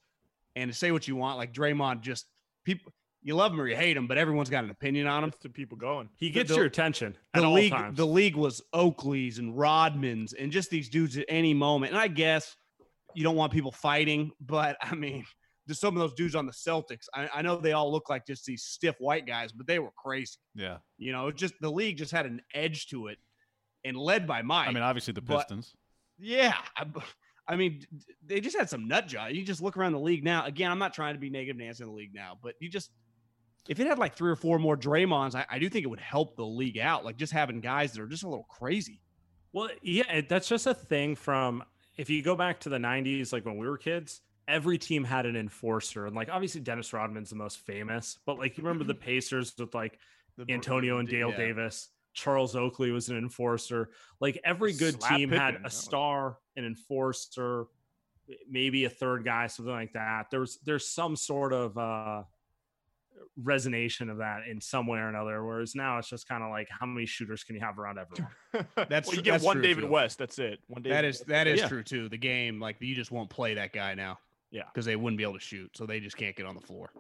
and 0.56 0.72
to 0.72 0.78
say 0.78 0.92
what 0.92 1.08
you 1.08 1.16
want, 1.16 1.38
like 1.38 1.54
Draymond, 1.54 2.02
just 2.02 2.26
people. 2.66 2.92
You 3.24 3.36
love 3.36 3.52
him 3.54 3.62
or 3.62 3.68
you 3.68 3.76
hate 3.76 3.96
him, 3.96 4.08
but 4.08 4.18
everyone's 4.18 4.50
got 4.50 4.64
an 4.64 4.72
opinion 4.72 5.06
on 5.06 5.24
him. 5.24 5.30
Gets 5.30 5.44
the 5.44 5.50
people 5.50 5.78
going. 5.78 6.10
He 6.18 6.32
gets 6.32 6.50
the- 6.50 6.56
your 6.56 6.66
attention 6.66 7.16
at 7.36 7.42
the 7.42 7.48
all 7.48 7.54
league 7.54 7.72
times. 7.72 7.96
the 7.96 8.06
league 8.08 8.36
was 8.36 8.64
Oakley's 8.74 9.38
and 9.38 9.54
Rodmans 9.54 10.34
and 10.40 10.52
just 10.52 10.72
these 10.72 10.90
dudes 10.90 11.16
at 11.18 11.26
any 11.30 11.54
moment. 11.54 11.92
And 11.94 12.02
I 12.02 12.08
guess 12.08 12.56
you 13.14 13.24
don't 13.24 13.36
want 13.36 13.54
people 13.54 13.72
fighting, 13.72 14.32
but 14.40 14.76
I 14.82 14.96
mean, 14.96 15.24
just 15.68 15.80
some 15.82 15.96
of 15.96 16.00
those 16.02 16.16
dudes 16.16 16.34
on 16.34 16.48
the 16.48 16.52
Celtics. 16.52 17.06
I, 17.14 17.30
I 17.36 17.42
know 17.44 17.58
they 17.58 17.74
all 17.74 17.92
look 17.92 18.10
like 18.10 18.26
just 18.26 18.44
these 18.46 18.64
stiff 18.64 18.96
white 18.98 19.28
guys, 19.28 19.52
but 19.52 19.68
they 19.68 19.78
were 19.78 19.92
crazy. 19.96 20.38
Yeah. 20.56 20.78
You 20.98 21.12
know, 21.12 21.30
just 21.32 21.54
the 21.62 21.70
league 21.72 21.98
just 21.98 22.12
had 22.12 22.26
an 22.26 22.42
edge 22.56 22.88
to 22.88 23.06
it, 23.06 23.20
and 23.86 23.96
led 23.96 24.26
by 24.26 24.42
Mike. 24.42 24.68
I 24.68 24.72
mean, 24.72 24.82
obviously 24.82 25.14
the 25.14 25.22
but- 25.22 25.42
Pistons. 25.42 25.76
yeah. 26.18 26.56
I, 26.76 26.86
I 27.48 27.56
mean, 27.56 27.86
they 28.26 28.40
just 28.40 28.58
had 28.58 28.70
some 28.70 28.88
nut 28.88 29.08
job. 29.08 29.32
You 29.32 29.44
just 29.44 29.62
look 29.62 29.76
around 29.78 29.94
the 29.94 30.00
league 30.00 30.24
now. 30.24 30.46
Again, 30.46 30.72
I'm 30.72 30.80
not 30.80 30.94
trying 30.94 31.16
to 31.16 31.20
be 31.20 31.30
negative 31.30 31.58
Nancy 31.58 31.84
in 31.84 31.90
the 31.90 31.96
league 31.96 32.14
now, 32.14 32.38
but 32.42 32.56
you 32.60 32.70
just 32.70 32.92
if 33.68 33.80
it 33.80 33.88
had 33.88 34.00
like 34.00 34.16
three 34.16 34.32
or 34.32 34.36
four 34.36 34.60
more 34.60 34.76
Draymonds, 34.76 35.36
I, 35.36 35.46
I 35.50 35.60
do 35.60 35.70
think 35.70 35.84
it 35.84 35.88
would 35.88 36.00
help 36.00 36.36
the 36.36 36.46
league 36.46 36.80
out. 36.80 37.06
Like 37.06 37.18
just 37.18 37.34
having 37.34 37.62
guys 37.62 37.94
that 37.94 38.02
are 38.02 38.08
just 38.08 38.24
a 38.24 38.28
little 38.28 38.48
crazy. 38.50 39.02
Well, 39.54 39.70
yeah, 39.82 40.22
that's 40.28 40.48
just 40.48 40.66
a 40.66 40.74
thing 40.74 41.16
from 41.16 41.64
if 41.98 42.10
you 42.10 42.22
go 42.24 42.36
back 42.36 42.60
to 42.62 42.70
the 42.70 42.78
90s, 42.78 43.34
like 43.34 43.46
when 43.46 43.58
we 43.58 43.68
were 43.68 43.78
kids, 43.78 44.22
every 44.48 44.78
team 44.78 45.04
had 45.04 45.26
an 45.26 45.36
enforcer. 45.36 46.08
And 46.08 46.16
like 46.16 46.30
obviously 46.30 46.62
Dennis 46.62 46.92
Rodman's 46.94 47.30
the 47.30 47.36
most 47.36 47.60
famous, 47.60 48.18
but 48.26 48.40
like 48.40 48.58
you 48.58 48.64
remember 48.64 48.84
the 48.86 48.96
Pacers 48.96 49.54
with 49.58 49.76
like 49.76 50.00
The- 50.38 50.52
Antonio 50.52 50.98
and 50.98 51.08
Dale 51.08 51.30
yeah. 51.32 51.38
Davis. 51.38 51.90
Charles 52.14 52.56
Oakley 52.56 52.92
was 52.92 53.10
an 53.10 53.18
enforcer. 53.18 53.90
Like 54.20 54.40
every 54.44 54.74
good 54.74 55.00
Slap 55.02 55.18
team 55.18 55.30
had 55.30 55.52
Pippen. 55.52 55.66
a 55.66 55.70
star, 55.70 56.38
an 56.58 56.66
enforcer, 56.66 57.66
maybe 58.50 58.86
a 58.86 58.90
third 58.90 59.24
guy, 59.24 59.48
something 59.48 59.74
like 59.74 59.94
that. 59.94 60.28
There's 60.32 60.58
there's 60.66 60.88
some 60.88 61.16
sort 61.16 61.54
of 61.54 61.78
uh 61.78 62.24
resonation 63.42 64.10
of 64.12 64.18
that 64.18 64.48
in 64.50 64.60
some 64.60 64.88
way 64.88 65.00
or 65.00 65.08
another. 65.08 65.44
Whereas 65.46 65.76
now 65.76 65.98
it's 66.00 66.10
just 66.10 66.28
kind 66.28 66.44
of 66.44 66.50
like 66.50 66.68
how 66.70 66.86
many 66.86 67.06
shooters 67.06 67.44
can 67.44 67.56
you 67.56 67.62
have 67.62 67.80
around 67.80 67.98
everyone? 68.00 68.32
That's 68.90 69.08
well, 69.08 69.16
you 69.16 69.22
get 69.22 69.32
that's 69.32 69.44
one 69.44 69.56
true, 69.58 69.64
David 69.64 69.82
too. 69.86 69.88
West. 69.90 70.18
That's 70.18 70.38
it. 70.40 70.60
One 70.68 70.82
David 70.82 70.96
That 70.98 71.06
is 71.06 71.20
West. 71.20 71.28
that 71.30 71.48
is 71.48 71.60
Yeah. 71.62 71.68
true 71.68 71.84
too. 71.84 72.10
The 72.10 72.18
game, 72.18 72.60
like 72.60 72.78
you 72.82 72.94
just 72.96 73.12
won't 73.12 73.30
play 73.30 73.54
that 73.56 73.72
guy 73.74 73.94
now. 73.94 74.20
Yeah. 74.54 74.64
because 74.66 74.84
they 74.86 74.98
wouldn't 74.98 75.18
be 75.18 75.24
able 75.24 75.36
to 75.36 75.40
shoot, 75.40 75.72
so 75.78 75.86
they 75.86 76.02
just 76.02 76.18
can't 76.18 76.36
get 76.36 76.46
on 76.46 76.56
the 76.56 76.62
floor. 76.62 76.92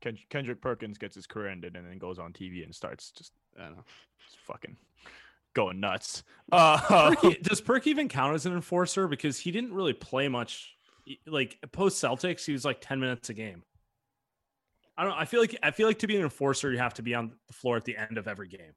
Ken- 0.00 0.18
Kendrick 0.30 0.60
Perkins 0.60 0.98
gets 0.98 1.14
his 1.14 1.26
career 1.26 1.48
ended 1.48 1.76
and 1.76 1.86
then 1.86 1.98
goes 1.98 2.18
on 2.18 2.32
TV 2.32 2.64
and 2.64 2.74
starts 2.74 3.10
just 3.10 3.32
I 3.58 3.64
don't 3.64 3.76
know. 3.76 3.84
just 4.24 4.38
fucking 4.46 4.76
going 5.54 5.80
nuts. 5.80 6.22
Uh, 6.52 7.14
Perk- 7.16 7.40
does 7.42 7.60
Perk 7.60 7.86
even 7.86 8.08
count 8.08 8.34
as 8.34 8.46
an 8.46 8.52
enforcer? 8.52 9.08
Because 9.08 9.38
he 9.38 9.50
didn't 9.50 9.72
really 9.72 9.92
play 9.92 10.28
much. 10.28 10.74
Like 11.26 11.58
post 11.72 12.02
Celtics, 12.02 12.44
he 12.44 12.52
was 12.52 12.64
like 12.64 12.78
ten 12.80 13.00
minutes 13.00 13.30
a 13.30 13.34
game. 13.34 13.62
I 14.96 15.04
don't. 15.04 15.14
I 15.14 15.24
feel 15.24 15.40
like 15.40 15.56
I 15.62 15.70
feel 15.70 15.86
like 15.88 15.98
to 16.00 16.06
be 16.06 16.16
an 16.16 16.22
enforcer, 16.22 16.70
you 16.70 16.78
have 16.78 16.94
to 16.94 17.02
be 17.02 17.14
on 17.14 17.32
the 17.46 17.52
floor 17.52 17.76
at 17.76 17.84
the 17.84 17.96
end 17.96 18.18
of 18.18 18.28
every 18.28 18.48
game. 18.48 18.72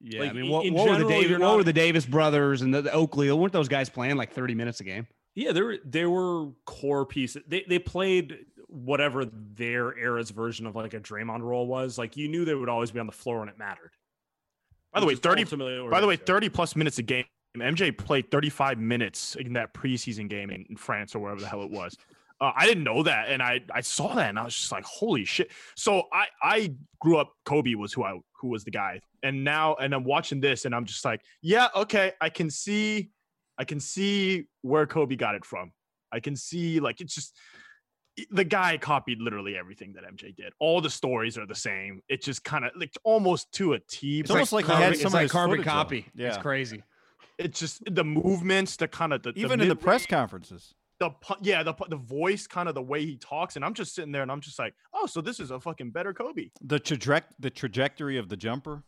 Yeah, 0.00 0.20
Like, 0.20 0.30
I 0.30 0.32
mean, 0.34 0.50
what, 0.50 0.70
what 0.72 0.88
were 0.88 0.92
the 0.92 0.98
general, 1.04 1.08
Davis? 1.08 1.30
What 1.32 1.38
not- 1.40 1.56
were 1.56 1.64
the 1.64 1.72
Davis 1.72 2.06
brothers 2.06 2.62
and 2.62 2.74
the, 2.74 2.82
the 2.82 2.92
Oakley? 2.92 3.30
Weren't 3.30 3.52
those 3.52 3.68
guys 3.68 3.88
playing 3.88 4.16
like 4.16 4.32
thirty 4.32 4.54
minutes 4.54 4.80
a 4.80 4.84
game? 4.84 5.06
Yeah, 5.34 5.52
they 5.52 5.60
were 5.62 5.76
They 5.84 6.06
were 6.06 6.48
core 6.64 7.04
pieces. 7.06 7.42
They 7.46 7.64
they 7.68 7.78
played 7.78 8.46
whatever 8.76 9.24
their 9.24 9.96
era's 9.96 10.30
version 10.30 10.66
of 10.66 10.76
like 10.76 10.94
a 10.94 11.00
Draymond 11.00 11.40
role 11.40 11.66
was. 11.66 11.98
Like 11.98 12.16
you 12.16 12.28
knew 12.28 12.44
they 12.44 12.54
would 12.54 12.68
always 12.68 12.90
be 12.90 13.00
on 13.00 13.06
the 13.06 13.12
floor 13.12 13.40
when 13.40 13.48
it 13.48 13.58
mattered. 13.58 13.92
by 14.92 15.00
the 15.00 15.06
way, 15.06 15.14
thirty. 15.14 15.44
By 15.44 16.00
the 16.00 16.06
way, 16.06 16.16
thirty 16.16 16.48
plus 16.48 16.76
minutes 16.76 16.98
a 16.98 17.02
game. 17.02 17.24
MJ 17.56 17.96
played 17.96 18.30
thirty 18.30 18.50
five 18.50 18.78
minutes 18.78 19.34
in 19.36 19.54
that 19.54 19.72
preseason 19.72 20.28
game 20.28 20.50
in, 20.50 20.66
in 20.68 20.76
France 20.76 21.14
or 21.14 21.20
wherever 21.20 21.40
the 21.40 21.48
hell 21.48 21.62
it 21.62 21.70
was. 21.70 21.96
Uh, 22.38 22.52
I 22.54 22.66
didn't 22.66 22.84
know 22.84 23.02
that, 23.02 23.30
and 23.30 23.42
I 23.42 23.62
I 23.72 23.80
saw 23.80 24.14
that, 24.14 24.28
and 24.28 24.38
I 24.38 24.44
was 24.44 24.54
just 24.54 24.70
like, 24.70 24.84
holy 24.84 25.24
shit. 25.24 25.50
So 25.74 26.02
I 26.12 26.26
I 26.42 26.74
grew 27.00 27.16
up. 27.16 27.32
Kobe 27.46 27.74
was 27.76 27.94
who 27.94 28.04
I 28.04 28.20
who 28.38 28.48
was 28.48 28.62
the 28.62 28.70
guy, 28.70 29.00
and 29.22 29.42
now 29.42 29.74
and 29.76 29.94
I'm 29.94 30.04
watching 30.04 30.40
this, 30.40 30.66
and 30.66 30.74
I'm 30.74 30.84
just 30.84 31.02
like, 31.02 31.22
yeah, 31.40 31.68
okay, 31.74 32.12
I 32.20 32.28
can 32.28 32.50
see, 32.50 33.08
I 33.56 33.64
can 33.64 33.80
see 33.80 34.48
where 34.60 34.86
Kobe 34.86 35.16
got 35.16 35.34
it 35.34 35.46
from. 35.46 35.72
I 36.12 36.20
can 36.20 36.36
see 36.36 36.78
like 36.78 37.00
it's 37.00 37.14
just 37.14 37.34
the 38.30 38.44
guy 38.44 38.78
copied 38.78 39.20
literally 39.20 39.56
everything 39.56 39.92
that 39.94 40.04
MJ 40.04 40.34
did. 40.34 40.52
All 40.58 40.80
the 40.80 40.90
stories 40.90 41.36
are 41.36 41.46
the 41.46 41.54
same. 41.54 42.02
It 42.08 42.22
just 42.22 42.44
kind 42.44 42.64
of 42.64 42.72
like 42.76 42.92
almost 43.04 43.52
to 43.52 43.74
a 43.74 43.78
T. 43.80 44.20
It's 44.20 44.30
almost 44.30 44.52
like 44.52 44.64
he 44.64 44.68
carbon, 44.68 44.84
had 44.84 44.92
it's 44.94 45.02
some 45.02 45.08
of 45.08 45.14
like 45.14 45.30
carbon 45.30 45.62
copy. 45.62 46.06
though. 46.14 46.24
copy. 46.24 46.28
it's 46.28 46.38
crazy. 46.38 46.82
it's 47.38 47.60
just 47.60 47.82
the 47.94 48.04
movements, 48.04 48.76
the 48.76 48.88
kind 48.88 49.12
of 49.12 49.22
the 49.22 49.32
the 49.32 49.40
Even 49.40 49.60
in 49.60 49.68
the 49.68 49.76
press 49.76 50.06
conferences. 50.06 50.74
the 50.98 51.10
yeah, 51.42 51.62
the 51.62 51.74
the 51.88 51.96
voice, 51.96 52.46
kind 52.46 52.68
of 52.68 52.74
the 52.74 52.82
way 52.82 53.04
he 53.04 53.16
talks, 53.16 53.56
and 53.56 53.64
I'm 53.64 53.74
just 53.74 53.94
sitting 53.94 54.12
there 54.12 54.22
and 54.22 54.32
I'm 54.32 54.40
just 54.40 54.58
like, 54.58 54.74
oh, 54.94 55.06
so 55.06 55.20
this 55.20 55.38
is 55.38 55.50
a 55.50 55.60
fucking 55.60 55.90
better 55.90 56.14
Kobe. 56.14 56.50
The 56.62 56.80
traje- 56.80 57.24
the 57.38 57.50
trajectory 57.50 58.16
of 58.18 58.28
the 58.28 58.36
jumper. 58.36 58.82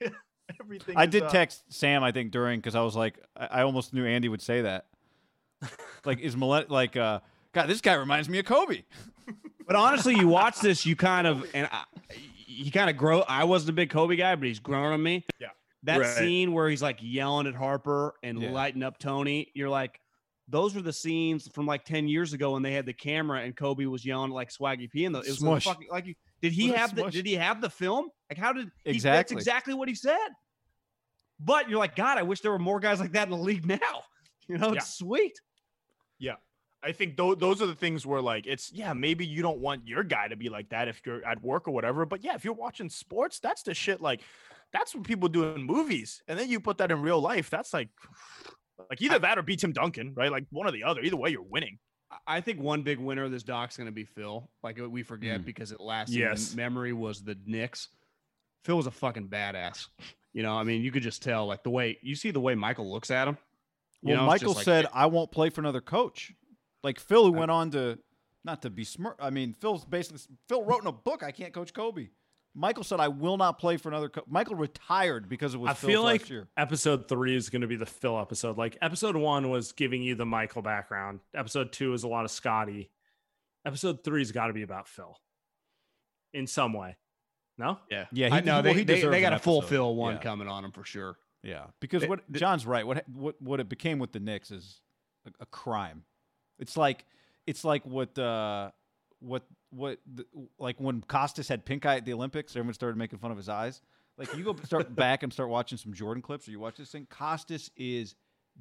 Everything. 0.60 0.96
I 0.96 1.06
did 1.06 1.24
uh, 1.24 1.28
text 1.28 1.64
Sam, 1.68 2.02
I 2.02 2.12
think, 2.12 2.30
during 2.30 2.58
because 2.60 2.74
I 2.74 2.82
was 2.82 2.96
like, 2.96 3.18
I, 3.36 3.46
I 3.46 3.62
almost 3.62 3.94
knew 3.94 4.04
Andy 4.04 4.28
would 4.28 4.42
say 4.42 4.62
that. 4.62 4.86
like, 6.04 6.20
is 6.20 6.36
Millet 6.36 6.70
like, 6.70 6.96
uh, 6.96 7.20
God, 7.52 7.66
this 7.68 7.80
guy 7.80 7.94
reminds 7.94 8.28
me 8.28 8.38
of 8.38 8.44
Kobe. 8.46 8.82
But 9.64 9.76
honestly, 9.76 10.14
you 10.16 10.26
watch 10.26 10.58
this, 10.60 10.84
you 10.84 10.96
kind 10.96 11.24
of 11.26 11.46
and 11.54 11.68
I, 11.70 11.84
he 12.10 12.70
kind 12.72 12.90
of 12.90 12.96
grow. 12.96 13.20
I 13.20 13.44
wasn't 13.44 13.70
a 13.70 13.72
big 13.74 13.90
Kobe 13.90 14.16
guy, 14.16 14.34
but 14.34 14.46
he's 14.48 14.58
grown 14.58 14.92
on 14.92 15.00
me. 15.02 15.24
Yeah. 15.40 15.48
That 15.84 16.00
Right. 16.00 16.16
scene 16.16 16.52
where 16.52 16.68
he's 16.68 16.82
like 16.82 16.98
yelling 17.00 17.46
at 17.46 17.54
Harper 17.54 18.14
and 18.24 18.42
Yeah. 18.42 18.50
lighting 18.50 18.82
up 18.82 18.98
Toni, 18.98 19.50
you're 19.54 19.68
like, 19.70 20.00
those 20.48 20.74
were 20.74 20.82
the 20.82 20.92
scenes 20.92 21.46
from 21.54 21.64
like 21.66 21.84
ten 21.84 22.08
years 22.08 22.32
ago 22.32 22.52
when 22.52 22.62
they 22.62 22.72
had 22.72 22.86
the 22.86 22.92
camera 22.92 23.40
and 23.42 23.56
Kobe 23.56 23.84
was 23.86 24.04
yelling 24.04 24.30
at, 24.32 24.34
like 24.34 24.50
Swaggy 24.50 24.90
P. 24.90 25.04
And 25.04 25.14
the, 25.14 25.20
it 25.20 25.28
was 25.28 25.40
like, 25.40 25.62
Smush. 25.62 25.64
fucking, 25.64 25.88
like 25.90 26.06
you- 26.06 26.14
did 26.42 26.52
he 26.52 26.68
What 26.68 26.74
a 26.76 26.78
have 26.80 26.94
the 26.96 27.10
did 27.10 27.24
he 27.24 27.34
have 27.34 27.60
the 27.60 27.70
film? 27.70 28.08
Like 28.28 28.38
how 28.38 28.52
did 28.52 28.64
he, 28.64 28.70
that's 28.84 28.96
Exactly. 28.96 29.36
exactly 29.36 29.74
what 29.74 29.88
he 29.88 29.94
said. 29.94 30.18
But 31.38 31.70
you're 31.70 31.78
like, 31.78 31.94
God, 31.96 32.18
I 32.18 32.22
wish 32.24 32.40
there 32.40 32.50
were 32.52 32.58
more 32.58 32.80
guys 32.80 32.98
like 33.00 33.12
that 33.12 33.24
in 33.28 33.30
the 33.30 33.36
league 33.38 33.64
now. 33.64 33.78
You 34.48 34.58
know, 34.58 34.72
it's 34.72 34.98
sweet. 34.98 35.40
Yeah. 36.18 36.34
I 36.84 36.92
think 36.92 37.16
those 37.16 37.36
those 37.38 37.62
are 37.62 37.66
the 37.66 37.74
things 37.74 38.04
where 38.04 38.20
like 38.20 38.46
it's 38.46 38.72
yeah 38.72 38.92
maybe 38.92 39.24
you 39.24 39.40
don't 39.42 39.58
want 39.58 39.86
your 39.86 40.02
guy 40.02 40.28
to 40.28 40.36
be 40.36 40.48
like 40.48 40.68
that 40.70 40.88
if 40.88 41.00
you're 41.06 41.24
at 41.24 41.42
work 41.42 41.68
or 41.68 41.70
whatever 41.70 42.04
but 42.06 42.24
yeah 42.24 42.34
if 42.34 42.44
you're 42.44 42.54
watching 42.54 42.88
sports 42.88 43.38
that's 43.38 43.62
the 43.62 43.72
shit 43.74 44.00
like 44.00 44.20
that's 44.72 44.94
what 44.94 45.04
people 45.04 45.28
do 45.28 45.44
in 45.54 45.62
movies 45.62 46.22
and 46.26 46.38
then 46.38 46.48
you 46.48 46.58
put 46.58 46.78
that 46.78 46.90
in 46.90 47.00
real 47.00 47.20
life 47.20 47.48
that's 47.50 47.72
like 47.72 47.88
like 48.90 49.00
either 49.00 49.18
that 49.18 49.38
or 49.38 49.42
beat 49.42 49.60
Tim 49.60 49.72
Duncan 49.72 50.12
right 50.16 50.30
like 50.32 50.44
one 50.50 50.66
or 50.66 50.72
the 50.72 50.82
other 50.84 51.00
either 51.02 51.16
way 51.16 51.30
you're 51.30 51.42
winning 51.42 51.78
I- 52.10 52.36
I 52.36 52.40
think 52.40 52.60
one 52.60 52.82
big 52.82 52.98
winner 52.98 53.24
of 53.24 53.30
this 53.30 53.42
doc's 53.42 53.76
going 53.76 53.86
to 53.86 53.92
be 53.92 54.04
Phil. 54.04 54.50
Like 54.62 54.78
we 54.78 55.02
forget 55.02 55.40
Mm. 55.40 55.44
because 55.46 55.72
it 55.72 55.80
lasted. 55.80 56.16
Yes. 56.18 56.54
memory 56.54 56.92
was 56.92 57.22
the 57.22 57.38
Knicks. 57.46 57.88
Phil 58.64 58.76
was 58.76 58.86
a 58.86 58.90
fucking 58.90 59.28
badass. 59.28 59.86
You 60.34 60.42
know, 60.42 60.52
I 60.54 60.62
mean, 60.62 60.82
you 60.82 60.90
could 60.92 61.02
just 61.02 61.22
tell 61.22 61.46
like 61.46 61.62
the 61.62 61.70
way 61.70 61.96
you 62.02 62.14
see 62.14 62.30
the 62.30 62.40
way 62.40 62.54
Michael 62.54 62.90
looks 62.92 63.10
at 63.10 63.28
him. 63.28 63.38
You 64.02 64.08
Well, 64.14 64.16
know, 64.22 64.26
Michael 64.26 64.52
like- 64.52 64.64
said, 64.64 64.86
"I 64.92 65.06
won't 65.06 65.30
play 65.32 65.48
for 65.48 65.60
another 65.62 65.80
coach." 65.80 66.32
Like 66.82 66.98
Phil, 67.00 67.24
who 67.26 67.32
went 67.32 67.50
on 67.50 67.70
to 67.72 67.98
not 68.44 68.62
to 68.62 68.70
be 68.70 68.84
smart. 68.84 69.16
I 69.20 69.30
mean, 69.30 69.52
Phil's 69.54 69.84
basically 69.84 70.20
Phil 70.48 70.64
wrote 70.64 70.82
in 70.82 70.86
a 70.88 70.92
book, 70.92 71.22
"I 71.22 71.30
can't 71.30 71.52
coach 71.52 71.72
Kobe." 71.72 72.08
Michael 72.54 72.84
said, 72.84 73.00
"I 73.00 73.08
will 73.08 73.36
not 73.38 73.58
play 73.58 73.76
for 73.76 73.88
another." 73.88 74.08
Co-. 74.08 74.24
Michael 74.28 74.56
retired 74.56 75.28
because 75.28 75.54
it 75.54 75.58
was. 75.58 75.70
I 75.70 75.74
Phil's 75.74 75.90
feel 75.92 76.02
last 76.02 76.12
like 76.22 76.30
year. 76.30 76.48
episode 76.56 77.08
three 77.08 77.34
is 77.36 77.48
going 77.50 77.62
to 77.62 77.68
be 77.68 77.76
the 77.76 77.86
Phil 77.86 78.18
episode. 78.18 78.58
Like 78.58 78.76
episode 78.82 79.16
one 79.16 79.48
was 79.48 79.72
giving 79.72 80.02
you 80.02 80.14
the 80.16 80.26
Michael 80.26 80.60
background. 80.62 81.20
Episode 81.34 81.72
two 81.72 81.92
is 81.94 82.02
a 82.02 82.08
lot 82.08 82.24
of 82.24 82.30
Scotty. 82.30 82.90
Episode 83.64 84.02
three's 84.04 84.32
got 84.32 84.48
to 84.48 84.52
be 84.52 84.62
about 84.62 84.88
Phil 84.88 85.16
in 86.34 86.46
some 86.46 86.72
way. 86.72 86.96
No, 87.58 87.78
yeah, 87.90 88.06
Yeah, 88.12 88.28
he 88.28 88.34
I 88.34 88.40
know 88.40 88.54
well, 88.62 88.74
they, 88.74 88.82
they, 88.82 89.02
they 89.02 89.20
got 89.20 89.32
an 89.32 89.34
a 89.34 89.38
full. 89.38 89.62
Phil 89.62 89.94
one 89.94 90.14
Yeah. 90.14 90.20
coming 90.20 90.48
on 90.48 90.64
him 90.64 90.72
for 90.72 90.84
sure. 90.84 91.16
Yeah, 91.42 91.66
because 91.80 92.02
They- 92.02 92.08
what 92.08 92.20
the- 92.28 92.38
John's 92.40 92.66
right. 92.66 92.86
What 92.86 93.08
what 93.08 93.40
what 93.40 93.60
it 93.60 93.68
became 93.68 93.98
with 93.98 94.12
the 94.12 94.20
Knicks 94.20 94.50
is 94.50 94.80
a, 95.26 95.30
a 95.40 95.46
crime. 95.46 96.04
It's 96.58 96.76
like 96.76 97.04
it's 97.46 97.64
like 97.64 97.84
what 97.84 98.18
uh 98.18 98.70
what 99.20 99.44
what 99.70 99.98
the, 100.12 100.24
like 100.58 100.78
when 100.80 101.00
Costas 101.02 101.48
had 101.48 101.64
pink 101.64 101.86
eye 101.86 101.96
at 101.96 102.04
the 102.04 102.12
Olympics, 102.12 102.52
everyone 102.56 102.74
started 102.74 102.96
making 102.96 103.18
fun 103.18 103.30
of 103.30 103.36
his 103.36 103.48
eyes. 103.48 103.80
Like 104.18 104.36
you 104.36 104.44
go 104.44 104.54
start 104.64 104.94
back 104.96 105.22
and 105.22 105.32
start 105.32 105.48
watching 105.48 105.78
some 105.78 105.94
Jordan 105.94 106.22
clips, 106.22 106.46
or 106.46 106.50
you 106.50 106.60
watch 106.60 106.76
this 106.76 106.90
thing. 106.90 107.06
Costas 107.10 107.70
is 107.76 108.14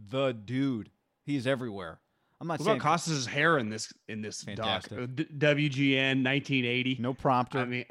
the 0.10 0.32
dude. 0.32 0.89
He's 1.26 1.46
everywhere. 1.46 2.00
I'm 2.39 2.48
not 2.48 2.60
What 2.60 2.66
saying 2.66 2.78
about 2.80 2.89
Costas' 2.92 3.26
hair 3.28 3.58
in 3.60 3.70
this 3.70 3.94
in 4.08 4.22
this 4.22 4.44
Fantastic. 4.44 4.92
doc? 4.98 5.04
Uh, 5.04 5.06
D- 5.14 5.26
WGN 5.70 6.24
1980. 6.24 6.98
no 7.00 7.14
prompter. 7.14 7.60
I 7.60 7.66
mean, 7.66 7.86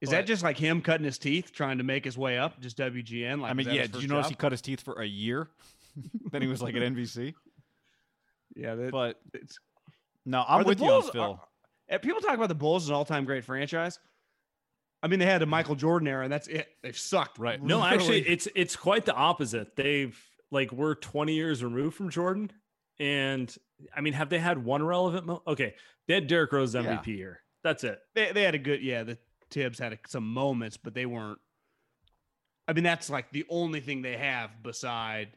is 0.00 0.10
But- 0.10 0.16
that 0.16 0.26
just 0.26 0.42
like 0.42 0.58
him 0.58 0.82
cutting 0.82 1.04
his 1.06 1.16
teeth, 1.18 1.52
trying 1.52 1.78
to 1.78 1.84
make 1.84 2.04
his 2.04 2.18
way 2.18 2.36
up? 2.36 2.60
Just 2.60 2.76
WGN? 2.76 3.40
Like, 3.40 3.50
I 3.50 3.54
mean, 3.54 3.66
yeah. 3.68 3.82
his 3.82 3.90
Did 3.92 4.02
you 4.02 4.08
notice 4.08 4.26
job? 4.26 4.30
he 4.32 4.36
cut 4.36 4.52
his 4.52 4.60
teeth 4.60 4.80
for 4.82 5.00
a 5.00 5.06
year? 5.06 5.48
then 6.32 6.42
he 6.42 6.48
was 6.48 6.60
like 6.60 6.74
at 6.74 6.82
NBC. 6.82 7.34
Yeah, 8.58 8.74
that, 8.74 8.90
But 8.90 9.20
it's, 9.34 9.58
no, 10.26 10.44
I'm 10.46 10.62
the 10.64 10.68
with 10.68 10.80
you 10.80 10.86
Bulls- 10.88 11.06
on 11.06 11.12
Phil. 11.12 11.40
are- 11.90 11.98
people 12.00 12.20
talk 12.20 12.34
about 12.34 12.48
the 12.48 12.54
Bulls 12.54 12.84
as 12.84 12.88
an 12.90 12.96
all-time 12.96 13.24
great 13.24 13.44
franchise. 13.44 13.98
I 15.02 15.06
mean, 15.06 15.20
they 15.20 15.26
had 15.26 15.42
a 15.42 15.46
Michael 15.46 15.76
Jordan 15.76 16.08
era, 16.08 16.24
and 16.24 16.32
that's 16.32 16.48
it. 16.48 16.68
They've 16.82 16.98
sucked. 16.98 17.38
Right. 17.38 17.62
No, 17.62 17.82
actually, 17.84 18.28
it's 18.28 18.48
it's 18.56 18.74
quite 18.74 19.04
the 19.06 19.14
opposite. 19.14 19.76
They've 19.76 20.18
like 20.50 20.72
we're 20.72 20.96
20 20.96 21.34
years 21.34 21.62
removed 21.62 21.96
from 21.96 22.10
Jordan, 22.10 22.50
and 22.98 23.54
I 23.94 24.00
mean, 24.00 24.12
have 24.14 24.28
they 24.28 24.40
had 24.40 24.62
one 24.64 24.82
relevant? 24.82 25.24
Mo- 25.26 25.42
okay, 25.46 25.74
they 26.08 26.14
had 26.14 26.26
Derrick 26.26 26.50
Rose 26.52 26.74
MVP 26.74 27.06
year. 27.06 27.40
That's 27.62 27.84
it. 27.84 28.00
they, 28.16 28.32
they 28.32 28.42
had 28.42 28.56
a 28.56 28.58
good 28.58 28.82
yeah. 28.82 29.04
The 29.04 29.18
Tibbs 29.50 29.78
had 29.78 29.92
a, 29.92 29.98
some 30.08 30.28
moments, 30.28 30.76
but 30.76 30.94
they 30.94 31.06
weren't. 31.06 31.38
I 32.66 32.72
mean, 32.72 32.82
that's 32.84 33.08
like 33.08 33.30
the 33.30 33.46
only 33.48 33.78
thing 33.80 34.02
they 34.02 34.16
have 34.16 34.62
beside 34.64 35.28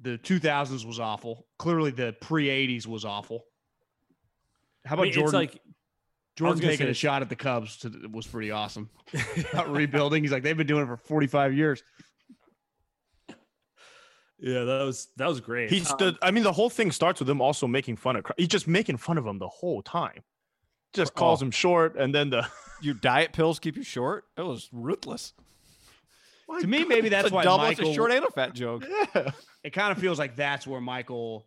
the 0.00 0.18
2000s 0.18 0.84
was 0.84 0.98
awful. 1.00 1.46
Clearly, 1.58 1.90
the 1.90 2.14
pre 2.20 2.46
80s 2.46 2.86
was 2.86 3.04
awful. 3.04 3.44
How 4.84 4.92
I 4.92 4.94
about 4.94 5.02
mean, 5.04 5.12
Jordan? 5.12 5.26
it's 5.42 5.52
like 5.54 5.62
Jordan 6.36 6.60
taking 6.62 6.86
say- 6.86 6.90
a 6.90 6.94
shot 6.94 7.22
at 7.22 7.28
the 7.28 7.36
Cubs 7.36 7.78
to, 7.78 8.08
was 8.10 8.26
pretty 8.26 8.50
awesome. 8.50 8.88
About 9.52 9.70
rebuilding, 9.72 10.22
he's 10.22 10.32
like 10.32 10.42
they've 10.42 10.56
been 10.56 10.66
doing 10.66 10.84
it 10.84 10.86
for 10.86 10.96
45 10.96 11.52
years. 11.54 11.82
yeah, 14.38 14.64
that 14.64 14.82
was 14.84 15.08
that 15.16 15.28
was 15.28 15.40
great. 15.40 15.70
He's 15.70 15.88
the. 15.96 16.08
Um, 16.08 16.18
I 16.22 16.30
mean, 16.30 16.44
the 16.44 16.52
whole 16.52 16.70
thing 16.70 16.92
starts 16.92 17.20
with 17.20 17.28
him 17.28 17.40
also 17.42 17.66
making 17.66 17.96
fun 17.96 18.16
of. 18.16 18.24
He's 18.38 18.48
just 18.48 18.66
making 18.66 18.96
fun 18.96 19.18
of 19.18 19.26
him 19.26 19.38
the 19.38 19.48
whole 19.48 19.82
time. 19.82 20.22
Just 20.94 21.12
oh. 21.16 21.18
calls 21.18 21.42
Oh. 21.42 21.46
him 21.46 21.50
short, 21.50 21.96
and 21.96 22.14
then 22.14 22.30
the. 22.30 22.46
Your 22.82 22.94
diet 22.94 23.34
pills 23.34 23.58
keep 23.58 23.76
you 23.76 23.82
short. 23.82 24.24
It 24.38 24.42
was 24.42 24.70
ruthless. 24.72 25.34
To 26.58 26.66
me, 26.66 26.84
maybe 26.84 27.08
that's 27.08 27.26
It's 27.26 27.32
why 27.32 27.44
double. 27.44 27.64
Michael. 27.64 27.84
It's 27.86 27.90
a 27.92 27.94
short 27.94 28.10
and 28.12 28.24
a 28.24 28.30
fat 28.30 28.54
joke. 28.54 28.84
Yeah. 29.14 29.30
it 29.62 29.70
kind 29.72 29.92
of 29.92 29.98
feels 29.98 30.18
like 30.18 30.36
that's 30.36 30.66
where 30.66 30.80
Michael. 30.80 31.46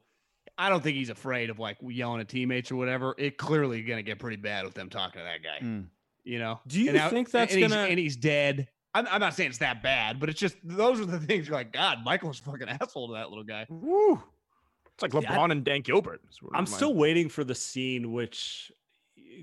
I 0.58 0.70
don't 0.70 0.84
think 0.84 0.96
he's 0.98 1.10
afraid 1.10 1.50
of 1.50 1.58
like 1.60 1.78
yelling 1.82 2.22
at 2.22 2.30
teammates 2.30 2.72
or 2.72 2.76
whatever. 2.76 3.16
It 3.18 3.38
clearly 3.38 3.82
going 3.82 3.98
to 3.98 4.04
get 4.04 4.20
pretty 4.20 4.38
bad 4.38 4.66
with 4.66 4.76
them 4.76 4.90
talking 4.90 5.20
to 5.20 5.26
that 5.26 5.42
guy. 5.44 5.66
Mm. 5.66 5.88
You 6.24 6.38
know? 6.40 6.60
Do 6.68 6.80
you 6.80 6.90
And 6.90 6.98
now- 6.98 7.10
think 7.10 7.32
that's 7.32 7.54
and 7.54 7.62
he's, 7.64 7.72
gonna- 7.72 7.88
and 7.88 7.98
he's 8.00 8.16
dead? 8.16 8.68
I'm, 8.94 9.08
I'm 9.10 9.20
not 9.20 9.34
saying 9.34 9.50
it's 9.50 9.58
that 9.58 9.82
bad, 9.82 10.20
but 10.20 10.30
it's 10.30 10.40
just 10.40 10.56
those 10.64 11.00
are 11.02 11.06
the 11.06 11.20
things 11.20 11.48
you're 11.48 11.58
like, 11.58 11.74
God, 11.74 12.04
Michael's 12.06 12.40
a 12.40 12.44
fucking 12.44 12.70
asshole 12.70 13.08
to 13.08 13.14
that 13.16 13.30
little 13.30 13.44
guy. 13.44 13.66
Woo. 13.68 14.22
It's 14.94 15.02
like 15.02 15.12
Yeah, 15.14 15.34
I- 15.34 15.36
LeBron 15.38 15.52
and 15.52 15.64
Dan 15.64 15.82
Gilbert. 15.82 16.22
is 16.30 16.40
what 16.42 16.50
it 16.54 16.58
I'm 16.58 16.68
still 16.68 16.94
waiting 16.94 17.28
for 17.30 17.44
the 17.44 17.56
scene 17.56 18.12
which 18.12 18.72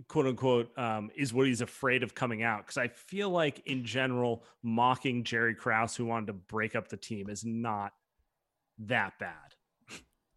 quote 0.08 0.26
unquote 0.26 0.76
um, 0.78 1.10
is 1.14 1.32
what 1.32 1.46
he's 1.46 1.60
afraid 1.60 2.02
of 2.02 2.14
coming 2.14 2.42
out 2.42 2.66
because 2.66 2.76
I 2.76 2.88
feel 2.88 3.30
like 3.30 3.66
in 3.66 3.84
general 3.84 4.44
mocking 4.62 5.24
Jerry 5.24 5.54
Krause 5.54 5.96
who 5.96 6.06
wanted 6.06 6.26
to 6.28 6.32
break 6.34 6.74
up 6.74 6.88
the 6.88 6.96
team 6.96 7.28
is 7.28 7.44
not 7.44 7.92
that 8.78 9.18
bad. 9.18 9.34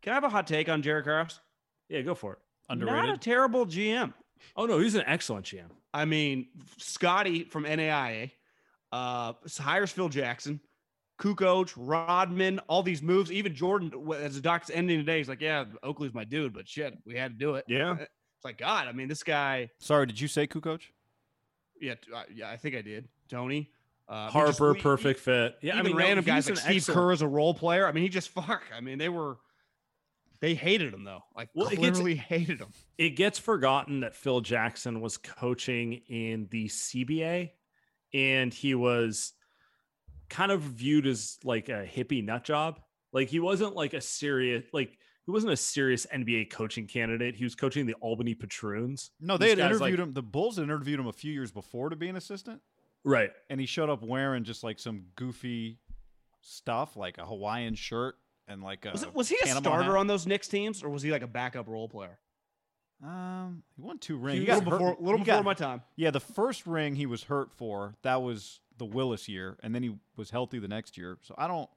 Can 0.02 0.12
I 0.12 0.16
have 0.16 0.24
a 0.24 0.30
hot 0.30 0.48
take 0.48 0.68
on 0.68 0.82
jerry 0.82 1.02
Krause? 1.04 1.40
Yeah, 1.90 2.02
go 2.02 2.16
for 2.16 2.34
it. 2.34 2.40
underrated 2.70 3.06
Not 3.06 3.16
a 3.16 3.18
terrible 3.18 3.66
GM. 3.66 4.14
Oh 4.56 4.66
no, 4.66 4.80
he's 4.80 4.96
an 4.96 5.04
excellent 5.08 5.46
GM. 5.46 5.70
I 5.94 6.06
mean, 6.06 6.48
Scotty 6.78 7.44
from 7.46 7.66
NAIA 7.66 8.32
uh, 8.92 9.34
hires 9.60 9.92
Phil 9.92 10.10
Jackson, 10.10 10.60
Kukoc, 11.20 11.74
Rodman, 11.78 12.60
all 12.68 12.84
these 12.84 13.02
moves. 13.02 13.32
Even 13.32 13.56
Jordan, 13.56 13.92
as 14.20 14.36
the 14.36 14.42
doc's 14.42 14.70
ending 14.70 15.00
today, 15.00 15.18
he's 15.18 15.30
like, 15.30 15.42
"Yeah, 15.42 15.66
Oakley's 15.84 16.14
my 16.14 16.24
dude, 16.24 16.54
but 16.54 16.68
shit, 16.68 16.98
we 17.06 17.16
had 17.16 17.32
to 17.32 17.38
do 17.38 17.56
it." 17.56 17.66
Yeah. 17.68 17.98
It's 18.44 18.46
like 18.46 18.58
God. 18.58 18.90
I 18.90 18.92
mean, 18.92 19.08
this 19.08 19.24
guy. 19.24 19.70
Sorry, 19.80 20.06
did 20.06 20.20
you 20.20 20.28
say 20.28 20.48
Kukoc? 20.48 20.82
Yeah, 21.80 21.96
t- 21.96 22.12
uh, 22.14 22.24
yeah, 22.36 22.50
I 22.50 22.58
think 22.58 22.76
I 22.76 22.82
did. 22.82 23.08
Toni, 23.30 23.72
uh, 24.10 24.12
I 24.12 24.16
mean, 24.36 24.48
just 24.48 24.60
Harper, 24.60 24.74
we- 24.74 24.82
perfect 24.82 25.22
fit. 25.22 25.56
e- 25.64 25.68
Yeah, 25.68 25.76
I 25.76 25.80
even 25.80 25.86
mean, 25.92 25.98
no, 25.98 26.04
random 26.04 26.26
guys 26.26 26.46
like 26.48 26.58
an 26.58 26.62
Steve 26.62 26.76
excellent- 26.78 26.98
Kerr 27.00 27.12
as 27.14 27.22
a 27.22 27.28
role 27.28 27.54
player. 27.54 27.88
I 27.88 27.94
mean, 27.94 28.04
he 28.04 28.10
just 28.10 28.30
fuck. 28.34 28.64
I 28.76 28.82
mean, 28.82 28.98
they 28.98 29.08
were. 29.08 29.38
They 30.42 30.56
hated 30.56 30.94
him 30.94 31.06
though. 31.06 31.24
Like 31.38 31.48
Well, 31.56 31.68
it 31.70 31.80
gets- 31.80 31.98
clearly 32.00 32.16
hated 32.18 32.60
him. 32.60 32.68
It 32.98 33.12
gets 33.12 33.40
forgotten 33.40 34.02
that 34.02 34.14
Phil 34.14 34.42
Jackson 34.42 35.00
was 35.00 35.16
coaching 35.16 36.02
in 36.10 36.50
the 36.52 36.68
CBA 36.68 37.52
and 38.14 38.54
he 38.54 38.76
was 38.76 39.32
kind 40.30 40.52
of 40.52 40.60
viewed 40.60 41.08
as 41.08 41.38
like 41.46 41.70
a 41.70 41.86
hippie 41.88 42.26
nut 42.26 42.44
job. 42.44 42.82
Like 43.14 43.30
he 43.30 43.40
wasn't 43.40 43.74
like 43.76 43.94
a 43.94 44.02
serious 44.02 44.66
like 44.74 44.98
he 45.26 45.32
wasn't 45.32 45.54
a 45.54 45.58
serious 45.58 46.06
NBA 46.14 46.50
coaching 46.52 46.86
candidate. 46.88 47.36
He 47.36 47.44
was 47.44 47.56
coaching 47.56 47.86
the 47.86 47.94
Albany 47.96 48.36
Patroons. 48.36 49.12
No, 49.20 49.38
they 49.38 49.48
These 49.48 49.60
had 49.60 49.72
interviewed 49.72 50.00
like- 50.00 50.08
him. 50.08 50.14
The 50.14 50.22
Bulls 50.24 50.58
had 50.58 50.64
interviewed 50.64 51.00
him 51.00 51.08
a 51.08 51.14
few 51.14 51.32
years 51.32 51.52
before 51.52 51.90
to 51.90 51.96
be 51.96 52.10
an 52.10 52.16
assistant, 52.16 52.62
Right. 53.06 53.32
and 53.50 53.60
he 53.60 53.66
showed 53.66 53.90
up 53.90 54.04
wearing 54.04 54.44
just 54.44 54.64
like 54.64 54.80
some 54.80 55.06
goofy 55.16 55.80
stuff, 56.42 56.96
like 56.98 57.18
a 57.18 57.26
Hawaiian 57.26 57.76
shirt 57.76 58.16
and 58.48 58.62
like 58.62 58.86
a. 58.86 58.92
Was, 58.92 59.04
it, 59.04 59.16
was 59.16 59.30
he 59.30 59.38
a 59.42 59.46
Panama 59.46 59.60
starter 59.62 59.92
hat. 59.94 59.98
on 60.00 60.08
those 60.08 60.28
Knicks 60.28 60.48
teams, 60.50 60.84
or 60.84 60.90
was 60.90 61.02
he 61.04 61.12
like 61.12 61.22
a 61.24 61.28
backup 61.28 61.68
role 61.70 61.88
player? 61.88 62.20
Um, 63.04 63.64
he 63.76 63.82
won 63.82 63.98
two 64.00 64.18
rings. 64.18 64.38
A 64.40 64.54
little 64.54 64.62
got 64.62 64.70
before, 64.70 64.90
little 65.00 65.18
he 65.18 65.24
before 65.26 65.36
got- 65.40 65.46
my 65.46 65.54
time. 65.54 65.82
Yeah, 65.96 66.12
the 66.12 66.20
first 66.22 66.66
ring 66.66 66.96
he 66.96 67.06
was 67.06 67.24
hurt 67.24 67.52
for 67.52 67.96
that 68.04 68.22
was 68.22 68.62
the 68.78 68.86
Willis 68.86 69.28
year, 69.28 69.58
and 69.62 69.74
then 69.76 69.84
he 69.84 69.96
was 70.16 70.30
healthy 70.30 70.60
the 70.60 70.68
next 70.68 70.98
year. 70.98 71.18
So 71.22 71.36
I 71.38 71.48
don't. 71.48 71.70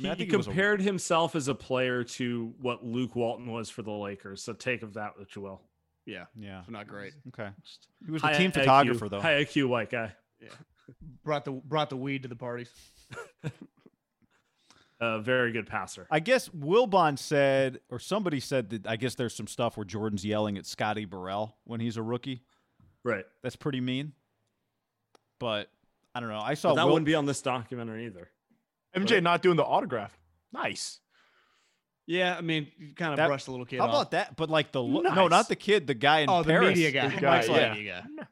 I 0.00 0.02
mean, 0.02 0.10
he, 0.10 0.10
I 0.10 0.14
think 0.16 0.30
he 0.30 0.36
was 0.36 0.46
a- 0.46 0.50
compared 0.50 0.80
himself 0.82 1.34
as 1.36 1.48
a 1.48 1.54
player 1.54 2.04
to 2.04 2.52
what 2.60 2.84
Luke 2.84 3.14
Walton 3.16 3.50
was 3.50 3.70
for 3.70 3.82
the 3.82 3.90
Lakers. 3.90 4.42
So 4.42 4.52
take 4.52 4.82
of 4.82 4.94
that 4.94 5.18
what 5.18 5.34
you 5.36 5.42
will. 5.42 5.62
Yeah, 6.06 6.24
yeah. 6.38 6.62
not 6.68 6.88
great. 6.88 7.12
Okay. 7.28 7.50
He 8.04 8.10
was 8.10 8.22
the 8.22 8.28
High 8.28 8.34
team 8.38 8.50
IQ 8.50 8.54
photographer 8.54 9.08
though. 9.08 9.20
High 9.20 9.44
IQ 9.44 9.68
white 9.68 9.90
guy. 9.90 10.12
Yeah, 10.40 10.48
brought 11.22 11.44
the 11.44 11.52
brought 11.52 11.90
the 11.90 11.96
weed 11.96 12.22
to 12.22 12.28
the 12.28 12.36
parties. 12.36 12.70
A 15.02 15.18
very 15.18 15.50
good 15.50 15.66
passer. 15.66 16.06
I 16.10 16.20
guess 16.20 16.50
Wilbon 16.50 17.18
said, 17.18 17.80
or 17.88 17.98
somebody 17.98 18.38
said 18.38 18.68
that 18.70 18.86
I 18.86 18.96
guess 18.96 19.14
there's 19.14 19.34
some 19.34 19.46
stuff 19.46 19.78
where 19.78 19.84
Jordan's 19.86 20.26
yelling 20.26 20.58
at 20.58 20.66
Scotty 20.66 21.06
Burrell 21.06 21.56
when 21.64 21.80
he's 21.80 21.96
a 21.96 22.02
rookie. 22.02 22.42
Right. 23.02 23.24
That's 23.42 23.56
pretty 23.56 23.80
mean. 23.80 24.12
But 25.38 25.70
I 26.14 26.20
don't 26.20 26.28
know. 26.28 26.40
I 26.40 26.52
saw 26.52 26.70
But 26.70 26.74
that 26.76 26.84
Wil- 26.84 26.94
wouldn't 26.94 27.06
be 27.06 27.14
on 27.14 27.24
this 27.24 27.40
documentary 27.40 28.04
either. 28.06 28.28
MJ 28.96 29.22
not 29.22 29.42
doing 29.42 29.56
the 29.56 29.64
autograph. 29.64 30.16
Nice. 30.52 30.98
Yeah, 32.06 32.36
I 32.36 32.40
mean, 32.40 32.66
you 32.78 32.92
kind 32.94 33.12
of 33.12 33.18
That- 33.18 33.28
brushed 33.28 33.44
the 33.46 33.52
little 33.52 33.66
kid 33.66 33.78
How 33.78 33.84
off. 33.86 33.90
about 33.90 34.10
that? 34.12 34.36
But 34.36 34.50
like 34.50 34.72
the 34.72 34.82
lo- 34.82 35.02
no, 35.02 35.28
not 35.28 35.48
the 35.48 35.54
kid, 35.56 35.86
the 35.86 35.94
guy 35.94 36.20
in 36.20 36.30
Oh, 36.30 36.42
the 36.42 36.48
Paris. 36.50 36.68
media 36.70 36.90
guy. 36.90 37.08
The 37.08 37.20
guy, 37.20 37.36
Mike's 37.36 37.48
yeah. 37.48 37.72
media 37.74 38.08
guy. 38.18 38.24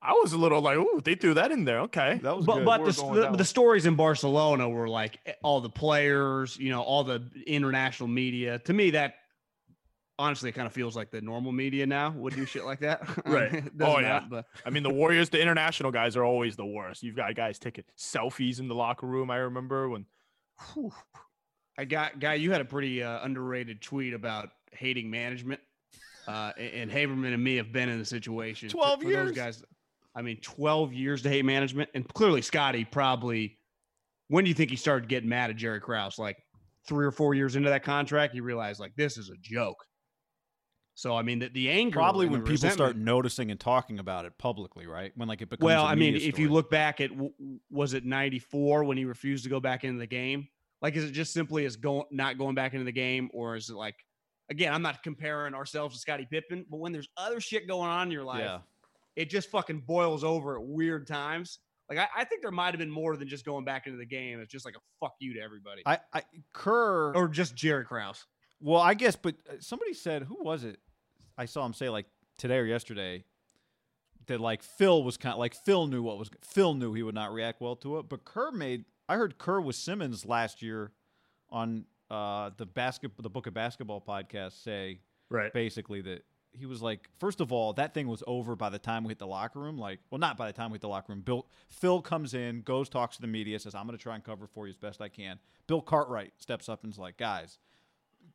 I 0.00 0.12
was 0.12 0.32
a 0.32 0.38
little 0.38 0.60
like, 0.60 0.76
ooh, 0.76 1.00
they 1.02 1.14
threw 1.14 1.34
that 1.34 1.50
in 1.50 1.64
there. 1.64 1.80
Okay. 1.80 2.20
That 2.22 2.36
was 2.36 2.46
But 2.46 2.56
good. 2.58 2.64
but 2.66 2.80
We're 2.82 2.92
the, 2.92 3.30
the, 3.30 3.36
the 3.38 3.44
stories 3.44 3.84
in 3.86 3.96
Barcelona 3.96 4.68
were 4.68 4.88
like 4.88 5.18
all 5.42 5.60
the 5.60 5.70
players, 5.70 6.56
you 6.56 6.70
know, 6.70 6.82
all 6.82 7.02
the 7.04 7.22
international 7.46 8.08
media. 8.08 8.58
To 8.60 8.72
me, 8.72 8.90
that 8.90 9.14
honestly 10.18 10.50
it 10.50 10.52
kind 10.52 10.66
of 10.66 10.72
feels 10.72 10.96
like 10.96 11.10
the 11.10 11.20
normal 11.20 11.52
media 11.52 11.86
now 11.86 12.10
would 12.10 12.34
do 12.34 12.44
shit 12.44 12.64
like 12.64 12.80
that. 12.80 13.02
Right. 13.24 13.62
Oh, 13.80 13.98
yeah. 13.98 14.24
but 14.28 14.46
I 14.64 14.70
mean, 14.70 14.82
the 14.82 14.92
Warriors, 14.92 15.28
the 15.28 15.40
international 15.40 15.92
guys 15.92 16.16
are 16.16 16.24
always 16.24 16.56
the 16.56 16.64
worst. 16.64 17.02
You've 17.02 17.16
got 17.16 17.34
guys 17.34 17.58
taking 17.58 17.84
selfies 17.96 18.58
in 18.58 18.68
the 18.68 18.74
locker 18.74 19.06
room. 19.06 19.30
I 19.30 19.36
remember 19.36 19.88
when. 19.88 20.06
Whew. 20.74 20.92
I 21.78 21.84
got 21.84 22.18
guy. 22.18 22.34
You 22.34 22.50
had 22.50 22.60
a 22.60 22.64
pretty 22.64 23.02
uh, 23.02 23.20
underrated 23.22 23.80
tweet 23.80 24.14
about 24.14 24.48
hating 24.72 25.10
management, 25.10 25.60
uh, 26.26 26.52
and 26.58 26.90
Haberman 26.90 27.32
and 27.32 27.42
me 27.42 27.56
have 27.56 27.72
been 27.72 27.88
in 27.88 27.98
the 27.98 28.04
situation. 28.04 28.68
12 28.68 29.02
for 29.02 29.08
years? 29.08 29.26
Those 29.28 29.36
guys. 29.36 29.64
I 30.16 30.22
mean, 30.22 30.38
twelve 30.42 30.92
years 30.92 31.22
to 31.22 31.28
hate 31.28 31.44
management, 31.44 31.90
and 31.94 32.06
clearly 32.12 32.42
Scotty 32.42 32.84
probably. 32.84 33.58
When 34.28 34.44
do 34.44 34.48
you 34.48 34.54
think 34.54 34.70
he 34.70 34.76
started 34.76 35.08
getting 35.08 35.28
mad 35.28 35.50
at 35.50 35.56
Jerry 35.56 35.80
Krause? 35.80 36.18
Like 36.18 36.36
three 36.88 37.06
or 37.06 37.12
four 37.12 37.34
years 37.34 37.54
into 37.54 37.70
that 37.70 37.84
contract, 37.84 38.34
he 38.34 38.40
realized 38.40 38.80
like 38.80 38.94
this 38.96 39.16
is 39.16 39.30
a 39.30 39.36
joke. 39.40 39.84
So 40.98 41.14
I 41.14 41.22
mean, 41.22 41.38
the, 41.38 41.48
the 41.48 41.70
anger 41.70 41.94
Probably 41.94 42.26
when 42.26 42.42
people 42.42 42.68
start 42.70 42.96
noticing 42.96 43.52
and 43.52 43.60
talking 43.60 44.00
about 44.00 44.24
it 44.24 44.36
publicly, 44.36 44.88
right? 44.88 45.12
When 45.14 45.28
like 45.28 45.40
it 45.40 45.48
becomes. 45.48 45.64
Well, 45.64 45.84
I 45.84 45.94
mean, 45.94 46.16
if 46.16 46.40
you 46.40 46.48
look 46.48 46.70
back 46.70 47.00
at 47.00 47.12
was 47.70 47.94
it 47.94 48.04
'94 48.04 48.82
when 48.82 48.96
he 48.96 49.04
refused 49.04 49.44
to 49.44 49.48
go 49.48 49.60
back 49.60 49.84
into 49.84 50.00
the 50.00 50.08
game? 50.08 50.48
Like, 50.82 50.96
is 50.96 51.04
it 51.04 51.12
just 51.12 51.32
simply 51.32 51.64
as 51.66 51.76
going 51.76 52.06
not 52.10 52.36
going 52.36 52.56
back 52.56 52.72
into 52.72 52.84
the 52.84 52.90
game, 52.90 53.30
or 53.32 53.54
is 53.54 53.70
it 53.70 53.76
like, 53.76 53.94
again, 54.50 54.74
I'm 54.74 54.82
not 54.82 55.04
comparing 55.04 55.54
ourselves 55.54 55.94
to 55.94 56.00
Scottie 56.00 56.26
Pippen, 56.28 56.66
but 56.68 56.78
when 56.78 56.90
there's 56.90 57.08
other 57.16 57.38
shit 57.38 57.68
going 57.68 57.88
on 57.88 58.08
in 58.08 58.12
your 58.12 58.24
life, 58.24 58.40
yeah, 58.40 58.58
it 59.14 59.30
just 59.30 59.50
fucking 59.50 59.84
boils 59.86 60.24
over 60.24 60.56
at 60.56 60.64
weird 60.64 61.06
times. 61.06 61.60
Like, 61.88 61.98
I, 61.98 62.08
I 62.16 62.24
think 62.24 62.42
there 62.42 62.50
might 62.50 62.74
have 62.74 62.80
been 62.80 62.90
more 62.90 63.16
than 63.16 63.28
just 63.28 63.44
going 63.44 63.64
back 63.64 63.86
into 63.86 63.98
the 63.98 64.04
game. 64.04 64.40
It's 64.40 64.50
just 64.50 64.64
like 64.64 64.74
a 64.74 64.80
fuck 64.98 65.14
you 65.20 65.34
to 65.34 65.40
everybody, 65.40 65.82
I, 65.86 66.00
I 66.12 66.22
Kerr. 66.52 67.14
or 67.14 67.28
just 67.28 67.54
Jerry 67.54 67.84
Krause. 67.84 68.26
Well, 68.60 68.82
I 68.82 68.94
guess, 68.94 69.14
but 69.14 69.36
uh, 69.48 69.54
somebody 69.60 69.94
said, 69.94 70.24
who 70.24 70.42
was 70.42 70.64
it? 70.64 70.80
I 71.38 71.44
saw 71.46 71.64
him 71.64 71.72
say 71.72 71.88
like 71.88 72.06
today 72.36 72.58
or 72.58 72.64
yesterday 72.64 73.24
that 74.26 74.40
like 74.40 74.62
Phil 74.62 75.02
was 75.02 75.16
kind 75.16 75.32
of 75.32 75.38
like 75.38 75.54
Phil 75.54 75.86
knew 75.86 76.02
what 76.02 76.18
was 76.18 76.30
Phil 76.42 76.74
knew 76.74 76.92
he 76.92 77.02
would 77.02 77.14
not 77.14 77.32
react 77.32 77.60
well 77.60 77.76
to 77.76 77.98
it, 77.98 78.08
but 78.08 78.24
Kerr 78.24 78.50
made. 78.50 78.84
I 79.08 79.16
heard 79.16 79.38
Kerr 79.38 79.60
with 79.60 79.76
Simmons 79.76 80.26
last 80.26 80.60
year 80.60 80.92
on 81.48 81.86
uh, 82.10 82.50
the 82.56 82.66
basket 82.66 83.12
the 83.18 83.30
Book 83.30 83.46
of 83.46 83.54
Basketball 83.54 84.02
podcast 84.06 84.62
say 84.62 85.00
Right. 85.30 85.52
basically 85.52 86.00
that 86.02 86.24
he 86.52 86.64
was 86.64 86.80
like, 86.80 87.08
first 87.20 87.40
of 87.42 87.52
all, 87.52 87.74
that 87.74 87.92
thing 87.92 88.08
was 88.08 88.22
over 88.26 88.56
by 88.56 88.70
the 88.70 88.78
time 88.78 89.04
we 89.04 89.10
hit 89.10 89.18
the 89.18 89.26
locker 89.26 89.60
room. 89.60 89.76
Like, 89.76 90.00
well, 90.10 90.18
not 90.18 90.36
by 90.38 90.46
the 90.46 90.52
time 90.54 90.70
we 90.70 90.76
hit 90.76 90.80
the 90.80 90.88
locker 90.88 91.12
room. 91.12 91.20
Bill 91.20 91.46
Phil 91.68 92.00
comes 92.02 92.34
in, 92.34 92.62
goes 92.62 92.88
talks 92.88 93.16
to 93.16 93.22
the 93.22 93.28
media, 93.28 93.58
says, 93.58 93.74
"I'm 93.74 93.86
going 93.86 93.96
to 93.96 94.02
try 94.02 94.14
and 94.14 94.24
cover 94.24 94.46
for 94.46 94.66
you 94.66 94.70
as 94.70 94.76
best 94.76 95.00
I 95.00 95.08
can." 95.08 95.38
Bill 95.66 95.80
Cartwright 95.82 96.32
steps 96.38 96.68
up 96.68 96.84
and's 96.84 96.98
like, 96.98 97.16
"Guys, 97.18 97.58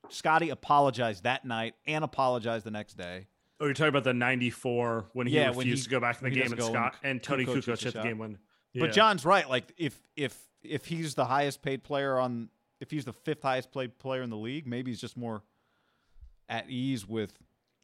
Scotty 0.09 0.49
apologized 0.49 1.23
that 1.23 1.45
night 1.45 1.75
and 1.87 2.03
apologized 2.03 2.65
the 2.65 2.71
next 2.71 2.95
day. 2.97 3.27
Oh, 3.59 3.65
you're 3.65 3.73
talking 3.73 3.89
about 3.89 4.03
the 4.03 4.13
'94 4.13 5.05
when 5.13 5.27
he 5.27 5.35
Yeah, 5.35 5.49
when 5.49 5.59
refused 5.59 5.83
he- 5.83 5.83
to 5.85 5.89
go 5.89 5.99
back 5.99 6.21
in 6.21 6.25
the 6.25 6.31
game 6.35 6.45
and 6.47 6.57
doesn't 6.57 6.73
Scott 6.73 6.95
and 7.03 7.11
and 7.11 7.23
Toni 7.23 7.45
Kukoc 7.45 7.57
Kukoc 7.63 7.65
hit 7.65 7.79
the 7.79 7.91
shot. 7.91 8.03
game 8.03 8.17
win. 8.17 8.37
But 8.75 8.91
John's 8.91 9.23
right. 9.25 9.47
Like 9.49 9.71
if 9.77 9.99
if 10.15 10.37
if 10.63 10.85
he's 10.85 11.13
the 11.15 11.25
highest 11.25 11.61
paid 11.61 11.83
player 11.83 12.17
on, 12.17 12.49
if 12.81 12.89
he's 12.91 13.05
the 13.05 13.13
fifth 13.13 13.43
highest 13.43 13.71
paid 13.71 13.97
player 13.99 14.21
in 14.23 14.29
the 14.29 14.37
league, 14.37 14.65
maybe 14.67 14.91
he's 14.91 14.99
just 15.01 15.15
more 15.15 15.43
at 16.49 16.69
ease 16.69 17.07
with 17.07 17.37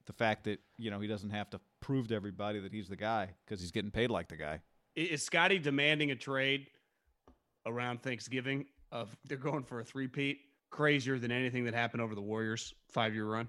the 0.08 0.14
fact 0.14 0.46
that 0.46 0.60
you 0.78 0.90
know 0.92 1.00
he 1.00 1.08
doesn't 1.08 1.30
have 1.30 1.50
to 1.52 1.60
prove 1.80 2.08
to 2.10 2.16
everybody 2.16 2.60
that 2.60 2.74
he's 2.74 2.90
the 2.90 2.96
guy 2.96 3.30
because 3.46 3.62
he's 3.62 3.72
getting 3.72 3.92
paid 3.92 4.10
like 4.10 4.28
the 4.28 4.36
guy. 4.38 4.60
Is 4.96 5.24
Scotty 5.24 5.60
demanding 5.60 6.12
a 6.12 6.16
trade 6.16 6.68
around 7.66 8.02
Thanksgiving 8.02 8.66
of 8.92 9.16
they're 9.26 9.38
going 9.38 9.64
for 9.64 9.80
a 9.80 9.84
three-peat 9.86 10.40
crazier 10.70 11.18
than 11.20 11.32
anything 11.32 11.66
that 11.66 11.74
happened 11.74 12.02
over 12.02 12.16
the 12.16 12.22
Warriors 12.22 12.74
five-year 12.92 13.26
run? 13.26 13.48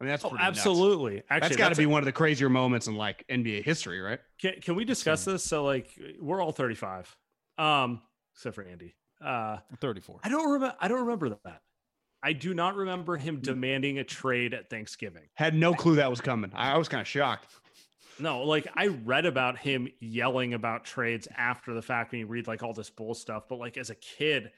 I 0.00 0.04
mean, 0.04 0.08
that's 0.10 0.24
Oh, 0.24 0.30
pretty 0.30 0.44
nuts. 0.44 0.58
absolutely. 0.58 1.22
Actually, 1.28 1.40
that's 1.48 1.56
got 1.56 1.68
to 1.70 1.76
be 1.76 1.84
a- 1.84 1.88
one 1.88 1.98
of 2.00 2.06
the 2.06 2.12
crazier 2.12 2.48
moments 2.48 2.86
in 2.86 2.94
like 2.96 3.24
NBA 3.28 3.62
history, 3.62 4.00
right? 4.00 4.18
Can, 4.40 4.54
can 4.60 4.74
we 4.74 4.84
discuss 4.84 5.24
this? 5.26 5.44
So, 5.44 5.64
like, 5.64 5.90
we're 6.18 6.40
all 6.42 6.52
35, 6.52 7.14
um, 7.58 8.00
except 8.34 8.54
for 8.54 8.62
Andy. 8.64 8.94
Uh, 9.22 9.58
34. 9.80 10.20
I 10.24 10.30
don't 10.30 10.50
remember. 10.52 10.74
I 10.80 10.88
don't 10.88 11.00
remember 11.00 11.28
that. 11.44 11.60
I 12.22 12.32
do 12.32 12.54
not 12.54 12.76
remember 12.76 13.16
him 13.18 13.40
demanding 13.40 13.98
a 13.98 14.04
trade 14.04 14.54
at 14.54 14.68
Thanksgiving. 14.70 15.22
Had 15.34 15.54
no 15.54 15.74
clue 15.74 15.96
that 15.96 16.08
was 16.10 16.20
coming. 16.22 16.50
I, 16.54 16.72
I 16.72 16.78
was 16.78 16.88
kind 16.88 17.00
of 17.02 17.06
shocked. 17.06 17.46
No, 18.18 18.42
like 18.42 18.66
I 18.74 18.88
read 18.88 19.24
about 19.26 19.56
him 19.58 19.88
yelling 20.00 20.52
about 20.54 20.84
trades 20.84 21.26
after 21.36 21.72
the 21.72 21.80
fact 21.80 22.12
when 22.12 22.20
you 22.20 22.26
read 22.26 22.46
like 22.46 22.62
all 22.62 22.74
this 22.74 22.90
bull 22.90 23.14
stuff. 23.14 23.44
But 23.48 23.58
like 23.58 23.78
as 23.78 23.88
a 23.88 23.94
kid, 23.94 24.50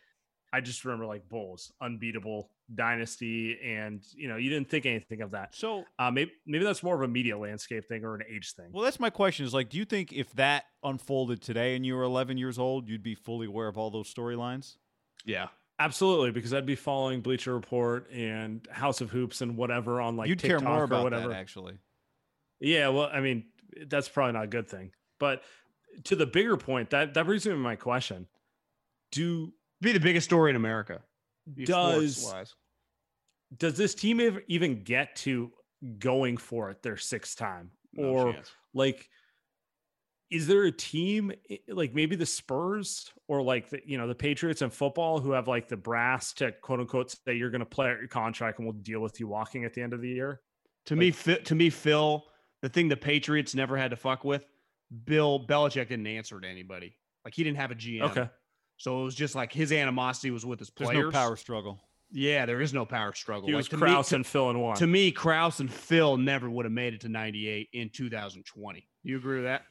I 0.53 0.61
just 0.61 0.85
remember 0.85 1.07
like 1.07 1.29
Bulls, 1.29 1.73
unbeatable 1.81 2.51
dynasty, 2.75 3.59
and 3.65 4.03
you 4.15 4.29
know 4.29 4.37
you 4.37 4.51
didn't 4.51 4.69
think 4.69 4.85
anything 4.87 5.23
of 5.23 5.31
that. 5.33 5.55
So 5.55 5.85
Uh, 5.99 6.11
maybe 6.11 6.33
maybe 6.47 6.65
that's 6.65 6.83
more 6.83 6.95
of 6.95 7.03
a 7.03 7.09
media 7.09 7.39
landscape 7.39 7.87
thing 7.87 8.05
or 8.05 8.15
an 8.15 8.23
age 8.29 8.53
thing. 8.55 8.67
well, 8.73 8.85
that's 8.85 9.01
my 9.01 9.11
question. 9.11 9.47
Is 9.47 9.55
like, 9.55 9.71
do 9.71 9.79
you 9.79 9.85
think 9.85 10.13
if 10.13 10.33
that 10.35 10.65
unfolded 10.83 11.41
today 11.41 11.75
and 11.77 11.87
you 11.87 11.95
were 11.95 12.03
11 12.03 12.37
years 12.39 12.59
old, 12.59 12.89
you'd 12.89 13.03
be 13.03 13.15
fully 13.15 13.47
aware 13.47 13.69
of 13.69 13.79
all 13.79 13.91
those 13.91 14.13
storylines? 14.13 14.77
Yeah. 15.25 15.49
Absolutely, 15.79 16.31
because 16.31 16.53
I'd 16.55 16.67
be 16.67 16.77
following 16.77 17.23
Bleacher 17.23 17.55
Report 17.55 18.09
and 18.13 18.67
House 18.71 19.01
of 19.01 19.11
Hoops 19.11 19.41
and 19.41 19.57
whatever 19.57 20.01
on 20.01 20.17
like 20.17 20.29
you'd 20.29 20.39
TikTok 20.39 20.61
care 20.61 20.69
more 20.69 20.81
or 20.83 20.85
about 20.85 21.03
whatever. 21.05 21.29
that 21.29 21.37
actually. 21.37 21.79
Yeah, 22.61 22.89
well, 22.89 23.09
I 23.13 23.21
mean, 23.21 23.47
that's 23.87 24.09
probably 24.09 24.35
not 24.35 24.45
a 24.45 24.49
good 24.49 24.69
thing. 24.69 24.93
But 25.19 25.43
to 26.05 26.15
the 26.15 26.27
bigger 26.27 26.57
point, 26.57 26.91
that 26.91 27.15
that 27.15 27.25
brings 27.27 27.45
me 27.47 27.53
to 27.53 27.59
my 27.59 27.75
question: 27.77 28.29
Do 29.11 29.53
Be 29.83 29.93
the 29.93 30.01
biggest 30.01 30.25
story 30.25 30.51
in 30.51 30.57
America. 30.57 31.03
Does- 31.65 32.33
does 33.59 33.77
this 33.77 33.95
team 33.95 34.21
ev- 34.21 34.39
even 34.49 34.83
get 34.83 35.17
to 35.17 35.53
going 35.99 36.37
for 36.37 36.71
it 36.71 36.83
their 36.83 36.97
sixth 36.97 37.37
time, 37.37 37.73
No 37.93 38.05
or 38.09 38.33
chance. 38.33 38.51
like? 38.73 39.09
Is 40.31 40.47
there 40.47 40.63
a 40.63 40.73
team 40.73 41.31
like 41.69 41.93
maybe 41.95 42.17
the 42.17 42.25
Spurs 42.25 43.11
or 43.29 43.43
like 43.43 43.69
the 43.69 43.81
you 43.85 43.99
know 43.99 44.09
the 44.09 44.15
Patriots 44.15 44.63
in 44.63 44.71
football 44.71 45.21
who 45.21 45.33
have 45.33 45.47
like 45.47 45.69
the 45.69 45.77
brass 45.77 46.33
to 46.35 46.53
quote 46.53 46.81
unquote 46.81 47.11
say 47.11 47.35
you're 47.35 47.51
going 47.51 47.59
to 47.61 47.67
play 47.67 47.91
out 47.91 47.99
your 47.99 48.09
contract 48.09 48.59
and 48.59 48.67
we'll 48.67 48.73
deal 48.79 49.01
with 49.01 49.21
you 49.21 49.29
walking 49.29 49.67
at 49.67 49.75
the 49.75 49.83
end 49.83 49.93
of 49.93 50.01
the 50.01 50.09
year? 50.09 50.41
To 50.87 50.97
me, 50.97 51.11
Phil, 51.11 51.37
to 51.45 51.55
me, 51.55 51.69
Phil, 51.69 52.25
the 52.63 52.71
thing 52.71 52.89
the 52.89 52.97
Patriots 52.97 53.55
never 53.55 53.77
had 53.77 53.91
to 53.91 53.97
fuck 53.97 54.25
with, 54.25 54.47
Bill 55.05 55.45
Belichick 55.47 55.89
didn't 55.89 56.07
answer 56.07 56.41
to 56.41 56.49
anybody. 56.49 56.97
Like 57.27 57.35
he 57.35 57.45
didn't 57.45 57.59
have 57.59 57.71
a 57.71 57.75
GM. 57.75 58.01
Okay, 58.03 58.31
So 58.83 59.01
it 59.03 59.05
was 59.05 59.15
just 59.15 59.37
like 59.37 59.53
his 59.53 59.71
animosity 59.71 60.33
was 60.33 60.45
with 60.45 60.59
his 60.59 60.73
There's 60.77 60.89
players. 60.91 61.05
no 61.05 61.11
power 61.13 61.37
struggle. 61.37 61.79
Yeah, 62.11 62.47
there 62.47 62.61
is 62.61 62.75
no 62.75 62.85
power 62.85 63.13
struggle. 63.13 63.47
he 63.47 63.55
Like, 63.55 63.61
was 63.61 63.69
to 63.69 63.77
me- 63.77 63.81
Krause 63.83 64.09
to- 64.09 64.17
and 64.17 64.27
Phil 64.27 64.51
in 64.51 64.59
one. 64.59 64.77
to 64.79 64.87
me, 64.89 65.13
Krause 65.13 65.61
and 65.61 65.73
Phil 65.73 66.17
never 66.17 66.51
would 66.51 66.65
have 66.65 66.73
made 66.73 66.93
it 66.93 67.03
to 67.03 67.09
98 67.09 67.69
in 67.73 67.91
2020. 67.91 68.81
Do 69.05 69.09
you 69.09 69.19
agree 69.19 69.37
with 69.37 69.45
that? 69.45 69.63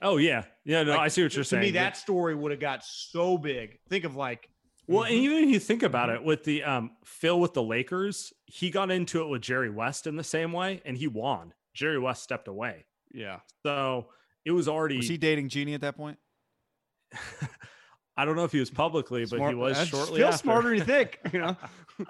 oh 0.00 0.16
yeah, 0.16 0.44
yeah. 0.64 0.82
No, 0.82 0.92
Like, 0.92 1.00
I 1.00 1.08
see 1.08 1.22
what 1.22 1.34
you're 1.34 1.44
to 1.44 1.48
saying. 1.48 1.60
To 1.60 1.66
me, 1.66 1.72
that 1.72 1.98
story 1.98 2.34
would 2.34 2.50
have 2.50 2.58
got 2.60 2.82
so 2.86 3.36
big. 3.36 3.80
Think 3.90 4.04
of 4.04 4.16
like, 4.16 4.48
Well, 4.86 5.02
and 5.04 5.12
even 5.12 5.44
if 5.44 5.50
you 5.50 5.58
think 5.60 5.82
about 5.82 6.08
Mm-hmm. 6.08 6.22
it, 6.22 6.24
with 6.24 6.44
the 6.44 6.62
um, 6.64 6.92
Phil 7.04 7.38
with 7.38 7.52
the 7.52 7.62
Lakers, 7.62 8.32
he 8.46 8.70
got 8.70 8.90
into 8.90 9.20
it 9.20 9.26
with 9.28 9.42
Jerry 9.42 9.68
West 9.68 10.06
in 10.06 10.16
the 10.16 10.24
same 10.24 10.52
way, 10.54 10.80
and 10.86 10.96
he 10.96 11.06
won. 11.06 11.52
Jerry 11.74 11.98
West 11.98 12.22
stepped 12.22 12.48
away, 12.48 12.86
yeah, 13.12 13.40
so 13.62 14.06
it 14.46 14.52
was 14.52 14.68
already. 14.68 14.96
Was 14.96 15.06
he 15.08 15.18
dating 15.18 15.50
Jeannie 15.50 15.74
at 15.74 15.82
that 15.82 15.98
point? 15.98 16.16
I 18.18 18.24
don't 18.24 18.36
know 18.36 18.44
if 18.44 18.52
he 18.52 18.58
was 18.60 18.68
publicly, 18.70 19.24
but 19.24 19.38
he 19.48 19.54
was 19.54 19.76
that's 19.78 19.88
shortly 19.90 20.16
Still 20.16 20.26
after. 20.28 20.38
smarter 20.38 20.68
than 20.70 20.78
you 20.78 20.84
think. 20.84 21.18
You 21.32 21.38
know. 21.40 21.56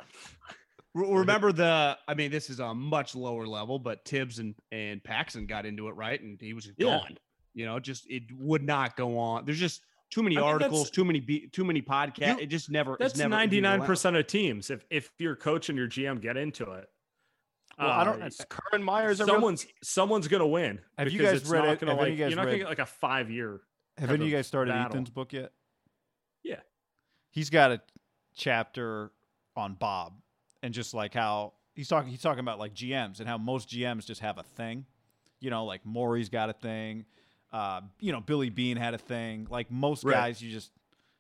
Remember 0.95 1.53
the? 1.53 1.97
I 2.09 2.15
mean, 2.15 2.31
this 2.31 2.51
is 2.51 2.59
a 2.61 2.75
much 2.75 3.15
lower 3.15 3.47
level, 3.47 3.79
but 3.79 4.05
Tibbs 4.05 4.39
and 4.39 4.55
and 4.73 5.03
Paxson 5.05 5.47
got 5.47 5.67
into 5.67 5.89
it 5.89 5.93
right, 5.93 6.21
and 6.21 6.41
he 6.41 6.55
was 6.55 6.65
just 6.65 6.77
Yeah. 6.79 6.99
gone. 6.99 7.17
You 7.55 7.67
know, 7.67 7.79
just 7.79 8.11
it 8.11 8.25
would 8.37 8.65
not 8.65 8.97
go 8.97 9.19
on. 9.19 9.45
There's 9.45 9.59
just 9.61 9.83
too 10.11 10.23
many 10.23 10.39
I 10.39 10.43
articles, 10.43 10.91
too 10.91 11.05
many 11.05 11.21
be- 11.21 11.49
too 11.49 11.65
many 11.65 11.83
podcasts. 11.83 12.37
You- 12.39 12.43
It 12.45 12.47
just 12.47 12.71
never. 12.71 12.97
That's 12.99 13.17
ninety 13.17 13.61
nine 13.61 13.83
percent 13.83 14.17
of 14.17 14.27
teams. 14.27 14.71
If 14.71 14.85
if 14.91 15.11
your 15.19 15.37
coach 15.37 15.69
and 15.69 15.77
your 15.79 15.89
GM 15.89 16.21
get 16.21 16.37
into 16.37 16.71
it, 16.73 16.89
Well, 17.79 17.91
I 17.91 18.05
don't- 18.05 18.17
uh, 18.17 18.25
That's 18.25 18.45
Curran 18.49 18.83
Myers. 18.83 19.21
every- 19.21 19.35
someone's 19.83 20.27
gonna 20.29 20.47
win. 20.47 20.81
Have 20.97 21.13
you 21.13 21.21
guys 21.23 21.43
it's 21.43 21.51
read 21.51 21.61
not 21.65 21.69
it- 21.75 21.81
Gonna 21.81 21.93
have 21.93 22.01
like, 22.01 22.11
you 22.13 22.17
guys 22.17 22.31
you're 22.31 22.37
not 22.37 22.45
gonna 22.45 22.53
read- 22.53 22.59
get 22.61 22.69
like 22.71 22.79
a 22.81 22.87
five 22.87 23.31
year. 23.31 23.61
Have 23.99 24.09
type 24.09 24.15
any 24.15 24.25
of 24.25 24.31
you 24.31 24.37
guys 24.37 24.47
started 24.47 24.73
battle. 24.73 24.87
Ethan's 24.93 25.11
book 25.11 25.33
yet? 25.33 25.53
Yeah. 26.43 26.61
He's 27.31 27.51
got 27.51 27.71
a 27.73 27.81
chapter 28.35 29.11
on 29.57 29.75
Bob 29.75 30.15
and 30.63 30.73
just 30.73 30.95
like 30.95 31.15
how 31.15 31.53
he's 31.75 31.89
talking 31.89 32.11
he's 32.11 32.23
talking 32.23 32.41
about 32.41 32.59
like 32.59 32.75
GMs 32.75 33.21
and 33.21 33.29
how 33.29 33.39
most 33.39 33.69
GMs 33.69 34.07
just 34.07 34.21
have 34.21 34.39
a 34.39 34.43
thing. 34.43 34.87
You 35.41 35.51
know, 35.51 35.65
like 35.65 35.85
Morey's 35.85 36.29
got 36.29 36.51
a 36.51 36.53
thing. 36.53 37.05
Uh, 37.53 37.81
you 38.01 38.13
know, 38.13 38.21
Billy 38.21 38.51
Beane 38.51 38.77
had 38.77 38.95
a 38.95 38.99
thing. 38.99 39.47
Like 39.51 39.71
most 39.71 40.05
Right. 40.05 40.15
guys 40.15 40.43
you 40.43 40.51
just 40.51 40.71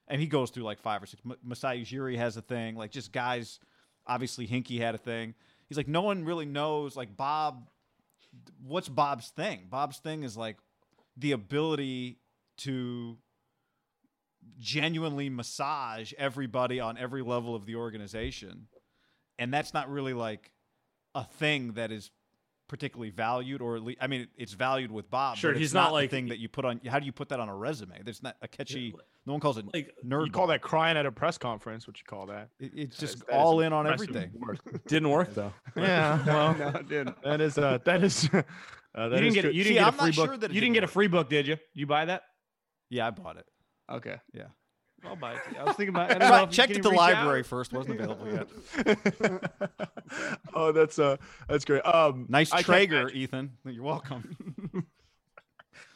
and 0.08 0.20
he 0.20 0.26
goes 0.26 0.50
through 0.50 0.64
like 0.64 0.80
five 0.80 1.02
or 1.02 1.06
six. 1.06 1.22
M- 1.24 1.36
Masai 1.42 1.82
Ujiri 1.84 2.16
has 2.16 2.36
a 2.36 2.42
thing. 2.42 2.76
Like 2.76 2.90
just 2.90 3.12
guys 3.12 3.60
obviously 4.06 4.46
Hinkie 4.46 4.80
had 4.80 4.94
a 4.94 4.98
thing. 4.98 5.34
He's 5.68 5.76
like 5.76 5.88
no 5.88 6.02
one 6.02 6.24
really 6.24 6.46
knows 6.46 6.96
like 6.96 7.16
Bob 7.16 7.68
what's 8.66 8.88
Bob's 8.88 9.28
thing? 9.30 9.66
Bob's 9.70 9.98
thing 9.98 10.22
is 10.22 10.36
like 10.36 10.56
the 11.16 11.32
ability 11.32 12.18
to 12.58 13.16
genuinely 14.58 15.28
massage 15.28 16.12
everybody 16.18 16.80
on 16.80 16.96
every 16.98 17.22
level 17.22 17.54
of 17.54 17.66
the 17.66 17.76
organization. 17.76 18.66
And 19.38 19.52
that's 19.52 19.74
not 19.74 19.90
really 19.90 20.14
like 20.14 20.50
a 21.14 21.24
thing 21.24 21.72
that 21.74 21.90
is 21.92 22.10
particularly 22.68 23.10
valued 23.10 23.62
or 23.62 23.76
at 23.76 23.82
least, 23.82 23.98
I 24.00 24.08
mean 24.08 24.28
it's 24.36 24.52
valued 24.52 24.90
with 24.92 25.10
Bob. 25.10 25.36
Sure, 25.38 25.52
but 25.52 25.60
he's 25.60 25.72
not 25.72 25.88
the 25.88 25.94
like- 25.94 26.10
thing 26.10 26.28
that 26.28 26.38
you 26.38 26.48
put 26.48 26.64
on 26.66 26.80
how 26.86 26.98
do 26.98 27.06
you 27.06 27.12
put 27.12 27.30
that 27.30 27.40
on 27.40 27.48
a 27.48 27.56
resume? 27.56 28.02
There's 28.04 28.22
not 28.22 28.36
a 28.42 28.48
catchy 28.48 28.94
no 29.26 29.32
one 29.34 29.40
calls 29.40 29.58
it 29.58 29.66
Like 29.74 29.94
nerd. 30.04 30.26
You 30.26 30.32
call 30.32 30.42
ball. 30.42 30.46
that 30.48 30.60
crying 30.62 30.96
at 30.96 31.04
a 31.06 31.12
press 31.12 31.38
conference? 31.38 31.86
What 31.86 31.96
you 31.98 32.04
call 32.06 32.26
that? 32.26 32.48
It- 32.60 32.72
it's 32.74 32.96
just 32.98 33.14
is- 33.16 33.20
that 33.20 33.30
is 33.30 33.34
all 33.36 33.60
in 33.60 33.72
on 33.72 33.86
everything. 33.86 34.30
work. 34.38 34.58
didn't 34.86 35.08
work 35.10 35.34
though. 35.34 35.52
yeah, 35.76 36.22
well, 36.26 36.54
No, 36.58 36.68
it 36.80 36.88
didn't. 36.88 37.22
that 37.22 37.40
is 37.40 37.56
uh, 37.58 37.78
that 37.84 38.02
is. 38.04 38.28
Uh, 38.32 38.42
that 39.08 39.10
You 39.12 39.16
didn't 39.16 39.26
is 39.28 39.34
get 39.34 39.40
true. 39.42 39.50
it. 39.50 39.56
You 39.56 39.64
didn't 39.64 39.78
get 39.78 39.88
a 39.88 39.92
free 39.92 40.10
book. 40.12 40.26
sure 40.26 40.36
that 40.36 40.50
you 40.52 40.60
didn't 40.60 40.60
didn't 40.60 40.74
get 40.74 40.84
a 40.84 40.88
free 40.88 41.06
book, 41.08 41.28
did 41.30 41.46
you? 41.46 41.56
You 41.74 41.86
buy 41.86 42.04
that? 42.06 42.22
Yeah, 42.90 43.06
I 43.06 43.10
bought 43.10 43.36
it. 43.36 43.46
Okay. 43.90 44.16
Yeah. 44.32 44.44
I'll 45.04 45.14
buy 45.16 45.34
it. 45.34 45.40
I 45.58 45.62
was 45.62 45.76
thinking 45.76 45.94
about. 45.94 46.10
I 46.10 46.14
don't 46.18 46.28
know 46.30 46.42
if 46.44 46.50
checked 46.50 46.68
can 46.72 46.78
at 46.78 46.82
the 46.82 46.90
reach 46.90 46.98
out. 46.98 47.14
library 47.14 47.42
first, 47.44 47.72
wasn't 47.72 48.00
available 48.00 48.32
yet. 48.32 48.48
oh, 50.54 50.72
that's 50.72 50.98
uh, 50.98 51.16
that's 51.48 51.64
great. 51.64 51.82
Um, 51.86 52.26
Nice 52.28 52.50
I 52.52 52.56
can't 52.56 52.66
Traeger, 52.66 53.08
Ethan. 53.10 53.52
You're 53.64 53.84
welcome. 53.84 54.84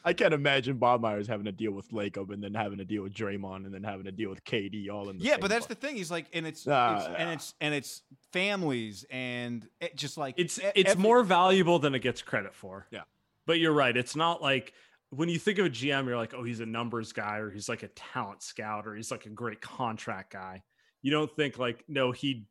I 0.05 0.12
can't 0.12 0.34
imagine 0.34 0.78
Bob 0.78 1.01
Myers 1.01 1.28
having 1.28 1.45
to 1.47 1.53
deal 1.53 1.70
with 1.72 1.88
Lacob 1.90 2.32
and 2.32 2.43
then 2.43 2.55
having 2.55 2.78
to 2.78 2.84
deal 2.84 3.03
with 3.03 3.12
Draymond 3.14 3.66
and 3.66 3.72
then 3.74 3.84
having 3.84 4.05
to 4.07 4.12
deal 4.12 4.30
with 4.30 4.45
KD 4.45 4.88
all 4.90 5.09
in 5.09 5.18
the 5.18 5.24
yeah, 5.24 5.32
same 5.32 5.40
but 5.40 5.51
that's 5.51 5.66
bucket. 5.66 5.80
the 5.80 5.86
thing. 5.86 5.97
He's 5.97 6.11
like, 6.11 6.26
and 6.32 6.45
it's, 6.47 6.66
Ah, 6.66 6.97
it's 6.99 7.07
and 7.18 7.30
it's 7.30 7.55
and 7.61 7.74
it's 7.74 8.03
families 8.32 9.05
and 9.11 9.66
it 9.80 9.95
just 9.97 10.16
like 10.18 10.34
It's 10.38 10.59
e- 10.59 10.64
it's 10.74 10.90
every- 10.93 11.03
more 11.03 11.22
valuable 11.22 11.78
than 11.78 11.95
it 11.95 12.01
gets 12.01 12.20
credit 12.22 12.53
for. 12.55 12.86
Yeah. 12.90 13.03
But 13.47 13.59
you're 13.61 13.72
right. 13.72 13.97
It's 13.97 14.14
not 14.16 14.43
like 14.43 14.72
when 15.15 15.29
you 15.29 15.39
think 15.39 15.59
of 15.59 15.67
a 15.67 15.71
GM, 15.71 16.07
you're 16.07 16.17
like, 16.17 16.33
oh, 16.35 16.43
he's 16.43 16.61
a 16.61 16.67
numbers 16.67 17.13
guy, 17.13 17.37
or 17.39 17.51
he's 17.51 17.69
like 17.69 17.83
a 17.83 17.89
talent 17.89 18.43
scout, 18.43 18.87
or 18.87 18.95
he's 18.95 19.11
like 19.11 19.27
a 19.27 19.31
great 19.31 19.61
contract 19.61 20.33
guy. 20.33 20.63
You 21.03 21.11
don't 21.11 21.31
think 21.37 21.59
like, 21.59 21.85
no, 21.87 22.13
he 22.13 22.47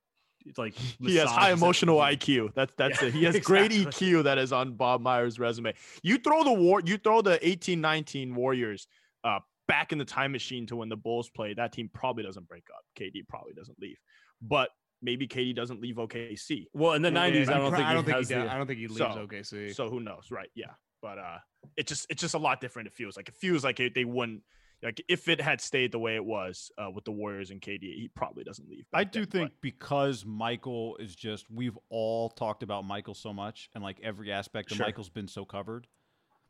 like 0.58 0.74
he 1.00 1.16
has 1.18 1.30
high 1.30 1.52
emotional 1.52 2.02
everything. 2.02 2.48
IQ. 2.48 2.54
That's 2.56 2.74
that's 2.78 3.02
Yeah, 3.02 3.08
it. 3.08 3.14
He 3.14 3.24
has 3.24 3.40
great. 3.44 3.72
EQ 3.72 4.24
that 4.26 4.38
is 4.38 4.54
on 4.54 4.74
Bob 4.76 5.02
Myers' 5.02 5.40
resume. 5.40 5.74
You 6.04 6.18
throw 6.18 6.44
the 6.44 6.54
war, 6.54 6.82
you 6.86 6.98
throw 6.98 7.22
the 7.22 7.38
18-19 7.40 8.34
Warriors 8.36 8.88
uh, 9.24 9.40
back 9.68 9.92
in 9.92 9.98
the 9.98 10.06
time 10.06 10.32
machine 10.32 10.68
to 10.68 10.76
when 10.76 10.90
the 10.90 10.98
Bulls 10.98 11.30
played. 11.30 11.58
That 11.58 11.72
team 11.74 11.90
probably 11.94 12.24
doesn't 12.24 12.48
break 12.48 12.66
up. 12.76 12.84
KD 13.00 13.28
probably 13.28 13.54
doesn't 13.54 13.80
leave, 13.80 13.98
but 14.42 14.70
maybe 15.02 15.28
KD 15.28 15.56
doesn't 15.56 15.82
leave 15.82 15.96
OKC. 15.96 16.66
Well, 16.74 16.94
in 16.94 17.02
the 17.02 17.12
Yeah, 17.12 17.30
'90s, 17.30 17.50
I 17.50 17.58
don't 17.58 17.70
pro- 17.70 17.78
think 17.80 17.90
I 17.90 17.94
don't 17.94 18.04
he 18.04 18.06
think 18.06 18.18
has 18.18 18.30
he. 18.30 18.36
does- 18.36 18.44
the- 18.46 18.54
I 18.54 18.58
don't 18.58 18.68
think 18.68 18.80
he 18.80 18.88
leaves 18.88 19.00
So- 19.00 19.28
OKC. 19.28 19.74
So 19.76 19.90
who 19.90 20.00
knows, 20.00 20.28
right? 20.32 20.50
Yeah, 20.56 20.72
but 21.02 21.18
uh, 21.18 21.38
it 21.78 21.88
just 21.88 22.06
it's 22.10 22.22
just 22.22 22.34
a 22.36 22.38
lot 22.40 22.62
different. 22.62 22.88
It 22.88 22.94
feels 22.94 23.18
like 23.18 23.28
it 23.30 23.36
feels 23.36 23.64
like 23.64 23.80
it, 23.80 23.94
they 23.96 24.06
wouldn't. 24.06 24.42
like 24.84 25.02
if 25.08 25.28
it 25.28 25.40
had 25.42 25.62
stayed 25.62 25.92
the 25.92 26.00
way 26.00 26.16
it 26.16 26.26
was 26.26 26.72
uh, 26.78 26.90
with 26.90 27.06
the 27.06 27.12
Warriors 27.12 27.52
and 27.52 27.62
KD, 27.62 27.82
he 27.82 28.10
probably 28.16 28.44
doesn't 28.44 28.70
leave. 28.70 28.86
I 28.94 29.04
do 29.04 29.20
then, 29.22 29.26
but- 29.26 29.32
think 29.38 29.52
because 29.62 30.26
Michael 30.26 30.98
is 30.98 31.16
just 31.16 31.50
we've 31.52 31.78
all 31.90 32.30
talked 32.30 32.64
about 32.64 32.86
Michael 32.86 33.14
so 33.14 33.34
much 33.34 33.70
and 33.74 33.84
like 33.84 34.00
every 34.04 34.32
aspect 34.32 34.72
of 34.72 34.78
Sure. 34.78 34.86
Michael's 34.86 35.10
been 35.10 35.28
so 35.28 35.46
covered. 35.46 35.88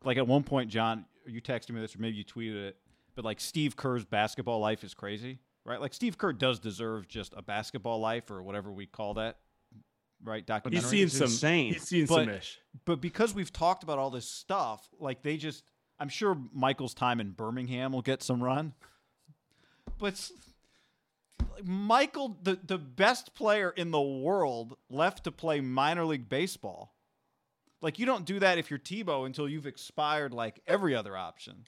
Like 0.04 0.16
at 0.16 0.26
one 0.26 0.42
point, 0.42 0.68
John, 0.70 1.04
you 1.26 1.40
texted 1.40 1.70
me 1.70 1.80
this 1.80 1.94
or 1.94 2.00
maybe 2.00 2.16
you 2.16 2.24
tweeted 2.24 2.68
it, 2.68 2.76
but 3.14 3.24
like 3.24 3.40
Steve 3.40 3.76
Kerr's 3.76 4.04
basketball 4.04 4.58
life 4.58 4.82
is 4.82 4.94
crazy, 4.94 5.38
right? 5.64 5.80
Like 5.80 5.94
Steve 5.94 6.18
Kerr 6.18 6.32
does 6.32 6.58
deserve 6.58 7.06
just 7.06 7.34
a 7.36 7.42
basketball 7.42 8.00
life 8.00 8.28
or 8.30 8.42
whatever 8.42 8.72
we 8.72 8.86
call 8.86 9.14
that, 9.14 9.36
right? 10.24 10.44
Documentary. 10.46 10.80
He's 10.82 10.90
seen 10.90 11.04
It's 11.06 11.16
some. 11.18 11.24
insane. 11.24 11.72
He's 11.74 11.82
seen 11.82 12.06
But- 12.06 12.14
some 12.26 12.30
ish. 12.30 12.58
but 12.84 13.00
because 13.00 13.34
we've 13.34 13.52
talked 13.52 13.82
about 13.82 13.98
all 13.98 14.10
this 14.10 14.28
stuff, 14.28 14.88
like 14.98 15.22
they 15.22 15.36
just, 15.36 15.64
I'm 15.98 16.08
sure 16.08 16.36
Michael's 16.52 16.94
time 16.94 17.20
in 17.20 17.30
Birmingham 17.32 17.92
will 17.92 18.02
get 18.02 18.22
some 18.22 18.42
run. 18.42 18.74
But 19.98 20.30
like, 21.54 21.64
Michael, 21.66 22.36
the, 22.42 22.58
the 22.64 22.78
best 22.78 23.34
player 23.34 23.70
in 23.70 23.90
the 23.90 24.00
world, 24.00 24.76
left 24.90 25.24
to 25.24 25.32
play 25.32 25.60
minor 25.60 26.04
league 26.04 26.28
baseball. 26.28 26.94
Like 27.80 27.98
you 27.98 28.06
don't 28.06 28.24
do 28.24 28.38
that 28.38 28.58
if 28.58 28.70
you're 28.70 28.78
Tebow 28.78 29.26
until 29.26 29.48
you've 29.48 29.66
expired 29.66 30.32
like 30.32 30.60
every 30.66 30.94
other 30.94 31.16
option. 31.16 31.66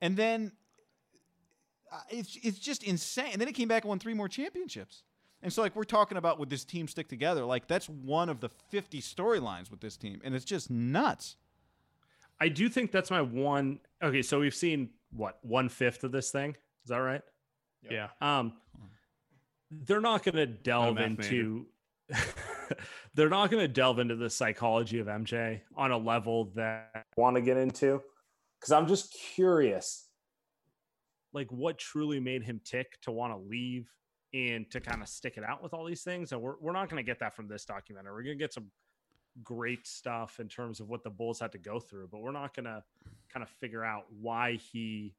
And 0.00 0.16
then 0.16 0.52
uh, 1.92 1.98
it's 2.10 2.36
it's 2.42 2.58
just 2.58 2.82
insane. 2.84 3.30
And 3.32 3.40
then 3.40 3.48
he 3.48 3.52
came 3.54 3.66
back 3.68 3.82
and 3.82 3.88
won 3.88 3.98
three 3.98 4.14
more 4.14 4.28
championships. 4.28 5.02
And 5.42 5.52
so, 5.52 5.62
like, 5.62 5.76
we're 5.76 5.84
talking 5.84 6.18
about 6.18 6.38
would 6.38 6.50
this 6.50 6.64
team 6.64 6.88
stick 6.88 7.08
together? 7.08 7.44
Like, 7.44 7.68
that's 7.68 7.88
one 7.88 8.28
of 8.28 8.40
the 8.40 8.48
50 8.70 9.00
storylines 9.00 9.70
with 9.70 9.80
this 9.80 9.96
team. 9.96 10.20
And 10.24 10.34
it's 10.34 10.44
just 10.44 10.70
nuts. 10.70 11.36
I 12.40 12.48
do 12.48 12.68
think 12.68 12.90
that's 12.90 13.10
my 13.10 13.22
one. 13.22 13.80
Okay, 14.02 14.22
so 14.22 14.40
we've 14.40 14.54
seen 14.54 14.90
what 15.10 15.38
one 15.42 15.68
fifth 15.68 16.04
of 16.04 16.12
this 16.12 16.30
thing. 16.30 16.50
Is 16.50 16.88
that 16.88 16.98
right? 16.98 17.22
yeah. 17.90 18.08
Um, 18.20 18.54
they're 19.70 20.00
not 20.00 20.22
going 20.22 20.36
to 20.36 20.46
delve 20.46 20.98
into. 20.98 21.66
they're 23.14 23.28
not 23.28 23.50
going 23.50 23.62
to 23.62 23.68
delve 23.68 23.98
into 23.98 24.16
the 24.16 24.30
psychology 24.30 24.98
of 24.98 25.06
MJ 25.06 25.60
on 25.76 25.90
a 25.90 25.98
level 25.98 26.52
that 26.54 26.90
I 26.94 27.02
want 27.16 27.36
to 27.36 27.42
get 27.42 27.56
into, 27.56 28.00
because 28.60 28.72
I'm 28.72 28.86
just 28.86 29.16
curious, 29.34 30.08
like 31.32 31.50
what 31.50 31.78
truly 31.78 32.20
made 32.20 32.42
him 32.42 32.60
tick 32.64 33.00
to 33.02 33.12
want 33.12 33.32
to 33.32 33.38
leave 33.38 33.88
and 34.34 34.70
to 34.70 34.80
kind 34.80 35.02
of 35.02 35.08
stick 35.08 35.34
it 35.36 35.44
out 35.44 35.62
with 35.62 35.72
all 35.72 35.84
these 35.84 36.02
things. 36.02 36.32
And 36.32 36.40
we're 36.40 36.56
we're 36.60 36.72
not 36.72 36.88
going 36.88 37.02
to 37.02 37.06
get 37.06 37.20
that 37.20 37.34
from 37.34 37.48
this 37.48 37.64
documentary. 37.64 38.12
We're 38.12 38.22
going 38.22 38.38
to 38.38 38.44
get 38.44 38.52
some 38.52 38.70
great 39.42 39.86
stuff 39.86 40.40
in 40.40 40.48
terms 40.48 40.80
of 40.80 40.88
what 40.88 41.04
the 41.04 41.10
Bulls 41.10 41.40
had 41.40 41.52
to 41.52 41.58
go 41.58 41.78
through, 41.78 42.08
but 42.10 42.20
we're 42.20 42.32
not 42.32 42.54
going 42.54 42.64
to 42.64 42.82
kind 43.32 43.42
of 43.42 43.48
figure 43.48 43.84
out 43.84 44.04
why 44.20 44.54
he 44.54 45.14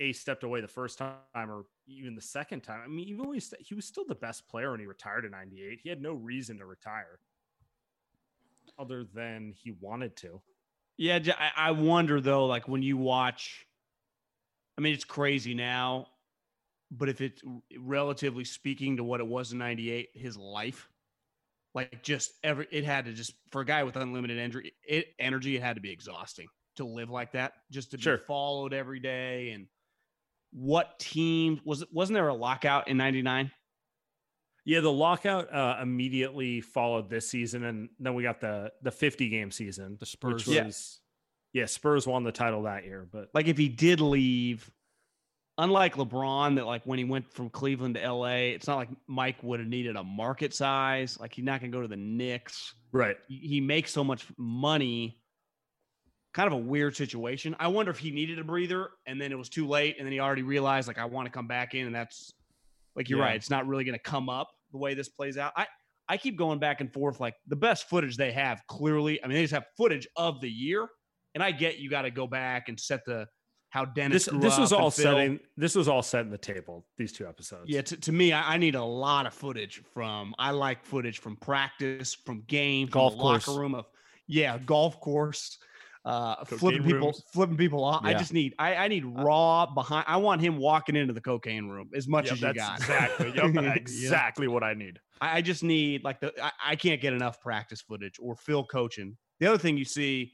a 0.00 0.12
stepped 0.12 0.44
away 0.44 0.60
the 0.60 0.68
first 0.68 0.98
time 0.98 1.16
or 1.34 1.64
even 1.86 2.14
the 2.14 2.20
second 2.20 2.60
time. 2.60 2.80
I 2.84 2.88
mean, 2.88 3.08
even 3.08 3.24
when 3.24 3.34
he, 3.34 3.40
st- 3.40 3.62
he 3.66 3.74
was 3.74 3.84
still 3.84 4.04
the 4.06 4.14
best 4.14 4.48
player 4.48 4.70
when 4.70 4.80
he 4.80 4.86
retired 4.86 5.24
in 5.24 5.32
98. 5.32 5.80
He 5.82 5.88
had 5.88 6.00
no 6.00 6.12
reason 6.12 6.58
to 6.58 6.66
retire 6.66 7.18
other 8.78 9.04
than 9.04 9.52
he 9.56 9.72
wanted 9.80 10.14
to. 10.16 10.40
Yeah, 10.96 11.18
I 11.56 11.72
wonder 11.72 12.20
though, 12.20 12.46
like 12.46 12.68
when 12.68 12.82
you 12.82 12.96
watch, 12.96 13.66
I 14.76 14.80
mean, 14.80 14.94
it's 14.94 15.04
crazy 15.04 15.54
now, 15.54 16.08
but 16.90 17.08
if 17.08 17.20
it's 17.20 17.42
relatively 17.78 18.44
speaking 18.44 18.96
to 18.96 19.04
what 19.04 19.20
it 19.20 19.26
was 19.26 19.52
in 19.52 19.58
'98, 19.58 20.10
his 20.14 20.36
life, 20.36 20.88
like 21.74 22.02
just 22.02 22.32
every, 22.42 22.66
it 22.70 22.84
had 22.84 23.04
to 23.06 23.12
just 23.12 23.34
for 23.50 23.60
a 23.60 23.64
guy 23.64 23.84
with 23.84 23.96
unlimited 23.96 24.38
energy, 24.38 24.72
it 24.86 25.08
energy, 25.18 25.56
it 25.56 25.62
had 25.62 25.76
to 25.76 25.82
be 25.82 25.90
exhausting 25.90 26.48
to 26.76 26.84
live 26.84 27.10
like 27.10 27.32
that, 27.32 27.52
just 27.70 27.90
to 27.90 27.98
Sure. 28.00 28.18
be 28.18 28.24
followed 28.24 28.72
every 28.72 29.00
day. 29.00 29.50
And 29.50 29.66
what 30.52 30.98
team 30.98 31.60
was 31.64 31.82
it? 31.82 31.88
Wasn't 31.92 32.14
there 32.14 32.28
a 32.28 32.34
lockout 32.34 32.88
in 32.88 32.96
'99? 32.96 33.50
Yeah, 34.64 34.80
the 34.80 34.92
lockout 34.92 35.52
uh, 35.52 35.78
immediately 35.80 36.60
followed 36.60 37.08
this 37.08 37.28
season, 37.28 37.64
and 37.64 37.88
then 37.98 38.14
we 38.14 38.22
got 38.22 38.40
the 38.40 38.72
the 38.82 38.90
50 38.90 39.28
game 39.30 39.50
season. 39.50 39.96
The 39.98 40.06
Spurs. 40.06 40.46
which 40.46 40.56
Yeah. 40.56 40.70
yeah, 41.52 41.66
Spurs 41.66 42.06
won 42.06 42.22
the 42.22 42.32
title 42.32 42.62
that 42.64 42.84
year, 42.84 43.08
but 43.10 43.28
like 43.34 43.46
if 43.46 43.56
he 43.56 43.68
did 43.68 44.00
leave, 44.00 44.70
unlike 45.58 45.96
LeBron, 45.96 46.56
that 46.56 46.66
like 46.66 46.82
when 46.84 46.98
he 46.98 47.04
went 47.04 47.32
from 47.34 47.50
Cleveland 47.50 47.96
to 47.96 48.12
LA, 48.12 48.54
it's 48.54 48.66
not 48.66 48.76
like 48.76 48.88
Mike 49.06 49.42
would 49.42 49.60
have 49.60 49.68
needed 49.68 49.96
a 49.96 50.04
market 50.04 50.54
size. 50.54 51.18
Like 51.20 51.34
he's 51.34 51.44
not 51.44 51.60
gonna 51.60 51.72
go 51.72 51.82
to 51.82 51.88
the 51.88 51.96
Knicks. 51.96 52.74
right. 52.92 53.16
He, 53.28 53.60
makes 53.60 53.90
so 53.92 54.02
much 54.04 54.24
money. 54.38 55.20
Kind 56.34 56.46
of 56.46 56.52
a 56.52 56.62
weird 56.62 56.94
situation. 56.94 57.56
I 57.58 57.68
wonder 57.68 57.90
if 57.90 57.98
he 57.98 58.10
needed 58.10 58.38
a 58.38 58.44
breather 58.44 58.90
and 59.06 59.20
then 59.20 59.32
it 59.32 59.38
was 59.38 59.48
too 59.48 59.66
late, 59.66 59.96
and 59.98 60.06
then 60.06 60.12
he 60.12 60.20
already 60.20 60.42
realized 60.42 60.86
like 60.86 60.98
I 60.98 61.04
want 61.06 61.26
to 61.26 61.32
come 61.32 61.48
back 61.48 61.74
in, 61.74 61.86
and 61.86 61.94
that's 61.94 62.32
like 62.94 63.08
you're 63.08 63.18
Yeah. 63.18 63.24
right. 63.26 63.36
It's 63.36 63.50
not 63.50 63.66
really 63.66 63.84
gonna 63.84 63.98
come 63.98 64.28
up 64.28 64.48
the 64.70 64.78
way 64.78 64.94
this 64.94 65.08
plays 65.08 65.36
out. 65.36 65.52
I 65.56 65.66
I 66.08 66.16
keep 66.16 66.36
going 66.36 66.58
back 66.58 66.80
and 66.80 66.92
forth. 66.92 67.18
Like 67.20 67.34
the 67.48 67.56
best 67.56 67.88
footage 67.88 68.16
they 68.16 68.32
have, 68.32 68.62
clearly, 68.68 69.22
I 69.22 69.26
mean, 69.26 69.34
they 69.36 69.42
just 69.42 69.52
have 69.54 69.66
footage 69.76 70.06
of 70.16 70.40
the 70.40 70.48
year, 70.50 70.88
and 71.34 71.42
I 71.42 71.50
get 71.50 71.78
you 71.78 71.90
got 71.90 72.02
to 72.02 72.10
go 72.10 72.26
back 72.26 72.68
and 72.68 72.78
set 72.78 73.00
the 73.04 73.26
how 73.70 73.84
Dennis. 73.84 74.26
This 74.26 74.40
this 74.40 74.58
was 74.58 74.72
all 74.72 74.90
setting. 74.90 75.38
This 75.56 75.74
was 75.74 75.88
all 75.88 76.02
set 76.02 76.22
in 76.24 76.30
the 76.30 76.38
table. 76.38 76.86
These 76.96 77.12
two 77.12 77.26
episodes. 77.26 77.64
Yeah, 77.68 77.82
to, 77.82 77.96
to 77.96 78.12
me, 78.12 78.32
I, 78.32 78.54
I 78.54 78.56
need 78.58 78.74
a 78.74 78.84
lot 78.84 79.26
of 79.26 79.34
footage 79.34 79.82
from. 79.92 80.34
I 80.38 80.50
like 80.52 80.84
footage 80.84 81.18
from 81.20 81.36
practice, 81.36 82.14
from 82.14 82.42
game, 82.46 82.86
from 82.88 82.92
Golf 83.00 83.14
locker 83.16 83.44
course. 83.44 83.58
room 83.58 83.74
of, 83.74 83.86
yeah, 84.26 84.56
golf 84.58 84.98
course, 85.00 85.58
uh, 86.06 86.42
flipping 86.46 86.82
people, 86.82 86.98
rooms. 87.08 87.22
flipping 87.32 87.56
people 87.58 87.84
off. 87.84 88.00
I 88.04 88.14
just 88.14 88.32
need, 88.32 88.54
I, 88.58 88.74
I 88.76 88.88
need 88.88 89.04
raw 89.04 89.66
behind. 89.66 90.06
I 90.08 90.16
want 90.16 90.40
him 90.40 90.56
walking 90.56 90.96
into 90.96 91.12
the 91.12 91.20
cocaine 91.20 91.66
room 91.68 91.90
as 91.94 92.08
much 92.08 92.26
Yep, 92.26 92.32
as 92.34 92.40
you 92.40 92.46
that's 92.46 92.58
got. 92.58 92.78
exactly 92.78 93.32
yep, 93.36 93.54
Yeah. 93.54 93.72
exactly 93.74 94.48
what 94.48 94.62
I 94.62 94.72
need. 94.74 94.98
I, 95.20 95.38
I 95.38 95.42
just 95.42 95.62
need 95.62 96.04
like 96.04 96.20
the. 96.20 96.32
I, 96.42 96.52
I 96.68 96.76
can't 96.76 97.02
get 97.02 97.12
enough 97.12 97.40
practice 97.42 97.82
footage 97.82 98.14
or 98.18 98.34
Phil 98.36 98.64
coaching. 98.64 99.16
The 99.40 99.46
other 99.46 99.58
thing 99.58 99.76
you 99.76 99.84
see 99.84 100.32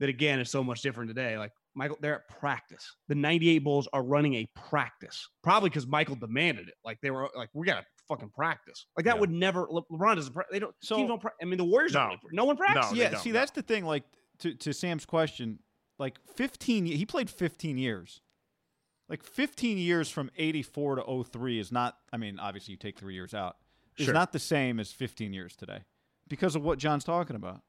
that 0.00 0.08
again 0.08 0.40
is 0.40 0.50
so 0.50 0.64
much 0.64 0.80
different 0.80 1.10
today, 1.10 1.36
like. 1.36 1.52
Michael, 1.74 1.98
they're 2.00 2.14
at 2.16 2.28
practice. 2.28 2.94
The 3.08 3.14
98 3.14 3.58
Bulls 3.58 3.88
are 3.92 4.02
running 4.02 4.34
a 4.34 4.46
practice, 4.54 5.28
probably 5.42 5.70
because 5.70 5.86
Michael 5.86 6.14
demanded 6.16 6.68
it. 6.68 6.74
Like 6.84 7.00
they 7.02 7.10
were 7.10 7.28
like, 7.36 7.48
we 7.52 7.66
got 7.66 7.80
to 7.80 7.86
fucking 8.08 8.30
practice. 8.30 8.86
Like 8.96 9.06
that 9.06 9.16
Yeah. 9.16 9.20
would 9.20 9.30
never. 9.30 9.66
Le- 9.70 9.82
LeBron 9.86 10.16
doesn't. 10.16 10.32
pra- 10.32 10.44
They 10.52 10.58
don't. 10.60 10.74
So- 10.80 10.96
teams 10.96 11.08
don't. 11.08 11.20
pra- 11.20 11.32
I 11.42 11.44
mean, 11.44 11.58
the 11.58 11.64
Warriors. 11.64 11.92
No. 11.94 12.08
don't. 12.10 12.20
No 12.32 12.44
one 12.44 12.56
practices. 12.56 12.92
No, 12.92 13.02
yeah, 13.02 13.16
see, 13.18 13.30
no. 13.30 13.34
that's 13.40 13.50
the 13.50 13.62
thing. 13.62 13.84
Like, 13.84 14.04
to, 14.40 14.54
to 14.54 14.72
Sam's 14.72 15.04
question, 15.06 15.58
like 15.98 16.18
15, 16.36 16.86
he 16.86 17.04
played 17.06 17.28
15 17.30 17.76
years. 17.78 18.20
Like 19.08 19.22
15 19.22 19.76
years 19.78 20.08
from 20.10 20.30
84 20.36 20.96
to 20.96 21.24
03 21.24 21.58
is 21.58 21.70
not, 21.70 21.96
I 22.12 22.16
mean, 22.16 22.38
obviously 22.38 22.72
you 22.72 22.78
take 22.78 22.98
three 22.98 23.14
years 23.14 23.34
out, 23.34 23.56
is 23.98 24.06
Sure. 24.06 24.14
not 24.14 24.32
the 24.32 24.38
same 24.38 24.80
as 24.80 24.92
15 24.92 25.32
years 25.34 25.54
today 25.56 25.82
because 26.26 26.56
of 26.56 26.62
what 26.62 26.78
John's 26.78 27.04
talking 27.04 27.36
about, 27.36 27.60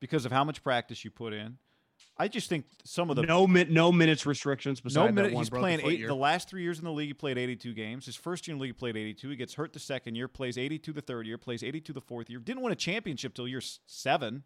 because 0.00 0.26
of 0.26 0.30
how 0.32 0.44
much 0.44 0.62
practice 0.62 1.02
you 1.04 1.10
put 1.10 1.32
in. 1.32 1.56
I 2.16 2.28
just 2.28 2.48
think 2.48 2.66
some 2.84 3.10
of 3.10 3.16
the 3.16 3.22
no 3.22 3.46
min, 3.46 3.72
no 3.72 3.90
minutes 3.90 4.24
restrictions. 4.24 4.80
Besides 4.80 4.96
no 4.96 5.06
that 5.06 5.14
minute 5.14 5.32
one 5.32 5.42
he's 5.42 5.50
playing 5.50 5.80
foot 5.80 5.92
eight. 5.92 5.98
year. 5.98 6.08
The 6.08 6.14
last 6.14 6.48
three 6.48 6.62
years 6.62 6.78
in 6.78 6.84
the 6.84 6.92
league, 6.92 7.08
he 7.08 7.14
played 7.14 7.38
82 7.38 7.74
games. 7.74 8.06
His 8.06 8.14
first 8.14 8.46
year 8.46 8.52
in 8.52 8.58
the 8.58 8.62
league, 8.62 8.74
he 8.74 8.78
played 8.78 8.96
82. 8.96 9.28
He 9.28 9.36
gets 9.36 9.54
hurt 9.54 9.72
the 9.72 9.80
second 9.80 10.14
year, 10.14 10.28
plays 10.28 10.56
82 10.56 10.92
the 10.92 11.00
third 11.00 11.26
year, 11.26 11.38
plays 11.38 11.64
82 11.64 11.92
the 11.92 12.00
fourth 12.00 12.30
year. 12.30 12.38
Didn't 12.38 12.62
win 12.62 12.72
a 12.72 12.76
championship 12.76 13.34
till 13.34 13.48
year 13.48 13.60
seven. 13.86 14.44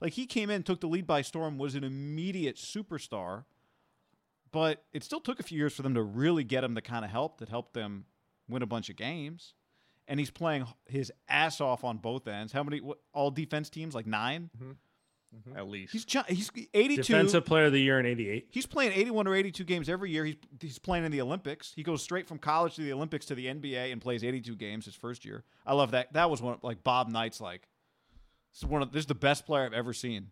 Like 0.00 0.14
he 0.14 0.26
came 0.26 0.48
in, 0.48 0.62
took 0.62 0.80
the 0.80 0.86
lead 0.86 1.06
by 1.06 1.22
storm, 1.22 1.58
was 1.58 1.74
an 1.74 1.84
immediate 1.84 2.56
superstar. 2.56 3.44
But 4.50 4.84
it 4.92 5.02
still 5.02 5.20
took 5.20 5.40
a 5.40 5.42
few 5.42 5.58
years 5.58 5.74
for 5.74 5.82
them 5.82 5.94
to 5.94 6.02
really 6.02 6.44
get 6.44 6.64
him 6.64 6.74
the 6.74 6.82
kind 6.82 7.04
of 7.04 7.10
help 7.10 7.38
that 7.38 7.48
helped 7.48 7.74
them 7.74 8.06
win 8.48 8.62
a 8.62 8.66
bunch 8.66 8.88
of 8.88 8.96
games. 8.96 9.54
And 10.06 10.20
he's 10.20 10.30
playing 10.30 10.66
his 10.86 11.12
ass 11.28 11.60
off 11.60 11.84
on 11.84 11.98
both 11.98 12.28
ends. 12.28 12.52
How 12.52 12.62
many 12.62 12.80
what, 12.80 12.98
all 13.12 13.30
defense 13.30 13.68
teams? 13.68 13.94
Like 13.94 14.06
mm-hmm. 14.06 14.72
Nine. 15.46 15.56
at 15.56 15.68
least. 15.68 15.92
He's 15.92 16.06
he's 16.28 16.50
82. 16.72 17.02
Defensive 17.02 17.44
Player 17.44 17.66
of 17.66 17.72
the 17.72 17.80
Year 17.80 18.00
in 18.00 18.06
'88. 18.06 18.48
He's 18.50 18.66
playing 18.66 18.92
81 18.92 19.26
or 19.26 19.34
82 19.34 19.64
games 19.64 19.88
every 19.88 20.10
year. 20.10 20.24
He's 20.24 20.36
he's 20.60 20.78
playing 20.78 21.04
in 21.04 21.12
the 21.12 21.20
Olympics. 21.20 21.72
He 21.74 21.82
goes 21.82 22.02
straight 22.02 22.26
from 22.28 22.38
college 22.38 22.76
to 22.76 22.82
the 22.82 22.92
Olympics 22.92 23.26
to 23.26 23.34
the 23.34 23.46
NBA 23.46 23.92
and 23.92 24.00
plays 24.00 24.24
82 24.24 24.56
games 24.56 24.84
his 24.84 24.94
first 24.94 25.24
year. 25.24 25.44
I 25.66 25.74
love 25.74 25.92
that. 25.92 26.12
That 26.12 26.30
was 26.30 26.42
one 26.42 26.58
like 26.62 26.82
Bob 26.82 27.08
Knight's 27.08 27.40
like 27.40 27.68
this 28.52 28.62
is 28.62 28.66
one 28.66 28.82
of 28.82 28.92
this 28.92 29.00
is 29.00 29.06
the 29.06 29.14
best 29.14 29.46
player 29.46 29.64
I've 29.64 29.72
ever 29.72 29.92
seen. 29.92 30.28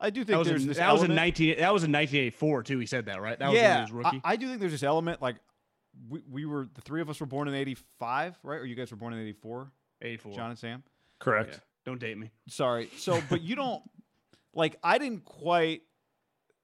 I 0.00 0.10
do 0.10 0.20
think 0.20 0.28
that 0.28 0.38
was, 0.38 0.48
there's 0.48 0.62
in, 0.62 0.68
this 0.68 0.78
that 0.78 0.92
was 0.92 1.02
in 1.02 1.14
19. 1.14 1.58
That 1.58 1.72
was 1.72 1.84
in 1.84 1.92
1984 1.92 2.62
too. 2.64 2.78
He 2.78 2.86
said 2.86 3.06
that 3.06 3.20
right. 3.20 3.38
That 3.38 3.50
was 3.50 3.56
yeah, 3.56 3.76
he 3.76 3.82
was 3.82 3.92
rookie. 3.92 4.20
I, 4.24 4.32
I 4.32 4.36
do 4.36 4.48
think 4.48 4.60
there's 4.60 4.72
this 4.72 4.82
element 4.82 5.20
like 5.20 5.36
we, 6.08 6.22
we 6.30 6.46
were 6.46 6.68
the 6.74 6.80
three 6.80 7.00
of 7.00 7.10
us 7.10 7.20
were 7.20 7.26
born 7.26 7.48
in 7.48 7.54
85, 7.54 8.38
right? 8.42 8.60
Or 8.60 8.64
you 8.64 8.74
guys 8.74 8.90
were 8.90 8.96
born 8.96 9.12
in 9.12 9.20
84, 9.20 9.70
84. 10.02 10.32
John 10.32 10.50
and 10.50 10.58
Sam? 10.58 10.82
Correct. 11.18 11.50
Yeah. 11.52 11.58
Don't 11.84 12.00
date 12.00 12.16
me. 12.18 12.30
Sorry. 12.48 12.88
So, 12.96 13.20
but 13.28 13.42
you 13.42 13.56
don't 13.56 13.82
like 14.54 14.76
I 14.82 14.98
didn't 14.98 15.24
quite 15.24 15.82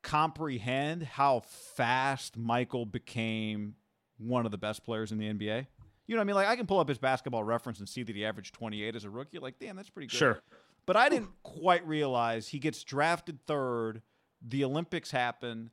comprehend 0.02 1.02
how 1.02 1.40
fast 1.76 2.36
Michael 2.36 2.86
became 2.86 3.74
one 4.18 4.44
of 4.44 4.52
the 4.52 4.58
best 4.58 4.84
players 4.84 5.12
in 5.12 5.18
the 5.18 5.26
NBA. 5.26 5.66
You 6.06 6.14
know 6.14 6.20
what 6.20 6.22
I 6.22 6.24
mean? 6.24 6.36
Like 6.36 6.48
I 6.48 6.56
can 6.56 6.66
pull 6.66 6.78
up 6.78 6.88
his 6.88 6.98
basketball 6.98 7.42
reference 7.42 7.80
and 7.80 7.88
see 7.88 8.02
that 8.02 8.14
he 8.14 8.24
averaged 8.24 8.54
28 8.54 8.94
as 8.94 9.04
a 9.04 9.10
rookie. 9.10 9.38
Like, 9.38 9.58
damn, 9.58 9.76
that's 9.76 9.90
pretty 9.90 10.06
good. 10.06 10.16
Sure. 10.16 10.40
But 10.86 10.96
I 10.96 11.08
didn't 11.08 11.30
quite 11.42 11.86
realize 11.86 12.48
he 12.48 12.60
gets 12.60 12.84
drafted 12.84 13.40
third. 13.46 14.02
The 14.46 14.64
Olympics 14.64 15.10
happen, 15.10 15.70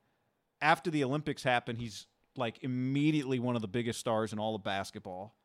after 0.60 0.90
the 0.90 1.04
Olympics 1.04 1.44
happen, 1.44 1.76
he's 1.76 2.08
like 2.36 2.64
immediately 2.64 3.38
one 3.38 3.56
of 3.56 3.62
the 3.62 3.68
biggest 3.68 4.00
stars 4.00 4.34
in 4.34 4.40
all 4.40 4.56
of 4.56 4.64
basketball. 4.64 5.36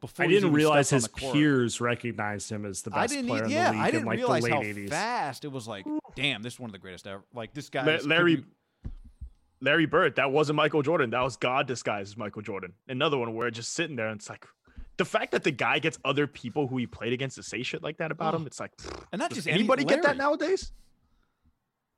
Before 0.00 0.24
I 0.24 0.28
didn't 0.28 0.52
realize 0.52 0.90
his 0.90 1.08
peers 1.08 1.80
recognized 1.80 2.50
him 2.52 2.64
as 2.64 2.82
the 2.82 2.90
I 2.94 3.02
best 3.02 3.14
didn't. 3.14 3.28
player 3.30 3.42
e- 3.42 3.46
in 3.46 3.50
yeah, 3.50 3.64
the 3.64 3.70
league 3.72 3.78
Yeah, 3.78 3.82
I 3.82 3.90
didn't 3.90 4.00
in 4.02 4.06
like 4.06 4.16
realize 4.18 4.42
the 4.44 4.50
how 4.50 4.62
80s. 4.62 4.88
fast 4.90 5.44
it 5.44 5.48
was. 5.48 5.66
Like, 5.66 5.86
damn, 6.14 6.42
this 6.42 6.54
is 6.54 6.60
one 6.60 6.68
of 6.68 6.72
the 6.72 6.78
greatest 6.78 7.06
ever. 7.06 7.24
Like 7.34 7.52
this 7.52 7.68
guy, 7.68 7.84
La- 7.84 7.98
Larry 8.04 8.36
be- 8.36 8.44
Larry 9.60 9.86
Bird, 9.86 10.14
that 10.16 10.30
wasn't 10.30 10.56
Michael 10.56 10.82
Jordan. 10.82 11.10
That 11.10 11.22
was 11.22 11.36
God 11.36 11.66
disguised 11.66 12.12
as 12.12 12.16
Michael 12.16 12.42
Jordan. 12.42 12.74
Another 12.86 13.18
one 13.18 13.34
where 13.34 13.50
just 13.50 13.72
sitting 13.72 13.96
there 13.96 14.06
and 14.08 14.20
it's 14.20 14.28
like 14.30 14.46
the 14.98 15.04
fact 15.04 15.32
that 15.32 15.42
the 15.42 15.50
guy 15.50 15.80
gets 15.80 15.98
other 16.04 16.28
people 16.28 16.68
who 16.68 16.76
he 16.76 16.86
played 16.86 17.12
against 17.12 17.34
to 17.36 17.42
say 17.42 17.64
shit 17.64 17.82
like 17.82 17.96
that 17.96 18.12
about 18.12 18.34
Oh. 18.34 18.36
him, 18.38 18.46
it's 18.46 18.60
like 18.60 18.70
and 19.12 19.18
not 19.18 19.30
does 19.30 19.38
just 19.38 19.48
any- 19.48 19.58
anybody 19.60 19.84
get 19.84 20.02
that 20.04 20.16
nowadays? 20.16 20.70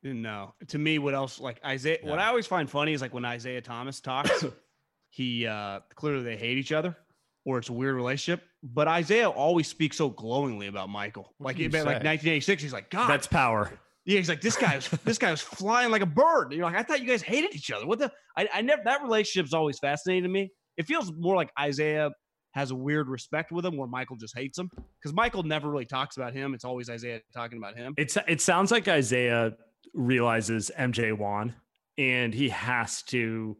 No, 0.03 0.55
to 0.68 0.78
me, 0.78 0.98
what 0.98 1.12
else? 1.12 1.38
Like 1.38 1.61
Isiah, 1.68 1.98
what 2.03 2.18
I 2.18 2.28
always 2.28 2.46
find 2.46 2.70
funny 2.70 2.94
is 2.94 3.03
like 3.03 3.12
when 3.12 3.26
Isiah 3.26 3.61
Thomas 3.61 4.01
talks, 4.01 4.46
he 5.11 5.46
uh 5.46 5.80
clearly 5.94 6.22
they 6.24 6.36
hate 6.38 6.57
each 6.57 6.72
other 6.72 6.96
or 7.45 7.59
it's 7.59 7.68
a 7.68 7.72
weird 7.72 7.95
relationship. 7.95 8.43
But 8.62 8.88
Isiah 9.01 9.28
always 9.30 9.68
speaks 9.68 9.97
so 9.97 10.11
glowingly 10.11 10.66
about 10.66 10.88
Michael. 10.91 11.34
What 11.38 11.49
like 11.49 11.59
you 11.59 11.68
like 11.68 11.84
1986, 11.84 12.62
he's 12.62 12.72
like, 12.72 12.91
God, 12.91 13.09
That's 13.09 13.26
power. 13.26 13.70
yeah, 14.05 14.18
he's 14.18 14.28
like 14.28 14.41
this 14.41 14.57
guy 14.57 14.76
was 14.76 14.88
this 15.05 15.18
guy 15.18 15.30
was 15.30 15.41
flying 15.41 15.91
like 15.91 16.03
a 16.03 16.07
bird. 16.07 16.45
And 16.49 16.55
you're 16.55 16.64
like, 16.64 16.76
I 16.76 16.82
thought 16.82 17.01
you 17.01 17.07
guys 17.07 17.22
hated 17.22 17.55
each 17.55 17.70
other. 17.70 17.86
What 17.86 17.99
the? 17.99 18.12
I, 18.36 18.49
I 18.53 18.61
never 18.62 18.82
that 18.84 19.03
relationship's 19.03 19.55
always 19.55 19.78
fascinating 19.78 20.24
to 20.24 20.28
me. 20.28 20.51
It 20.76 20.86
feels 20.86 21.12
more 21.16 21.36
like 21.36 21.51
Isiah 21.62 22.11
has 22.53 22.70
a 22.72 22.74
weird 22.74 23.09
respect 23.09 23.53
with 23.53 23.64
him, 23.64 23.76
where 23.76 23.88
Michael 23.88 24.16
just 24.16 24.36
hates 24.36 24.59
him 24.59 24.68
because 25.01 25.14
Michael 25.14 25.43
never 25.43 25.70
really 25.70 25.86
talks 25.86 26.16
about 26.16 26.32
him. 26.34 26.53
It's 26.53 26.64
always 26.64 26.88
Isiah 26.88 27.20
talking 27.32 27.59
about 27.59 27.76
him. 27.76 27.95
It's 27.97 28.16
it 28.28 28.41
sounds 28.41 28.70
like 28.70 28.88
Isiah 28.88 29.53
realizes 29.95 30.70
MJ 30.78 31.16
won 31.16 31.55
and 31.99 32.32
he 32.32 32.49
has 32.49 33.03
to 33.03 33.57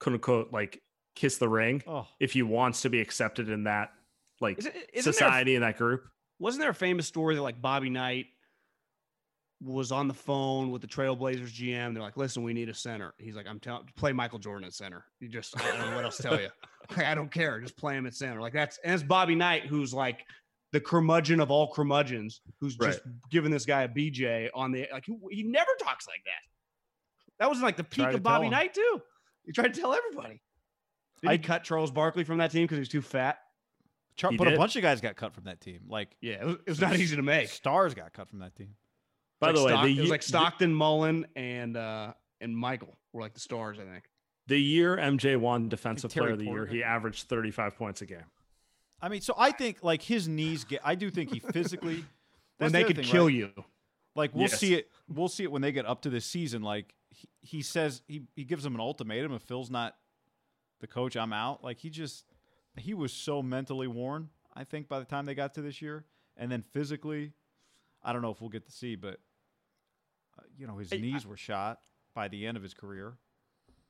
quote 0.00 0.14
unquote 0.14 0.52
like 0.52 0.80
kiss 1.14 1.38
the 1.38 1.48
ring 1.48 1.82
Oh, 1.86 2.06
if 2.18 2.32
he 2.32 2.42
wants 2.42 2.82
to 2.82 2.90
be 2.90 3.00
accepted 3.00 3.48
in 3.48 3.64
that 3.64 3.90
like 4.40 4.58
Isn't, 4.58 4.74
isn't 4.74 4.92
there 4.94 5.12
society 5.12 5.54
in 5.54 5.62
that 5.62 5.76
group. 5.76 6.04
wasn't 6.38 6.62
there 6.62 6.70
a 6.70 6.74
famous 6.74 7.06
story 7.06 7.34
that 7.34 7.42
like 7.42 7.60
Bobby 7.60 7.90
Knight 7.90 8.26
was 9.62 9.92
on 9.92 10.08
the 10.08 10.14
phone 10.14 10.70
with 10.70 10.80
the 10.80 10.88
Trailblazers 10.88 11.52
GM? 11.52 11.92
They're 11.92 12.02
like, 12.02 12.16
"Listen, 12.16 12.42
we 12.42 12.54
need 12.54 12.70
a 12.70 12.74
center." 12.74 13.12
He's 13.18 13.36
like, 13.36 13.46
"I'm 13.46 13.60
telling, 13.60 13.84
play 13.96 14.12
Michael 14.12 14.38
Jordan 14.38 14.64
at 14.66 14.72
center." 14.72 15.04
You 15.20 15.28
just, 15.28 15.54
I 15.60 15.76
don't 15.76 15.90
know 15.90 15.96
what 15.96 16.04
else 16.04 16.16
to 16.18 16.22
tell 16.22 16.40
you. 16.40 16.48
Like, 16.96 17.06
I 17.06 17.14
don't 17.14 17.30
care, 17.30 17.60
just 17.60 17.76
play 17.76 17.94
him 17.94 18.04
at 18.06 18.14
center. 18.14 18.40
Like 18.40 18.52
that's 18.52 18.78
and 18.82 18.92
it's 18.94 19.02
Bobby 19.02 19.36
Knight 19.36 19.66
who's 19.66 19.94
like 19.94 20.24
the 20.72 20.80
curmudgeon 20.80 21.38
of 21.38 21.50
all 21.50 21.72
curmudgeons, 21.72 22.40
who's 22.58 22.74
just 22.74 23.00
giving 23.30 23.52
this 23.52 23.64
guy 23.64 23.82
a 23.82 23.88
BJ 23.88 24.48
on 24.54 24.72
the 24.72 24.88
like. 24.90 25.04
He, 25.04 25.14
he 25.30 25.42
never 25.44 25.70
talks 25.80 26.08
like 26.08 26.22
that. 26.24 27.44
That 27.44 27.48
was 27.50 27.60
like 27.60 27.76
the 27.76 27.84
peak 27.84 28.06
of 28.08 28.22
Bobby. 28.24 28.48
Knight 28.48 28.74
too. 28.74 29.02
He 29.44 29.52
tried 29.52 29.72
to 29.74 29.80
tell 29.80 29.94
everybody. 29.94 30.40
Did 31.22 31.30
I- 31.30 31.38
cut 31.38 31.64
Charles 31.64 31.90
Barkley 31.90 32.24
from 32.24 32.38
that 32.38 32.50
team 32.50 32.64
because 32.64 32.76
he 32.76 32.80
was 32.80 32.88
too 32.88 33.02
fat? 33.02 33.38
Char- 34.16 34.32
but 34.36 34.52
a 34.52 34.56
bunch 34.56 34.76
of 34.76 34.82
guys 34.82 35.00
got 35.00 35.16
cut 35.16 35.32
from 35.34 35.44
that 35.44 35.60
team. 35.60 35.80
Like 35.88 36.16
Yeah, 36.20 36.34
it 36.42 36.44
was, 36.46 36.56
it 36.56 36.68
was 36.68 36.80
not 36.80 36.96
easy 36.96 37.16
to 37.16 37.22
make. 37.22 37.48
stars 37.48 37.94
got 37.94 38.12
cut 38.12 38.28
from 38.28 38.40
that 38.40 38.54
team. 38.54 38.74
By 39.40 39.48
like 39.48 39.56
the 39.56 39.64
way, 39.64 39.72
Stock- 39.72 39.84
the 39.84 39.98
it 39.98 40.00
was 40.00 40.10
like 40.10 40.22
Stockton, 40.22 40.74
Mullin, 40.74 41.26
and 41.36 41.76
uh 41.76 42.12
and 42.40 42.56
Michael 42.56 42.96
were 43.12 43.20
like 43.22 43.34
the 43.34 43.40
stars. 43.40 43.78
I 43.78 43.84
think. 43.84 44.04
The 44.46 44.58
year 44.60 44.96
MJ 44.96 45.36
won 45.38 45.68
Defensive 45.68 46.10
Player 46.10 46.30
of 46.30 46.38
the 46.38 46.44
Year, 46.46 46.66
he 46.66 46.82
averaged 46.82 47.28
35 47.28 47.76
points 47.76 48.02
a 48.02 48.06
game. 48.06 48.24
I 49.00 49.08
mean, 49.08 49.20
so 49.20 49.34
I 49.38 49.52
think 49.52 49.82
like 49.82 50.02
his 50.02 50.28
knees 50.28 50.64
get. 50.64 50.80
I 50.84 50.94
do 50.94 51.10
think 51.10 51.32
he 51.32 51.38
physically. 51.40 52.04
When 52.58 52.72
they 52.72 52.82
the 52.82 52.88
could 52.88 52.96
thing, 52.96 53.04
kill 53.06 53.24
right? 53.26 53.34
you. 53.34 53.50
Like 54.14 54.34
we'll 54.34 54.42
Yes. 54.48 54.58
see 54.58 54.74
it. 54.74 54.90
We'll 55.08 55.28
see 55.28 55.44
it 55.44 55.50
when 55.52 55.62
they 55.62 55.72
get 55.72 55.86
up 55.86 56.02
to 56.02 56.10
this 56.10 56.26
season. 56.26 56.60
Like 56.60 56.94
he, 57.08 57.28
he 57.40 57.62
says, 57.62 58.02
he 58.06 58.24
he 58.36 58.44
gives 58.44 58.64
them 58.64 58.74
an 58.74 58.82
ultimatum. 58.82 59.32
If 59.32 59.40
Phil's 59.42 59.70
not 59.70 59.96
the 60.80 60.86
coach, 60.86 61.16
I'm 61.16 61.32
out. 61.32 61.62
Like 61.62 61.78
he 61.78 61.90
just 61.90 62.24
he 62.76 62.94
was 62.94 63.12
so 63.12 63.42
mentally 63.42 63.86
worn. 63.86 64.28
I 64.54 64.64
think 64.64 64.88
by 64.88 64.98
the 64.98 65.04
time 65.04 65.26
they 65.26 65.34
got 65.34 65.54
to 65.54 65.62
this 65.62 65.80
year, 65.80 66.04
and 66.36 66.50
then 66.50 66.62
physically, 66.62 67.32
I 68.02 68.12
don't 68.12 68.22
know 68.22 68.30
if 68.30 68.40
we'll 68.40 68.50
get 68.50 68.66
to 68.66 68.72
see, 68.72 68.96
but 68.96 69.20
uh, 70.38 70.42
you 70.56 70.66
know 70.66 70.78
his 70.78 70.92
I- 70.92 70.96
knees 70.96 71.26
were 71.26 71.36
shot 71.36 71.78
by 72.14 72.28
the 72.28 72.46
end 72.46 72.56
of 72.56 72.62
his 72.62 72.74
career. 72.74 73.14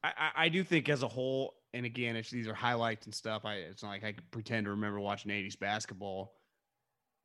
I, 0.03 0.30
I, 0.34 0.49
do 0.49 0.64
think 0.64 0.88
as 0.88 1.03
a 1.03 1.09
whole, 1.09 1.57
and 1.74 1.84
again, 1.84 2.16
it's 2.16 2.30
these 2.30 2.49
are 2.49 2.55
highlights 2.55 3.05
and 3.05 3.14
stuff. 3.14 3.45
I 3.45 3.57
it's 3.57 3.82
not 3.82 3.91
like 3.91 4.03
I 4.03 4.12
could 4.12 4.30
pretend 4.30 4.64
to 4.64 4.70
remember 4.70 4.99
watching 4.99 5.30
'80s 5.30 5.59
basketball, 5.59 6.32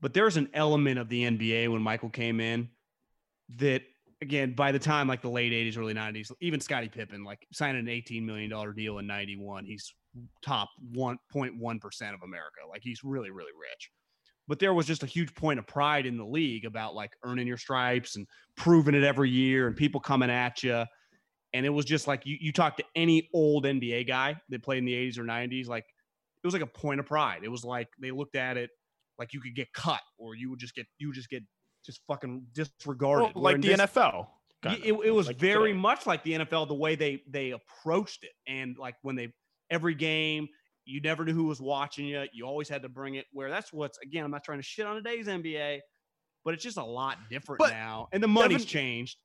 but 0.02 0.14
there's 0.14 0.36
an 0.36 0.50
element 0.54 1.00
of 1.00 1.08
the 1.08 1.24
NBA 1.24 1.72
when 1.72 1.82
Michael 1.82 2.10
came 2.10 2.42
in 2.42 2.70
that 3.58 3.84
again 4.22 4.54
by 4.54 4.72
the 4.72 4.80
time 4.80 5.08
like 5.08 5.22
the 5.22 5.30
late 5.30 5.52
'80s, 5.52 5.78
early 5.78 5.94
'90s, 5.94 6.32
even 6.42 6.60
Scottie 6.60 6.90
Pippen 6.90 7.24
like 7.24 7.46
signed 7.54 7.78
an 7.78 7.88
18 7.88 8.26
million 8.26 8.50
dollar 8.50 8.74
deal 8.74 9.00
in 9.00 9.08
'91. 9.08 9.66
He's 9.66 9.94
top 10.44 10.70
1.1 10.96 11.82
percent 11.82 12.16
of 12.16 12.22
America. 12.24 12.62
Like 12.70 12.82
he's 12.84 13.04
really 13.04 13.32
really 13.32 13.52
rich. 13.60 13.90
But 14.48 14.60
there 14.60 14.76
was 14.76 14.86
just 14.86 15.02
a 15.02 15.08
huge 15.08 15.34
point 15.34 15.58
of 15.58 15.66
pride 15.66 16.06
in 16.06 16.18
the 16.18 16.26
league 16.26 16.66
about 16.66 16.94
like 16.94 17.12
earning 17.24 17.48
your 17.48 17.58
stripes 17.58 18.16
and 18.16 18.28
proving 18.56 18.94
it 18.94 19.04
every 19.04 19.30
year 19.30 19.66
and 19.66 19.76
people 19.76 20.00
coming 20.00 20.30
at 20.30 20.62
you 20.62 20.86
and 21.56 21.66
it 21.66 21.70
was 21.70 21.86
just 21.86 22.06
like 22.06 22.26
you, 22.26 22.38
you 22.42 22.52
talk 22.52 22.76
to 22.76 22.84
any 22.96 23.30
old 23.34 23.64
NBA 23.64 24.08
guy 24.10 24.36
that 24.50 24.62
played 24.62 24.80
in 24.80 24.86
the 24.86 24.94
80s 24.94 25.18
or 25.18 25.24
90s, 25.24 25.68
like 25.68 25.86
it 26.44 26.46
was 26.46 26.54
like 26.54 26.62
a 26.62 26.68
point 26.68 27.00
of 27.00 27.06
pride. 27.06 27.42
It 27.44 27.48
was 27.48 27.64
like 27.64 27.88
they 27.98 28.12
looked 28.12 28.36
at 28.36 28.58
it 28.58 28.70
like 29.18 29.32
you 29.32 29.40
could 29.40 29.56
get 29.56 29.72
cut 29.72 30.02
or 30.18 30.36
you 30.36 30.50
would 30.50 30.60
just 30.60 30.76
get 30.76 30.86
you 30.98 31.08
would 31.08 31.16
just 31.16 31.30
get 31.30 31.44
just 31.86 32.02
fucking 32.08 32.46
disregarded. 32.54 33.34
Well, 33.36 33.44
like 33.44 33.62
the 33.62 33.70
this- 33.70 33.80
NFL. 33.82 34.28
It, 34.84 34.94
it 35.06 35.12
was 35.12 35.28
like 35.28 35.38
very 35.38 35.70
today. 35.74 35.80
much 35.80 36.08
like 36.08 36.24
the 36.24 36.32
NFL 36.40 36.68
the 36.68 36.74
way 36.74 36.96
they 36.96 37.22
they 37.30 37.52
approached 37.52 38.24
it 38.24 38.32
and 38.48 38.76
like 38.80 38.96
when 39.04 39.16
they 39.16 39.32
every 39.70 39.94
game 39.94 40.48
you 40.86 41.02
never 41.02 41.24
knew 41.24 41.34
who 41.34 41.44
was 41.44 41.62
watching 41.62 42.08
you 42.08 42.24
you 42.34 42.46
always 42.48 42.68
had 42.68 42.82
to 42.82 42.90
bring 42.90 43.14
it 43.14 43.26
where 43.32 43.52
that's 43.52 43.72
what's 43.72 44.00
again 44.00 44.26
I'm 44.26 44.32
not 44.32 44.44
trying 44.44 44.58
to 44.58 44.64
shit 44.64 44.88
on 44.88 44.96
today's 44.96 45.28
NBA 45.28 45.82
but 46.44 46.56
it's 46.56 46.64
just 46.64 46.78
a 46.78 46.84
lot 46.84 47.18
different 47.30 47.60
But 47.60 47.74
now 47.74 48.08
and 48.12 48.24
the 48.24 48.28
money's 48.28 48.60
Devin- 48.66 48.68
changed 48.68 49.18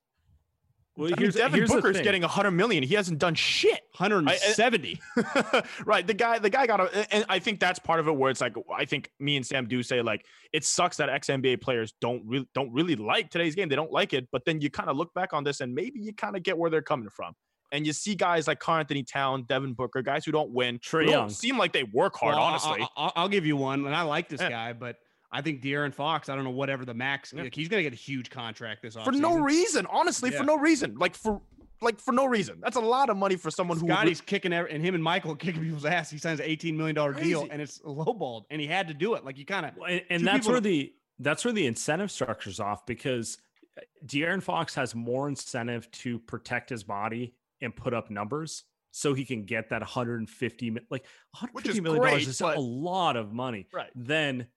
Well, 1.01 1.07
I 1.07 1.11
mean, 1.11 1.17
here's, 1.17 1.35
Devin 1.35 1.57
here's 1.57 1.71
Booker's 1.71 1.99
getting 2.01 2.21
100 2.21 2.51
million. 2.51 2.83
He 2.83 2.93
hasn't 2.93 3.17
done 3.17 3.33
shit. 3.33 3.81
170 3.97 4.99
right. 5.85 6.05
The 6.05 6.13
guy, 6.13 6.37
the 6.39 6.49
guy 6.49 6.67
got 6.67 6.79
a, 6.79 7.13
and 7.13 7.25
I 7.27 7.39
think 7.39 7.59
that's 7.59 7.79
part 7.79 7.99
of 7.99 8.07
it 8.07 8.11
where 8.15 8.29
it's 8.29 8.41
like, 8.41 8.53
I 8.73 8.85
think 8.85 9.09
me 9.19 9.35
and 9.35 9.45
Sam 9.45 9.67
do 9.67 9.81
say 9.81 10.01
like, 10.01 10.25
it 10.53 10.63
sucks 10.63 10.97
that 10.97 11.09
ex 11.09 11.27
NBA 11.27 11.61
players 11.61 11.93
don't 12.01 12.23
really, 12.25 12.47
don't 12.53 12.71
really 12.71 12.95
like 12.95 13.31
today's 13.31 13.55
game. 13.55 13.67
They 13.67 13.75
don't 13.75 13.91
like 13.91 14.13
it. 14.13 14.27
But 14.31 14.45
then 14.45 14.61
you 14.61 14.69
kind 14.69 14.89
of 14.89 14.95
look 14.97 15.13
back 15.13 15.33
on 15.33 15.43
this 15.43 15.59
and 15.61 15.73
maybe 15.73 15.99
you 15.99 16.13
kind 16.13 16.35
of 16.35 16.43
get 16.43 16.57
where 16.57 16.69
they're 16.69 16.81
coming 16.81 17.09
from. 17.09 17.33
And 17.71 17.87
you 17.87 17.93
see 17.93 18.15
guys 18.15 18.47
like 18.47 18.59
Karl-Anthony 18.59 19.03
Town, 19.03 19.43
Devin 19.47 19.73
Booker, 19.73 20.01
guys 20.01 20.25
who 20.25 20.31
don't 20.31 20.51
win, 20.51 20.79
don't 20.91 21.07
Young. 21.07 21.29
seem 21.29 21.57
like 21.57 21.71
they 21.71 21.83
work 21.83 22.15
hard, 22.15 22.35
Well, 22.35 22.43
I- 22.43 22.49
honestly. 22.49 22.87
I, 22.97 23.21
will 23.21 23.29
give 23.29 23.45
you 23.45 23.55
one, 23.55 23.85
and 23.85 23.95
I 23.95 24.01
like 24.01 24.27
this 24.29 24.41
Yeah. 24.41 24.49
guy, 24.49 24.73
but 24.73 24.97
I 25.31 25.41
think 25.41 25.61
De'Aaron 25.61 25.93
Fox. 25.93 26.27
I 26.29 26.35
don't 26.35 26.43
know 26.43 26.49
whatever 26.49 26.83
the 26.85 26.93
max. 26.93 27.31
Yeah. 27.33 27.43
Like, 27.43 27.55
he's 27.55 27.67
gonna 27.69 27.83
get 27.83 27.93
a 27.93 27.97
huge 27.97 28.29
contract 28.29 28.81
this 28.81 28.95
offseason. 28.95 29.05
for 29.05 29.11
no 29.13 29.37
reason, 29.39 29.85
honestly, 29.89 30.31
Yeah. 30.31 30.39
for 30.39 30.43
no 30.43 30.57
reason. 30.57 30.95
Like 30.97 31.15
for, 31.15 31.41
like 31.81 31.99
for 31.99 32.11
no 32.11 32.25
reason. 32.25 32.59
That's 32.61 32.75
a 32.75 32.81
lot 32.81 33.09
of 33.09 33.17
money 33.17 33.35
for 33.37 33.49
someone 33.49 33.79
who. 33.79 33.87
Scotty's 33.87 34.21
kicking, 34.21 34.51
every, 34.53 34.71
and 34.71 34.83
him 34.83 34.93
and 34.93 35.03
Michael 35.03 35.35
kicking 35.37 35.61
people's 35.63 35.85
ass. 35.85 36.09
He 36.11 36.17
signs 36.17 36.39
an 36.39 36.45
eighteen 36.45 36.75
million 36.77 36.95
dollar 36.95 37.13
deal, 37.13 37.47
and 37.49 37.61
it's 37.61 37.79
lowballed, 37.79 38.43
and 38.51 38.59
he 38.61 38.67
had 38.67 38.87
to 38.89 38.93
do 38.93 39.13
it. 39.15 39.23
Like 39.25 39.37
you 39.37 39.45
kind 39.45 39.65
of 39.65 39.71
Well, 39.77 39.89
and, 39.89 40.01
and 40.09 40.27
that's 40.27 40.39
people- 40.39 40.51
where 40.53 40.61
the 40.61 40.93
that's 41.19 41.45
where 41.45 41.53
the 41.53 41.65
incentive 41.67 42.09
structure's 42.11 42.59
off 42.59 42.85
because 42.85 43.37
uh, 43.77 43.81
De'Aaron 44.05 44.41
Fox 44.43 44.73
has 44.75 44.93
more 44.95 45.27
incentive 45.29 45.89
to 45.91 46.17
protect 46.19 46.69
his 46.69 46.83
body 46.83 47.35
and 47.61 47.75
put 47.75 47.93
up 47.93 48.09
numbers 48.09 48.63
so 48.91 49.13
he 49.13 49.23
can 49.23 49.43
get 49.43 49.69
that 49.69 49.81
150 49.81 50.71
mi- 50.71 50.81
like 50.89 51.05
150 51.39 51.77
is 51.79 51.83
dollars 51.85 51.99
great, 51.99 52.27
is 52.27 52.39
but- 52.39 52.57
a 52.57 52.59
lot 52.59 53.15
of 53.15 53.31
money. 53.33 53.67
Right. 53.71 53.89
Then 53.95 54.47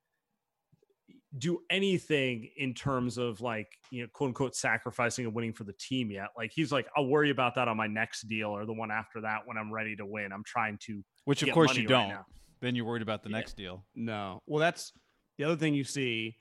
do 1.38 1.60
anything 1.70 2.48
in 2.56 2.72
terms 2.74 3.18
of 3.18 3.40
like 3.40 3.66
you 3.90 4.02
know 4.02 4.08
quote 4.12 4.28
unquote 4.28 4.54
sacrificing 4.54 5.24
and 5.24 5.34
winning 5.34 5.52
for 5.52 5.64
the 5.64 5.72
team 5.74 6.10
yet 6.10 6.28
like 6.36 6.52
he's 6.54 6.70
like 6.70 6.86
i'll 6.96 7.06
worry 7.06 7.30
about 7.30 7.56
that 7.56 7.66
on 7.66 7.76
my 7.76 7.88
next 7.88 8.22
deal 8.28 8.50
or 8.50 8.64
the 8.66 8.72
one 8.72 8.90
after 8.92 9.20
that 9.20 9.40
when 9.44 9.56
i'm 9.56 9.72
ready 9.72 9.96
to 9.96 10.06
win 10.06 10.32
i'm 10.32 10.44
trying 10.44 10.78
to 10.80 11.02
Which 11.24 11.42
of 11.42 11.50
course 11.50 11.76
you 11.76 11.88
don't. 11.88 12.08
now. 12.08 12.24
then 12.60 12.76
you're 12.76 12.84
worried 12.84 13.02
about 13.02 13.22
the 13.24 13.30
Yeah. 13.30 13.36
next 13.38 13.56
deal. 13.56 13.84
no. 13.96 14.42
Well, 14.46 14.60
that's 14.60 14.92
the 15.38 15.44
other 15.44 15.56
thing 15.56 15.74
you 15.74 15.82
see 15.84 16.36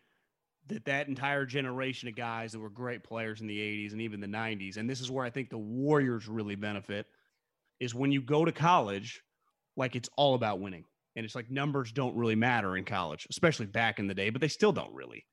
that 0.67 0.85
that 0.85 1.07
entire 1.07 1.45
generation 1.45 2.07
of 2.07 2.15
guys 2.15 2.51
that 2.51 2.59
were 2.59 2.69
great 2.69 3.03
players 3.03 3.41
in 3.41 3.47
the 3.47 3.57
'80s 3.59 3.91
and 3.93 4.01
even 4.01 4.19
the 4.21 4.27
'90s, 4.27 4.77
and 4.77 4.87
this 4.89 5.01
is 5.01 5.09
where 5.11 5.25
I 5.25 5.29
think 5.31 5.49
the 5.49 5.57
Warriors 5.57 6.27
really 6.27 6.55
benefit, 6.55 7.07
is 7.79 7.93
when 7.95 8.11
you 8.11 8.21
go 8.21 8.45
to 8.45 8.51
college, 8.51 9.21
like 9.75 9.95
it's 9.95 10.09
all 10.15 10.35
about 10.35 10.59
winning. 10.61 10.85
And 11.15 11.25
it's 11.25 11.35
like 11.35 11.49
numbers 11.51 11.91
don't 11.91 12.15
really 12.15 12.35
matter 12.35 12.75
in 12.77 12.85
college, 12.85 13.27
especially 13.29 13.67
back 13.67 13.99
in 13.99 14.07
the 14.07 14.13
day, 14.15 14.29
but 14.29 14.41
they 14.41 14.47
still 14.47 14.71
don't 14.71 14.93
really. 14.93 15.25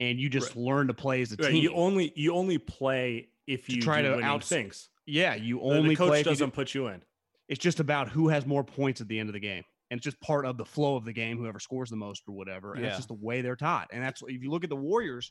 And 0.00 0.18
you 0.18 0.28
just 0.28 0.56
learn 0.56 0.88
to 0.88 0.94
play 0.94 1.22
as 1.22 1.32
a 1.32 1.36
Right, 1.36 1.52
team. 1.52 1.62
you 1.62 1.72
only 1.74 2.12
you 2.16 2.34
only 2.34 2.58
play 2.58 3.28
if 3.46 3.66
To 3.66 3.74
you 3.76 3.82
try 3.82 4.02
do 4.02 4.16
to 4.16 4.22
outs- 4.22 4.48
things 4.48 4.88
yeah, 5.06 5.34
you 5.34 5.60
only 5.60 5.90
the 5.90 5.96
coach 5.96 6.08
play 6.08 6.20
if 6.20 6.26
you 6.26 6.30
do- 6.30 6.34
doesn't 6.36 6.50
put 6.52 6.74
you 6.74 6.88
in 6.88 7.02
It's 7.48 7.60
just 7.60 7.80
about 7.80 8.08
who 8.08 8.28
has 8.28 8.46
more 8.46 8.64
points 8.64 9.00
at 9.00 9.08
the 9.08 9.18
end 9.18 9.28
of 9.28 9.32
the 9.32 9.40
game. 9.40 9.62
And 9.90 9.98
it's 9.98 10.04
just 10.04 10.18
part 10.20 10.46
of 10.46 10.56
the 10.56 10.64
flow 10.64 10.96
of 10.96 11.04
the 11.04 11.12
game, 11.12 11.36
whoever 11.36 11.58
scores 11.60 11.90
the 11.90 11.96
most 11.96 12.22
or 12.26 12.34
whatever. 12.34 12.72
And 12.74 12.82
Yeah. 12.82 12.88
it's 12.88 12.96
just 12.98 13.08
the 13.08 13.14
way 13.14 13.42
they're 13.42 13.56
taught. 13.56 13.88
And 13.92 14.02
that's 14.02 14.22
if 14.26 14.42
you 14.42 14.50
look 14.50 14.64
at 14.64 14.70
the 14.70 14.76
Warriors, 14.76 15.30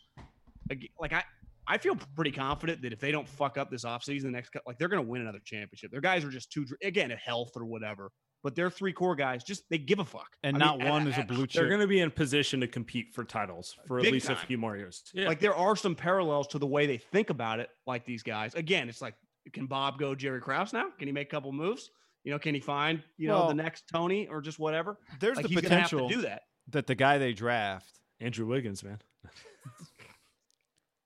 like 0.99 1.13
I, 1.13 1.23
I 1.67 1.77
feel 1.77 1.95
pretty 2.15 2.31
confident 2.31 2.81
that 2.83 2.93
if 2.93 2.99
they 2.99 3.11
don't 3.11 3.27
fuck 3.27 3.57
up 3.57 3.69
this 3.71 3.83
offseason, 3.85 4.23
the 4.23 4.31
next 4.31 4.53
like 4.65 4.77
they're 4.77 4.87
going 4.87 5.03
to 5.03 5.07
win 5.09 5.21
another 5.21 5.41
championship. 5.43 5.91
Their 5.91 6.01
guys 6.01 6.23
are 6.23 6.29
just 6.29 6.51
too 6.51 6.65
again 6.83 7.09
health 7.11 7.51
or 7.55 7.65
whatever, 7.65 8.11
but 8.43 8.55
their 8.55 8.69
three 8.69 8.93
core 8.93 9.15
guys 9.15 9.43
just 9.43 9.63
they 9.69 9.77
give 9.77 9.99
a 9.99 10.05
fuck. 10.05 10.35
and 10.43 10.55
I 10.57 10.59
not 10.59 10.79
mean, 10.79 10.89
one 10.89 11.01
and- 11.03 11.11
is 11.11 11.17
a 11.17 11.19
and- 11.21 11.27
blue 11.27 11.47
They're 11.47 11.67
going 11.67 11.81
to 11.81 11.87
be 11.87 11.99
in 11.99 12.11
position 12.11 12.61
to 12.61 12.67
compete 12.67 13.13
for 13.13 13.23
titles 13.23 13.75
for 13.87 13.97
at 13.99 14.03
Big 14.03 14.13
least 14.13 14.29
a 14.29 14.35
few 14.35 14.57
more 14.57 14.75
years. 14.77 15.03
Yeah. 15.13 15.27
Like 15.27 15.39
there 15.39 15.55
are 15.55 15.75
some 15.75 15.95
parallels 15.95 16.47
to 16.49 16.59
the 16.59 16.67
way 16.67 16.85
they 16.87 16.97
think 16.97 17.29
about 17.29 17.59
it, 17.59 17.69
like 17.85 18.05
these 18.05 18.23
guys. 18.23 18.53
Again, 18.55 18.89
it's 18.89 19.01
like, 19.01 19.15
can 19.53 19.65
Bob 19.67 19.97
go 19.99 20.13
Jerry 20.15 20.41
Krause 20.41 20.73
now? 20.73 20.89
Can 20.97 21.07
he 21.07 21.11
make 21.11 21.27
a 21.27 21.31
couple 21.31 21.51
moves? 21.51 21.89
You 22.23 22.31
know, 22.31 22.37
can 22.39 22.53
he 22.53 22.61
find 22.61 23.01
you 23.17 23.27
know 23.27 23.47
the 23.47 23.55
next 23.55 23.87
Toni 23.91 24.27
or 24.27 24.41
just 24.41 24.59
whatever? 24.59 24.97
There's 25.19 25.37
Like 25.37 25.47
the 25.47 25.49
he's 25.49 25.61
gonna 25.61 25.75
have 25.81 25.83
potential 25.89 26.09
to 26.09 26.15
do 26.15 26.21
that. 26.23 26.43
that 26.69 26.85
the 26.87 26.93
guy 26.95 27.17
they 27.17 27.33
draft 27.33 27.99
Andrew 28.19 28.45
Wiggins, 28.45 28.83
man. 28.83 28.99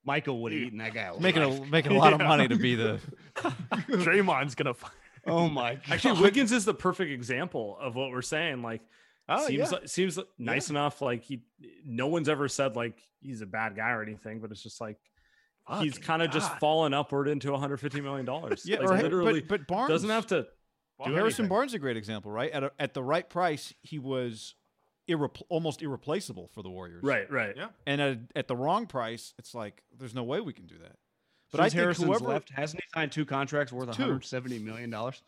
Michael 0.04 0.42
would 0.44 0.52
have 0.52 0.62
eaten 0.62 0.78
that 0.80 0.94
guy. 0.94 1.12
making 1.20 1.42
alive. 1.42 1.62
a 1.62 1.66
making 1.66 1.92
a 1.94 1.98
lot 1.98 2.14
of 2.14 2.20
money 2.20 2.48
to 2.48 2.56
be 2.58 2.76
the 2.76 3.00
Draymond's 3.90 4.56
gonna. 4.56 4.74
Find. 4.74 4.94
Oh 5.26 5.50
my 5.50 5.76
god. 5.76 5.82
Actually, 5.90 6.22
Wiggins 6.22 6.52
is 6.52 6.66
the 6.66 6.74
perfect 6.74 7.12
example 7.12 7.78
of 7.80 7.96
what 7.96 8.12
we're 8.12 8.22
saying. 8.22 8.62
Like, 8.62 8.82
Oh 9.28 9.48
seems 9.48 9.58
yeah. 9.72 9.78
like, 9.78 9.88
seems 9.88 10.20
nice 10.38 10.70
enough. 10.70 11.02
Like 11.02 11.24
he, 11.24 11.42
no 11.84 12.08
one's 12.08 12.30
ever 12.30 12.48
said 12.48 12.76
like 12.76 13.00
he's 13.22 13.42
a 13.42 13.48
bad 13.48 13.76
guy 13.76 13.90
or 13.92 14.04
anything, 14.04 14.40
but 14.40 14.52
it's 14.52 14.62
just 14.62 14.80
like 14.80 14.98
he's 15.80 15.98
kind 15.98 16.22
of 16.22 16.30
just 16.30 16.52
fallen 16.60 16.94
upward 16.94 17.28
into 17.28 17.52
150 17.52 18.02
million 18.02 18.26
dollars. 18.26 18.64
yeah, 18.66 18.80
like, 18.80 19.00
or, 19.00 19.04
literally 19.04 19.40
but, 19.42 19.48
but 19.50 19.68
Barnes 19.68 19.90
doesn't 19.90 20.10
have 20.10 20.28
to. 20.28 20.46
Well, 21.00 21.10
do 21.10 21.16
Harrison 21.16 21.46
anything. 21.46 21.50
Barnes 21.50 21.72
is 21.72 21.76
a 21.76 21.80
great 21.80 21.98
example, 21.98 22.32
right? 22.32 22.52
At 22.52 22.64
a, 22.64 22.72
at 22.80 22.94
the 22.94 23.04
right 23.04 23.28
price, 23.28 23.74
he 23.82 24.00
was 24.00 24.54
irrepl- 25.10 25.42
almost 25.50 25.82
irreplaceable 25.82 26.50
for 26.54 26.62
the 26.62 26.70
Warriors. 26.70 27.04
Right, 27.04 27.30
right. 27.30 27.54
Yeah. 27.58 27.68
And 27.86 28.02
at, 28.02 28.18
at 28.36 28.48
the 28.48 28.56
wrong 28.56 28.86
price, 28.86 29.34
it's 29.40 29.54
like 29.54 29.82
there's 29.98 30.14
no 30.14 30.24
way 30.24 30.40
we 30.40 30.54
can 30.54 30.68
do 30.68 30.78
that. 30.78 30.98
But 31.58 31.64
I 31.64 31.70
think 31.70 31.82
Harrison's 31.82 32.08
whoever, 32.08 32.26
left 32.26 32.50
hasn't 32.52 32.82
he 32.84 32.90
signed 32.94 33.12
two 33.12 33.26
contracts 33.26 33.72
worth 33.74 33.86
Two. 33.96 34.04
170 34.04 34.60
million 34.60 34.90
dollars? 34.90 35.22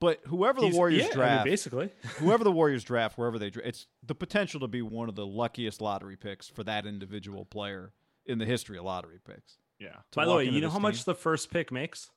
but 0.00 0.20
whoever 0.26 0.60
the 0.60 0.66
He's- 0.66 0.76
Warriors 0.76 0.98
yeah, 1.00 1.04
I 1.06 1.08
mean, 1.08 1.16
draft, 1.16 1.44
basically. 1.44 1.90
whoever 2.18 2.44
the 2.44 2.52
Warriors 2.52 2.84
draft, 2.84 3.18
wherever 3.18 3.38
they 3.38 3.50
draft, 3.50 3.68
it's 3.68 3.86
the 4.06 4.14
potential 4.14 4.60
to 4.60 4.68
be 4.68 4.80
one 4.82 5.08
of 5.08 5.14
the 5.16 5.26
luckiest 5.26 5.80
lottery 5.80 6.16
picks 6.16 6.48
for 6.48 6.62
that 6.64 6.86
individual 6.86 7.44
player 7.44 7.92
in 8.26 8.38
the 8.38 8.44
history 8.46 8.78
of 8.78 8.84
lottery 8.84 9.18
picks. 9.26 9.58
Yeah. 9.80 9.96
By 10.14 10.24
the 10.24 10.34
way, 10.34 10.44
you 10.44 10.60
know 10.60 10.70
how 10.70 10.78
much 10.78 11.04
the 11.04 11.14
first 11.14 11.50
pick 11.50 11.72
makes? 11.72 12.10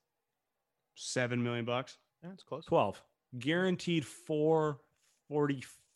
Seven 0.96 1.42
million 1.44 1.66
bucks. 1.66 1.98
Yeah, 2.24 2.32
it's 2.34 2.44
close. 2.44 2.66
12. 2.66 3.02
Guaranteed 3.40 4.06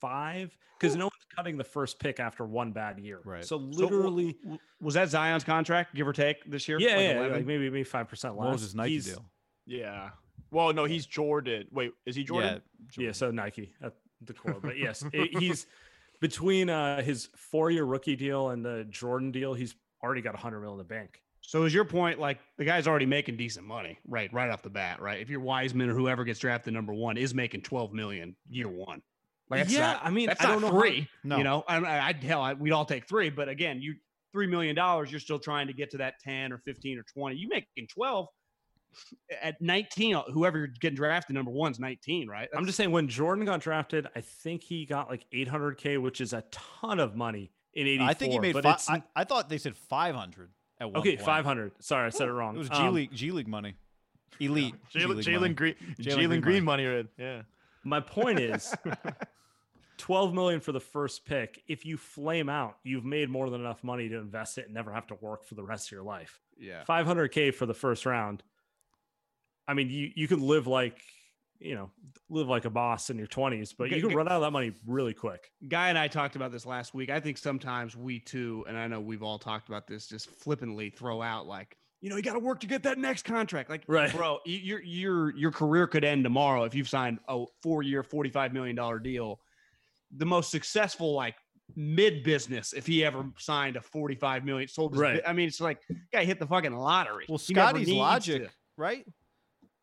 445 0.10 0.58
because 0.80 0.96
no 0.96 1.06
one's 1.06 1.26
cutting 1.36 1.58
the 1.58 1.64
first 1.64 2.00
pick 2.00 2.20
after 2.20 2.46
one 2.46 2.72
bad 2.72 3.00
year. 3.00 3.22
Right. 3.24 3.44
So 3.46 3.58
So, 3.58 3.66
literally, 3.86 4.38
w- 4.44 4.60
was 4.82 4.94
that 4.96 5.10
Zion's 5.10 5.44
contract, 5.44 5.96
give 5.96 6.08
or 6.08 6.14
take, 6.14 6.44
this 6.50 6.68
year? 6.68 6.80
yeah, 6.80 6.96
Like 6.96 7.04
yeah, 7.30 7.36
like 7.38 7.46
maybe 7.46 7.70
maybe 7.70 7.84
5% 7.86 8.10
less. 8.12 8.34
What 8.36 8.52
was 8.52 8.62
his 8.62 8.76
Nike 8.76 8.92
He's- 8.94 9.06
deal? 9.06 9.26
Yeah. 9.66 10.10
Well, 10.52 10.74
no, 10.74 10.86
he's 10.86 11.06
Jordan. 11.06 11.68
Wait, 11.72 11.92
is 12.06 12.16
he 12.16 12.24
Jordan? 12.24 12.62
Yeah, 12.98 13.06
Yeah. 13.08 13.12
so 13.14 13.32
Nike 13.32 13.74
at 13.82 13.94
the 14.22 14.34
core. 14.34 14.60
But 14.62 14.78
yes, 14.78 15.04
it- 15.14 15.38
he's 15.38 15.66
between 16.22 16.70
uh, 16.70 17.02
his 17.02 17.30
four 17.36 17.72
year 17.72 17.84
rookie 17.86 18.16
deal 18.16 18.50
and 18.50 18.64
the 18.64 18.86
Jordan 18.90 19.32
deal, 19.32 19.54
he's 19.54 19.76
already 20.04 20.22
got 20.22 20.34
100 20.34 20.60
mil 20.62 20.74
in 20.74 20.78
the 20.78 20.84
bank. 20.84 21.22
So 21.42 21.64
is 21.64 21.74
your 21.74 21.86
point 21.86 22.20
like 22.20 22.40
the 22.58 22.66
guy's 22.66 22.88
already 22.88 23.06
making 23.06 23.38
decent 23.38 23.66
money, 23.68 24.00
right? 24.08 24.32
Right 24.34 24.50
off 24.50 24.62
the 24.64 24.70
bat, 24.70 25.00
right? 25.02 25.20
If 25.22 25.30
you're 25.30 25.40
Wiseman 25.40 25.90
or 25.90 25.94
whoever 25.94 26.24
gets 26.24 26.40
drafted 26.40 26.74
number 26.74 26.92
one 26.94 27.18
is 27.18 27.34
making 27.36 27.62
12 27.62 27.94
million 27.94 28.36
year 28.50 28.68
one. 28.68 29.02
Like 29.50 29.70
Yeah, 29.70 29.80
not- 29.94 30.06
I 30.06 30.10
mean, 30.10 30.28
that's 30.28 30.42
I 30.42 30.46
not 30.46 30.52
don't 30.54 30.62
know 30.62 30.72
how- 30.72 30.80
three. 30.82 31.08
No. 31.24 31.38
You 31.38 31.44
know, 31.44 31.64
I, 31.68 31.78
I, 31.78 32.08
I'd 32.08 32.24
hell, 32.24 32.42
I, 32.42 32.54
we'd 32.54 32.72
all 32.72 32.86
take 32.86 33.08
three, 33.08 33.30
but 33.30 33.48
again, 33.50 33.82
you 33.82 33.96
three 34.32 34.48
million 34.48 34.76
dollars, 34.76 35.12
you're 35.12 35.20
still 35.20 35.40
trying 35.40 35.68
to 35.68 35.74
get 35.74 35.92
to 35.92 35.98
that 35.98 36.16
10 36.22 36.52
or 36.52 36.58
15 36.60 36.98
or 37.00 37.04
20. 37.04 37.36
You 37.36 37.48
making 37.48 37.88
12 37.88 38.28
at 39.42 39.62
19. 39.62 40.18
Whoever 40.34 40.58
you're 40.58 40.68
getting 40.68 40.96
drafted 40.96 41.36
number 41.36 41.52
one's 41.52 41.80
19, 41.80 42.28
right? 42.28 42.50
I'm 42.56 42.66
just 42.66 42.78
saying, 42.78 42.92
when 42.92 43.08
Jordan 43.08 43.46
got 43.46 43.62
drafted, 43.62 44.08
I 44.16 44.22
think 44.22 44.64
he 44.64 44.86
got 44.86 45.10
like 45.10 45.26
800K, 45.34 46.02
which 46.02 46.22
is 46.22 46.34
a 46.34 46.44
ton 46.52 47.00
of 47.00 47.16
money 47.16 47.52
in 47.74 47.88
84. 47.88 48.08
I 48.10 48.14
think 48.14 48.34
he 48.34 48.40
made. 48.40 48.54
but 48.54 48.64
Fi- 48.64 48.74
it's, 48.74 48.90
I, 48.90 49.04
I 49.16 49.24
thought 49.26 49.50
they 49.50 49.58
said 49.58 49.76
500 49.76 50.50
at 50.80 50.88
one 50.88 50.98
okay, 50.98 51.16
point. 51.18 51.26
500. 51.26 51.72
Sorry, 51.80 52.06
I 52.06 52.10
said 52.10 52.28
it 52.28 52.32
wrong. 52.34 52.56
It 52.56 52.60
was 52.60 52.70
G 52.70 52.76
Um, 52.76 52.94
League 52.96 53.14
G 53.14 53.32
League 53.32 53.48
money. 53.48 53.76
Elite. 54.40 54.76
G 54.92 55.00
Jalen 55.00 55.16
League 55.16 55.26
Jalen 55.26 55.40
money. 55.42 55.54
Green. 55.54 55.76
Jalen 56.00 56.14
Jalen 56.18 56.28
Green 56.28 56.42
Green, 56.42 56.64
money. 56.66 56.86
Red. 56.86 57.08
Yeah. 57.18 57.42
My 57.86 58.00
point 58.02 58.40
is 58.40 58.74
12 59.98 60.34
million 60.34 60.60
for 60.60 60.72
the 60.72 60.80
first 60.80 61.26
pick. 61.26 61.64
If 61.68 61.86
you 61.86 61.98
flame 61.98 62.50
out, 62.50 62.78
you've 62.84 63.06
made 63.06 63.30
more 63.30 63.50
than 63.50 63.62
enough 63.62 63.84
money 63.84 64.10
to 64.10 64.18
invest 64.18 64.58
it 64.58 64.66
and 64.66 64.74
never 64.74 64.92
have 64.92 65.08
to 65.08 65.16
work 65.16 65.44
for 65.46 65.56
the 65.56 65.64
rest 65.64 65.88
of 65.88 65.92
your 65.94 66.04
life. 66.04 66.40
yeah. 66.58 66.84
500k 66.88 67.54
for 67.54 67.66
the 67.66 67.74
first 67.74 68.06
round. 68.06 68.44
I 69.68 69.74
mean, 69.74 69.90
you 69.90 70.12
you 70.16 70.28
could 70.28 70.42
live 70.42 70.68
like, 70.68 71.00
you 71.60 71.74
know, 71.76 71.90
live 72.30 72.48
like 72.48 72.66
a 72.66 72.70
boss 72.70 73.10
in 73.10 73.18
your 73.18 73.28
20s, 73.28 73.74
but 73.78 73.90
you 73.90 74.06
can 74.08 74.16
run 74.16 74.28
out 74.28 74.34
of 74.36 74.42
that 74.42 74.52
money 74.52 74.74
really 74.86 75.14
quick. 75.14 75.52
Guy 75.68 75.90
and 75.90 75.98
I 75.98 76.08
talked 76.08 76.36
about 76.36 76.52
this 76.52 76.66
last 76.66 76.94
week. 76.94 77.10
I 77.10 77.20
think 77.20 77.38
sometimes 77.38 77.96
we 77.96 78.20
too, 78.20 78.66
and 78.68 78.78
I 78.78 78.88
know 78.88 79.00
we've 79.00 79.24
all 79.24 79.40
talked 79.40 79.68
about 79.68 79.88
this, 79.88 80.08
just 80.08 80.30
flippantly 80.30 80.90
throw 80.92 81.22
out 81.22 81.48
like, 81.48 81.78
you 82.02 82.10
know, 82.12 82.18
you 82.18 82.22
got 82.22 82.34
to 82.34 82.40
work 82.40 82.60
to 82.60 82.68
get 82.68 82.84
that 82.84 83.00
next 83.00 83.24
contract. 83.26 83.70
Like, 83.72 83.84
Right. 83.88 84.12
bro, 84.14 84.40
your 84.46 84.82
your 84.84 85.36
your 85.36 85.52
career 85.52 85.88
could 85.88 86.04
end 86.04 86.24
tomorrow 86.24 86.66
if 86.66 86.76
you've 86.76 86.90
signed 86.90 87.18
a 87.28 87.46
four 87.64 87.82
year, 87.82 88.04
forty 88.04 88.30
five 88.30 88.54
million 88.54 88.76
dollar 88.76 89.00
deal. 89.00 89.40
The 90.16 90.26
most 90.26 90.52
successful 90.52 91.14
like 91.14 91.36
mid 91.76 92.24
business 92.24 92.74
if 92.74 92.86
he 92.86 93.04
ever 93.04 93.26
signed 93.38 93.76
a 93.76 93.82
forty 93.82 94.16
five 94.16 94.46
million 94.46 94.68
sold. 94.68 94.94
His 94.94 95.02
Right. 95.02 95.24
bi- 95.24 95.30
I 95.30 95.34
mean, 95.34 95.48
it's 95.48 95.60
like 95.62 95.82
guy 96.14 96.24
hit 96.26 96.40
the 96.40 96.48
fucking 96.48 96.74
lottery. 96.74 97.26
Well, 97.28 97.38
Scotty's 97.38 97.90
logic, 97.90 98.44
to. 98.44 98.50
right? 98.78 99.06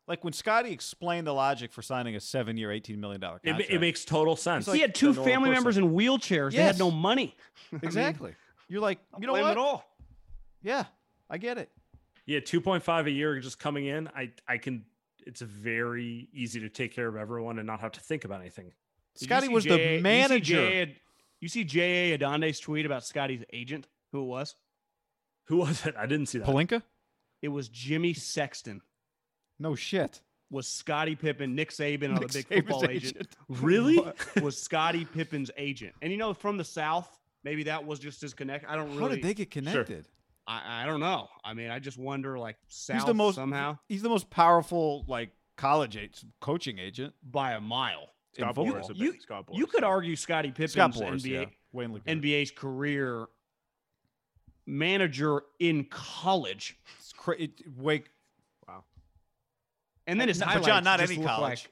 Like 0.07 0.23
when 0.23 0.33
Scotty 0.33 0.71
explained 0.71 1.27
the 1.27 1.33
logic 1.33 1.71
for 1.71 1.81
signing 1.81 2.15
a 2.15 2.19
seven-year, 2.19 2.71
eighteen 2.71 2.99
million 2.99 3.21
dollar 3.21 3.37
It, 3.43 3.47
contract. 3.49 3.69
ma- 3.71 3.75
it 3.75 3.79
makes 3.79 4.03
total 4.05 4.35
sense. 4.35 4.71
he 4.71 4.79
had 4.79 4.93
two 4.95 5.07
to 5.07 5.11
a 5.11 5.15
normal 5.15 5.31
family 5.33 5.49
person. 5.49 5.63
members 5.63 5.77
in 5.77 5.93
wheelchairs. 5.93 6.51
They 6.51 6.61
had 6.63 6.79
no 6.79 6.91
money. 6.91 7.35
I 7.39 7.61
mean, 7.75 7.81
exactly. 7.83 8.35
You're 8.69 8.81
like, 8.81 8.99
don't 9.11 9.21
you 9.21 9.27
know 9.27 9.33
blame 9.33 9.43
what? 9.45 9.51
him 9.53 9.57
At 9.59 9.61
all. 9.63 9.85
Yeah, 10.61 10.85
I 11.29 11.37
get 11.37 11.57
it. 11.57 11.69
Yeah, 12.25 12.39
2.5 12.39 13.05
a 13.07 13.11
year 13.11 13.37
just 13.39 13.59
coming 13.59 13.85
in. 13.85 14.07
I 14.15 14.31
I 14.47 14.57
can 14.57 14.85
it's 15.25 15.41
very 15.41 16.27
easy 16.33 16.59
to 16.61 16.69
take 16.69 16.93
care 16.93 17.07
of 17.07 17.15
everyone 17.15 17.57
and 17.59 17.67
not 17.67 17.79
have 17.81 17.91
to 17.93 17.99
think 18.01 18.25
about 18.25 18.41
anything. 18.41 18.71
Did 19.17 19.25
Scotty 19.25 19.47
was 19.47 19.63
J.A. 19.63 19.77
the 19.77 19.83
you 19.83 19.97
see 19.97 20.01
manager. 20.01 20.87
You 21.39 21.49
see 21.49 21.63
J.A. 21.63 22.17
Adande's 22.17 22.59
tweet 22.59 22.85
about 22.85 23.05
Scotty's 23.05 23.43
agent, 23.51 23.87
who 24.11 24.21
it 24.21 24.25
was? 24.25 24.55
Who 25.47 25.57
was 25.57 25.85
it? 25.85 25.95
I 25.97 26.05
didn't 26.05 26.27
see 26.27 26.39
that. 26.39 26.47
Pelinka? 26.47 26.81
It 27.41 27.49
was 27.49 27.67
Jimmy 27.67 28.13
Sexton. 28.13 28.81
No 29.59 29.75
shit. 29.75 30.21
Was 30.49 30.67
Scotty 30.67 31.15
Pippen, 31.15 31.55
Nick 31.55 31.71
Saban, 31.71 32.15
on 32.15 32.21
the 32.21 32.27
big 32.27 32.47
Saban's 32.47 32.47
football 32.47 32.85
agent. 32.85 33.15
agent. 33.15 33.29
Really? 33.49 33.99
was 34.41 34.57
Scotty 34.61 35.03
Pippen's 35.05 35.51
agent. 35.57 35.93
And 36.01 36.11
you 36.11 36.17
know, 36.17 36.33
from 36.33 36.57
the 36.57 36.63
South, 36.63 37.09
maybe 37.43 37.63
that 37.63 37.85
was 37.85 37.99
just 37.99 38.21
his 38.21 38.33
connect. 38.33 38.65
I 38.69 38.75
don't 38.75 38.89
really. 38.91 39.01
How 39.01 39.07
did 39.09 39.23
they 39.23 39.33
get 39.33 39.51
connected? 39.51 40.07
I, 40.47 40.83
I 40.83 40.85
don't 40.85 40.99
know. 40.99 41.27
I 41.43 41.53
mean, 41.53 41.69
I 41.69 41.79
just 41.79 41.97
wonder, 41.97 42.37
like, 42.37 42.57
South 42.67 42.97
He's 42.97 43.05
the 43.05 43.13
most 43.13 43.35
somehow 43.35 43.77
He's 43.87 44.01
the 44.01 44.09
most 44.09 44.29
powerful 44.29 45.05
like 45.07 45.31
college 45.57 45.97
agent, 45.97 46.31
coaching 46.41 46.79
agent. 46.79 47.13
by 47.23 47.53
a 47.53 47.61
mile. 47.61 48.09
In 48.37 48.43
Scott 48.43 48.55
football. 48.55 48.81
Boras. 48.81 48.89
a 48.89 48.95
You, 48.95 49.19
Scott 49.19 49.45
you 49.53 49.67
could 49.67 49.83
argue 49.83 50.15
Scottie 50.15 50.49
Pippen's 50.51 50.71
Scott 50.73 50.93
Boras, 50.93 51.21
NBA, 51.23 51.29
yeah. 51.31 51.45
Wayne 51.71 51.99
NBA's 52.07 52.51
career 52.51 53.25
manager 54.65 55.43
in 55.59 55.85
college. 55.85 56.77
It's 56.99 57.13
cra- 57.13 57.39
it, 57.39 57.51
wake. 57.77 58.09
And 60.05 60.19
then 60.19 60.27
his 60.27 60.39
No, 60.41 60.47
highlights. 60.47 60.67
John, 60.67 60.83
not 60.83 60.99
just 60.99 61.13
any 61.13 61.21
look 61.21 61.29
college. 61.29 61.63
like- 61.63 61.71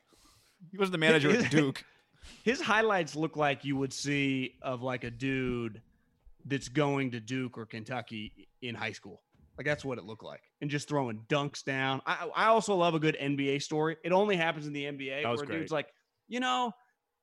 He 0.72 0.78
wasn't 0.78 0.94
the 0.94 0.98
manager 1.00 1.32
at 1.32 1.52
Duke. 1.52 1.84
his 2.44 2.62
highlights 2.62 3.14
look 3.16 3.36
like 3.36 3.66
you 3.66 3.76
would 3.76 3.92
see 3.92 4.56
of 4.62 4.82
like 4.82 5.04
a 5.04 5.12
dude 5.12 5.82
that's 6.46 6.70
going 6.70 7.12
to 7.12 7.20
Duke 7.20 7.58
or 7.58 7.66
Kentucky 7.66 8.48
in 8.62 8.74
high 8.74 8.94
school. 8.94 9.22
Like 9.58 9.66
that's 9.66 9.84
what 9.84 9.98
it 9.98 10.06
looked 10.06 10.24
like, 10.24 10.42
and 10.62 10.70
just 10.72 10.88
throwing 10.88 11.20
dunks 11.28 11.62
down. 11.64 12.02
I 12.06 12.30
I 12.34 12.46
also 12.46 12.74
love 12.76 12.94
a 12.96 13.00
good 13.00 13.18
NBA 13.22 13.62
story. 13.62 13.98
It 14.04 14.14
only 14.14 14.38
happens 14.38 14.66
in 14.66 14.72
the 14.72 14.86
NBA 14.86 15.24
That 15.24 15.30
was 15.30 15.40
where 15.42 15.46
great. 15.48 15.60
dude's 15.60 15.72
like, 15.74 15.88
you 16.32 16.40
know, 16.40 16.72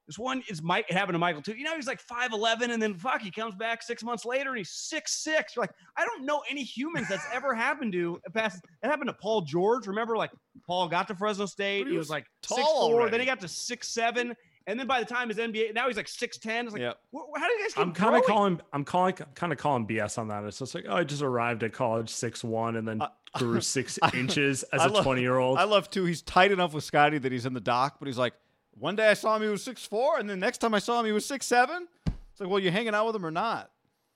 this 0.07 0.19
one 0.19 0.43
is 0.49 0.63
Mike. 0.63 0.87
It 0.89 0.95
happened 0.97 1.15
to 1.17 1.19
Michael 1.19 1.43
too. 1.43 1.53
You 1.55 1.65
know, 1.65 1.75
he's 1.77 1.87
like 1.87 2.01
five 2.01 2.33
eleven, 2.33 2.71
and 2.71 2.81
then 2.81 2.95
fuck, 2.95 3.21
he 3.21 3.31
comes 3.31 3.55
back 3.57 3.83
six 3.83 4.03
months 4.03 4.25
later 4.25 4.51
and 4.51 4.59
he's 4.59 4.71
six 4.71 5.13
six. 5.23 5.57
Like, 5.57 5.71
I 5.97 6.05
don't 6.07 6.25
know 6.25 6.43
any 6.51 6.63
humans 6.63 7.09
that's 7.09 7.27
ever 7.33 7.55
happened 7.55 7.93
to. 7.95 8.21
Uh, 8.27 8.31
past 8.31 8.61
it 8.83 8.87
happened 8.87 9.09
to 9.09 9.15
Paul 9.15 9.41
George. 9.43 9.87
Remember, 9.87 10.17
like 10.17 10.31
Paul 10.67 10.89
got 10.89 11.09
to 11.09 11.15
Fresno 11.15 11.45
State. 11.47 11.87
He 11.87 11.93
he 11.93 11.99
was 11.99 12.05
was 12.07 12.11
like 12.11 12.27
tall 12.43 12.57
six 12.57 12.69
four. 12.71 13.11
Then 13.11 13.21
he 13.21 13.27
got 13.27 13.41
to 13.41 13.49
six 13.49 13.89
seven. 13.89 14.35
And 14.67 14.79
then 14.79 14.87
by 14.87 15.01
the 15.01 15.07
time 15.07 15.29
his 15.31 15.39
NBA, 15.39 15.73
now 15.75 15.89
he's 15.89 15.97
like 15.97 16.09
six 16.09 16.37
ten. 16.39 16.67
It's 16.67 16.75
like, 16.75 16.83
Yep. 16.83 16.99
how 17.37 17.47
do 17.47 17.53
you 17.55 17.63
guys 17.63 17.73
keep 17.75 17.79
I'm 17.87 17.93
kind 17.95 18.17
of 18.17 18.23
calling. 18.25 18.61
I'm 18.75 18.85
calling. 18.85 19.15
Kind 19.35 19.51
of 19.53 19.59
calling 19.59 19.87
BS 19.87 20.19
on 20.19 20.29
that. 20.29 20.45
It's 20.45 20.59
just 20.59 20.75
like, 20.75 20.85
oh, 20.89 20.97
I 20.97 21.05
just 21.05 21.23
arrived 21.23 21.63
at 21.65 21.73
college 21.73 22.11
six 22.11 22.45
one 22.45 22.77
and 22.77 22.87
then 22.89 23.01
uh, 23.03 23.09
I- 23.35 23.39
grew 23.39 23.61
six 23.63 23.99
inches 24.15 24.63
as 24.65 24.81
I 24.83 24.87
a 24.87 24.89
love- 24.89 25.05
20 25.05 25.21
year 25.23 25.39
old. 25.39 25.57
I 25.59 25.65
love 25.65 25.89
too. 25.91 26.05
He's 26.07 26.21
tight 26.23 26.53
enough 26.53 26.73
with 26.75 26.85
Scotty 26.85 27.17
that 27.19 27.33
he's 27.33 27.45
in 27.47 27.53
the 27.55 27.61
doc, 27.61 27.97
but 27.99 28.09
he's 28.09 28.17
like, 28.19 28.35
one 28.79 28.97
day 28.97 29.09
I 29.09 29.15
saw 29.15 29.37
him, 29.37 29.43
he 29.43 29.49
was 29.49 29.63
six 29.63 29.85
four, 29.87 30.19
and 30.19 30.29
then 30.29 30.39
next 30.41 30.59
time 30.59 30.75
I 30.75 30.79
saw 30.79 31.01
him, 31.01 31.07
he 31.07 31.13
was 31.13 31.25
six 31.27 31.47
seven. 31.47 31.87
It's 32.07 32.41
like, 32.41 32.49
well, 32.49 32.59
you 32.61 32.71
hanging 32.71 32.95
out 32.95 33.07
with 33.07 33.17
him 33.17 33.27
or 33.27 33.31
not? 33.31 33.71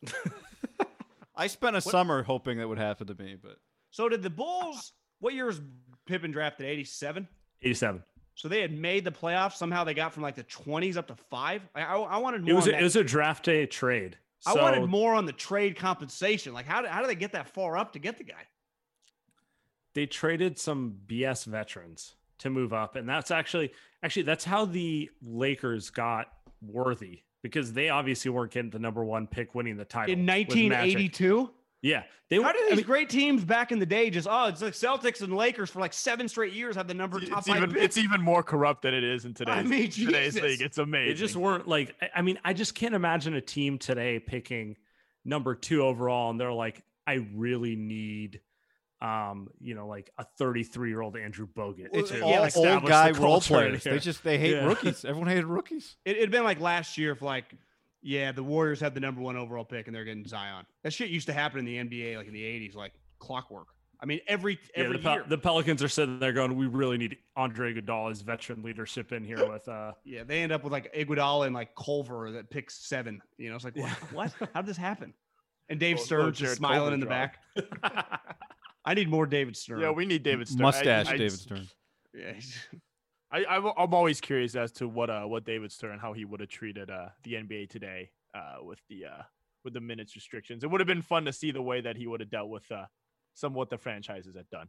I 1.35 1.47
spent 1.47 1.77
a 1.77 1.81
summer 1.81 2.23
hoping 2.23 2.59
that 2.59 2.69
would 2.69 2.79
happen 2.79 3.07
to 3.07 3.15
me, 3.15 3.37
but 3.43 3.57
So 3.91 4.09
did 4.09 4.23
the 4.23 4.31
Bulls? 4.31 4.93
What 5.21 5.35
year 5.35 5.47
was 5.47 5.61
Pippen 6.07 6.31
drafted? 6.31 6.67
Eighty 6.67 6.85
seven. 6.85 7.27
87. 7.63 8.03
So 8.35 8.49
they 8.49 8.61
had 8.61 8.77
made 8.77 9.05
the 9.05 9.11
playoffs. 9.13 9.53
Somehow 9.55 9.85
they 9.85 9.95
got 9.95 10.13
from 10.13 10.23
like 10.23 10.35
the 10.35 10.43
twenties 10.43 10.97
up 10.97 11.07
to 11.09 11.15
five. 11.31 11.63
I, 11.75 11.83
I, 11.83 11.97
I 11.99 12.17
wanted 12.19 12.43
more. 12.43 12.51
It 12.51 12.55
was 12.55 12.65
on 12.65 12.71
a, 12.71 12.73
that- 12.73 12.81
it 12.81 12.85
was 12.85 12.97
a 12.97 13.05
draft 13.05 13.45
day 13.45 13.67
trade. 13.67 14.17
I 14.45 14.55
So 14.55 14.63
wanted 14.63 14.87
more 14.89 15.15
on 15.15 15.25
the 15.27 15.33
trade 15.33 15.77
compensation. 15.77 16.53
Like 16.53 16.67
how 16.67 16.83
did, 16.83 16.91
how 16.91 17.01
do 17.01 17.07
they 17.07 17.15
get 17.15 17.33
that 17.33 17.49
far 17.49 17.77
up 17.77 17.93
to 17.93 17.99
get 17.99 18.19
the 18.19 18.25
guy? 18.25 18.47
they 19.95 20.07
traded 20.07 20.59
some 20.59 20.97
BS 21.07 21.45
veterans 21.45 22.15
to 22.43 22.51
move 22.51 22.73
up, 22.73 22.97
and 22.97 23.09
that's 23.09 23.31
actually 23.31 23.73
actually 24.03 24.23
that's 24.23 24.45
how 24.45 24.65
the 24.65 25.11
Lakers 25.23 25.91
got 25.91 26.29
Worthy 26.61 27.21
because 27.43 27.73
they 27.73 27.89
obviously 27.89 28.31
weren't 28.31 28.53
getting 28.53 28.71
the 28.71 28.79
number 28.79 29.05
one 29.05 29.27
pick, 29.27 29.55
winning 29.55 29.77
the 29.77 29.85
title 29.85 30.13
In 30.13 30.25
1982. 30.27 31.51
Yeah, 31.85 32.05
they 32.31 32.37
How 32.37 32.43
were. 32.43 32.53
did 32.53 32.63
I 32.63 32.69
these 32.69 32.77
mean, 32.77 32.87
great 32.87 33.11
teams 33.11 33.45
back 33.45 33.73
in 33.73 33.81
the 33.81 33.87
day 33.87 34.09
just 34.09 34.29
oh 34.31 34.47
it's 34.47 34.63
like 34.63 34.73
Celtics 34.73 35.21
and 35.21 35.35
Lakers 35.35 35.69
for 35.69 35.81
like 35.81 35.93
seven 35.93 36.29
straight 36.29 36.53
years 36.53 36.77
have 36.77 36.87
the 36.87 36.95
number 36.95 37.19
top 37.19 37.39
It's 37.39 37.49
five 37.49 37.57
even 37.57 37.73
picks. 37.73 37.85
it's 37.85 37.99
even 37.99 38.21
more 38.23 38.45
corrupt 38.45 38.83
than 38.83 38.95
it 38.95 39.03
is 39.03 39.25
in 39.25 39.35
today's, 39.35 39.65
mean, 39.69 39.91
today's 39.91 40.35
Jesus. 40.35 40.43
league. 40.43 40.63
It's 40.63 40.79
amazing. 40.79 41.09
they 41.09 41.15
just 41.15 41.35
weren't 41.35 41.67
like. 41.67 41.97
I- 42.01 42.11
I 42.17 42.23
mean, 42.23 42.39
I 42.45 42.53
just 42.53 42.77
can't 42.77 42.95
imagine 42.95 43.35
a 43.35 43.41
team 43.41 43.79
today 43.79 44.21
picking 44.21 44.77
number 45.25 45.57
two 45.57 45.83
overall, 45.83 46.31
and 46.31 46.39
they're 46.41 46.53
like, 46.53 46.83
I 47.07 47.27
really 47.35 47.75
need. 47.75 48.41
Um, 49.03 49.49
you 49.61 49.75
know, 49.75 49.89
like 49.89 50.11
a 50.17 50.25
33 50.39 50.89
year 50.89 51.01
old 51.01 51.17
Andrew 51.17 51.49
Bogut. 51.49 51.89
it's 51.93 52.11
to 52.11 52.21
all 52.23 52.31
yeah, 52.31 52.45
establish 52.47 52.71
old 52.71 52.85
the 52.85 52.89
guy 52.89 53.11
role 53.11 53.41
players. 53.41 53.83
They 53.83 53.99
just 53.99 54.23
they 54.23 54.39
hate 54.39 54.53
Yeah. 54.53 54.65
rookies. 54.67 55.05
Everyone 55.05 55.29
hated 55.29 55.47
rookies. 55.47 55.97
It 56.05 56.21
had 56.21 56.31
been 56.31 56.45
like 56.45 56.61
last 56.61 56.97
year 56.97 57.11
if 57.13 57.21
like 57.21 57.47
yeah 58.01 58.31
the 58.31 58.45
Warriors 58.45 58.79
had 58.81 58.95
the 58.95 59.01
number 59.01 59.21
one 59.21 59.37
overall 59.37 59.65
pick 59.65 59.89
and 59.89 59.97
they're 59.97 60.05
getting 60.05 60.25
Zion. 60.27 60.65
That 60.85 60.93
shit 60.93 61.09
used 61.11 61.27
to 61.27 61.33
happen 61.33 61.59
in 61.59 61.65
the 61.65 61.77
NBA 61.79 62.17
like 62.17 62.29
in 62.29 62.33
the 62.33 62.43
80s 62.43 62.77
like 62.77 62.93
clockwork. 63.19 63.67
I 64.01 64.07
mean 64.07 64.21
every 64.29 64.61
Yeah, 64.77 64.85
every 64.85 64.99
the, 64.99 65.03
Pel- 65.03 65.15
year. 65.15 65.25
the 65.29 65.39
Pelicans 65.39 65.83
are 65.83 65.89
sitting 65.89 66.21
there 66.21 66.33
going, 66.33 66.57
"We 66.57 66.67
really 66.67 66.97
need 66.99 67.17
Andre 67.37 67.75
Iguodala's 67.75 68.21
veteran 68.23 68.63
leadership 68.63 69.11
in 69.13 69.25
here 69.25 69.49
with 69.49 69.67
uh 69.69 69.93
yeah, 70.05 70.23
they 70.23 70.43
end 70.43 70.53
up 70.53 70.63
with 70.63 70.73
like 70.73 70.95
Iguodala 70.95 71.47
and 71.47 71.55
like 71.57 71.75
Culver 71.75 72.31
that 72.33 72.51
picks 72.51 72.87
seven. 72.87 73.21
You 73.37 73.51
know, 73.51 73.57
it's 73.57 73.65
like 73.65 73.77
what? 73.77 73.91
what? 74.13 74.51
How 74.55 74.63
did 74.63 74.69
this 74.69 74.77
happen? 74.77 75.13
And 75.69 75.81
Dave 75.85 75.97
Little- 75.97 76.05
Stern 76.07 76.33
just 76.35 76.57
smiling 76.57 76.79
Culver 76.79 76.95
in 76.95 77.01
the 77.01 77.07
drop. 77.07 77.33
back. 77.73 78.37
I 78.85 78.95
need 78.95 79.09
more 79.09 79.27
David 79.27 79.57
Stern. 79.57 79.81
yeah, 79.81 79.91
we 79.91 80.07
need 80.07 80.23
David 80.23 80.49
Stern. 80.49 80.63
Mustache 80.63 81.09
I, 81.09 81.17
David 81.17 81.39
Stern. 81.39 81.69
Yeah, 82.15 82.33
he's- 82.33 82.59
I, 83.33 83.45
I, 83.45 83.57
am 83.57 83.95
always 83.95 84.21
curious 84.21 84.55
as 84.55 84.71
to 84.73 84.87
what 84.87 85.09
uh 85.09 85.23
what 85.23 85.47
David 85.47 85.73
Stern 85.73 85.99
how 85.99 86.13
he 86.13 86.27
would 86.27 86.41
have 86.41 86.51
treated 86.51 86.91
uh 86.91 87.09
the 87.25 87.33
NBA 87.35 87.71
today 87.71 88.11
uh 88.35 88.63
with 88.63 88.81
the 88.91 89.07
uh 89.07 89.23
with 89.65 89.73
the 89.73 89.81
minutes 89.81 90.15
restrictions. 90.15 90.63
It 90.63 90.71
would 90.71 90.81
have 90.81 90.87
been 90.87 91.01
fun 91.01 91.25
to 91.25 91.33
see 91.33 91.51
the 91.53 91.63
way 91.63 91.81
that 91.81 91.97
he 91.97 92.07
would 92.07 92.21
have 92.21 92.29
dealt 92.29 92.51
with 92.51 92.71
uh 92.71 92.85
some 93.33 93.55
what 93.55 93.71
the 93.71 93.79
franchises 93.79 94.37
had 94.37 94.51
done. 94.51 94.69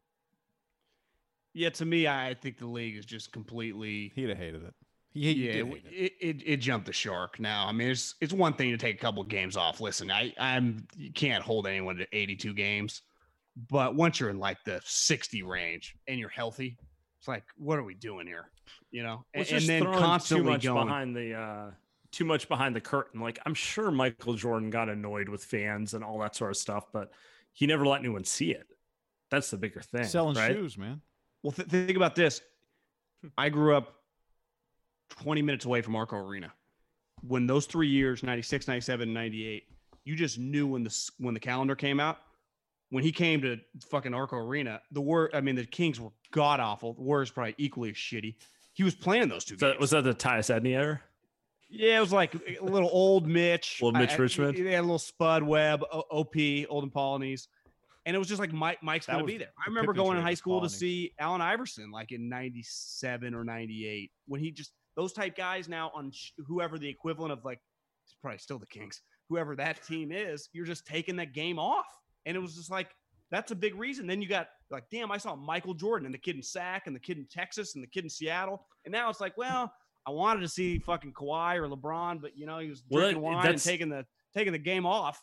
yeah. 1.54 1.70
To 1.72 1.86
me, 1.86 2.08
I 2.08 2.34
think 2.42 2.58
the 2.58 2.68
league 2.68 2.96
is 2.96 3.06
just 3.06 3.34
completely 3.34 4.14
He'd 4.16 4.30
have 4.30 4.38
hated 4.38 4.64
it. 4.64 4.74
He, 5.12 5.34
he 5.34 5.46
yeah, 5.48 5.52
it, 5.52 5.66
it. 5.66 5.84
it, 5.92 6.14
it, 6.22 6.44
it 6.46 6.58
jumped 6.58 6.86
the 6.86 6.94
shark. 6.94 7.40
Now, 7.42 7.68
I 7.68 7.74
mean, 7.74 7.90
it's 7.90 8.16
it's 8.22 8.32
one 8.34 8.54
thing 8.54 8.72
to 8.72 8.78
take 8.78 8.96
a 8.96 9.00
couple 9.00 9.22
games 9.24 9.58
off. 9.58 9.82
Listen, 9.82 10.10
I 10.10 10.34
I'm 10.40 10.88
you 10.96 11.12
can't 11.12 11.44
hold 11.44 11.68
anyone 11.68 11.98
to 11.98 12.08
82 12.14 12.54
games, 12.54 13.02
but 13.70 13.96
once 13.96 14.20
you're 14.20 14.30
in 14.30 14.40
like 14.40 14.64
the 14.64 14.82
60 14.84 15.44
range 15.44 15.96
and 16.08 16.20
you're 16.20 16.30
healthy, 16.30 16.78
it's 17.20 17.28
like, 17.28 17.44
what 17.56 17.78
are 17.80 17.84
we 17.84 17.94
doing 17.94 18.28
here? 18.28 18.50
You 18.92 19.04
know, 19.04 19.26
and, 19.34 19.42
It's 19.42 19.52
and 19.52 19.62
then 19.64 19.84
constantly 19.84 20.46
too 20.46 20.52
much 20.52 20.64
going. 20.64 20.88
behind 20.88 21.16
the 21.16 21.34
uh 21.34 21.72
too 22.12 22.26
much 22.26 22.48
behind 22.48 22.76
the 22.76 22.82
curtain. 22.82 23.20
Like 23.22 23.40
I'm 23.46 23.54
sure 23.54 23.92
Michael 23.92 24.36
Jordan 24.36 24.70
got 24.70 24.90
annoyed 24.90 25.30
with 25.30 25.44
fans 25.44 25.94
and 25.94 26.04
all 26.04 26.20
that 26.20 26.36
sort 26.36 26.52
of 26.52 26.58
stuff, 26.58 26.86
but 26.92 27.12
he 27.54 27.66
never 27.68 27.86
let 27.86 28.00
anyone 28.00 28.24
see 28.24 28.52
it. 28.52 28.68
That's 29.30 29.50
the 29.50 29.58
bigger 29.58 29.82
thing. 29.82 30.04
Selling 30.04 30.36
right? 30.36 30.54
shoes, 30.54 30.78
man. 30.78 31.02
Well, 31.42 31.52
th- 31.52 31.68
think 31.68 31.98
about 31.98 32.16
this. 32.16 32.42
I 33.38 33.50
grew 33.50 33.76
up 33.76 33.96
20 35.10 35.42
minutes 35.42 35.66
away 35.66 35.82
from 35.82 35.96
Arco 35.96 36.18
Arena. 36.18 36.54
When 37.22 37.48
those 37.48 37.66
three 37.66 37.88
years, 37.88 38.22
96, 38.22 38.68
97, 38.68 39.14
98, 39.14 39.64
you 40.04 40.16
just 40.16 40.38
knew 40.38 40.68
when 40.68 40.84
the 40.84 41.10
when 41.18 41.34
the 41.34 41.40
calendar 41.40 41.76
came 41.76 42.00
out. 42.00 42.20
When 42.94 43.04
he 43.04 43.12
came 43.12 43.42
to 43.42 43.58
fucking 43.90 44.14
Arco 44.14 44.36
Arena, 44.38 44.80
the 44.92 45.02
war 45.02 45.32
I 45.34 45.42
mean, 45.42 45.56
the 45.56 45.66
Kings 45.66 46.00
were 46.00 46.12
god 46.30 46.60
awful. 46.60 46.94
The 46.94 47.02
Warriors 47.02 47.32
probably 47.32 47.56
equally 47.58 47.90
as 47.90 47.96
shitty. 47.96 48.36
He 48.74 48.84
was 48.84 48.94
playing 48.94 49.30
those 49.30 49.44
two 49.46 49.58
So, 49.58 49.70
games. 49.72 49.80
was 49.82 49.90
that 49.90 50.04
the 50.04 50.14
Tyus 50.14 50.54
Edney 50.56 50.76
era? 50.76 51.02
yeah, 51.70 51.98
it 51.98 52.02
was 52.02 52.12
like 52.14 52.36
a 52.36 52.64
little 52.64 52.90
old 52.92 53.26
Mitch. 53.28 53.80
Old 53.82 53.96
Mitch 53.98 54.12
I- 54.12 54.18
Richmond? 54.18 54.58
They 54.60 54.74
had 54.74 54.82
a 54.82 54.84
little 54.84 55.00
Spud 55.00 55.42
Webb, 55.42 55.82
O- 55.92 56.04
OP, 56.12 56.36
Olden 56.70 56.92
Polynice. 56.92 57.48
And 58.06 58.16
it 58.16 58.20
was 58.20 58.28
just 58.28 58.40
like 58.40 58.54
Mike, 58.54 58.84
Mike's 58.84 59.08
That 59.08 59.18
to 59.18 59.24
be 59.24 59.38
there. 59.40 59.54
I 59.58 59.68
remember 59.70 59.92
going 59.94 60.18
in 60.18 60.24
high 60.24 60.34
school 60.36 60.62
to 60.62 60.70
see 60.70 61.14
Allen 61.18 61.42
Iverson 61.42 61.90
like 61.90 62.12
in 62.12 62.30
97 62.30 63.34
or 63.34 63.44
98 63.44 64.12
when 64.28 64.40
he 64.40 64.52
just, 64.52 64.72
those 64.96 65.14
type 65.14 65.36
guys 65.36 65.68
now 65.68 65.90
on 65.96 66.12
sh- 66.12 66.32
whoever 66.46 66.78
the 66.78 66.88
equivalent 66.88 67.32
of 67.32 67.44
like, 67.44 67.60
it's 68.06 68.14
probably 68.22 68.38
still 68.38 68.60
the 68.60 68.68
Kings, 68.68 69.02
whoever 69.30 69.56
that 69.56 69.82
team 69.82 70.12
is, 70.12 70.50
you're 70.54 70.66
just 70.68 70.86
taking 70.86 71.16
that 71.16 71.34
game 71.34 71.58
off. 71.58 71.88
And 72.26 72.36
it 72.38 72.40
was 72.40 72.56
just 72.56 72.72
like, 72.72 72.90
that's 73.32 73.52
a 73.52 73.56
big 73.56 73.76
reason. 73.76 74.06
Then 74.08 74.22
you 74.22 74.28
got 74.28 74.48
like, 74.70 74.84
damn, 74.92 75.12
I 75.12 75.18
saw 75.18 75.36
Michael 75.36 75.74
Jordan 75.74 76.06
and 76.06 76.14
the 76.14 76.20
kid 76.20 76.36
in 76.36 76.42
Sac 76.44 76.88
and 76.88 76.96
the 76.96 77.00
kid 77.00 77.18
in 77.18 77.26
Texas 77.26 77.76
and 77.76 77.84
the 77.84 77.88
kid 77.88 78.04
in 78.04 78.10
Seattle. 78.10 78.66
And 78.86 78.92
now 78.92 79.10
it's 79.10 79.20
like, 79.22 79.38
well, 79.38 79.74
I 80.06 80.12
wanted 80.12 80.42
to 80.42 80.48
see 80.50 80.80
fucking 80.80 81.14
Kawhi 81.14 81.56
or 81.58 81.68
LeBron, 81.68 82.22
but 82.22 82.38
you 82.38 82.46
know, 82.46 82.60
he 82.60 82.70
was 82.70 82.82
drinking 82.82 83.16
that- 83.16 83.22
wine 83.22 83.48
and 83.48 83.62
taking 83.62 83.90
the 83.90 84.06
taking 84.36 84.54
the 84.54 84.60
game 84.60 84.86
off. 84.86 85.22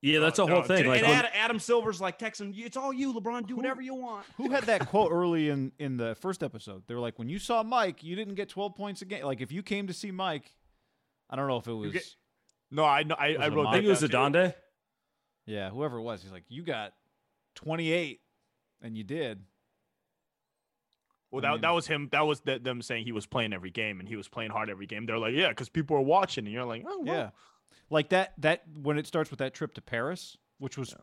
Yeah, 0.00 0.20
that's 0.20 0.38
uh, 0.38 0.44
Oh, 0.44 0.46
the 0.46 0.52
whole 0.52 0.60
no, 0.62 0.66
thing. 0.68 0.76
dude, 0.84 0.86
Like 0.86 1.02
and 1.02 1.12
Adam, 1.12 1.30
Adam 1.34 1.58
Silver's 1.58 2.00
like 2.00 2.20
texting, 2.20 2.52
"It's 2.56 2.76
all 2.76 2.92
you, 2.92 3.12
LeBron. 3.12 3.48
Do 3.48 3.56
whatever 3.56 3.82
you 3.82 3.94
want." 3.96 4.26
Who 4.36 4.50
had 4.50 4.62
that 4.64 4.86
quote 4.86 5.10
early 5.10 5.48
in 5.48 5.72
in 5.80 5.96
the 5.96 6.14
first 6.20 6.44
episode? 6.44 6.84
They 6.86 6.94
were 6.94 7.00
like, 7.00 7.18
when 7.18 7.28
you 7.28 7.40
saw 7.40 7.64
Mike, 7.64 8.04
you 8.04 8.14
didn't 8.14 8.34
get 8.36 8.48
12 8.48 8.76
points 8.76 9.02
a 9.02 9.06
game. 9.06 9.24
Like 9.24 9.40
if 9.40 9.50
you 9.50 9.60
came 9.62 9.88
to 9.88 9.92
see 9.92 10.12
Mike, 10.12 10.52
I 11.28 11.34
don't 11.34 11.48
know 11.48 11.56
if 11.56 11.66
it 11.66 11.72
was 11.72 11.92
get- 11.92 12.06
No, 12.70 12.84
I 12.84 13.02
know 13.02 13.16
I, 13.18 13.34
I 13.40 13.48
wrote? 13.48 13.66
I 13.66 13.72
think 13.72 13.86
it 13.86 13.88
was 13.88 14.00
that 14.00 14.12
down, 14.12 14.32
too. 14.32 14.38
Adande. 14.38 14.54
Yeah, 15.48 15.70
whoever 15.70 15.98
it 15.98 16.02
was. 16.02 16.22
He's 16.22 16.32
like, 16.32 16.44
you 16.48 16.62
got 16.62 16.92
28, 17.56 18.20
and 18.82 18.96
you 18.96 19.04
did. 19.04 19.40
Well, 21.30 21.44
I 21.44 21.48
that, 21.48 21.52
mean- 21.54 21.60
that 21.62 21.70
was 21.70 21.86
him. 21.86 22.08
That 22.12 22.26
was 22.26 22.40
th- 22.40 22.62
them 22.62 22.80
saying 22.82 23.04
he 23.04 23.12
was 23.12 23.26
playing 23.26 23.52
every 23.52 23.70
game 23.70 24.00
and 24.00 24.08
he 24.08 24.16
was 24.16 24.28
playing 24.28 24.50
hard 24.50 24.70
every 24.70 24.86
game. 24.86 25.04
They're 25.06 25.18
like, 25.18 25.34
yeah, 25.34 25.48
because 25.50 25.68
people 25.68 25.96
are 25.96 26.00
watching, 26.02 26.44
and 26.46 26.52
you're 26.54 26.64
like, 26.64 26.84
oh, 26.86 27.02
well. 27.04 27.14
Yeah, 27.14 27.30
like 27.90 28.10
that. 28.10 28.32
That 28.38 28.62
when 28.80 28.98
it 28.98 29.06
starts 29.06 29.30
with 29.30 29.40
that 29.40 29.52
trip 29.54 29.74
to 29.74 29.82
Paris, 29.82 30.36
which 30.58 30.78
was 30.78 30.94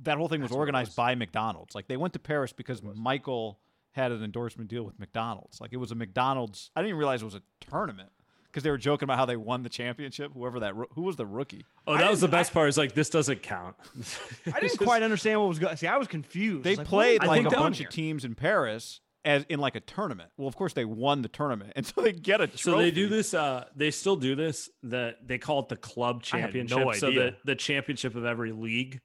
that 0.00 0.16
whole 0.16 0.28
thing 0.28 0.40
was 0.40 0.48
That's 0.50 0.56
what 0.56 0.60
organized 0.60 0.90
was. 0.90 0.96
by 0.96 1.14
McDonald's. 1.14 1.74
Like 1.74 1.86
they 1.88 1.96
went 1.98 2.14
to 2.14 2.18
Paris 2.18 2.52
because 2.52 2.82
Michael 2.82 3.60
had 3.92 4.10
an 4.10 4.24
endorsement 4.24 4.68
deal 4.70 4.84
with 4.84 4.98
McDonald's. 4.98 5.60
Like 5.60 5.72
it 5.72 5.76
was 5.76 5.90
a 5.92 5.94
McDonald's. 5.94 6.70
I 6.74 6.80
didn't 6.80 6.88
even 6.90 6.98
realize 6.98 7.20
it 7.22 7.26
was 7.26 7.34
a 7.34 7.42
tournament 7.60 8.08
because 8.54 8.62
they 8.62 8.70
were 8.70 8.78
joking 8.78 9.06
about 9.06 9.18
how 9.18 9.26
they 9.26 9.36
won 9.36 9.64
the 9.64 9.68
championship. 9.68 10.32
Whoever 10.32 10.60
that 10.60 10.74
who 10.92 11.02
was 11.02 11.16
the 11.16 11.26
rookie. 11.26 11.64
Oh, 11.88 11.98
that 11.98 12.08
was 12.08 12.20
the 12.20 12.28
best 12.28 12.52
part. 12.52 12.68
Is 12.68 12.78
like 12.78 12.94
this 12.94 13.10
doesn't 13.10 13.42
count. 13.42 13.74
I 14.54 14.60
didn't 14.60 14.78
quite 14.78 15.02
understand 15.02 15.40
what 15.40 15.48
was 15.48 15.58
going. 15.58 15.76
See, 15.76 15.88
I 15.88 15.96
was 15.96 16.06
confused. 16.06 16.62
They 16.62 16.70
was 16.70 16.78
like, 16.78 16.86
played 16.86 17.22
is 17.24 17.28
like 17.28 17.46
a 17.46 17.50
bunch 17.50 17.78
here? 17.78 17.88
of 17.88 17.92
teams 17.92 18.24
in 18.24 18.36
Paris 18.36 19.00
as 19.24 19.44
in 19.48 19.58
like 19.58 19.74
a 19.74 19.80
tournament. 19.80 20.30
Well, 20.36 20.46
of 20.46 20.54
course 20.54 20.72
they 20.72 20.84
won 20.84 21.22
the 21.22 21.28
tournament, 21.28 21.72
and 21.76 21.84
so 21.84 22.00
they 22.00 22.12
get 22.12 22.40
a 22.40 22.46
trophy. 22.46 22.58
So 22.58 22.78
they 22.78 22.92
do 22.92 23.08
this. 23.08 23.34
Uh, 23.34 23.64
they 23.74 23.90
still 23.90 24.16
do 24.16 24.36
this. 24.36 24.70
That 24.84 25.26
they 25.26 25.38
call 25.38 25.60
it 25.60 25.68
the 25.68 25.76
club 25.76 26.22
I 26.32 26.38
had 26.38 26.54
no 26.54 26.62
championship. 26.62 27.00
so 27.00 27.08
idea. 27.08 27.20
the 27.22 27.36
the 27.44 27.56
championship 27.56 28.14
of 28.14 28.24
every 28.24 28.52
league 28.52 29.00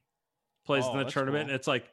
plays 0.64 0.84
Oh, 0.86 0.92
in 0.98 1.04
the 1.04 1.10
tournament. 1.10 1.46
cool. 1.46 1.50
And 1.50 1.56
it's 1.56 1.66
like, 1.66 1.90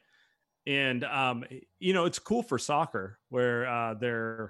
and 0.67 1.03
um, 1.03 1.43
you 1.79 1.93
know, 1.93 2.05
it's 2.05 2.19
cool 2.19 2.43
for 2.43 2.59
soccer 2.59 3.17
where 3.29 3.67
uh, 3.67 3.93
they're 3.95 4.43
a 4.45 4.49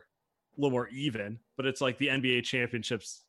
little 0.57 0.71
more 0.71 0.87
even, 0.89 1.39
but 1.55 1.65
it's 1.65 1.81
like 1.81 1.97
the 1.97 2.07
NBA 2.07 2.43
championships. 2.43 3.23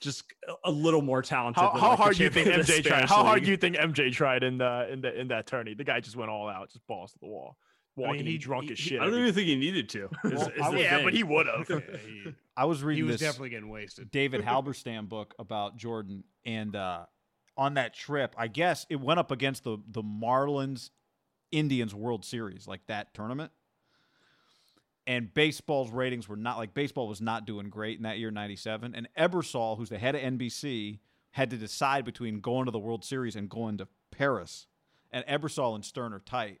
Just 0.00 0.24
a- 0.48 0.54
a 0.64 0.70
little 0.70 1.02
more 1.02 1.20
talented. 1.20 1.60
How, 1.62 1.70
how 1.72 1.88
like, 1.90 1.98
hard 1.98 2.16
do 2.16 2.24
you 2.24 2.30
think 2.30 2.46
champion 2.46 2.60
of 2.60 2.66
the 2.66 2.72
MJ 2.72 2.82
tried? 2.82 2.88
Spanish 2.90 3.10
How 3.10 3.22
hard 3.22 3.44
do 3.44 3.50
you 3.50 3.56
think 3.58 3.76
MJ 3.76 4.10
tried 4.10 4.42
in 4.42 4.56
the 4.56 4.90
in 4.90 5.02
the 5.02 5.20
in 5.20 5.28
that 5.28 5.46
tourney? 5.46 5.74
The 5.74 5.84
guy 5.84 6.00
just 6.00 6.16
went 6.16 6.30
all 6.30 6.48
out, 6.48 6.70
just 6.72 6.86
balls 6.86 7.12
to 7.12 7.18
the 7.18 7.26
wall, 7.26 7.58
walking 7.96 8.24
he- 8.24 8.32
he, 8.32 8.38
drunk 8.38 8.64
he- 8.66 8.72
as 8.72 8.78
shit. 8.78 8.98
I 8.98 9.04
don't 9.04 9.18
even 9.20 9.34
think 9.34 9.46
he 9.48 9.56
needed 9.56 9.90
to. 9.90 10.04
is- 10.24 10.32
Well, 10.32 10.48
is 10.48 10.60
I 10.62 10.70
was- 10.70 10.80
yeah, 10.80 10.96
thing. 10.96 11.04
but 11.04 11.12
he 11.12 11.22
would 11.22 11.46
have. 11.46 11.70
I 12.56 12.64
was 12.64 12.82
reading. 12.82 13.04
he 13.04 13.10
was 13.10 13.20
this 13.20 13.28
definitely 13.28 13.50
getting 13.50 13.68
wasted. 13.68 14.10
David 14.10 14.40
Halberstam 14.44 15.06
book 15.06 15.34
about 15.38 15.76
Jordan, 15.76 16.24
and 16.46 16.74
uh, 16.74 17.04
on 17.58 17.74
that 17.74 17.92
trip, 17.92 18.34
I 18.38 18.46
guess 18.48 18.86
it 18.88 18.96
went 19.00 19.20
up 19.20 19.30
against 19.30 19.64
the 19.64 19.76
the 19.86 20.02
Marlins 20.02 20.88
Indians 21.52 21.94
World 21.94 22.24
Series, 22.24 22.66
like 22.66 22.80
that 22.86 23.12
tournament. 23.12 23.52
And 25.06 25.32
baseball's 25.32 25.90
ratings 25.90 26.28
were 26.28 26.36
not 26.36 26.58
like 26.58 26.74
baseball 26.74 27.08
was 27.08 27.20
not 27.20 27.46
doing 27.46 27.68
great 27.70 27.96
in 27.96 28.02
that 28.04 28.18
year, 28.18 28.30
'97. 28.30 28.94
And 28.94 29.08
Ebersol, 29.18 29.76
who's 29.76 29.88
the 29.88 29.98
head 29.98 30.14
of 30.14 30.20
NBC, 30.20 30.98
had 31.32 31.50
to 31.50 31.56
decide 31.56 32.04
between 32.04 32.40
going 32.40 32.66
to 32.66 32.70
the 32.70 32.78
World 32.78 33.04
Series 33.04 33.34
and 33.34 33.48
going 33.48 33.78
to 33.78 33.88
Paris. 34.10 34.66
And 35.10 35.24
Ebersol 35.26 35.74
and 35.74 35.84
Stern 35.84 36.12
are 36.12 36.20
tight. 36.20 36.60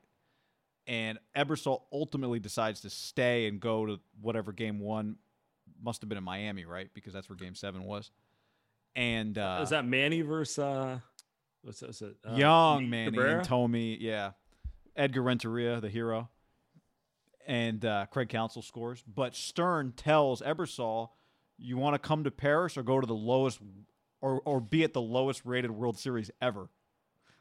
And 0.86 1.18
Ebersol 1.36 1.82
ultimately 1.92 2.40
decides 2.40 2.80
to 2.80 2.90
stay 2.90 3.46
and 3.46 3.60
go 3.60 3.86
to 3.86 4.00
whatever 4.20 4.52
game 4.52 4.80
one 4.80 5.16
must 5.82 6.00
have 6.02 6.08
been 6.08 6.18
in 6.18 6.24
Miami, 6.24 6.64
right? 6.64 6.88
Because 6.94 7.12
that's 7.12 7.28
where 7.28 7.36
game 7.36 7.54
seven 7.54 7.84
was. 7.84 8.10
And 8.96 9.38
uh, 9.38 9.60
is 9.62 9.70
that 9.70 9.84
Manny 9.84 10.22
versus? 10.22 10.58
Uh, 10.58 10.98
What's, 11.62 11.82
what's 11.82 12.00
it? 12.00 12.16
Uh, 12.26 12.34
Young 12.36 12.88
Manny 12.88 13.10
Cabrera? 13.10 13.38
and 13.38 13.46
Thome, 13.46 13.98
yeah. 14.00 14.30
Edgar 14.96 15.22
Renteria, 15.22 15.80
the 15.80 15.90
hero, 15.90 16.28
and 17.50 17.84
uh, 17.84 18.06
Craig 18.12 18.28
Counsell 18.28 18.62
scores. 18.62 19.02
But 19.02 19.34
Stern 19.34 19.92
tells 19.96 20.40
Ebersol, 20.40 21.08
"You 21.58 21.76
want 21.76 21.94
to 21.94 21.98
come 21.98 22.22
to 22.22 22.30
Paris 22.30 22.78
or 22.78 22.84
go 22.84 23.00
to 23.00 23.06
the 23.06 23.12
lowest, 23.12 23.58
or 24.20 24.40
or 24.44 24.60
be 24.60 24.84
at 24.84 24.92
the 24.92 25.00
lowest 25.00 25.42
rated 25.44 25.72
World 25.72 25.98
Series 25.98 26.30
ever." 26.40 26.70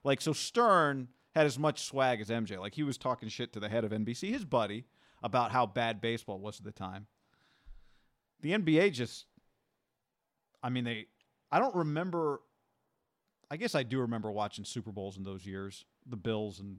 Like 0.03 0.19
so, 0.19 0.33
Stern 0.33 1.09
had 1.35 1.45
as 1.45 1.59
much 1.59 1.83
swag 1.83 2.21
as 2.21 2.29
MJ. 2.29 2.59
Like 2.59 2.73
he 2.73 2.81
was 2.81 2.97
talking 2.97 3.29
shit 3.29 3.53
to 3.53 3.59
the 3.59 3.69
head 3.69 3.85
of 3.85 3.91
NBC, 3.91 4.31
his 4.31 4.45
buddy, 4.45 4.85
about 5.21 5.51
how 5.51 5.67
bad 5.67 6.01
baseball 6.01 6.39
was 6.39 6.57
at 6.57 6.65
the 6.65 6.71
time. 6.71 7.05
The 8.41 8.53
NBA 8.53 8.93
just, 8.93 9.27
I 10.63 10.69
mean, 10.69 10.85
they. 10.85 11.05
I 11.51 11.59
don't 11.59 11.75
remember 11.75 12.41
I 13.51 13.57
guess 13.57 13.75
I 13.75 13.83
do 13.83 13.99
remember 13.99 14.31
watching 14.31 14.65
Super 14.65 14.91
Bowls 14.91 15.17
in 15.17 15.23
those 15.23 15.45
years, 15.45 15.85
the 16.05 16.15
Bills 16.15 16.59
and 16.59 16.77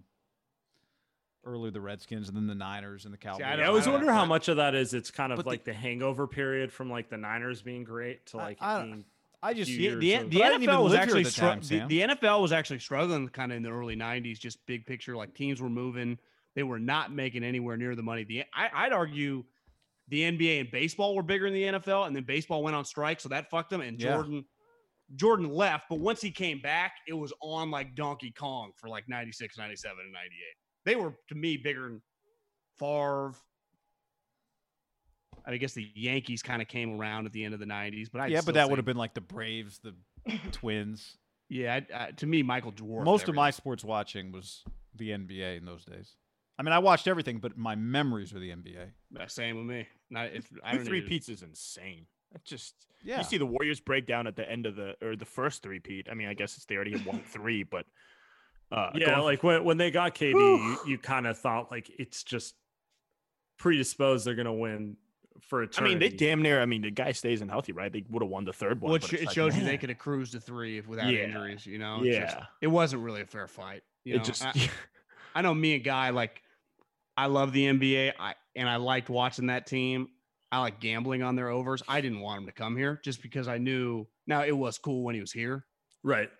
earlier 1.44 1.70
the 1.70 1.80
Redskins, 1.80 2.28
and 2.28 2.36
then 2.36 2.46
the 2.46 2.54
Niners 2.54 3.04
and 3.04 3.14
the 3.14 3.18
Cowboys. 3.18 3.42
I 3.44 3.54
Yeah, 3.56 3.64
I 3.64 3.66
always 3.68 3.84
don't- 3.84 3.94
wonder 3.94 4.12
how 4.12 4.24
much 4.26 4.48
of 4.48 4.56
that 4.58 4.74
is 4.74 4.92
it's 4.94 5.10
kind 5.10 5.32
of 5.32 5.36
But 5.38 5.46
like 5.46 5.64
the, 5.64 5.72
hangover 5.72 6.26
period 6.26 6.72
from 6.72 6.90
like 6.90 7.08
the 7.08 7.16
Niners 7.16 7.62
being 7.62 7.84
great 7.84 8.26
to 8.26 8.36
like 8.36 8.58
I- 8.60 8.82
being 8.82 9.04
I 9.42 9.54
just 9.54 9.70
few 9.70 9.98
The, 9.98 10.16
the, 10.18 10.24
the 10.24 10.38
But 10.38 10.42
I 10.42 10.48
didn't 10.50 10.62
even 10.64 10.74
NFL 10.74 10.84
was 10.84 10.92
actually 10.94 11.20
at 11.20 11.24
the 11.26 11.30
stru- 11.30 11.38
time, 11.38 11.60
the, 11.62 11.86
the 11.86 12.00
NFL 12.14 12.42
was 12.42 12.52
actually 12.52 12.78
struggling 12.80 13.26
kind 13.30 13.52
of 13.52 13.56
in 13.56 13.62
the 13.62 13.70
early 13.70 13.96
'90s. 13.96 14.38
Just 14.38 14.64
big 14.66 14.84
picture, 14.84 15.16
like 15.16 15.32
teams 15.34 15.62
were 15.62 15.70
moving, 15.70 16.18
they 16.54 16.62
were 16.62 16.78
not 16.78 17.10
making 17.10 17.42
anywhere 17.42 17.78
near 17.78 17.94
the 17.96 18.02
money. 18.02 18.24
The 18.24 18.44
I, 18.54 18.68
I'd 18.74 18.92
argue 18.92 19.44
the 20.08 20.20
NBA 20.22 20.60
and 20.60 20.70
baseball 20.70 21.14
were 21.16 21.22
bigger 21.22 21.46
than 21.46 21.54
the 21.54 21.62
NFL, 21.80 22.06
and 22.06 22.14
then 22.14 22.24
baseball 22.24 22.62
went 22.62 22.76
on 22.76 22.84
strike, 22.84 23.18
so 23.18 23.30
that 23.30 23.48
fucked 23.48 23.70
them. 23.70 23.80
And 23.80 23.98
Yeah. 23.98 24.12
Jordan 24.16 24.44
Jordan 25.16 25.48
left, 25.48 25.84
but 25.88 26.00
once 26.00 26.20
he 26.20 26.30
came 26.30 26.60
back, 26.60 26.96
it 27.08 27.14
was 27.14 27.32
on 27.40 27.70
like 27.70 27.94
Donkey 27.94 28.32
Kong 28.32 28.72
for 28.76 28.88
like 28.90 29.08
'96, 29.08 29.56
'97, 29.56 29.98
and 30.04 30.12
'98. 30.12 30.32
They 30.84 30.96
were 30.96 31.14
to 31.28 31.34
me 31.34 31.56
bigger 31.56 31.82
than 31.82 32.02
Favre. 32.78 33.34
I 35.46 35.56
guess 35.56 35.72
the 35.72 35.88
Yankees 35.94 36.42
kind 36.42 36.60
of 36.60 36.68
came 36.68 37.00
around 37.00 37.26
at 37.26 37.32
the 37.32 37.44
end 37.44 37.54
of 37.54 37.60
the 37.60 37.66
'90s, 37.66 38.08
but 38.12 38.20
I 38.20 38.26
yeah, 38.26 38.40
but 38.44 38.54
that 38.54 38.68
would 38.68 38.78
have 38.78 38.84
been 38.84 38.96
like 38.96 39.14
the 39.14 39.20
Braves, 39.20 39.78
the 39.78 39.94
Twins. 40.52 41.16
Yeah, 41.48 41.80
I, 41.92 42.04
I, 42.04 42.10
to 42.12 42.26
me, 42.26 42.42
Michael 42.42 42.70
dwarfed 42.70 43.04
Most 43.04 43.28
of 43.28 43.34
my 43.34 43.50
sports 43.50 43.82
watching 43.82 44.30
was 44.30 44.62
the 44.94 45.10
NBA 45.10 45.58
in 45.58 45.64
those 45.64 45.84
days. 45.84 46.14
I 46.58 46.62
mean, 46.62 46.72
I 46.72 46.78
watched 46.78 47.08
everything, 47.08 47.38
but 47.38 47.56
my 47.56 47.74
memories 47.74 48.32
were 48.32 48.38
the 48.38 48.50
NBA. 48.50 48.90
Uh, 49.18 49.26
same 49.26 49.56
with 49.56 49.66
me. 49.66 49.88
Not 50.10 50.26
if 50.26 50.46
I 50.62 50.72
Two 50.72 50.76
don't 50.78 50.86
three 50.86 51.00
need 51.00 51.08
peats 51.08 51.28
is 51.28 51.42
insane. 51.42 52.06
That 52.32 52.44
just 52.44 52.74
Yeah. 53.02 53.18
you 53.18 53.24
see 53.24 53.38
the 53.38 53.46
Warriors 53.46 53.80
break 53.80 54.06
down 54.06 54.26
at 54.26 54.36
the 54.36 54.48
end 54.48 54.66
of 54.66 54.76
the 54.76 54.94
or 55.02 55.16
the 55.16 55.24
first 55.24 55.62
three 55.62 55.80
peat. 55.80 56.06
I 56.10 56.14
mean, 56.14 56.28
I 56.28 56.34
guess 56.34 56.56
it's 56.56 56.66
they 56.66 56.76
already 56.76 57.02
won 57.04 57.22
three, 57.26 57.62
but 57.62 57.86
uh, 58.72 58.90
yeah, 58.94 59.06
going- 59.06 59.22
like 59.24 59.42
when 59.42 59.64
when 59.64 59.76
they 59.78 59.90
got 59.90 60.14
KD, 60.14 60.32
you, 60.34 60.78
you 60.86 60.98
kind 60.98 61.26
of 61.26 61.38
thought 61.38 61.70
like 61.70 61.90
it's 61.98 62.22
just 62.24 62.54
predisposed 63.58 64.26
they're 64.26 64.34
gonna 64.34 64.52
win 64.52 64.96
for 65.40 65.62
a 65.62 65.66
time. 65.66 65.84
I 65.84 65.88
mean, 65.88 65.98
they 65.98 66.08
damn 66.08 66.42
near. 66.42 66.60
I 66.60 66.66
mean, 66.66 66.82
the 66.82 66.90
guy 66.90 67.12
stays 67.12 67.40
in 67.40 67.48
healthy, 67.48 67.72
right? 67.72 67.92
They 67.92 68.04
would 68.10 68.22
have 68.22 68.30
won 68.30 68.44
the 68.44 68.52
third 68.52 68.80
one. 68.80 68.90
Well, 68.90 68.96
it, 68.96 69.00
but 69.02 69.10
sh- 69.10 69.12
it's 69.14 69.22
it 69.22 69.26
like, 69.26 69.34
shows 69.34 69.56
you 69.56 69.64
they 69.64 69.78
could 69.78 69.88
have 69.88 69.98
cruised 69.98 70.32
to 70.32 70.40
three 70.40 70.80
without 70.82 71.10
Yeah. 71.12 71.24
injuries. 71.24 71.66
You 71.66 71.78
know, 71.78 72.00
It's 72.02 72.16
just- 72.16 72.36
Yeah. 72.36 72.44
it 72.60 72.66
wasn't 72.66 73.02
really 73.02 73.22
a 73.22 73.26
fair 73.26 73.46
fight. 73.46 73.82
You 74.04 74.14
know? 74.16 74.20
It 74.20 74.24
just 74.24 74.44
I, 74.44 74.52
I 75.34 75.42
know 75.42 75.54
me 75.54 75.74
and 75.76 75.84
Guy 75.84 76.10
like. 76.10 76.42
I 77.16 77.26
love 77.26 77.52
the 77.52 77.66
NBA, 77.66 78.14
I 78.18 78.34
and 78.56 78.66
I 78.66 78.76
liked 78.76 79.10
watching 79.10 79.46
that 79.48 79.66
team. 79.66 80.08
I 80.50 80.60
like 80.60 80.80
gambling 80.80 81.22
on 81.22 81.36
their 81.36 81.48
overs. 81.50 81.82
I 81.86 82.00
didn't 82.00 82.20
want 82.20 82.40
him 82.40 82.46
to 82.46 82.52
come 82.52 82.76
here 82.78 82.98
just 83.04 83.20
because 83.20 83.46
I 83.46 83.58
knew. 83.58 84.06
Now 84.26 84.42
it 84.44 84.56
was 84.56 84.78
cool 84.78 85.02
when 85.04 85.14
he 85.14 85.20
was 85.20 85.30
here, 85.32 85.66
right. 86.02 86.30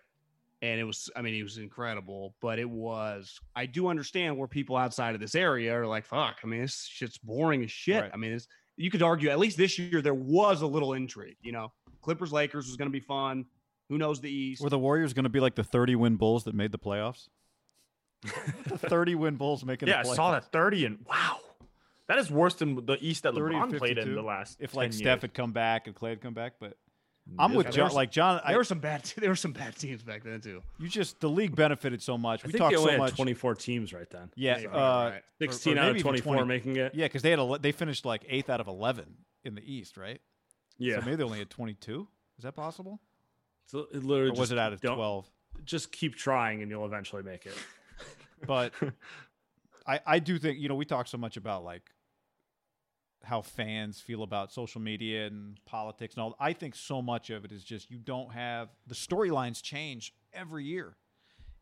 And 0.61 0.79
it 0.79 0.83
was. 0.83 1.09
I 1.15 1.21
mean, 1.21 1.33
he 1.33 1.41
was 1.41 1.57
incredible, 1.57 2.35
but 2.39 2.59
it 2.59 2.69
was. 2.69 3.39
I 3.55 3.65
do 3.65 3.87
understand 3.87 4.37
where 4.37 4.47
people 4.47 4.77
outside 4.77 5.15
of 5.15 5.21
this 5.21 5.33
area 5.33 5.75
are 5.75 5.87
like, 5.87 6.05
"Fuck." 6.05 6.37
I 6.43 6.47
mean, 6.47 6.61
this 6.61 6.87
shit's 6.87 7.17
boring 7.17 7.63
as 7.63 7.71
shit. 7.71 8.01
Right. 8.01 8.11
I 8.13 8.17
mean, 8.17 8.33
it's, 8.33 8.47
you 8.77 8.91
could 8.91 9.01
argue 9.01 9.29
at 9.29 9.39
least 9.39 9.57
this 9.57 9.79
year 9.79 10.01
there 10.01 10.13
was 10.13 10.61
a 10.61 10.67
little 10.67 10.93
intrigue. 10.93 11.37
You 11.41 11.51
know, 11.51 11.71
Clippers 12.01 12.31
Lakers 12.31 12.67
was 12.67 12.77
going 12.77 12.89
to 12.89 12.91
be 12.91 12.99
fun. 12.99 13.45
Who 13.89 13.97
knows 13.97 14.21
the 14.21 14.31
East? 14.31 14.61
Were 14.61 14.69
the 14.69 14.79
Warriors 14.79 15.13
going 15.13 15.23
to 15.23 15.29
be 15.29 15.39
like 15.39 15.55
the 15.55 15.63
30 15.63 15.95
win 15.95 16.15
Bulls 16.15 16.45
that 16.45 16.55
made 16.55 16.71
the 16.71 16.79
playoffs? 16.79 17.27
the 18.67 18.77
30 18.77 19.15
win 19.15 19.35
Bulls 19.35 19.65
making 19.65 19.89
yeah, 19.89 19.99
I 19.99 20.03
the 20.03 20.09
playoffs. 20.09 20.15
saw 20.15 20.31
that 20.31 20.51
thirty 20.51 20.85
and 20.85 20.99
wow, 21.09 21.39
that 22.07 22.19
is 22.19 22.29
worse 22.29 22.53
than 22.55 22.85
the 22.85 22.97
East 23.01 23.23
that 23.23 23.33
LeBron 23.33 23.77
played 23.77 23.97
in 23.97 24.13
the 24.13 24.21
last. 24.21 24.57
If 24.59 24.75
like 24.75 24.91
10 24.91 24.99
Steph 24.99 25.21
had 25.21 25.33
come 25.33 25.53
back 25.53 25.87
and 25.87 25.95
Klay 25.95 26.09
had 26.09 26.21
come 26.21 26.33
back, 26.33 26.53
but 26.59 26.77
I'm 27.39 27.53
with 27.53 27.71
John. 27.71 27.91
Like 27.93 28.11
John, 28.11 28.41
I, 28.43 28.49
there 28.49 28.57
were 28.57 28.63
some 28.63 28.79
bad. 28.79 29.03
There 29.17 29.29
were 29.29 29.35
some 29.35 29.53
bad 29.53 29.75
teams 29.75 30.03
back 30.03 30.23
then 30.23 30.41
too. 30.41 30.61
you 30.79 30.87
just 30.89 31.19
the 31.19 31.29
league 31.29 31.55
benefited 31.55 32.01
so 32.01 32.17
much. 32.17 32.43
I 32.43 32.47
We 32.47 32.51
think 32.53 32.59
talked 32.61 32.71
they 32.71 32.77
only 32.77 32.87
so 32.89 32.91
had 32.93 32.99
much. 32.99 33.15
24 33.15 33.55
teams 33.55 33.93
right 33.93 34.09
then. 34.09 34.29
Yeah, 34.35 34.55
Maybe, 34.55 34.67
uh, 34.67 34.71
right. 34.71 35.09
or- 35.09 35.47
or 35.47 35.51
16 35.51 35.77
out 35.77 35.95
of 35.95 36.01
24 36.01 36.33
20. 36.35 36.47
making 36.47 36.75
it. 36.77 36.93
Yeah, 36.95 37.05
because 37.05 37.21
they 37.21 37.29
had 37.29 37.39
a, 37.39 37.57
they 37.59 37.71
finished 37.71 38.05
like 38.05 38.25
eighth 38.27 38.49
out 38.49 38.59
of 38.59 38.67
11 38.67 39.05
in 39.43 39.55
the 39.55 39.61
East, 39.73 39.97
right? 39.97 40.19
Yeah. 40.77 40.99
So 40.99 41.05
maybe 41.05 41.15
they 41.17 41.23
only 41.23 41.39
had 41.39 41.49
22. 41.49 42.07
Is 42.37 42.43
that 42.43 42.55
possible? 42.55 42.99
So 43.67 43.87
it 43.93 44.03
literally 44.03 44.29
Or 44.29 44.31
was 44.31 44.39
just 44.49 44.51
it 44.53 44.57
out 44.57 44.73
of 44.73 44.81
12? 44.81 45.25
Just 45.63 45.91
keep 45.91 46.15
trying 46.15 46.61
and 46.61 46.69
you'll 46.71 46.85
eventually 46.85 47.23
make 47.23 47.45
it. 47.45 47.53
But 48.45 48.73
I 49.87 49.99
I 50.05 50.19
do 50.19 50.37
think 50.39 50.59
you 50.59 50.67
know 50.69 50.75
we 50.75 50.85
talk 50.85 51.07
so 51.07 51.17
much 51.17 51.37
about 51.37 51.63
like 51.63 51.83
how 53.23 53.41
fans 53.41 53.99
feel 53.99 54.23
about 54.23 54.51
social 54.51 54.81
media 54.81 55.27
and 55.27 55.59
politics 55.65 56.15
and 56.15 56.23
all. 56.23 56.35
I 56.39 56.53
think 56.53 56.75
so 56.75 57.01
much 57.01 57.29
of 57.29 57.45
it 57.45 57.51
is 57.51 57.63
just 57.63 57.91
you 57.91 57.97
don't 57.97 58.31
have 58.31 58.69
the 58.87 58.95
storylines 58.95 59.61
change 59.61 60.13
every 60.33 60.65
year, 60.65 60.95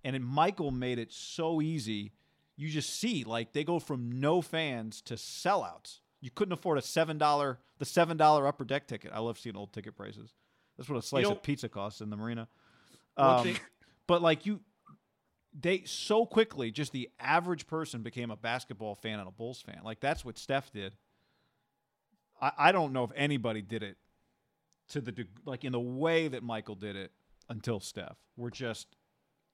and 0.04 0.24
Michael 0.24 0.72
made 0.72 1.00
it 1.00 1.12
so 1.12 1.62
easy. 1.62 2.14
You 2.56 2.70
just 2.70 3.00
see 3.00 3.24
like 3.24 3.54
they 3.54 3.64
go 3.64 3.80
from 3.80 4.20
no 4.20 4.42
fans 4.42 5.02
to 5.04 5.16
sellouts. 5.16 6.00
You 6.22 6.30
couldn't 6.30 6.54
afford 6.54 6.78
a 6.78 6.82
seven 6.82 7.18
dollar 7.18 7.60
the 7.78 7.86
seven 7.86 8.18
dollar 8.18 8.48
upper 8.48 8.66
deck 8.66 8.88
ticket. 8.88 9.12
I 9.14 9.20
love 9.20 9.40
seeing 9.40 9.56
old 9.56 9.74
ticket 9.74 9.96
prices. 9.96 10.34
That's 10.78 10.90
what 10.90 10.98
a 10.98 11.02
slice 11.02 11.24
know- 11.26 11.32
of 11.32 11.44
pizza 11.44 11.70
costs 11.70 12.02
in 12.02 12.10
the 12.10 12.18
marina. 12.18 12.48
Um, 13.18 13.44
thing- 13.44 13.60
but 14.08 14.22
like 14.22 14.46
you, 14.46 14.62
they 15.58 15.84
so 15.86 16.26
quickly 16.26 16.72
just 16.72 16.92
the 16.92 17.10
average 17.20 17.68
person 17.68 18.02
became 18.02 18.32
a 18.32 18.36
basketball 18.36 18.96
fan 18.96 19.20
and 19.20 19.28
a 19.28 19.32
Bulls 19.32 19.62
fan. 19.62 19.82
Like 19.84 20.00
that's 20.00 20.24
what 20.24 20.38
Steph 20.38 20.72
did. 20.72 20.96
I, 22.42 22.52
I 22.58 22.72
don't 22.72 22.94
know 22.94 23.04
if 23.04 23.12
anybody 23.16 23.62
did 23.62 23.84
it 23.84 23.98
to 24.90 25.02
the 25.02 25.12
deg- 25.12 25.28
like 25.46 25.64
in 25.64 25.72
the 25.72 25.80
way 25.80 26.28
that 26.28 26.44
Michael 26.44 26.76
did 26.76 26.96
it 26.96 27.12
until 27.50 27.80
Steph. 27.80 28.18
We're 28.38 28.50
just 28.50 28.88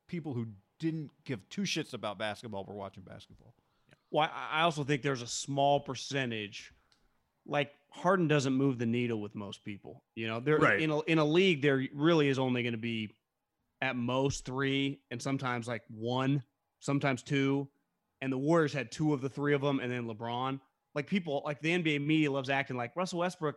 people 0.08 0.34
who 0.34 0.48
didn't 0.80 1.12
give 1.24 1.48
two 1.50 1.62
shits 1.64 1.94
about 1.94 2.18
basketball 2.18 2.64
were 2.66 2.76
watching 2.76 3.04
basketball. 3.04 3.54
Well, 4.12 4.30
I 4.32 4.60
I 4.60 4.62
also 4.64 4.84
think 4.84 5.02
there's 5.02 5.22
a 5.22 5.28
small 5.28 5.80
percentage. 5.80 6.74
Like 7.46 7.72
Harden 7.92 8.28
doesn't 8.28 8.54
move 8.54 8.78
the 8.78 8.86
needle 8.86 9.22
with 9.22 9.36
most 9.36 9.64
people. 9.64 10.04
You 10.16 10.28
know, 10.28 10.40
there 10.40 10.58
Right. 10.58 10.82
in 10.82 10.92
a 10.92 11.00
in 11.02 11.18
a 11.20 11.26
league 11.26 11.62
there 11.62 11.86
really 11.94 12.28
is 12.30 12.40
only 12.40 12.64
going 12.64 12.74
to 12.74 12.78
be 12.78 13.12
at 13.82 13.96
most 13.96 14.46
three, 14.46 15.00
and 15.12 15.22
sometimes 15.22 15.68
like 15.68 15.84
one, 15.90 16.44
sometimes 16.80 17.24
two. 17.24 17.68
And 18.22 18.32
the 18.32 18.38
Warriors 18.38 18.74
had 18.74 18.92
two 18.92 19.14
of 19.14 19.22
the 19.22 19.30
three 19.30 19.54
of 19.54 19.62
them, 19.62 19.80
and 19.80 19.92
then 19.92 20.06
LeBron. 20.08 20.60
Like 20.96 21.08
people, 21.08 21.42
like 21.46 21.60
the 21.62 21.70
NBA 21.72 22.06
media 22.06 22.32
loves 22.32 22.50
acting 22.50 22.78
like 22.78 22.96
Russell 22.96 23.20
Westbrook. 23.20 23.56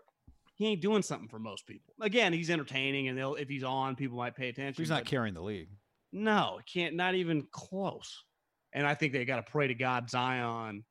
He 0.56 0.66
ain't 0.66 0.82
doing 0.82 1.02
something 1.02 1.28
for 1.28 1.38
most 1.38 1.66
people. 1.68 1.94
Again, 2.00 2.32
he's 2.32 2.50
entertaining, 2.50 3.06
and 3.08 3.16
they'll 3.16 3.36
if 3.36 3.48
he's 3.48 3.62
on, 3.62 3.94
people 3.94 4.18
might 4.18 4.34
pay 4.34 4.48
attention. 4.48 4.82
He's 4.82 4.90
not 4.90 5.04
carrying 5.04 5.34
the 5.34 5.40
league. 5.42 5.68
no, 6.12 6.56
it 6.58 6.66
can't. 6.66 6.94
Not 6.96 7.14
even 7.14 7.46
close. 7.52 8.24
And 8.72 8.86
I 8.86 8.94
think 8.94 9.12
they 9.12 9.24
got 9.24 9.36
to 9.44 9.50
pray 9.50 9.68
to 9.68 9.74
God 9.74 10.10
Zion. 10.10 10.84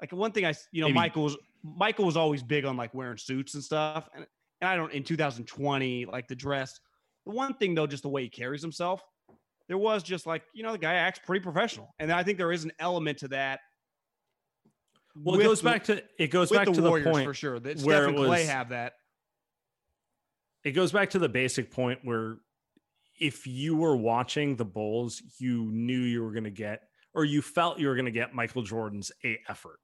Like 0.00 0.12
one 0.12 0.32
thing 0.32 0.44
I, 0.44 0.50
s- 0.50 0.66
you 0.72 0.80
know, 0.80 0.88
Maybe- 0.88 0.98
Michael 0.98 1.24
was 1.24 1.36
Michael 1.62 2.04
was 2.06 2.16
always 2.16 2.42
big 2.42 2.64
on 2.64 2.76
like 2.76 2.92
wearing 2.94 3.16
suits 3.18 3.54
and 3.54 3.62
stuff. 3.62 4.08
And, 4.14 4.26
and 4.60 4.68
I 4.68 4.76
don't 4.76 4.92
in 4.92 5.02
2020 5.04 6.06
like 6.06 6.26
the 6.28 6.34
dress. 6.34 6.78
The 7.26 7.32
one 7.32 7.54
thing 7.54 7.74
though, 7.74 7.86
just 7.86 8.02
the 8.02 8.08
way 8.08 8.22
he 8.22 8.28
carries 8.28 8.60
himself, 8.62 9.02
there 9.68 9.78
was 9.78 10.02
just 10.02 10.26
like 10.26 10.42
you 10.54 10.62
know 10.62 10.72
the 10.72 10.78
guy 10.78 10.94
acts 10.94 11.20
pretty 11.24 11.42
professional, 11.42 11.94
and 11.98 12.10
I 12.12 12.22
think 12.22 12.38
there 12.38 12.52
is 12.52 12.64
an 12.64 12.72
element 12.78 13.18
to 13.18 13.28
that. 13.28 13.60
Well, 15.16 15.38
it 15.40 15.44
goes 15.44 15.60
the- 15.60 15.70
back 15.70 15.84
to 15.84 16.02
it 16.18 16.28
goes 16.28 16.50
back 16.50 16.66
the 16.66 16.72
to 16.72 16.80
the 16.80 16.90
point 16.90 17.24
for 17.24 17.34
sure. 17.34 17.60
That 17.60 17.80
where 17.80 18.02
Steph 18.04 18.08
and 18.08 18.18
Klay 18.18 18.28
was- 18.28 18.48
have 18.48 18.68
that. 18.70 18.94
it 20.64 20.72
goes 20.72 20.92
back 20.92 21.10
to 21.10 21.18
the 21.18 21.28
basic 21.28 21.70
point 21.70 22.00
where 22.04 22.38
if 23.20 23.46
you 23.46 23.76
were 23.76 23.96
watching 23.96 24.56
the 24.56 24.64
Bulls, 24.64 25.22
you 25.38 25.70
knew 25.70 26.00
you 26.00 26.22
were 26.22 26.32
going 26.32 26.44
to 26.44 26.50
get, 26.50 26.82
or 27.14 27.24
you 27.24 27.42
felt 27.42 27.78
you 27.78 27.86
were 27.86 27.94
going 27.94 28.06
to 28.06 28.10
get 28.10 28.34
Michael 28.34 28.62
Jordan's 28.62 29.12
A 29.24 29.38
effort. 29.48 29.78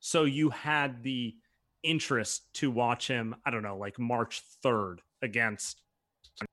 So 0.00 0.24
you 0.24 0.50
had 0.50 1.02
the 1.04 1.36
interest 1.84 2.52
to 2.54 2.70
watch 2.72 3.06
him, 3.06 3.36
I 3.46 3.50
don't 3.50 3.62
know, 3.62 3.76
like 3.76 3.98
March 4.00 4.42
3rd 4.64 4.98
against 5.22 5.80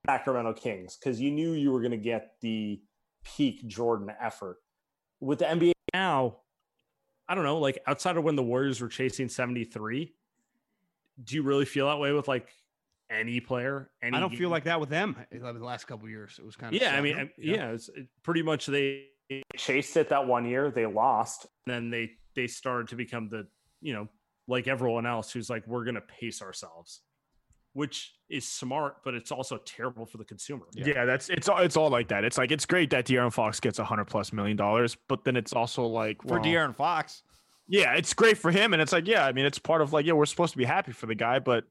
Sacramento 0.07 0.53
Kings, 0.53 0.97
because 0.97 1.19
you 1.19 1.31
knew 1.31 1.53
you 1.53 1.71
were 1.71 1.79
going 1.79 1.91
to 1.91 1.97
get 1.97 2.33
the 2.41 2.79
peak 3.23 3.65
Jordan 3.67 4.11
effort. 4.21 4.57
With 5.19 5.39
the 5.39 5.45
NBA 5.45 5.71
now, 5.95 6.41
I 7.29 7.35
don't 7.35 7.43
know, 7.45 7.59
like 7.59 7.79
outside 7.87 8.17
of 8.17 8.23
when 8.23 8.35
the 8.35 8.43
Warriors 8.43 8.81
were 8.81 8.89
chasing 8.89 9.29
73, 9.29 10.13
do 11.23 11.35
you 11.35 11.43
really 11.43 11.65
feel 11.65 11.87
that 11.87 11.99
way 11.99 12.11
with 12.11 12.27
like 12.27 12.49
any 13.09 13.39
player. 13.39 13.89
Any 14.01 14.17
I 14.17 14.19
don't 14.19 14.35
feel 14.35 14.49
like 14.49 14.65
that 14.65 14.79
with 14.79 14.89
them 14.89 15.15
uh, 15.19 15.51
the 15.51 15.63
last 15.63 15.85
couple 15.85 16.05
of 16.05 16.11
years. 16.11 16.37
It 16.39 16.45
was 16.45 16.55
kind 16.55 16.75
of 16.75 16.81
Yeah, 16.81 16.95
I 16.95 17.01
mean, 17.01 17.17
I- 17.17 17.31
yeah, 17.37 17.71
it's 17.71 17.89
it, 17.89 18.07
pretty 18.23 18.41
much 18.41 18.65
they 18.65 19.05
chased 19.57 19.97
it 19.97 20.09
that 20.09 20.27
one 20.27 20.45
year. 20.45 20.71
They 20.71 20.85
lost, 20.85 21.47
then 21.65 21.89
they 21.89 22.11
they 22.35 22.47
started 22.47 22.89
to 22.89 22.95
become 22.95 23.29
the 23.29 23.47
you 23.81 23.93
know 23.93 24.07
like 24.47 24.67
everyone 24.67 25.05
else 25.05 25.31
who's 25.31 25.49
like 25.49 25.65
we're 25.67 25.85
gonna 25.85 26.01
pace 26.01 26.41
ourselves, 26.41 27.01
which 27.73 28.13
is 28.29 28.47
smart, 28.47 28.97
but 29.03 29.13
it's 29.13 29.31
also 29.31 29.57
terrible 29.57 30.05
for 30.05 30.17
the 30.17 30.25
consumer. 30.25 30.65
Yeah. 30.73 31.05
that's 31.05 31.29
it's 31.29 31.47
all 31.49 31.59
it's 31.59 31.77
all 31.77 31.89
like 31.89 32.07
that. 32.09 32.23
It's 32.23 32.37
like 32.37 32.51
it's 32.51 32.65
great 32.65 32.89
that 32.91 33.05
De'Aaron 33.05 33.33
Fox 33.33 33.59
gets 33.59 33.79
a 33.79 33.83
hundred 33.83 34.05
plus 34.05 34.33
million 34.33 34.57
dollars, 34.57 34.97
but 35.07 35.23
then 35.23 35.35
it's 35.35 35.53
also 35.53 35.85
like 35.85 36.21
For 36.21 36.39
well, 36.39 36.41
De'Aaron 36.41 36.75
Fox. 36.75 37.23
Yeah, 37.67 37.93
it's 37.93 38.13
great 38.13 38.37
for 38.37 38.49
him, 38.51 38.73
and 38.73 38.81
it's 38.81 38.91
like 38.91 39.07
yeah, 39.07 39.25
I 39.25 39.31
mean, 39.31 39.45
it's 39.45 39.59
part 39.59 39.81
of 39.81 39.93
like 39.93 40.05
yeah, 40.05 40.13
we're 40.13 40.25
supposed 40.25 40.53
to 40.53 40.57
be 40.57 40.65
happy 40.65 40.91
for 40.91 41.05
the 41.05 41.15
guy, 41.15 41.39
but 41.39 41.65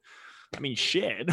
I 0.56 0.60
mean, 0.60 0.76
shit, 0.76 1.28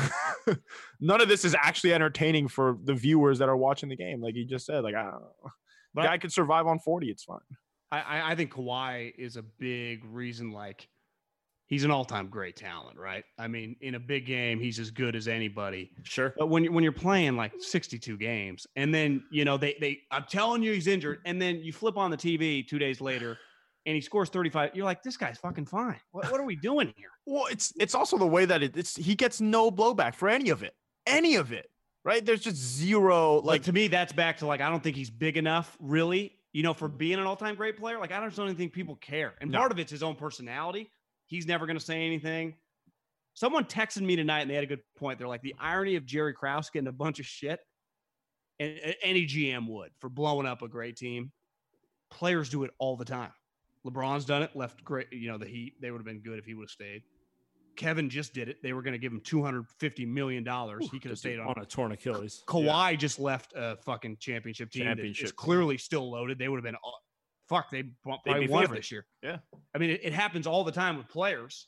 none 0.99 1.21
of 1.21 1.29
this 1.29 1.45
is 1.45 1.55
actually 1.55 1.93
entertaining 1.93 2.47
for 2.47 2.77
the 2.83 2.93
viewers 2.93 3.39
that 3.39 3.47
are 3.47 3.55
watching 3.55 3.89
the 3.89 3.95
game. 3.95 4.21
Like 4.21 4.35
you 4.35 4.45
just 4.45 4.65
said, 4.65 4.83
like 4.83 4.95
I 4.95 5.03
don't 5.03 5.21
know, 5.21 5.51
But 5.93 6.03
the 6.03 6.11
I- 6.11 6.17
could 6.17 6.33
survive 6.33 6.67
on 6.67 6.79
forty, 6.79 7.09
it's 7.09 7.23
fine. 7.23 7.39
I, 7.91 7.99
I, 8.01 8.31
I 8.31 8.35
think 8.35 8.51
Kawhi 8.51 9.13
is 9.17 9.37
a 9.37 9.43
big 9.43 10.03
reason. 10.05 10.51
Like, 10.51 10.89
he's 11.67 11.83
an 11.83 11.91
all-time 11.91 12.27
great 12.27 12.55
talent, 12.55 12.97
right? 12.97 13.23
I 13.39 13.47
mean, 13.47 13.75
in 13.81 13.95
a 13.95 13.99
big 13.99 14.25
game, 14.25 14.59
he's 14.59 14.79
as 14.79 14.91
good 14.91 15.15
as 15.15 15.27
anybody. 15.27 15.91
Sure. 16.03 16.33
But 16.37 16.47
when 16.47 16.63
you- 16.63 16.71
when 16.71 16.83
you're 16.83 16.93
playing 16.93 17.35
like 17.35 17.53
62 17.59 18.17
games, 18.17 18.67
and 18.75 18.93
then 18.93 19.23
you 19.31 19.45
know 19.45 19.57
they 19.57 19.75
they 19.79 20.01
I'm 20.11 20.25
telling 20.29 20.61
you 20.63 20.73
he's 20.73 20.87
injured, 20.87 21.19
and 21.25 21.41
then 21.41 21.57
you 21.57 21.73
flip 21.73 21.97
on 21.97 22.11
the 22.11 22.17
TV 22.17 22.63
two 22.67 22.79
days 22.79 23.01
later, 23.01 23.37
and 23.85 23.95
he 23.95 24.01
scores 24.01 24.29
35. 24.29 24.71
You're 24.75 24.85
like, 24.85 25.03
this 25.03 25.17
guy's 25.17 25.37
fucking 25.37 25.65
fine. 25.67 25.99
What, 26.11 26.31
what 26.31 26.39
are 26.39 26.45
we 26.45 26.55
doing 26.55 26.93
here? 26.97 27.09
Well, 27.25 27.45
it's 27.51 27.73
it's 27.79 27.95
also 27.95 28.17
the 28.17 28.27
way 28.27 28.45
that 28.45 28.61
it, 28.63 28.75
it's 28.77 28.95
he 28.95 29.15
gets 29.15 29.41
no 29.41 29.71
blowback 29.71 30.15
for 30.15 30.29
any 30.29 30.49
of 30.49 30.63
it, 30.63 30.73
any 31.07 31.35
of 31.35 31.51
it, 31.51 31.69
right? 32.03 32.23
There's 32.25 32.41
just 32.41 32.57
zero 32.57 33.35
Like 33.37 33.45
like 33.45 33.63
to 33.63 33.73
me, 33.73 33.87
that's 33.87 34.13
back 34.13 34.37
to 34.37 34.45
like 34.45 34.61
I 34.61 34.69
don't 34.69 34.83
think 34.83 34.95
he's 34.95 35.09
big 35.09 35.37
enough, 35.37 35.75
really. 35.79 36.33
You 36.53 36.63
know, 36.63 36.73
for 36.73 36.87
being 36.87 37.19
an 37.19 37.25
all-time 37.25 37.55
great 37.55 37.75
player, 37.77 37.99
like 37.99 38.13
I 38.13 38.19
don't 38.21 38.31
even 38.39 38.55
think 38.55 38.71
people 38.71 38.95
care. 38.95 39.33
And 39.41 39.51
No. 39.51 39.59
part 39.59 39.73
of 39.73 39.79
it's 39.79 39.91
his 39.91 40.01
own 40.01 40.15
personality. 40.15 40.89
He's 41.35 41.45
never 41.45 41.65
going 41.65 41.77
to 41.77 41.83
say 41.83 42.05
anything. 42.05 42.55
Someone 43.33 43.65
texted 43.65 44.01
me 44.01 44.15
tonight, 44.15 44.41
and 44.41 44.49
they 44.49 44.55
had 44.55 44.63
a 44.63 44.67
good 44.67 44.79
point. 44.95 45.19
They're 45.19 45.27
like, 45.27 45.41
the 45.41 45.53
irony 45.59 45.97
of 45.97 46.05
Jerry 46.05 46.33
Krause 46.33 46.69
getting 46.69 46.87
a 46.87 46.93
bunch 46.93 47.19
of 47.19 47.25
shit, 47.25 47.59
and 48.61 48.95
any 49.03 49.25
GM 49.25 49.67
would 49.67 49.91
for 49.99 50.09
blowing 50.09 50.47
up 50.47 50.61
a 50.61 50.69
great 50.69 50.95
team. 50.95 51.33
Players 52.09 52.47
do 52.47 52.63
it 52.63 52.71
all 52.77 52.95
the 52.95 53.03
time. 53.03 53.33
LeBron's 53.85 54.23
done 54.23 54.43
it. 54.43 54.55
Left 54.55 54.81
great. 54.85 55.11
You 55.11 55.27
know, 55.27 55.37
the 55.37 55.45
Heat. 55.45 55.73
They 55.81 55.91
would 55.91 55.97
have 55.97 56.05
been 56.05 56.21
good 56.21 56.39
if 56.39 56.45
he 56.45 56.53
would 56.53 56.63
have 56.63 56.69
stayed. 56.69 57.03
Kevin 57.75 58.09
just 58.09 58.33
did 58.33 58.47
it. 58.47 58.63
They 58.63 58.71
were 58.71 58.81
going 58.81 58.93
to 58.93 58.97
give 58.97 59.11
him 59.11 59.19
two 59.19 59.43
hundred 59.43 59.67
fifty 59.79 60.05
million 60.05 60.45
dollars. 60.45 60.87
He 60.89 60.97
could 60.97 61.11
have 61.11 61.19
stayed 61.19 61.39
on 61.39 61.47
on 61.47 61.61
a 61.61 61.65
torn 61.65 61.91
Achilles. 61.91 62.41
Kawhi 62.47 62.97
just 62.97 63.19
left 63.19 63.51
a 63.53 63.75
fucking 63.83 64.15
championship 64.21 64.71
team. 64.71 64.83
Championship. 64.83 64.97
Championship 64.97 65.23
It's 65.25 65.33
clearly 65.33 65.77
still 65.77 66.09
loaded. 66.09 66.39
They 66.39 66.47
would 66.47 66.55
have 66.55 66.63
been, 66.63 66.77
fuck, 67.47 67.69
they 67.71 67.83
probably 68.03 68.47
won 68.47 68.63
it 68.65 68.71
this 68.71 68.91
year. 68.91 69.05
Yeah. 69.21 69.37
I 69.73 69.77
mean, 69.77 69.91
it, 69.91 70.01
it 70.03 70.13
happens 70.13 70.47
all 70.47 70.63
the 70.63 70.71
time 70.71 70.97
with 70.97 71.07
players, 71.07 71.67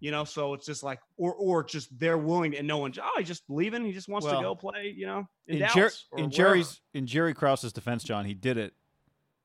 you 0.00 0.10
know. 0.10 0.24
So 0.24 0.54
it's 0.54 0.66
just 0.66 0.82
like, 0.82 1.00
or 1.16 1.34
or 1.34 1.64
just 1.64 1.96
they're 1.98 2.18
willing, 2.18 2.56
and 2.56 2.66
no 2.66 2.78
one, 2.78 2.92
oh, 3.02 3.10
he's 3.18 3.28
just 3.28 3.42
leaving. 3.48 3.84
He 3.84 3.92
just 3.92 4.08
wants 4.08 4.26
Well, 4.26 4.36
to 4.36 4.42
go 4.42 4.54
play, 4.54 4.94
you 4.96 5.06
know, 5.06 5.26
in, 5.46 5.62
In, 5.62 5.68
Jer- 5.74 5.90
in. 6.16 6.30
Jerry's 6.30 6.80
in 6.94 7.06
Jerry 7.06 7.34
Krause's 7.34 7.72
defense, 7.72 8.04
John, 8.04 8.24
he 8.24 8.34
did 8.34 8.56
it 8.56 8.74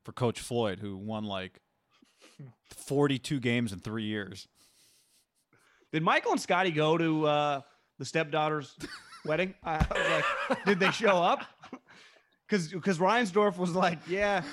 for 0.04 0.12
Coach 0.14 0.40
Floyd, 0.40 0.80
who 0.80 0.98
won 0.98 1.24
like 1.26 1.60
42 2.76 3.40
games 3.40 3.74
in 3.74 3.80
three 3.80 4.04
years. 4.06 4.48
Did 5.92 6.04
Michael 6.04 6.32
and 6.34 6.42
Scottie 6.42 6.72
go 6.72 6.98
to 6.98 7.26
uh, 7.26 7.62
the 7.98 8.06
stepdaughter's 8.06 8.76
wedding? 9.26 9.54
I 9.64 9.78
was 9.78 10.24
like, 10.50 10.66
did 10.66 10.80
they 10.80 10.92
show 10.92 11.18
up? 11.24 11.46
Because 12.48 12.70
because 12.70 12.98
Reinsdorf 13.00 13.58
was 13.58 13.72
like, 13.72 14.00
yeah, 14.08 14.44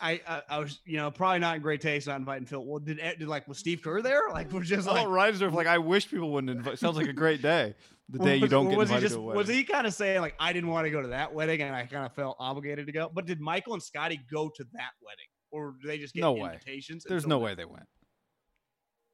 I, 0.00 0.20
I 0.26 0.42
I 0.48 0.58
was 0.60 0.80
you 0.86 0.96
know 0.96 1.10
probably 1.10 1.40
not 1.40 1.56
in 1.56 1.62
great 1.62 1.80
taste 1.80 2.06
not 2.06 2.18
inviting 2.18 2.46
Phil. 2.46 2.64
Well, 2.64 2.78
did, 2.78 2.98
eh, 3.00 3.14
did 3.18 3.28
like 3.28 3.46
was 3.46 3.58
Steve 3.58 3.82
Kerr 3.82 4.00
there? 4.00 4.22
Like 4.32 4.50
was 4.52 4.68
just 4.68 4.88
Oh, 4.88 4.92
like. 4.94 5.06
Reinsdorf, 5.06 5.52
like 5.52 5.66
I 5.66 5.78
wish 5.78 6.10
people 6.10 6.30
wouldn't 6.32 6.50
invite. 6.50 6.78
Sounds 6.78 6.96
like 6.96 7.08
a 7.08 7.12
great 7.12 7.42
day. 7.42 7.74
The 8.08 8.18
day 8.24 8.36
you 8.36 8.48
don't 8.48 8.68
get 8.70 8.78
was 8.78 8.88
he 8.88 8.98
just 8.98 9.14
to 9.14 9.20
a 9.20 9.22
wedding. 9.22 9.38
was 9.38 9.48
he 9.48 9.64
kind 9.64 9.86
of 9.86 9.92
saying 9.92 10.20
like 10.22 10.34
I 10.40 10.52
didn't 10.54 10.70
want 10.70 10.86
to 10.86 10.90
go 10.90 11.02
to 11.02 11.08
that 11.08 11.34
wedding 11.34 11.60
and 11.62 11.76
I 11.76 11.84
kind 11.84 12.06
of 12.06 12.14
felt 12.14 12.36
obligated 12.38 12.86
to 12.86 12.92
go? 12.92 13.10
But 13.12 13.26
did 13.26 13.40
Michael 13.40 13.74
and 13.74 13.82
Scottie 13.82 14.20
go 14.32 14.48
to 14.48 14.64
that 14.72 14.92
wedding, 15.02 15.26
or 15.50 15.74
do 15.82 15.86
they 15.88 15.98
just 15.98 16.14
get 16.14 16.22
No 16.22 16.32
way. 16.32 16.44
invitations? 16.52 17.04
and 17.04 17.12
There's 17.12 17.26
no 17.26 17.38
way 17.38 17.54
they 17.54 17.66
went. 17.66 17.86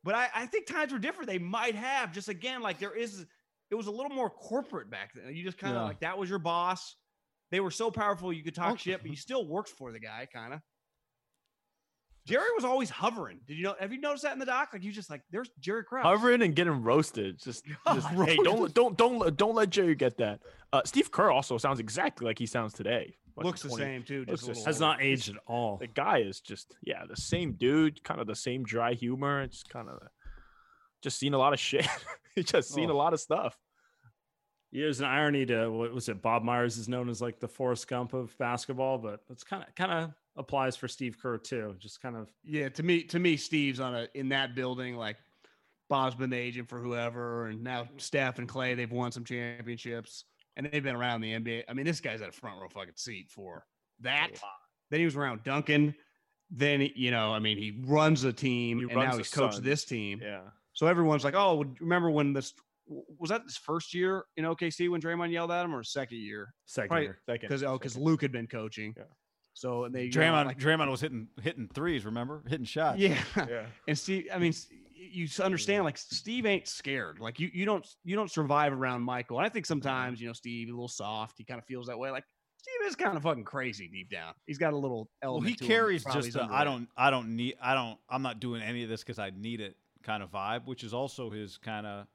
But 0.04 0.14
I, 0.14 0.28
I 0.34 0.46
think 0.46 0.66
times 0.66 0.92
were 0.92 0.98
different. 0.98 1.28
They 1.30 1.38
might 1.38 1.74
have 1.74 2.12
just 2.12 2.28
again 2.28 2.60
like 2.62 2.78
there 2.78 2.94
is. 2.94 3.26
It 3.70 3.74
was 3.74 3.86
a 3.86 3.90
little 3.90 4.10
more 4.14 4.30
corporate 4.30 4.90
back 4.90 5.12
then. 5.14 5.34
You 5.34 5.42
just 5.42 5.58
kind 5.58 5.74
of 5.74 5.80
Yeah. 5.82 5.86
like 5.88 6.00
that 6.00 6.16
was 6.18 6.30
your 6.30 6.38
boss. 6.38 6.94
They 7.54 7.60
were 7.60 7.70
so 7.70 7.88
powerful 7.88 8.32
you 8.32 8.42
could 8.42 8.56
talk 8.56 8.72
Oh. 8.72 8.76
shit, 8.76 9.00
but 9.00 9.08
you 9.08 9.16
still 9.16 9.46
worked 9.46 9.68
for 9.68 9.92
the 9.92 10.00
guy, 10.00 10.26
kind 10.32 10.54
of. 10.54 10.60
Jerry 12.26 12.48
was 12.56 12.64
always 12.64 12.90
hovering. 12.90 13.38
Did 13.46 13.58
you 13.58 13.62
know? 13.62 13.76
Have 13.78 13.92
you 13.92 14.00
noticed 14.00 14.24
that 14.24 14.32
in 14.32 14.40
the 14.40 14.46
doc? 14.46 14.70
Like 14.72 14.82
you 14.82 14.90
just 14.90 15.08
like 15.08 15.22
there's 15.30 15.48
Jerry 15.60 15.84
Krause. 15.84 16.02
hovering 16.04 16.42
and 16.42 16.56
getting 16.56 16.82
roasted. 16.82 17.38
Just, 17.38 17.64
just 17.94 18.08
hey, 18.08 18.36
don't 18.42 18.74
don't 18.74 18.96
don't 18.98 19.18
let- 19.18 19.36
don't 19.36 19.54
let 19.54 19.70
Jerry 19.70 19.94
get 19.94 20.16
that. 20.16 20.40
Uh, 20.72 20.82
Steve 20.84 21.12
Kerr 21.12 21.30
also 21.30 21.58
sounds 21.58 21.78
exactly 21.78 22.26
like 22.26 22.38
he 22.40 22.46
sounds 22.46 22.72
today. 22.72 23.14
What, 23.34 23.46
looks 23.46 23.62
the 23.62 23.70
same 23.70 24.02
too. 24.02 24.24
looks 24.26 24.40
Just 24.40 24.42
a 24.42 24.46
the 24.46 24.50
little 24.52 24.64
Has 24.66 24.82
older. 24.82 24.92
not 24.96 25.02
aged 25.02 25.28
at 25.28 25.36
all. 25.46 25.76
The 25.76 25.86
guy 25.86 26.18
is 26.18 26.40
just 26.40 26.74
yeah, 26.82 27.04
the 27.08 27.14
same 27.16 27.52
dude, 27.52 28.02
kind 28.02 28.20
of 28.20 28.26
the 28.26 28.34
same 28.34 28.64
dry 28.64 28.94
humor. 28.94 29.42
It's 29.42 29.62
kind 29.62 29.88
of 29.88 30.00
just 31.02 31.18
seen 31.18 31.34
a 31.34 31.38
lot 31.38 31.52
of 31.52 31.60
shit. 31.60 31.86
He's 32.34 32.46
just 32.46 32.72
seen 32.72 32.90
a 32.90 32.92
Oh. 32.92 32.96
lot 32.96 33.12
of 33.12 33.20
stuff. 33.20 33.56
Yeah, 34.74 34.86
there's 34.86 34.98
an 34.98 35.06
irony 35.06 35.46
to 35.46 35.68
what 35.68 35.94
was 35.94 36.08
it? 36.08 36.20
Bob 36.20 36.42
Myers 36.42 36.78
is 36.78 36.88
known 36.88 37.08
as 37.08 37.22
like 37.22 37.38
the 37.38 37.46
Forrest 37.46 37.86
Gump 37.86 38.12
of 38.12 38.36
basketball, 38.38 38.98
but 38.98 39.20
it's 39.30 39.44
kind 39.44 39.62
of 39.62 39.72
kind 39.76 39.92
of 39.92 40.10
applies 40.36 40.74
for 40.74 40.88
Steve 40.88 41.16
Kerr 41.16 41.38
too. 41.38 41.76
Just 41.78 42.02
kind 42.02 42.16
of 42.16 42.28
Yeah, 42.42 42.68
to 42.70 42.82
me, 42.82 43.04
to 43.04 43.20
me, 43.20 43.36
Steve's 43.36 43.78
on 43.78 43.94
a 43.94 44.08
in 44.14 44.30
that 44.30 44.56
building. 44.56 44.96
Like 44.96 45.16
Bob's 45.88 46.16
been 46.16 46.30
the 46.30 46.36
agent 46.36 46.68
for 46.68 46.80
whoever, 46.80 47.46
and 47.46 47.62
now 47.62 47.86
Steph 47.98 48.40
and 48.40 48.48
Klay, 48.48 48.74
they've 48.74 48.90
won 48.90 49.12
some 49.12 49.24
championships, 49.24 50.24
and 50.56 50.68
they've 50.68 50.82
been 50.82 50.96
around 50.96 51.20
the 51.20 51.34
NBA. 51.34 51.62
I 51.68 51.72
mean, 51.72 51.86
this 51.86 52.00
guy's 52.00 52.20
at 52.20 52.30
a 52.30 52.32
front 52.32 52.60
row 52.60 52.68
fucking 52.68 52.94
seat 52.96 53.30
for 53.30 53.64
that. 54.00 54.30
Then 54.90 54.98
he 54.98 55.04
was 55.04 55.14
around 55.14 55.44
Duncan. 55.44 55.94
Then 56.50 56.90
you 56.96 57.12
know, 57.12 57.32
I 57.32 57.38
mean, 57.38 57.58
he 57.58 57.80
runs 57.86 58.24
a 58.24 58.32
team, 58.32 58.78
He 58.78 58.84
and 58.86 58.94
now 58.94 59.16
he's 59.16 59.30
coached 59.30 59.62
this 59.62 59.84
team. 59.84 60.18
Yeah. 60.20 60.40
So 60.72 60.88
everyone's 60.88 61.22
like, 61.22 61.34
"Oh, 61.36 61.64
remember 61.78 62.10
when 62.10 62.32
this 62.32 62.54
was 62.86 63.30
that 63.30 63.42
his 63.42 63.56
first 63.56 63.94
year 63.94 64.24
in 64.36 64.44
OKC 64.44 64.90
when 64.90 65.00
Draymond 65.00 65.32
yelled 65.32 65.50
at 65.50 65.64
him, 65.64 65.74
or 65.74 65.82
second 65.82 66.18
year? 66.18 66.54
second 66.66 66.88
Probably- 66.88 67.04
year. 67.04 67.18
Second. 67.26 67.48
Because 67.48 67.62
oh, 67.62 67.78
because. 67.78 67.96
Luke 67.96 68.22
had 68.22 68.32
been 68.32 68.46
coaching. 68.46 68.94
Yeah. 68.96 69.04
So 69.54 69.84
and 69.84 69.94
they 69.94 70.04
you 70.04 70.10
know, 70.10 70.20
Draymond, 70.20 70.46
like- 70.46 70.58
Draymond 70.58 70.90
was 70.90 71.00
hitting 71.00 71.28
hitting 71.40 71.68
threes. 71.72 72.04
Remember, 72.04 72.42
hitting 72.48 72.66
shots. 72.66 72.98
yeah. 72.98 73.18
Yeah. 73.36 73.66
And 73.88 73.98
Steve, 73.98 74.28
I 74.32 74.38
mean, 74.38 74.52
you 74.94 75.24
s- 75.24 75.40
understand 75.40 75.84
like 75.84 75.96
Steve 75.96 76.46
ain't 76.46 76.66
scared. 76.66 77.20
Like 77.20 77.38
you, 77.38 77.50
you 77.52 77.64
don't, 77.64 77.86
you 78.04 78.16
don't 78.16 78.30
survive 78.30 78.72
around 78.72 79.02
Michael. 79.02 79.38
And 79.38 79.46
I 79.46 79.48
think 79.48 79.64
mm-hmm. 79.64 79.72
sometimes, 79.72 80.20
you 80.20 80.26
know, 80.26 80.32
Steve 80.32 80.68
a 80.68 80.72
little 80.72 80.88
soft. 80.88 81.36
He 81.38 81.44
kind 81.44 81.58
of 81.58 81.64
feels 81.66 81.86
that 81.86 81.98
way. 81.98 82.10
Like 82.10 82.24
Steve 82.58 82.88
is 82.88 82.96
kind 82.96 83.16
of 83.16 83.22
fucking 83.22 83.44
crazy 83.44 83.88
deep 83.88 84.10
down. 84.10 84.32
He's 84.46 84.58
got 84.58 84.72
a 84.72 84.76
little 84.76 85.10
Well, 85.22 85.40
he 85.40 85.54
to 85.54 85.64
carries 85.64 86.02
probably 86.02 86.22
just 86.22 86.28
is 86.30 86.36
a, 86.36 86.48
I 86.50 86.64
don't 86.64 86.88
I 86.96 87.10
don't 87.10 87.36
need 87.36 87.56
I 87.62 87.74
don't 87.74 87.98
I'm 88.08 88.22
not 88.22 88.40
doing 88.40 88.62
any 88.62 88.82
of 88.82 88.88
this 88.88 89.02
because 89.02 89.18
I 89.18 89.30
need 89.36 89.60
it 89.60 89.76
kind 90.02 90.22
of 90.22 90.30
vibe, 90.30 90.66
which 90.66 90.82
is 90.82 90.94
also 90.94 91.30
his 91.30 91.58
kind 91.58 91.86
of 91.86 92.06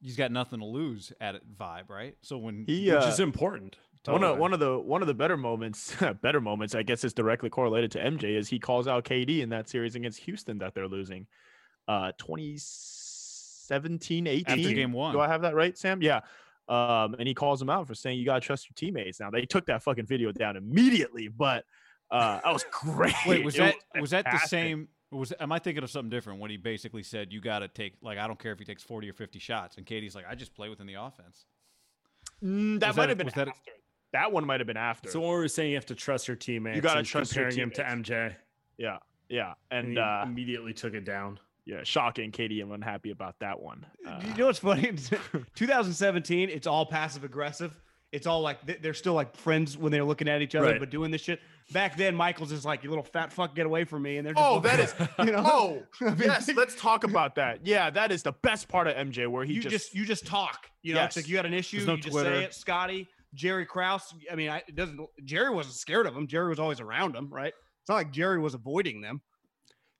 he's 0.00 0.16
got 0.16 0.32
nothing 0.32 0.60
to 0.60 0.66
lose 0.66 1.12
at 1.20 1.34
it 1.34 1.42
vibe, 1.58 1.88
right? 1.88 2.16
So 2.22 2.38
when 2.38 2.64
He 2.66 2.90
which 2.90 3.04
uh, 3.04 3.08
is 3.08 3.20
important. 3.20 3.76
one 4.06 4.24
of 4.24 4.38
one 4.38 4.52
of 4.52 4.60
the 4.60 4.78
one 4.78 5.02
of 5.02 5.08
the 5.08 5.14
better 5.14 5.36
moments, 5.36 5.94
better 6.22 6.40
moments, 6.40 6.74
I 6.74 6.82
guess, 6.82 7.04
is 7.04 7.12
directly 7.12 7.50
correlated 7.50 7.90
to 7.92 7.98
MJ. 7.98 8.36
Is 8.36 8.48
he 8.48 8.58
calls 8.58 8.86
out 8.88 9.04
KD 9.04 9.40
in 9.40 9.50
that 9.50 9.68
series 9.68 9.94
against 9.94 10.20
Houston 10.20 10.58
that 10.58 10.74
they're 10.74 10.88
losing, 10.88 11.26
uh, 11.88 12.12
2017, 12.18 14.26
18. 14.26 14.44
After 14.46 14.74
game 14.74 14.92
one. 14.92 15.12
Do 15.12 15.20
I 15.20 15.28
have 15.28 15.42
that 15.42 15.54
right, 15.54 15.76
Sam? 15.76 16.02
Yeah. 16.02 16.20
Um, 16.68 17.16
and 17.18 17.26
he 17.26 17.34
calls 17.34 17.60
him 17.60 17.68
out 17.68 17.88
for 17.88 17.94
saying 17.94 18.18
you 18.18 18.24
gotta 18.24 18.40
trust 18.40 18.68
your 18.68 18.74
teammates. 18.76 19.18
Now 19.20 19.30
they 19.30 19.44
took 19.44 19.66
that 19.66 19.82
fucking 19.82 20.06
video 20.06 20.30
down 20.30 20.56
immediately, 20.56 21.28
but 21.28 21.64
uh, 22.10 22.40
that 22.44 22.52
was 22.52 22.64
great. 22.70 23.14
wait 23.26 23.44
was 23.44 23.56
It 23.56 23.74
that 23.92 24.00
was 24.00 24.10
that 24.10 24.24
the 24.24 24.30
fantastic. 24.30 24.48
Same? 25.10 25.18
Was 25.18 25.32
am 25.40 25.52
I 25.52 25.58
thinking 25.58 25.82
of 25.82 25.90
something 25.90 26.10
different 26.10 26.40
when 26.40 26.50
he 26.50 26.56
basically 26.56 27.02
said 27.02 27.32
you 27.32 27.40
got 27.40 27.60
to 27.60 27.68
take 27.68 27.94
like 28.02 28.18
I 28.18 28.26
don't 28.26 28.38
care 28.38 28.52
if 28.52 28.58
he 28.58 28.64
takes 28.64 28.82
forty 28.82 29.08
or 29.08 29.12
fifty 29.12 29.38
shots, 29.38 29.76
and 29.76 29.86
KD's 29.86 30.14
like 30.14 30.24
I 30.28 30.34
just 30.34 30.54
play 30.54 30.68
within 30.68 30.86
the 30.86 30.94
offense. 30.94 31.44
Mm, 32.42 32.80
that 32.80 32.96
might 32.96 33.08
have 33.08 33.18
been 33.18 33.26
was 33.26 33.34
that- 33.34 33.48
after. 33.48 33.70
That 34.12 34.32
one 34.32 34.44
might 34.44 34.58
have 34.58 34.66
been 34.66 34.76
after. 34.76 35.08
So 35.08 35.20
when 35.20 35.28
we 35.30 35.36
were 35.36 35.46
saying 35.46 35.70
you 35.70 35.76
have 35.76 35.86
to 35.86 35.94
trust 35.94 36.26
your 36.26 36.36
teammates, 36.36 36.74
You 36.74 36.82
gotta 36.82 36.98
he's 37.00 37.08
trust 37.08 37.36
your 37.36 37.44
comparing 37.48 37.70
him 37.70 37.70
to 37.76 37.84
MJ, 37.84 38.34
yeah, 38.76 38.96
yeah, 39.28 39.54
and, 39.70 39.86
and 39.86 39.92
he 39.96 40.00
uh, 40.00 40.24
immediately 40.24 40.72
took 40.72 40.94
it 40.94 41.04
down. 41.04 41.38
yeah, 41.64 41.84
shocking. 41.84 42.32
KD, 42.32 42.60
I'm 42.60 42.72
unhappy 42.72 43.12
about 43.12 43.38
that 43.38 43.60
one. 43.60 43.86
Uh, 44.04 44.20
you 44.26 44.34
know 44.34 44.46
what's 44.46 44.58
funny? 44.58 44.90
2017, 45.54 46.48
it's 46.48 46.66
all 46.66 46.84
passive 46.86 47.22
aggressive. 47.22 47.78
It's 48.12 48.26
all 48.26 48.40
like 48.40 48.64
they- 48.66 48.74
they're 48.76 48.94
still 48.94 49.14
like 49.14 49.36
friends 49.36 49.76
when 49.78 49.92
they're 49.92 50.04
looking 50.04 50.28
at 50.28 50.42
each 50.42 50.54
other, 50.56 50.66
Right. 50.66 50.80
but 50.80 50.90
doing 50.90 51.10
this 51.10 51.20
shit. 51.22 51.40
Back 51.72 51.96
then, 51.96 52.16
Michael's 52.16 52.50
just 52.50 52.64
like, 52.64 52.82
"You 52.82 52.88
little 52.90 53.04
fat 53.04 53.32
fuck, 53.32 53.54
get 53.54 53.66
away 53.66 53.84
from 53.84 54.02
me!" 54.02 54.16
And 54.16 54.26
they're 54.26 54.34
just 54.34 54.44
Oh, 54.44 54.54
looking 54.56 54.70
that 54.70 54.80
at- 54.80 55.00
is 55.00 55.08
you 55.26 55.32
know. 55.32 55.42
Oh, 55.46 55.82
I 56.00 56.10
mean, 56.10 56.18
yes. 56.22 56.50
Let's 56.56 56.74
talk 56.74 57.04
about 57.04 57.36
that. 57.36 57.64
Yeah, 57.64 57.88
that 57.90 58.10
is 58.10 58.24
the 58.24 58.32
best 58.32 58.68
part 58.68 58.88
of 58.88 58.96
MJ, 58.96 59.28
where 59.28 59.44
he 59.44 59.52
you 59.54 59.60
just, 59.62 59.72
just, 59.72 59.94
you 59.94 60.04
just 60.04 60.26
talk. 60.26 60.68
You 60.82 60.94
know, 60.94 61.04
it's 61.04 61.14
like 61.16 61.28
you 61.28 61.34
got 61.36 61.46
an 61.46 61.54
issue, 61.54 61.84
no 61.86 61.94
you 61.94 62.00
just 62.02 62.12
Twitter. 62.12 62.34
say 62.34 62.44
it. 62.44 62.54
Scottie, 62.54 63.08
Jerry 63.34 63.64
Krause. 63.66 64.12
I 64.30 64.34
mean, 64.34 64.48
I, 64.50 64.58
it 64.66 64.74
doesn't. 64.74 64.98
Jerry 65.24 65.50
wasn't 65.50 65.76
scared 65.76 66.06
of 66.06 66.16
him. 66.16 66.26
Jerry 66.26 66.48
was 66.48 66.58
always 66.58 66.80
around 66.80 67.14
him, 67.14 67.28
right? 67.30 67.52
It's 67.82 67.88
not 67.88 67.94
like 67.94 68.10
Jerry 68.10 68.40
was 68.40 68.54
avoiding 68.54 69.00
them. 69.02 69.20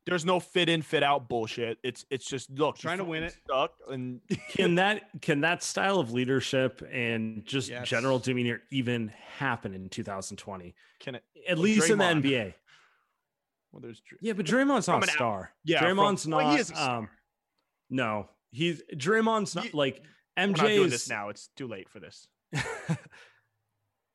There's 0.07 0.25
no 0.25 0.41
fit 0.41 0.69
in, 0.69 0.83
fit 0.83 1.03
out 1.03 1.29
bullshit. 1.29 1.79
It's 1.83 2.05
it's 2.11 2.25
just 2.27 2.51
look, 2.51 2.79
Trying 2.79 2.99
to 2.99 3.05
win 3.05 3.23
it. 3.25 3.37
Stuck 3.45 3.73
and 3.89 4.21
can 4.51 4.77
that 4.77 5.03
can 5.21 5.43
that 5.43 5.63
style 5.63 5.99
of 5.99 6.13
leadership 6.13 6.83
and 6.91 7.45
just 7.45 7.69
Yes. 7.69 7.89
general 7.89 8.19
demeanor 8.19 8.61
even 8.71 9.13
happen 9.39 9.75
in 9.75 9.89
2020? 9.89 10.75
can 11.01 11.15
it? 11.17 11.25
At 11.49 11.57
Well, 11.57 11.65
least 11.65 11.91
in 11.91 11.99
the 11.99 12.05
NBA. 12.05 12.55
Well, 13.73 13.81
there's 13.83 14.01
Dr- 14.01 14.19
Yeah, 14.21 14.33
but 14.33 14.47
Draymond's 14.47 14.87
From 14.87 15.01
not 15.01 15.03
a 15.03 15.05
an 15.05 15.11
out- 15.11 15.15
star. 15.15 15.53
Yeah, 15.65 15.81
from- 15.81 15.97
Draymond's 15.99 16.27
well, 16.27 16.41
not. 16.47 16.55
he 16.55 16.61
is 16.61 16.71
a 16.71 16.75
star. 16.75 16.99
um, 16.99 17.09
no, 17.89 18.29
he's 18.51 18.83
Draymond's 18.95 19.55
not 19.55 19.67
You- 19.67 19.71
like 19.75 20.03
We're 20.37 20.45
MJ 20.45 20.57
not 20.57 20.67
doing 20.69 20.85
is. 20.87 20.91
this 20.93 21.09
now. 21.09 21.29
It's 21.29 21.49
too 21.57 21.69
late 21.69 21.89
for 21.89 22.01
this. 22.01 22.27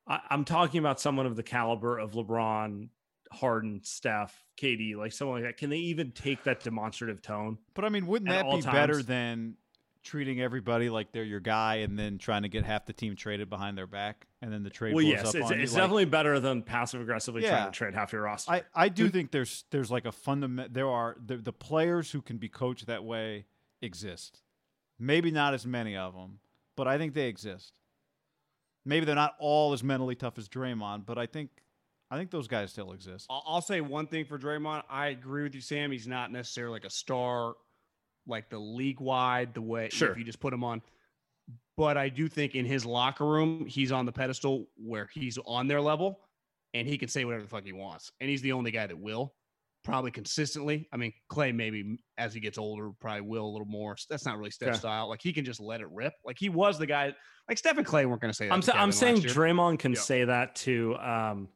I, 0.08 0.20
I'm 0.30 0.44
talking 0.44 0.78
about 0.78 1.00
someone 1.00 1.26
of 1.26 1.36
the 1.36 1.42
caliber 1.42 1.98
of 1.98 2.12
LeBron, 2.12 2.88
Harden, 3.32 3.80
Steph, 3.82 4.44
KD, 4.56 4.96
like 4.96 5.12
someone 5.12 5.42
like 5.42 5.50
that. 5.50 5.56
Can 5.58 5.70
they 5.70 5.76
even 5.78 6.12
take 6.12 6.44
that 6.44 6.62
demonstrative 6.62 7.22
tone? 7.22 7.58
But 7.74 7.84
I 7.84 7.88
mean, 7.88 8.06
wouldn't 8.06 8.30
that 8.30 8.44
be 8.50 8.62
better 8.62 9.02
than 9.02 9.56
treating 10.02 10.40
everybody 10.40 10.88
like 10.88 11.10
they're 11.10 11.24
your 11.24 11.40
guy 11.40 11.76
and 11.76 11.98
then 11.98 12.16
trying 12.16 12.42
to 12.42 12.48
get 12.48 12.64
half 12.64 12.86
the 12.86 12.92
team 12.92 13.16
traded 13.16 13.50
behind 13.50 13.76
their 13.76 13.88
back 13.88 14.28
and 14.40 14.52
then 14.52 14.62
the 14.62 14.70
trade 14.70 14.94
Well, 14.94 15.02
yes, 15.02 15.28
up 15.28 15.34
it's, 15.34 15.50
on 15.50 15.56
you? 15.56 15.64
it's 15.64 15.72
Like, 15.72 15.82
definitely 15.82 16.04
better 16.04 16.38
than 16.38 16.62
passive 16.62 17.00
aggressively 17.00 17.42
trying 17.42 17.66
to 17.66 17.76
trade 17.76 17.92
half 17.92 18.12
your 18.12 18.22
roster. 18.22 18.52
I, 18.52 18.62
I 18.72 18.88
do 18.88 19.08
think 19.08 19.32
there's 19.32 19.64
there's 19.70 19.90
like 19.90 20.06
a 20.06 20.12
fundament. 20.12 20.72
There 20.72 20.88
are 20.88 21.16
the, 21.24 21.38
the 21.38 21.52
players 21.52 22.12
who 22.12 22.22
can 22.22 22.36
be 22.38 22.48
coached 22.48 22.86
that 22.86 23.02
way 23.02 23.46
exist. 23.82 24.42
Maybe 24.98 25.30
not 25.32 25.54
as 25.54 25.66
many 25.66 25.96
of 25.96 26.14
them, 26.14 26.38
but 26.76 26.86
I 26.86 26.98
think 26.98 27.14
they 27.14 27.26
exist. 27.26 27.72
Maybe 28.84 29.04
they're 29.04 29.16
not 29.16 29.34
all 29.40 29.72
as 29.72 29.82
mentally 29.82 30.14
tough 30.14 30.38
as 30.38 30.48
Draymond, 30.48 31.04
but 31.04 31.18
I 31.18 31.26
think 31.26 31.50
I 32.10 32.16
think 32.16 32.30
those 32.30 32.46
guys 32.48 32.70
still 32.70 32.92
exist. 32.92 33.26
I'll, 33.30 33.42
I'll 33.46 33.60
say 33.60 33.80
one 33.80 34.06
thing 34.06 34.24
for 34.24 34.38
Draymond. 34.38 34.82
I 34.88 35.08
agree 35.08 35.42
with 35.42 35.54
you, 35.54 35.60
Sam. 35.60 35.90
He's 35.90 36.06
not 36.06 36.30
necessarily 36.30 36.74
like 36.74 36.84
a 36.84 36.90
star, 36.90 37.54
like 38.26 38.48
the 38.48 38.58
league 38.58 39.00
wide, 39.00 39.54
the 39.54 39.62
way 39.62 39.88
Sure. 39.90 40.12
if 40.12 40.18
you 40.18 40.24
just 40.24 40.40
put 40.40 40.52
him 40.52 40.62
on. 40.62 40.82
But 41.76 41.96
I 41.96 42.08
do 42.08 42.28
think 42.28 42.54
in 42.54 42.64
his 42.64 42.86
locker 42.86 43.26
room, 43.26 43.66
he's 43.66 43.92
on 43.92 44.06
the 44.06 44.12
pedestal 44.12 44.66
where 44.76 45.08
he's 45.12 45.36
on 45.46 45.66
their 45.68 45.80
level 45.80 46.20
and 46.74 46.86
he 46.88 46.96
can 46.96 47.08
say 47.08 47.24
whatever 47.24 47.42
the 47.42 47.48
fuck 47.48 47.64
he 47.64 47.72
wants. 47.72 48.10
And 48.20 48.30
he's 48.30 48.40
the 48.40 48.52
only 48.52 48.70
guy 48.70 48.86
that 48.86 48.98
will, 48.98 49.34
probably 49.84 50.10
consistently. 50.10 50.88
I 50.92 50.96
mean, 50.96 51.12
Klay 51.30 51.54
maybe 51.54 51.98
as 52.18 52.32
he 52.32 52.40
gets 52.40 52.56
older, 52.56 52.90
probably 53.00 53.20
will 53.22 53.46
a 53.46 53.52
little 53.52 53.66
more. 53.66 53.96
That's 54.08 54.24
not 54.24 54.38
really 54.38 54.50
Steph's 54.50 54.70
Okay. 54.70 54.78
style. 54.78 55.08
Like 55.08 55.20
he 55.22 55.32
can 55.32 55.44
just 55.44 55.60
let 55.60 55.80
it 55.80 55.88
rip. 55.90 56.14
Like 56.24 56.38
he 56.38 56.48
was 56.48 56.78
the 56.78 56.86
guy, 56.86 57.12
like 57.48 57.58
Steph 57.58 57.76
and 57.78 57.86
Klay 57.86 58.06
weren't 58.06 58.20
going 58.22 58.32
to 58.32 58.36
say 58.36 58.46
that. 58.46 58.54
I'm, 58.54 58.60
to 58.62 58.66
sa- 58.72 58.78
I'm 58.78 58.92
saying 58.92 59.16
last 59.16 59.24
year. 59.26 59.34
Draymond 59.34 59.78
can 59.80 59.92
Yeah. 59.92 60.00
say 60.00 60.24
that 60.24 60.54
to 60.56 60.96
um, 60.96 61.48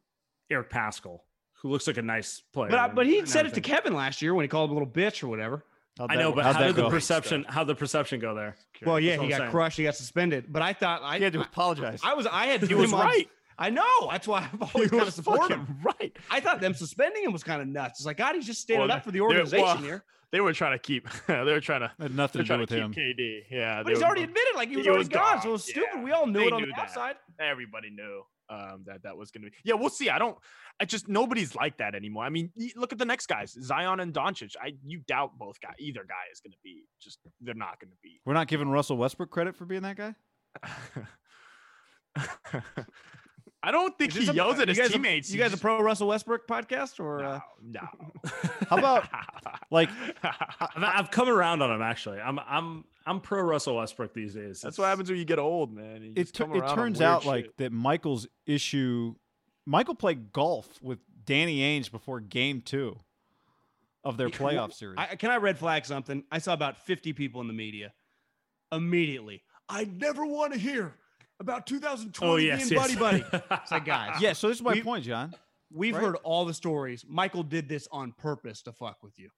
Eric 0.51 0.69
Paschall, 0.69 1.19
who 1.61 1.69
looks 1.69 1.87
like 1.87 1.97
a 1.97 2.01
nice 2.01 2.41
player. 2.53 2.69
But, 2.69 2.79
I, 2.79 2.87
but 2.89 3.05
he 3.07 3.19
and 3.19 3.27
said 3.29 3.45
it 3.45 3.53
to. 3.55 3.61
Kevin 3.61 3.93
last 3.93 4.21
year 4.21 4.33
when 4.35 4.43
he 4.43 4.47
called 4.47 4.69
him 4.69 4.77
a 4.77 4.79
little 4.79 4.93
bitch 4.93 5.23
or 5.23 5.27
whatever. 5.27 5.65
I 5.99 6.15
know, 6.15 6.31
but 6.31 6.45
how'd 6.45 6.55
how 6.55 6.61
that 6.61 6.67
did 6.67 6.75
the 6.77 6.89
perception? 6.89 7.45
How 7.47 7.63
the 7.63 7.75
perception 7.75 8.19
go 8.19 8.33
there? 8.33 8.55
Well, 8.85 8.99
yeah, 8.99 9.17
he 9.17 9.27
got 9.27 9.39
saying. 9.39 9.51
crushed. 9.51 9.77
He 9.77 9.83
got 9.83 9.95
suspended. 9.95 10.45
But 10.49 10.61
I 10.61 10.73
thought 10.73 11.01
I, 11.03 11.17
He 11.17 11.23
had 11.23 11.33
to 11.33 11.41
apologize. 11.41 11.99
I 12.03 12.13
was 12.13 12.25
I 12.25 12.45
had 12.47 12.61
He 12.67 12.73
was 12.73 12.91
him 12.91 12.99
right. 12.99 13.29
I 13.59 13.69
know. 13.69 14.07
That's 14.09 14.27
why 14.27 14.49
I've 14.51 14.61
always 14.73 14.89
He 14.89 14.97
kind 14.97 15.01
of 15.01 15.07
was 15.07 15.15
supported 15.15 15.55
him. 15.57 15.77
right. 15.83 16.15
I 16.31 16.39
thought 16.39 16.61
them 16.61 16.73
suspending 16.73 17.23
him 17.23 17.31
was 17.33 17.43
kind 17.43 17.61
of 17.61 17.67
nuts. 17.67 17.99
It's 17.99 18.05
like 18.07 18.17
God, 18.17 18.33
he's 18.35 18.47
just 18.47 18.61
standing 18.61 18.87
Well, 18.87 18.97
up 18.97 19.03
for 19.03 19.11
the 19.11 19.21
organization 19.21 19.63
well, 19.65 19.77
here. 19.77 20.03
They 20.31 20.39
were 20.39 20.53
trying 20.53 20.71
to 20.71 20.79
keep. 20.79 21.07
they 21.27 21.43
were 21.43 21.59
trying 21.59 21.81
to. 21.81 21.91
had 21.99 22.15
nothing 22.15 22.45
They're 22.45 22.57
to 22.57 22.65
do 22.65 22.75
with 22.75 22.83
him. 22.85 22.93
keep 22.93 23.17
KD. 23.17 23.41
Yeah, 23.51 23.83
But 23.83 23.89
he's 23.91 23.99
were- 23.99 24.05
already 24.05 24.23
admitted 24.23 24.55
like 24.55 24.69
he 24.69 24.77
was 24.77 24.85
He 24.85 24.89
already 24.89 24.99
was 25.01 25.09
gone. 25.09 25.41
So 25.41 25.41
it 25.41 25.43
gone, 25.43 25.51
was 25.51 25.63
stupid. 25.65 25.89
yeah. 25.95 26.03
We 26.03 26.11
all 26.13 26.25
knew 26.25 26.39
They 26.39 26.45
it 26.47 26.53
on 26.53 26.61
knew 26.61 26.67
the 26.67 26.73
that. 26.77 26.85
outside. 26.87 27.15
everybody 27.39 27.89
knew 27.91 28.23
um, 28.51 28.83
that 28.85 29.03
that 29.03 29.15
was 29.17 29.31
going 29.31 29.43
to 29.45 29.49
be. 29.49 29.55
Yeah, 29.63 29.75
we'll 29.75 29.89
see. 29.89 30.09
I 30.09 30.19
don't. 30.19 30.37
I 30.79 30.85
just 30.85 31.07
nobody's 31.07 31.55
like 31.55 31.77
that 31.77 31.95
anymore. 31.95 32.23
I 32.25 32.29
mean, 32.29 32.51
look 32.75 32.91
at 32.91 32.97
the 32.99 33.05
next 33.05 33.27
guys, 33.27 33.57
Zion 33.61 33.99
and 34.01 34.13
Doncic. 34.13 34.55
I 34.61 34.73
you 34.85 34.99
doubt 35.07 35.37
both 35.37 35.59
guy. 35.61 35.73
Either 35.79 36.03
guy 36.07 36.25
is 36.31 36.39
going 36.41 36.51
to 36.51 36.57
be 36.63 36.83
just. 37.01 37.19
They're 37.39 37.53
not 37.55 37.79
going 37.79 37.91
to 37.91 37.97
be. 38.03 38.19
We're 38.25 38.33
not 38.33 38.47
giving 38.47 38.69
Russell 38.69 38.97
Westbrook 38.97 39.31
credit 39.31 39.55
for 39.55 39.65
being 39.65 39.83
that 39.83 39.95
guy. 39.97 40.15
I 43.63 43.71
don't 43.71 43.95
think 43.97 44.13
he 44.13 44.21
this 44.21 44.29
a- 44.29 44.33
yells 44.33 44.59
at 44.59 44.67
you 44.67 44.71
his 44.73 44.77
guys 44.79 44.89
a- 44.89 44.93
teammates. 44.93 45.31
You 45.31 45.37
guys 45.39 45.53
a 45.53 45.57
pro 45.57 45.81
Russell 45.81 46.07
Westbrook 46.07 46.47
podcast 46.47 46.99
or 46.99 47.23
uh, 47.23 47.39
no, 47.63 47.87
How 48.67 48.77
about 48.77 49.07
like 49.69 49.89
I've, 50.23 50.83
I've 50.83 51.11
come 51.11 51.29
around 51.29 51.61
on 51.61 51.71
him 51.71 51.81
actually. 51.81 52.19
I'm 52.19 52.39
I'm 52.39 52.85
I'm 53.05 53.19
pro 53.19 53.41
Russell 53.41 53.77
Westbrook 53.77 54.13
these 54.13 54.33
days. 54.35 54.61
That's 54.61 54.77
what 54.77 54.85
happens 54.85 55.09
when 55.09 55.17
you 55.17 55.25
get 55.25 55.39
old, 55.39 55.73
man. 55.73 56.03
You 56.03 56.11
it, 56.15 56.23
just 56.23 56.35
tu- 56.35 56.53
it 56.55 56.67
turns 56.75 57.01
out 57.01 57.23
shit. 57.23 57.27
like 57.27 57.57
that 57.57 57.71
Michael's 57.71 58.27
issue 58.45 59.15
Michael 59.65 59.95
played 59.95 60.31
golf 60.31 60.67
with 60.81 60.99
Danny 61.25 61.59
Ainge 61.59 61.91
before 61.91 62.19
game 62.19 62.61
two 62.61 62.97
of 64.03 64.17
their 64.17 64.29
playoff 64.29 64.73
series. 64.73 64.95
I, 64.99 65.15
can 65.15 65.29
I 65.31 65.37
red 65.37 65.57
flag 65.57 65.85
something? 65.85 66.23
I 66.31 66.39
saw 66.39 66.53
about 66.53 66.77
50 66.85 67.13
people 67.13 67.41
in 67.41 67.47
the 67.47 67.53
media 67.53 67.93
immediately. 68.71 69.43
I 69.69 69.85
never 69.85 70.25
want 70.25 70.53
to 70.53 70.59
hear 70.59 70.93
about 71.39 71.65
2020 71.67 72.31
Oh 72.31 72.35
yes, 72.37 72.69
being 72.69 72.79
yes. 72.81 72.95
buddy 72.95 73.21
buddy. 73.21 73.43
It's 73.61 73.71
like 73.71 73.85
guys, 73.85 74.21
yeah, 74.21 74.33
so 74.33 74.47
this 74.47 74.57
is 74.57 74.63
my 74.63 74.73
we- 74.73 74.81
point, 74.83 75.03
John. 75.05 75.33
we've 75.71 75.95
Right. 75.95 76.03
heard 76.03 76.15
all 76.23 76.45
the 76.45 76.53
stories. 76.53 77.05
Michael 77.07 77.43
did 77.43 77.67
this 77.69 77.87
on 77.91 78.11
purpose 78.11 78.61
to 78.63 78.71
fuck 78.73 79.01
with 79.03 79.17
you. 79.17 79.29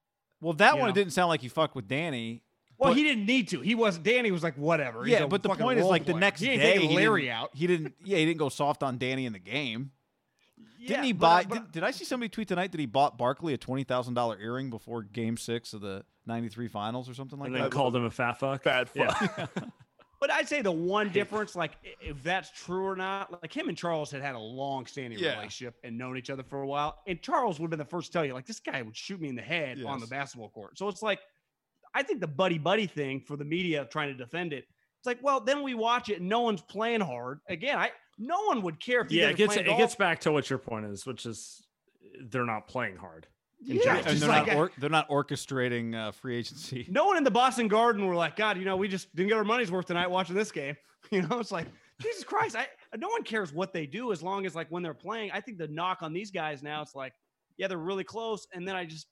Well, 0.42 0.54
that 0.54 0.74
you 0.76 0.80
one 0.82 0.90
know. 0.90 0.94
didn't 0.96 1.14
sound 1.14 1.30
like 1.30 1.42
he 1.42 1.48
fucked 1.48 1.76
with 1.76 1.88
Danny. 1.88 2.44
Well, 2.84 2.92
But- 2.92 2.98
he 2.98 3.04
didn't 3.04 3.26
need 3.26 3.48
to. 3.50 3.62
He 3.62 3.76
was 3.76 3.98
Danny 3.98 4.30
was 4.32 4.44
like 4.44 4.56
whatever. 4.58 5.04
He's 5.06 5.14
yeah, 5.14 5.24
a 5.24 5.28
but 5.28 5.42
the 5.42 5.50
point 5.50 5.80
is 5.80 5.84
role 5.84 5.90
like 5.92 6.06
the 6.06 6.14
next 6.14 6.42
he 6.42 6.48
day 6.48 6.58
taking 6.74 6.90
he 6.90 6.96
Larry 6.98 7.22
didn't, 7.24 7.36
out. 7.36 7.50
He 7.54 7.66
didn't. 7.68 7.94
Yeah, 8.04 8.18
he 8.18 8.26
didn't 8.26 8.40
go 8.40 8.50
soft 8.50 8.84
on 8.84 8.98
Danny 8.98 9.26
in 9.26 9.32
the 9.34 9.40
game. 9.40 9.92
Yeah, 10.80 10.88
Didn't 10.90 11.04
he 11.06 11.14
but, 11.14 11.20
buy? 11.20 11.40
uh, 11.42 11.44
but- 11.48 11.56
did, 11.56 11.72
did 11.72 11.84
I 11.84 11.92
see 11.92 12.04
somebody 12.04 12.28
tweet 12.30 12.50
tonight 12.50 12.72
that 12.74 12.80
he 12.80 12.86
bought 12.86 13.18
Barkley 13.18 13.54
a 13.54 13.58
twenty 13.58 13.84
thousand 13.86 14.16
dollar 14.16 14.38
earring 14.40 14.70
before 14.70 15.02
Game 15.04 15.38
Six 15.38 15.72
of 15.74 15.80
the 15.82 16.04
'93 16.26 16.68
Finals 16.68 17.10
or 17.10 17.14
something 17.14 17.40
like 17.40 17.48
and 17.48 17.56
that? 17.56 17.60
And 17.64 17.72
then 17.72 17.72
called 17.72 17.96
him 17.96 18.04
a 18.04 18.12
fat 18.12 18.34
fuck. 18.40 18.64
Bad 18.64 18.90
Yeah. 18.94 19.48
But 20.20 20.32
I'd 20.32 20.48
say 20.48 20.62
the 20.62 20.72
one 20.72 21.10
difference, 21.10 21.54
like 21.54 21.72
if 22.00 22.24
that's 22.24 22.50
true 22.52 22.86
or 22.86 22.96
not, 22.96 23.42
like 23.42 23.52
him 23.54 23.68
and 23.68 23.78
Charles 23.78 24.10
had 24.10 24.22
had 24.22 24.36
a 24.36 24.40
long-standing 24.40 25.20
Yeah. 25.20 25.34
relationship 25.36 25.76
and 25.84 25.98
known 25.98 26.16
each 26.18 26.30
other 26.30 26.44
for 26.44 26.62
a 26.62 26.66
while, 26.68 27.00
and 27.06 27.22
Charles 27.22 27.60
would 27.60 27.66
have 27.66 27.72
been 27.72 27.80
the 27.80 27.84
first 27.84 28.08
to 28.08 28.14
tell 28.20 28.26
you, 28.26 28.34
like 28.34 28.46
this 28.46 28.62
guy 28.62 28.82
would 28.82 28.96
shoot 28.96 29.20
me 29.20 29.28
in 29.28 29.36
the 29.36 29.42
head 29.42 29.84
on 29.84 30.00
the 30.00 30.08
basketball 30.08 30.48
court. 30.48 30.78
So 30.78 30.88
it's 30.88 31.02
like, 31.02 31.20
I 31.94 32.04
think 32.04 32.22
the 32.22 32.28
buddy 32.28 32.58
buddy 32.58 32.88
thing 32.88 33.22
for 33.22 33.38
the 33.38 33.46
media 33.46 33.88
trying 33.92 34.10
to 34.10 34.14
defend 34.16 34.54
it, 34.54 34.66
it's 35.00 35.06
like, 35.06 35.20
well, 35.22 35.40
then 35.40 35.64
we 35.64 35.74
watch 35.74 36.10
it, 36.10 36.20
and 36.20 36.30
no 36.30 36.42
one's 36.42 36.62
playing 36.62 37.02
hard. 37.02 37.40
Again, 37.50 37.78
I 37.78 37.92
no 38.18 38.44
one 38.46 38.62
would 38.62 38.80
care 38.80 39.02
if 39.02 39.12
you 39.12 39.22
yeah, 39.22 39.30
it 39.30 39.38
gets 39.38 39.58
it 39.58 39.66
golf. 39.66 39.78
gets 39.78 39.96
back 39.96 40.20
to 40.22 40.32
what 40.32 40.50
your 40.50 40.60
point 40.60 40.86
is, 40.86 41.06
which 41.06 41.26
is 41.26 41.62
they're 42.30 42.46
not 42.46 42.68
playing 42.68 42.96
hard. 42.96 43.28
Yeah, 43.66 43.98
and 44.06 44.18
they're 44.18 44.30
like 44.30 44.48
not 44.48 44.56
a- 44.56 44.58
or, 44.58 44.72
they're 44.78 44.90
not 44.90 45.10
orchestrating 45.10 45.96
uh, 45.96 46.12
free 46.12 46.38
agency. 46.38 46.86
no 46.90 47.06
one 47.06 47.18
in 47.18 47.24
the 47.24 47.32
Boston 47.32 47.68
Garden 47.68 48.06
were 48.06 48.16
like, 48.16 48.36
God, 48.36 48.58
you 48.58 48.66
know, 48.66 48.76
we 48.76 48.88
just 48.88 49.14
didn't 49.16 49.30
get 49.30 49.38
our 49.38 49.44
money's 49.44 49.72
worth 49.72 49.86
tonight 49.86 50.08
watching 50.08 50.36
this 50.36 50.52
game. 50.52 50.76
You 51.12 51.22
know, 51.22 51.40
it's 51.40 51.52
like, 51.52 51.68
Jesus 52.02 52.24
Christ, 52.24 52.56
I 52.56 52.66
no 52.98 53.10
one 53.10 53.24
cares 53.24 53.52
what 53.52 53.74
they 53.74 53.86
do 53.86 54.14
as 54.14 54.24
long 54.24 54.46
as 54.46 54.56
like 54.56 54.72
when 54.72 54.82
they're 54.82 54.94
playing. 54.94 55.32
I 55.32 55.42
think 55.42 55.58
the 55.58 55.68
knock 55.68 56.02
on 56.02 56.14
these 56.14 56.32
guys 56.32 56.64
now, 56.64 56.82
it's 56.82 56.96
like, 56.96 57.14
yeah, 57.58 57.68
they're 57.68 57.78
really 57.78 58.06
close, 58.06 58.48
and 58.54 58.66
then 58.66 58.74
I 58.74 58.86
just 58.86 59.08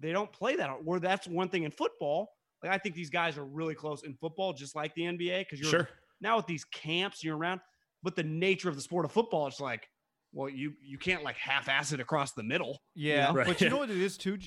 they 0.00 0.12
don't 0.12 0.32
play 0.32 0.56
that. 0.56 0.68
hard. 0.68 0.84
Where 0.84 1.00
that's 1.00 1.26
one 1.26 1.48
thing 1.48 1.64
in 1.64 1.70
football. 1.70 2.30
Like 2.62 2.72
I 2.72 2.78
think 2.78 2.94
these 2.94 3.10
guys 3.10 3.38
are 3.38 3.44
really 3.44 3.74
close 3.74 4.02
in 4.02 4.14
football, 4.14 4.52
just 4.52 4.74
like 4.74 4.94
the 4.94 5.02
NBA, 5.02 5.40
because 5.40 5.60
you're 5.60 5.70
Sure. 5.70 5.88
now 6.20 6.36
with 6.36 6.46
these 6.46 6.64
camps 6.64 7.22
you're 7.22 7.36
around. 7.36 7.60
But 8.02 8.16
the 8.16 8.22
nature 8.24 8.68
of 8.68 8.76
the 8.76 8.82
sport 8.82 9.04
of 9.04 9.12
football, 9.12 9.46
it's 9.48 9.60
like, 9.60 9.88
well, 10.32 10.48
you 10.48 10.74
you 10.82 10.98
can't 10.98 11.22
like 11.24 11.36
half-ass 11.36 11.92
it 11.92 12.00
across 12.00 12.32
the 12.32 12.42
middle. 12.42 12.80
Yeah, 12.94 13.32
Right. 13.32 13.46
but 13.46 13.60
you 13.60 13.70
know 13.70 13.76
what 13.78 13.90
it 13.90 13.96
is 13.96 14.16
too. 14.18 14.38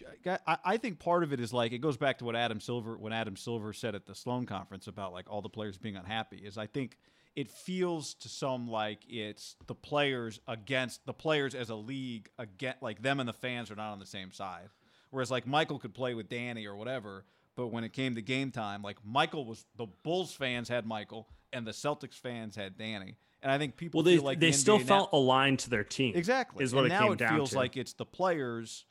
I, 0.45 0.57
I 0.63 0.77
think 0.77 0.99
part 0.99 1.23
of 1.23 1.33
it 1.33 1.39
is 1.39 1.51
like 1.53 1.71
it 1.71 1.79
goes 1.79 1.97
back 1.97 2.17
to 2.19 2.25
what 2.25 2.35
Adam 2.35 2.59
Silver 2.59 2.97
when 2.97 3.13
Adam 3.13 3.35
Silver 3.35 3.73
said 3.73 3.95
at 3.95 4.05
the 4.05 4.13
Sloan 4.15 4.45
conference 4.45 4.87
about 4.87 5.11
like 5.13 5.29
all 5.29 5.41
the 5.41 5.49
players 5.49 5.77
being 5.77 5.95
unhappy. 5.95 6.37
Is 6.37 6.57
I 6.57 6.67
think 6.67 6.97
it 7.35 7.49
feels 7.49 8.13
to 8.15 8.27
some 8.29 8.67
like 8.69 8.99
it's 9.09 9.55
the 9.67 9.73
players 9.75 10.39
against 10.47 11.05
the 11.05 11.13
players 11.13 11.55
as 11.55 11.69
a 11.69 11.75
league 11.75 12.29
against 12.37 12.81
like 12.83 13.01
them 13.01 13.19
and 13.21 13.27
the 13.27 13.33
fans 13.33 13.71
are 13.71 13.75
not 13.75 13.91
on 13.93 13.99
the 13.99 14.05
same 14.05 14.31
side. 14.33 14.67
Whereas 15.11 15.29
like 15.29 15.45
Michael 15.45 15.77
could 15.79 15.93
play 15.93 16.13
with 16.13 16.27
Danny 16.29 16.65
or 16.65 16.75
whatever, 16.75 17.25
but 17.55 17.67
when 17.67 17.83
it 17.83 17.93
came 17.93 18.15
to 18.15 18.21
game 18.21 18.49
time, 18.51 18.81
like 18.81 18.97
Michael 19.05 19.45
was 19.45 19.65
the 19.77 19.85
Bulls 20.03 20.33
fans 20.33 20.67
had 20.69 20.85
Michael 20.85 21.27
and 21.53 21.67
the 21.67 21.71
Celtics 21.71 22.15
fans 22.15 22.55
had 22.55 22.77
Danny. 22.77 23.17
And 23.43 23.51
I 23.51 23.57
think 23.57 23.75
people 23.75 23.99
Well, 23.99 24.05
they 24.05 24.15
feel 24.17 24.23
like 24.25 24.39
they 24.39 24.51
the 24.51 24.57
still 24.57 24.79
now- 24.79 24.85
felt 24.85 25.09
aligned 25.13 25.59
to 25.59 25.69
their 25.69 25.83
team. 25.83 26.13
Exactly. 26.15 26.63
Is 26.63 26.73
what 26.73 26.85
and 26.85 26.93
it 26.93 26.95
now 26.95 27.03
came 27.03 27.13
it 27.13 27.19
down 27.19 27.35
feels 27.35 27.49
to. 27.51 27.57
like 27.57 27.75
it's 27.77 27.93
the 27.93 28.05
players. 28.05 28.85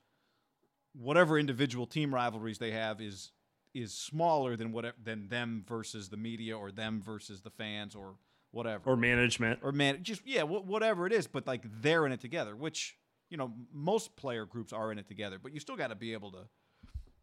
Whatever 0.93 1.39
individual 1.39 1.87
team 1.87 2.13
rivalries 2.15 2.59
they 2.59 2.73
have 2.73 3.01
is 3.01 3.33
is 3.73 3.95
smaller 3.95 4.57
than 4.57 4.73
what 4.73 4.95
than 5.03 5.29
them 5.29 5.65
versus 5.69 6.09
the 6.09 6.17
media 6.17 6.59
or 6.59 6.73
them 6.73 7.01
versus 7.01 7.43
the 7.43 7.51
fans 7.51 7.95
or 7.95 8.17
whatever, 8.51 8.91
or 8.91 8.97
management. 8.97 9.61
or 9.63 9.71
man, 9.71 10.03
just 10.03 10.27
yeah, 10.27 10.43
wh- 10.43 10.67
whatever 10.67 11.07
it 11.07 11.13
is. 11.13 11.29
But 11.29 11.47
like 11.47 11.63
they're 11.81 12.05
in 12.05 12.11
it 12.11 12.21
together, 12.21 12.57
which 12.57 12.97
you 13.31 13.37
know 13.37 13.53
most 13.73 14.15
player 14.17 14.45
groups 14.45 14.73
are 14.73 14.93
in 14.93 14.99
it 14.99 15.09
together. 15.09 15.39
But 15.43 15.53
you 15.53 15.61
still 15.61 15.77
got 15.77 15.89
to 15.89 15.95
be 15.95 16.13
able 16.13 16.33
to 16.33 16.45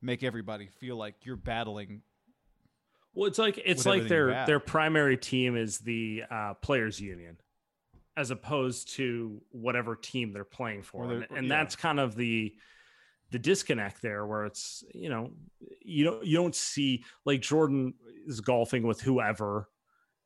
make 0.01 0.23
everybody 0.23 0.67
feel 0.67 0.95
like 0.95 1.25
you're 1.25 1.35
battling. 1.35 2.01
Well, 3.13 3.27
it's 3.27 3.39
like 3.39 3.59
it's 3.63 3.85
like 3.85 4.07
their 4.07 4.45
their 4.45 4.59
primary 4.59 5.17
team 5.17 5.55
is 5.55 5.79
the 5.79 6.23
uh, 6.29 6.53
players 6.55 6.99
union, 6.99 7.37
as 8.15 8.31
opposed 8.31 8.93
to 8.95 9.41
whatever 9.51 9.95
team 9.95 10.33
they're 10.33 10.43
playing 10.43 10.83
for, 10.83 11.03
and, 11.03 11.11
they're- 11.11 11.37
and 11.37 11.47
yeah. 11.47 11.57
that's 11.57 11.75
kind 11.75 11.99
of 11.99 12.15
the 12.15 12.55
the 13.31 13.39
disconnect 13.39 14.01
there, 14.01 14.25
where 14.25 14.45
it's 14.45 14.83
you 14.93 15.09
know 15.09 15.31
you 15.81 16.05
don't 16.05 16.25
you 16.25 16.37
don't 16.37 16.55
see 16.55 17.03
like 17.25 17.41
Jordan 17.41 17.93
is 18.27 18.39
golfing 18.39 18.83
with 18.85 19.01
whoever, 19.01 19.67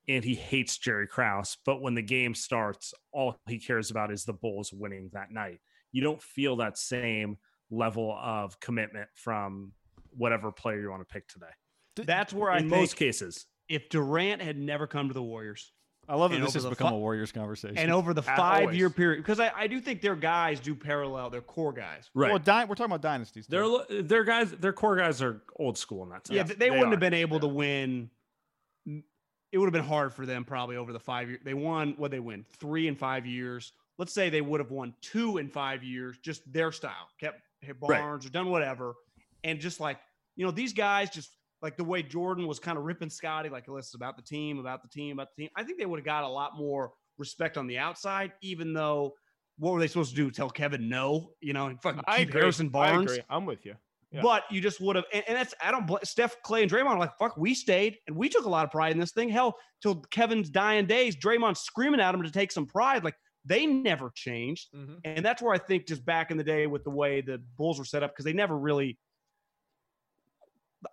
and 0.08 0.24
he 0.24 0.36
hates 0.36 0.78
Jerry 0.78 1.08
Krause, 1.08 1.58
but 1.66 1.82
when 1.82 1.95
the 1.95 2.02
game 2.02 2.36
starts, 2.36 2.94
all 3.14 3.40
he 3.48 3.58
cares 3.58 3.90
about 3.90 4.12
is 4.12 4.26
the 4.26 4.34
Bulls 4.34 4.74
winning 4.74 5.10
that 5.14 5.32
night. 5.32 5.62
You 5.91 6.01
don't 6.01 6.22
feel 6.22 6.55
that 6.57 6.77
same 6.77 7.38
level 7.69 8.18
of 8.22 8.59
commitment 8.59 9.09
from 9.15 9.72
whatever 10.15 10.51
player 10.51 10.80
you 10.81 10.89
want 10.89 11.07
to 11.07 11.13
pick 11.13 11.27
today. 11.27 11.45
That's 11.95 12.34
where 12.34 12.51
I 12.51 12.57
In 12.57 12.69
think 12.69 12.81
most 12.81 12.95
cases. 12.95 13.45
if 13.69 13.89
Durant 13.89 14.41
had 14.41 14.57
never 14.57 14.88
come 14.88 15.07
to 15.07 15.13
the 15.13 15.23
Warriors 15.23 15.72
I 16.09 16.15
love 16.15 16.31
that 16.31 16.41
this 16.41 16.55
has 16.55 16.65
become 16.65 16.89
fu- 16.89 16.95
a 16.95 16.99
Warriors 16.99 17.31
conversation. 17.31 17.77
and 17.77 17.91
over 17.91 18.13
the 18.13 18.22
As 18.22 18.38
five 18.38 18.73
year 18.73 18.89
period, 18.89 19.18
because 19.18 19.39
I, 19.39 19.51
I 19.55 19.68
do 19.68 19.80
think 19.80 20.01
their 20.01 20.15
guys 20.15 20.59
do 20.59 20.76
parallel 20.76 21.30
their 21.30 21.41
core 21.41 21.72
guys. 21.72 22.09
Right. 22.13 22.31
Well, 22.31 22.39
dy- 22.39 22.65
we're 22.65 22.76
talking 22.76 22.85
about 22.85 23.01
dynasties. 23.03 23.45
Their 23.47 23.65
their 24.01 24.23
guys, 24.23 24.51
their 24.51 24.73
core 24.73 24.97
guys 24.97 25.22
are 25.22 25.43
old 25.57 25.77
school 25.77 26.03
in 26.03 26.09
that 26.09 26.26
sense. 26.27 26.35
Yeah, 26.35 26.43
they, 26.43 26.55
they 26.55 26.69
wouldn't 26.72 26.88
are. 26.88 26.91
have 26.91 26.99
been 26.99 27.13
able 27.13 27.39
to 27.39 27.47
win. 27.47 28.09
It 28.85 29.57
would 29.57 29.65
have 29.65 29.73
been 29.73 29.84
hard 29.88 30.13
for 30.13 30.26
them 30.26 30.43
probably 30.43 30.76
over 30.76 30.91
the 30.91 30.99
five 30.99 31.30
years. 31.30 31.41
They 31.45 31.53
won 31.53 31.93
what 31.97 32.11
they 32.11 32.19
win 32.19 32.45
three 32.59 32.88
in 32.88 32.95
five 32.95 33.26
years. 33.26 33.72
Let's 34.02 34.15
say 34.15 34.32
they 34.32 34.41
would 34.41 34.60
have 34.60 34.72
won 34.72 34.95
two 35.02 35.38
in 35.38 35.48
five 35.48 35.84
years, 35.84 36.18
just 36.23 36.41
their 36.52 36.72
style, 36.72 37.07
kept 37.19 37.40
hit 37.60 37.76
Right. 37.80 38.02
Barnes 38.02 38.26
or 38.26 38.30
done 38.30 38.49
whatever, 38.49 38.95
and 39.44 39.60
just 39.60 39.80
like 39.80 39.99
you 40.36 40.44
know 40.44 40.49
these 40.49 40.73
guys 40.73 41.11
just 41.11 41.30
like 41.61 41.78
the 41.78 41.84
way 41.84 42.02
Jordan 42.02 42.48
was 42.48 42.57
kind 42.57 42.80
of 42.80 42.84
ripping 42.84 43.11
Scottie, 43.11 43.49
like 43.49 43.68
this 43.68 43.90
is 43.90 43.94
about 43.94 44.15
the 44.15 44.23
team, 44.23 44.57
about 44.57 44.82
the 44.82 44.90
team, 44.90 45.19
about 45.19 45.28
the 45.38 45.44
team. 45.44 45.52
I 45.56 45.61
think 45.64 45.78
they 45.78 45.86
would 45.86 45.99
have 45.99 46.06
got 46.06 46.23
a 46.23 46.28
lot 46.28 46.57
more 46.57 46.94
respect 47.19 47.57
on 47.57 47.68
the 47.68 47.78
outside, 47.78 48.32
even 48.41 48.73
though 48.73 49.14
what 49.60 49.72
were 49.72 49.80
they 49.80 49.86
supposed 49.88 50.10
to 50.10 50.15
do? 50.15 50.32
Tell 50.32 50.49
Kevin 50.49 50.90
no, 50.90 51.34
you 51.40 51.53
know, 51.53 51.68
and 51.68 51.80
fucking 51.80 52.02
I 52.07 52.18
keep 52.22 52.30
agree. 52.30 52.41
Harrison 52.41 52.69
Barnes. 52.69 53.11
I 53.11 53.14
agree. 53.14 53.23
I'm 53.30 53.45
with 53.45 53.68
you. 53.68 53.76
Yeah. 54.11 54.23
But 54.23 54.45
you 54.49 54.61
just 54.61 54.82
would 54.82 54.95
have, 54.95 55.06
and, 55.14 55.23
and 55.28 55.38
that's 55.38 55.53
I 55.64 55.69
don't. 55.69 55.86
bl- 55.86 55.98
Steph, 56.03 56.38
Klay, 56.44 56.64
and 56.64 56.72
Draymond 56.72 56.88
are 56.88 56.98
like 56.98 57.15
fuck. 57.19 57.38
We 57.38 57.53
stayed, 57.53 57.98
and 58.07 58.15
we 58.15 58.30
took 58.30 58.45
a 58.45 58.49
lot 58.49 58.65
of 58.65 58.72
pride 58.72 58.94
in 58.94 58.99
this 58.99 59.11
thing. 59.11 59.30
Hell, 59.30 59.56
till 59.80 60.02
Kevin's 60.10 60.49
dying 60.49 60.88
days, 60.88 61.15
Draymond 61.15 61.56
screaming 61.56 62.02
at 62.02 62.15
him 62.15 62.23
to 62.23 62.32
take 62.32 62.52
some 62.52 62.65
pride. 62.65 63.03
Like 63.03 63.14
they 63.45 63.65
never 63.65 64.11
changed, 64.13 64.72
Mhm. 64.73 64.99
and 65.03 65.26
that's 65.26 65.41
where 65.41 65.53
I 65.53 65.57
think 65.57 65.88
just 65.88 66.05
back 66.05 66.30
in 66.31 66.38
the 66.38 66.43
day 66.43 66.68
with 66.68 66.84
the 66.84 66.91
way 66.91 67.22
the 67.22 67.39
Bulls 67.57 67.80
were 67.80 67.85
set 67.85 68.03
up, 68.03 68.11
because 68.11 68.26
they 68.26 68.34
never 68.34 68.57
really. 68.57 68.97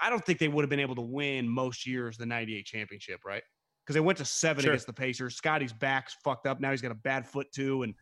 I 0.00 0.10
don't 0.10 0.24
think 0.24 0.38
they 0.38 0.48
would 0.48 0.62
have 0.62 0.70
been 0.70 0.80
able 0.80 0.96
to 0.96 1.02
win 1.02 1.48
most 1.48 1.86
years 1.86 2.16
the 2.18 2.26
'98 2.26 2.66
championship, 2.66 3.20
right? 3.24 3.42
Because 3.84 3.94
they 3.94 4.00
went 4.00 4.18
to 4.18 4.24
seven 4.24 4.62
Sure. 4.62 4.72
against 4.72 4.86
the 4.86 4.92
Pacers. 4.92 5.36
Scottie's 5.36 5.72
back's 5.72 6.14
fucked 6.22 6.46
up 6.46 6.60
now. 6.60 6.70
He's 6.70 6.82
got 6.82 6.90
a 6.92 6.94
bad 6.96 7.26
foot 7.26 7.50
too, 7.52 7.82
and 7.84 7.94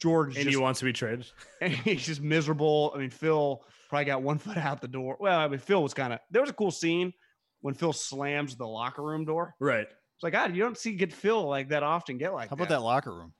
George 0.00 0.34
and 0.36 0.44
just 0.44 0.48
he 0.50 0.56
wants 0.56 0.80
to 0.80 0.84
be 0.84 0.92
traded. 0.92 1.30
and 1.60 1.72
he's 1.72 2.04
just 2.06 2.20
miserable. 2.20 2.92
I 2.94 2.98
mean, 2.98 3.10
Phil 3.10 3.64
probably 3.88 4.06
got 4.06 4.22
one 4.22 4.38
foot 4.56 4.56
out 4.56 4.80
the 4.80 4.88
door. 4.88 5.16
Well, 5.20 5.38
I 5.38 5.46
mean, 5.46 5.60
Phil 5.60 5.82
was 5.82 5.94
kind 5.94 6.12
of 6.12 6.18
there 6.30 6.42
was 6.42 6.50
a 6.50 6.54
cool 6.54 6.72
scene 6.72 7.12
when 7.60 7.74
Phil 7.74 7.92
slams 7.92 8.56
the 8.56 8.66
locker 8.66 9.02
room 9.02 9.24
door. 9.24 9.54
Right. 9.60 9.86
It's 10.22 10.24
like, 10.24 10.34
God, 10.34 10.54
you 10.54 10.62
don't 10.62 10.78
see 10.78 10.92
get 10.92 11.12
Phil 11.12 11.42
like 11.48 11.70
that 11.70 11.82
often. 11.82 12.16
Get 12.16 12.32
like 12.32 12.48
How 12.48 12.54
about 12.54 12.68
that 12.68 12.80
locker 12.80 13.12
room? 13.12 13.32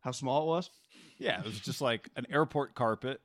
How 0.00 0.10
small 0.10 0.42
it 0.42 0.46
was? 0.46 0.70
Yeah, 1.16 1.38
it 1.38 1.44
was 1.46 1.60
just 1.60 1.80
like 1.80 2.08
an 2.16 2.26
airport 2.28 2.74
carpet 2.74 3.20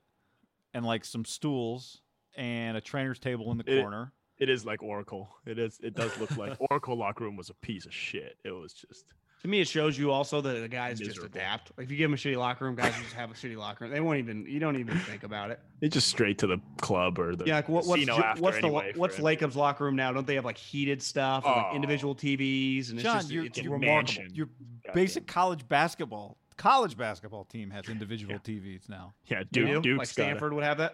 and 0.76 0.86
like 0.86 1.04
some 1.04 1.26
stools 1.26 2.02
and 2.38 2.78
a 2.78 2.82
trainer's 2.82 3.18
table 3.18 3.52
in 3.52 3.58
the 3.58 3.64
It- 3.68 3.82
corner. 3.82 4.14
It 4.38 4.48
is 4.48 4.64
like 4.64 4.84
Oracle. 4.84 5.30
It 5.48 5.58
is. 5.58 5.80
It 5.82 5.96
does 5.96 6.16
look 6.20 6.38
like 6.38 6.56
Oracle 6.70 6.96
locker 6.96 7.24
room 7.24 7.36
was 7.36 7.50
a 7.50 7.54
piece 7.56 7.88
of 7.88 7.94
shit. 7.96 8.38
It 8.46 8.52
was 8.52 8.74
just. 8.74 9.06
To 9.42 9.48
me, 9.48 9.60
it 9.60 9.68
shows 9.68 9.98
you 9.98 10.12
also 10.12 10.40
that 10.42 10.60
the 10.62 10.68
guys 10.68 11.00
just 11.00 11.18
adapt. 11.24 11.72
Like 11.76 11.86
if 11.86 11.92
you 11.92 11.98
give 11.98 12.06
them 12.10 12.14
a 12.14 12.18
shitty 12.18 12.38
locker 12.38 12.64
room, 12.66 12.76
guys 12.76 12.94
just 13.02 13.14
have 13.14 13.32
a 13.32 13.34
shitty 13.34 13.58
locker 13.58 13.86
room. 13.86 13.92
They 13.94 14.00
won't 14.00 14.20
even. 14.20 14.46
You 14.46 14.60
don't 14.60 14.78
even 14.78 15.00
think 15.00 15.24
about 15.24 15.50
it. 15.50 15.60
It's 15.82 15.96
just 15.96 16.10
straight 16.10 16.38
to 16.40 16.48
the 16.48 16.60
club 16.80 17.18
or 17.18 17.36
the 17.36 17.46
Yeah, 17.46 17.56
like 17.56 17.68
what, 17.68 17.86
what's 17.88 18.02
casino 18.02 18.18
Ju- 18.18 18.24
after 18.24 18.42
what's 18.44 18.62
the 18.62 18.68
what's 18.96 19.16
for- 19.16 19.22
Lacob's 19.24 19.56
locker 19.56 19.84
room 19.86 19.96
now? 19.96 20.12
Don't 20.14 20.28
they 20.28 20.36
have 20.36 20.46
like 20.46 20.58
heated 20.58 21.02
stuff, 21.02 21.44
and, 21.44 21.56
like 21.56 21.66
Oh. 21.72 21.76
individual 21.76 22.14
TVs, 22.14 22.90
and 22.92 23.00
it's 23.00 23.04
just 23.04 23.32
you're- 23.32 23.48
it's 23.48 23.58
you're 23.60 23.74
remarkable. 23.74 24.24
Your 24.32 24.48
basic 24.94 25.26
college 25.26 25.68
basketball 25.68 26.38
college 26.58 26.96
basketball 26.96 27.44
team 27.46 27.72
has 27.72 27.90
individual 27.90 28.38
TVs 28.38 28.88
now. 28.90 29.16
Yeah, 29.26 29.42
Do 29.52 29.62
Duke. 29.66 29.70
you? 29.70 29.82
Duke's 29.82 29.98
like 29.98 29.98
got 29.98 30.04
it. 30.04 30.08
Stanford 30.14 30.54
would 30.54 30.64
have 30.64 30.78
that. 30.78 30.94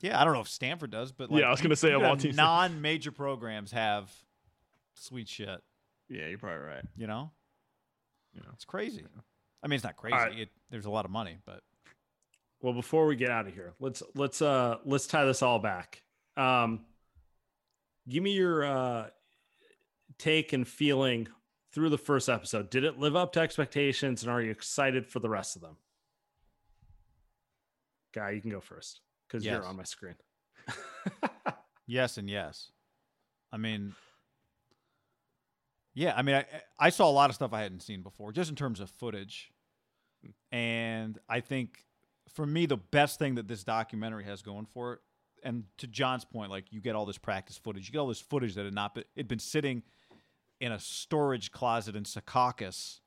Yeah, 0.00 0.20
I 0.20 0.24
don't 0.24 0.32
know 0.34 0.40
if 0.40 0.48
Stanford 0.48 0.90
does, 0.92 1.10
but 1.10 1.30
like, 1.30 1.40
Yeah, 1.40 1.48
I 1.48 1.50
was 1.50 1.60
gonna 1.60 1.74
say 1.74 1.88
you 1.90 1.96
of 1.96 2.02
all 2.04 2.16
have 2.16 2.34
non-major 2.36 3.10
programs 3.10 3.72
have 3.72 4.12
sweet 4.94 5.28
shit. 5.28 5.60
Yeah, 6.08 6.26
you're 6.28 6.38
probably 6.38 6.66
right. 6.66 6.84
You 6.96 7.06
know, 7.06 7.30
Yeah. 8.34 8.42
it's 8.52 8.64
crazy. 8.64 9.04
I 9.62 9.68
mean, 9.68 9.76
it's 9.76 9.84
not 9.84 9.96
crazy. 9.96 10.14
right. 10.16 10.38
It, 10.38 10.48
there's 10.70 10.86
a 10.86 10.90
lot 10.90 11.04
of 11.04 11.10
money, 11.10 11.38
but 11.46 11.62
Well, 12.60 12.72
before 12.74 13.06
we 13.06 13.16
get 13.16 13.30
out 13.30 13.46
of 13.46 13.54
here, 13.54 13.72
let's 13.80 14.02
let's 14.14 14.42
uh 14.42 14.78
let's 14.84 15.06
tie 15.06 15.24
this 15.24 15.42
all 15.42 15.58
back. 15.58 16.02
Um 16.36 16.84
give 18.08 18.22
me 18.22 18.32
your 18.32 18.64
uh 18.64 19.10
take 20.18 20.52
and 20.52 20.66
feeling 20.68 21.28
through 21.72 21.88
the 21.88 21.98
first 21.98 22.28
episode. 22.28 22.68
Did 22.70 22.84
it 22.84 22.98
live 22.98 23.16
up 23.16 23.32
to 23.32 23.40
expectations 23.40 24.22
and 24.22 24.30
are 24.30 24.42
you 24.42 24.50
excited 24.50 25.06
for 25.06 25.20
the 25.20 25.28
rest 25.30 25.56
of 25.56 25.62
them? 25.62 25.76
Guy, 28.12 28.30
you 28.32 28.40
can 28.42 28.50
go 28.50 28.60
first 28.60 29.00
because 29.26 29.44
Yes. 29.44 29.52
you're 29.54 29.66
on 29.66 29.76
my 29.76 29.84
screen. 29.84 30.14
yes 31.86 32.18
and 32.18 32.28
yes. 32.28 32.70
I 33.50 33.56
mean, 33.56 33.94
yeah, 35.94 36.14
I 36.16 36.22
mean, 36.22 36.36
I, 36.36 36.44
I 36.78 36.90
saw 36.90 37.08
a 37.08 37.12
lot 37.12 37.30
of 37.30 37.36
stuff 37.36 37.52
I 37.52 37.62
hadn't 37.62 37.82
seen 37.82 38.02
before, 38.02 38.32
just 38.32 38.48
in 38.50 38.56
terms 38.56 38.80
of 38.80 38.90
footage. 38.90 39.50
And 40.50 41.18
I 41.28 41.40
think 41.40 41.84
for 42.28 42.46
me, 42.46 42.66
the 42.66 42.76
best 42.76 43.18
thing 43.18 43.34
that 43.34 43.48
this 43.48 43.64
documentary 43.64 44.24
has 44.24 44.42
going 44.42 44.66
for 44.66 44.94
it, 44.94 45.00
and 45.44 45.64
to 45.78 45.86
John's 45.86 46.24
point, 46.24 46.50
like 46.50 46.66
you 46.70 46.80
get 46.80 46.94
all 46.94 47.04
this 47.04 47.18
practice 47.18 47.58
footage, 47.58 47.88
you 47.88 47.92
get 47.92 47.98
all 47.98 48.08
this 48.08 48.20
footage 48.20 48.54
that 48.54 48.64
had 48.64 48.74
not 48.74 48.94
been, 48.94 49.04
it'd 49.16 49.28
been 49.28 49.38
sitting 49.38 49.82
in 50.60 50.72
a 50.72 50.78
storage 50.78 51.50
closet 51.50 51.96
in 51.96 52.04
Secaucus 52.04 53.00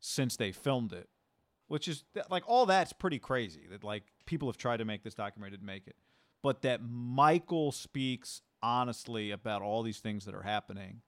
since 0.00 0.36
they 0.36 0.52
filmed 0.52 0.92
it, 0.92 1.08
which 1.68 1.88
is 1.88 2.04
like 2.30 2.44
all 2.46 2.66
that's 2.66 2.92
pretty 2.92 3.18
crazy. 3.18 3.66
That 3.70 3.82
like 3.82 4.04
people 4.26 4.48
have 4.48 4.58
tried 4.58 4.76
to 4.76 4.84
make 4.84 5.02
this 5.02 5.14
documentary, 5.14 5.56
didn't 5.56 5.66
make 5.66 5.86
it, 5.86 5.96
but 6.42 6.62
that 6.62 6.80
Michael 6.86 7.72
speaks 7.72 8.42
honestly 8.62 9.30
about 9.30 9.62
all 9.62 9.82
these 9.82 9.98
things 9.98 10.26
that 10.26 10.34
are 10.34 10.42
happening 10.42 11.00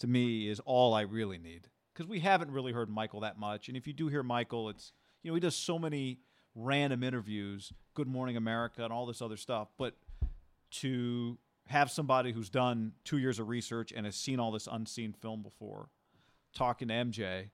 to 0.00 0.06
me 0.06 0.48
is 0.48 0.60
all 0.64 0.92
I 0.92 1.02
really 1.02 1.38
need 1.38 1.68
because 1.92 2.08
we 2.08 2.20
haven't 2.20 2.50
really 2.50 2.72
heard 2.72 2.90
Michael 2.90 3.20
that 3.20 3.38
much. 3.38 3.68
And 3.68 3.76
if 3.76 3.86
you 3.86 3.92
do 3.92 4.08
hear 4.08 4.22
Michael, 4.22 4.68
it's 4.68 4.92
you 5.22 5.30
know 5.30 5.34
he 5.34 5.40
does 5.40 5.56
so 5.56 5.78
many 5.78 6.18
random 6.54 7.02
interviews, 7.02 7.72
Good 7.94 8.08
Morning 8.08 8.36
America, 8.36 8.82
and 8.84 8.92
all 8.92 9.06
this 9.06 9.22
other 9.22 9.36
stuff. 9.36 9.68
But 9.78 9.94
to 10.72 11.38
have 11.68 11.90
somebody 11.90 12.32
who's 12.32 12.50
done 12.50 12.92
two 13.04 13.18
years 13.18 13.38
of 13.38 13.48
research 13.48 13.92
and 13.92 14.04
has 14.06 14.16
seen 14.16 14.40
all 14.40 14.50
this 14.50 14.68
unseen 14.70 15.12
film 15.12 15.42
before, 15.42 15.88
talking 16.54 16.88
to 16.88 16.94
MJ, 16.94 17.50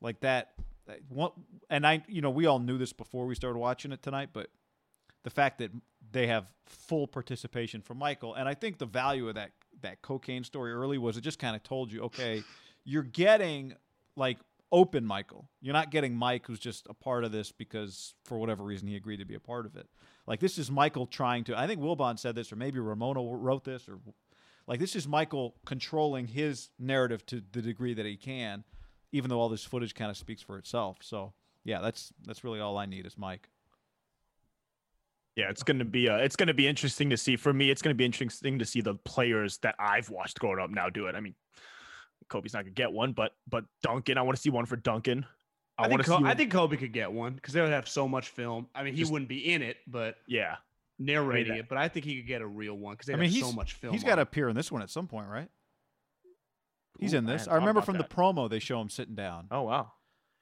like 0.00 0.20
that, 0.20 0.52
and 1.68 1.86
I, 1.86 2.02
you 2.08 2.22
know, 2.22 2.30
we 2.30 2.46
all 2.46 2.58
knew 2.58 2.78
this 2.78 2.92
before 2.92 3.26
we 3.26 3.34
started 3.34 3.58
watching 3.58 3.92
it 3.92 4.02
tonight, 4.02 4.30
but 4.32 4.48
the 5.24 5.30
fact 5.30 5.58
that 5.58 5.70
they 6.10 6.26
have 6.28 6.46
full 6.64 7.06
participation 7.06 7.82
from 7.82 7.98
Michael, 7.98 8.34
and 8.34 8.48
I 8.48 8.54
think 8.54 8.78
the 8.78 8.86
value 8.86 9.28
of 9.28 9.34
that 9.34 9.50
that 9.82 10.02
cocaine 10.02 10.44
story 10.44 10.72
early 10.72 10.98
was 10.98 11.16
it 11.16 11.22
just 11.22 11.38
kind 11.38 11.56
of 11.56 11.62
told 11.62 11.92
you, 11.92 12.02
okay, 12.02 12.42
you're 12.84 13.02
getting 13.02 13.74
like 14.16 14.38
open 14.70 15.04
Michael. 15.04 15.48
You're 15.60 15.74
not 15.74 15.90
getting 15.90 16.14
Mike 16.14 16.46
who's 16.46 16.58
just 16.58 16.86
a 16.88 16.94
part 16.94 17.24
of 17.24 17.32
this 17.32 17.52
because 17.52 18.14
for 18.24 18.38
whatever 18.38 18.62
reason 18.64 18.88
he 18.88 18.96
agreed 18.96 19.18
to 19.18 19.24
be 19.24 19.34
a 19.34 19.40
part 19.40 19.66
of 19.66 19.76
it. 19.76 19.86
Like 20.26 20.40
this 20.40 20.58
is 20.58 20.70
Michael 20.70 21.06
trying 21.06 21.44
to. 21.44 21.58
I 21.58 21.66
think 21.66 21.80
Wilbon 21.80 22.18
said 22.18 22.34
this, 22.34 22.52
or 22.52 22.56
maybe 22.56 22.78
Ramona 22.78 23.22
wrote 23.22 23.64
this, 23.64 23.88
or 23.88 23.98
like 24.66 24.80
this 24.80 24.94
is 24.94 25.08
Michael 25.08 25.54
controlling 25.64 26.26
his 26.26 26.70
narrative 26.78 27.24
to 27.26 27.42
the 27.52 27.62
degree 27.62 27.94
that 27.94 28.04
he 28.04 28.16
can, 28.16 28.64
even 29.12 29.30
though 29.30 29.40
all 29.40 29.48
this 29.48 29.64
footage 29.64 29.94
kind 29.94 30.10
of 30.10 30.16
speaks 30.16 30.42
for 30.42 30.58
itself. 30.58 30.98
So 31.00 31.32
yeah, 31.64 31.80
that's 31.80 32.12
that's 32.26 32.44
really 32.44 32.60
all 32.60 32.76
I 32.76 32.86
need 32.86 33.06
is 33.06 33.16
Mike. 33.16 33.48
Yeah, 35.38 35.50
it's 35.50 35.62
gonna 35.62 35.84
be 35.84 36.08
uh, 36.08 36.16
it's 36.16 36.34
gonna 36.34 36.52
be 36.52 36.66
interesting 36.66 37.10
to 37.10 37.16
see. 37.16 37.36
For 37.36 37.52
me, 37.52 37.70
it's 37.70 37.80
gonna 37.80 37.94
be 37.94 38.04
interesting 38.04 38.58
to 38.58 38.64
see 38.64 38.80
the 38.80 38.96
players 38.96 39.58
that 39.58 39.76
I've 39.78 40.10
watched 40.10 40.40
growing 40.40 40.58
up 40.58 40.68
now 40.68 40.90
do 40.90 41.06
it. 41.06 41.14
I 41.14 41.20
mean, 41.20 41.36
Kobe's 42.28 42.54
not 42.54 42.64
gonna 42.64 42.72
get 42.72 42.90
one, 42.90 43.12
but 43.12 43.30
but 43.48 43.64
Duncan, 43.84 44.18
I 44.18 44.22
want 44.22 44.34
to 44.34 44.42
see 44.42 44.50
one 44.50 44.66
for 44.66 44.74
Duncan. 44.74 45.24
I, 45.78 45.84
I, 45.84 45.88
want 45.88 46.04
think 46.04 46.18
to 46.18 46.24
Co- 46.24 46.28
I 46.28 46.34
think 46.34 46.50
Kobe 46.50 46.76
could 46.76 46.92
get 46.92 47.12
one 47.12 47.34
because 47.34 47.54
they 47.54 47.60
would 47.60 47.70
have 47.70 47.88
so 47.88 48.08
much 48.08 48.30
film. 48.30 48.66
I 48.74 48.82
mean, 48.82 48.94
he 48.94 49.00
Just- 49.02 49.12
wouldn't 49.12 49.28
be 49.28 49.52
in 49.52 49.62
it, 49.62 49.76
but 49.86 50.16
yeah, 50.26 50.56
narrating 50.98 51.52
that- 51.52 51.58
it. 51.60 51.68
But 51.68 51.78
I 51.78 51.86
think 51.86 52.04
he 52.04 52.16
could 52.16 52.26
get 52.26 52.42
a 52.42 52.46
real 52.46 52.74
one 52.74 52.94
because 52.94 53.06
they 53.06 53.14
I 53.14 53.16
mean, 53.16 53.30
he's 53.30 53.44
so 53.44 53.52
much 53.52 53.74
film. 53.74 53.92
He's 53.94 54.02
on 54.02 54.08
got 54.08 54.14
to 54.16 54.22
it. 54.22 54.24
appear 54.24 54.48
in 54.48 54.56
this 54.56 54.72
one 54.72 54.82
at 54.82 54.90
some 54.90 55.06
point, 55.06 55.28
right? 55.28 55.48
He's 56.98 57.14
Ooh, 57.14 57.18
in 57.18 57.26
this. 57.26 57.42
hadn't 57.42 57.52
I 57.52 57.56
remember 57.58 57.82
from 57.82 57.96
that. 57.98 58.10
the 58.10 58.14
promo 58.16 58.50
they 58.50 58.58
show 58.58 58.80
him 58.80 58.90
sitting 58.90 59.14
down. 59.14 59.46
Oh 59.52 59.62
wow. 59.62 59.92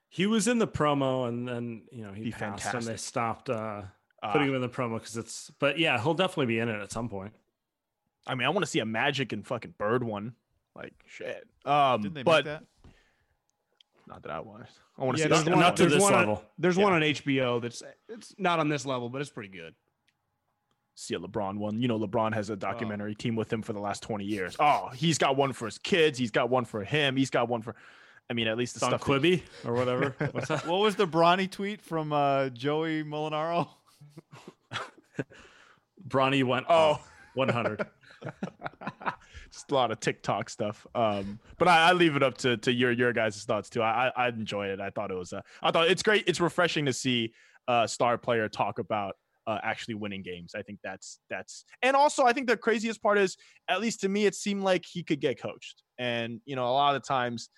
He 0.09 0.25
was 0.25 0.47
in 0.47 0.57
the 0.57 0.67
promo, 0.67 1.27
and 1.27 1.47
then 1.47 1.83
you 1.91 2.03
know 2.03 2.13
he 2.13 2.23
Be 2.23 2.31
passed, 2.31 2.73
and 2.73 2.83
they 2.83 2.97
stopped 2.97 3.51
uh. 3.51 3.83
Putting 4.31 4.49
him 4.49 4.55
in 4.55 4.61
the 4.61 4.69
promo 4.69 4.95
because 4.95 5.17
it's. 5.17 5.51
But 5.59 5.77
yeah, 5.79 6.01
he'll 6.01 6.13
definitely 6.13 6.47
be 6.47 6.59
in 6.59 6.69
it 6.69 6.81
at 6.81 6.91
some 6.91 7.09
point. 7.09 7.33
I 8.25 8.35
mean, 8.35 8.45
I 8.45 8.49
want 8.49 8.63
to 8.65 8.69
see 8.69 8.79
a 8.79 8.85
Magic 8.85 9.31
and 9.33 9.45
fucking 9.45 9.75
Bird 9.77 10.03
one. 10.03 10.33
Like 10.75 10.93
shit. 11.05 11.47
Um, 11.65 12.01
Didn't 12.01 12.13
they 12.15 12.23
but 12.23 12.45
make 12.45 12.53
that? 12.53 12.63
not 14.07 14.23
that 14.23 14.31
I 14.31 14.39
want. 14.39 14.65
I 14.97 15.03
want 15.03 15.17
to 15.17 15.21
Yeah, 15.21 15.25
see. 15.25 15.29
there's 15.29 15.43
that. 15.43 15.49
not- 15.51 15.55
one, 15.57 15.63
not 15.65 15.77
to 15.77 15.83
there's 15.83 15.93
this 15.93 16.01
one 16.03 16.13
on- 16.13 16.19
level. 16.19 16.43
there's 16.57 16.77
Yeah. 16.77 16.83
one 16.83 16.93
on 16.93 17.01
HBO 17.03 17.59
that's 17.61 17.83
it's 18.09 18.35
not 18.37 18.59
on 18.59 18.69
this 18.69 18.85
level, 18.85 19.09
but 19.09 19.21
it's 19.21 19.29
pretty 19.29 19.49
good. 19.49 19.75
see 20.99 21.13
a 21.13 21.19
LeBron 21.19 21.57
one. 21.57 21.79
You 21.79 21.87
know, 21.87 21.99
LeBron 21.99 22.33
has 22.33 22.49
a 22.49 22.55
documentary 22.55 23.13
team 23.13 23.35
with 23.35 23.53
him 23.53 23.61
for 23.61 23.71
the 23.71 23.79
last 23.79 24.01
20 24.01 24.25
years. 24.25 24.55
Oh, 24.59 24.89
he's 24.95 25.19
got 25.19 25.35
one 25.35 25.53
for 25.53 25.65
his 25.65 25.77
kids. 25.77 26.17
He's 26.17 26.31
got 26.31 26.49
one 26.49 26.65
for 26.65 26.83
him. 26.83 27.15
He's 27.15 27.29
got 27.29 27.47
one 27.47 27.61
for, 27.61 27.75
I 28.31 28.33
mean, 28.33 28.47
at 28.47 28.57
least 28.57 28.73
the 28.73 28.77
It's 28.79 28.83
on 28.83 28.89
stuff. 28.99 29.01
that- 29.05 29.21
Quibi 29.21 29.43
or 29.63 29.73
whatever. 29.73 30.15
What's 30.31 30.47
that? 30.47 30.65
What 30.65 30.79
was 30.79 30.95
the 30.95 31.05
Bronny 31.05 31.51
tweet 31.51 31.81
from 31.83 32.11
uh, 32.11 32.49
Joey 32.49 33.03
Molinaro? 33.03 33.67
Bronny 36.07 36.43
went 36.43 36.65
Oh. 36.69 36.99
oh 36.99 37.03
100. 37.35 37.85
Just 39.51 39.71
a 39.71 39.75
lot 39.75 39.91
of 39.91 39.99
TikTok 39.99 40.49
stuff. 40.49 40.85
Um, 40.95 41.39
but 41.57 41.67
I, 41.67 41.89
I 41.89 41.93
leave 41.93 42.15
it 42.15 42.23
up 42.23 42.37
to 42.39 42.57
to 42.57 42.71
your 42.71 42.91
your 42.91 43.13
guys' 43.13 43.43
thoughts 43.43 43.69
too. 43.69 43.81
I 43.81 44.07
I, 44.07 44.25
I 44.25 44.27
enjoyed 44.29 44.71
it. 44.71 44.79
I 44.79 44.89
thought 44.89 45.11
it 45.11 45.17
was. 45.17 45.33
Uh, 45.33 45.41
I 45.61 45.71
thought 45.71 45.87
it's 45.89 46.03
great. 46.03 46.23
It's 46.27 46.41
refreshing 46.41 46.85
to 46.85 46.93
see 46.93 47.33
a 47.67 47.87
star 47.87 48.17
player 48.17 48.49
talk 48.49 48.79
about 48.79 49.15
uh, 49.45 49.59
actually 49.63 49.95
winning 49.95 50.21
games. 50.21 50.53
I 50.55 50.61
think 50.61 50.79
that's 50.83 51.19
that's. 51.29 51.63
And 51.81 51.95
also, 51.95 52.25
I 52.25 52.33
think 52.33 52.47
the 52.47 52.57
craziest 52.57 53.01
part 53.01 53.17
is, 53.17 53.37
at 53.69 53.79
least 53.79 54.01
to 54.01 54.09
me, 54.09 54.25
it 54.25 54.35
seemed 54.35 54.63
like 54.63 54.85
he 54.85 55.03
could 55.03 55.21
get 55.21 55.41
coached. 55.41 55.83
And 55.97 56.41
you 56.45 56.55
know, 56.55 56.65
a 56.65 56.73
lot 56.73 56.95
of 56.95 57.01
the 57.01 57.07
times, 57.07 57.49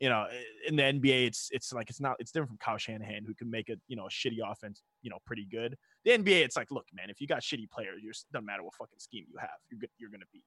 you 0.00 0.08
know, 0.08 0.26
in 0.66 0.76
the 0.76 0.82
NBA, 0.82 1.26
it's 1.26 1.48
it's 1.52 1.72
like 1.72 1.90
it's 1.90 2.00
not 2.00 2.16
it's 2.18 2.32
different 2.32 2.48
from 2.48 2.58
Kyle 2.58 2.78
Shanahan 2.78 3.24
who 3.26 3.34
can 3.34 3.50
make 3.50 3.68
a 3.68 3.76
you 3.86 3.96
know 3.96 4.06
a 4.06 4.10
shitty 4.10 4.38
offense 4.44 4.82
you 5.02 5.10
know 5.10 5.18
pretty 5.26 5.46
good. 5.50 5.76
The 6.04 6.12
NBA, 6.12 6.42
it's 6.42 6.56
like, 6.56 6.70
look, 6.70 6.86
man, 6.94 7.10
if 7.10 7.20
you 7.20 7.26
got 7.26 7.42
shitty 7.42 7.70
players, 7.70 8.00
you're 8.02 8.14
doesn't 8.32 8.46
matter 8.46 8.62
what 8.62 8.74
fucking 8.74 8.98
scheme 8.98 9.26
you 9.30 9.38
have, 9.38 9.50
you're 9.70 9.80
you're 9.98 10.10
gonna 10.10 10.24
be 10.32 10.42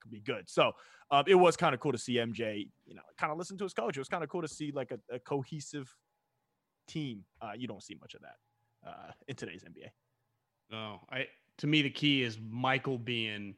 could 0.00 0.10
be 0.10 0.20
good. 0.20 0.48
So 0.48 0.72
um, 1.10 1.24
it 1.26 1.34
was 1.34 1.56
kind 1.56 1.74
of 1.74 1.80
cool 1.80 1.92
to 1.92 1.98
see 1.98 2.14
MJ, 2.14 2.68
you 2.86 2.94
know, 2.94 3.02
kind 3.18 3.32
of 3.32 3.38
listen 3.38 3.56
to 3.58 3.64
his 3.64 3.72
coach. 3.72 3.96
It 3.96 4.00
was 4.00 4.08
kind 4.08 4.24
of 4.24 4.30
cool 4.30 4.42
to 4.42 4.48
see 4.48 4.72
like 4.72 4.90
a, 4.90 5.14
a 5.14 5.18
cohesive 5.18 5.94
team. 6.86 7.24
Uh, 7.40 7.52
you 7.56 7.68
don't 7.68 7.82
see 7.82 7.96
much 8.00 8.14
of 8.14 8.20
that 8.22 8.88
uh, 8.88 9.12
in 9.28 9.36
today's 9.36 9.62
NBA. 9.62 9.88
No, 10.70 11.00
I 11.10 11.26
to 11.58 11.66
me 11.66 11.82
the 11.82 11.90
key 11.90 12.22
is 12.22 12.38
Michael 12.48 12.98
being 12.98 13.54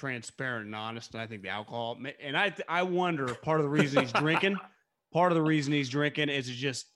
transparent 0.00 0.66
and 0.66 0.74
honest, 0.74 1.12
and 1.12 1.20
I 1.20 1.26
think 1.26 1.42
the 1.42 1.50
alcohol. 1.50 1.98
And 2.22 2.36
I 2.36 2.54
I 2.68 2.82
wonder 2.82 3.26
if 3.26 3.42
part 3.42 3.60
of 3.60 3.64
the 3.64 3.70
reason 3.70 4.02
he's 4.02 4.12
drinking, 4.12 4.56
part 5.12 5.30
of 5.30 5.36
the 5.36 5.42
reason 5.42 5.72
he's 5.72 5.88
drinking 5.88 6.30
is 6.30 6.48
just. 6.48 6.86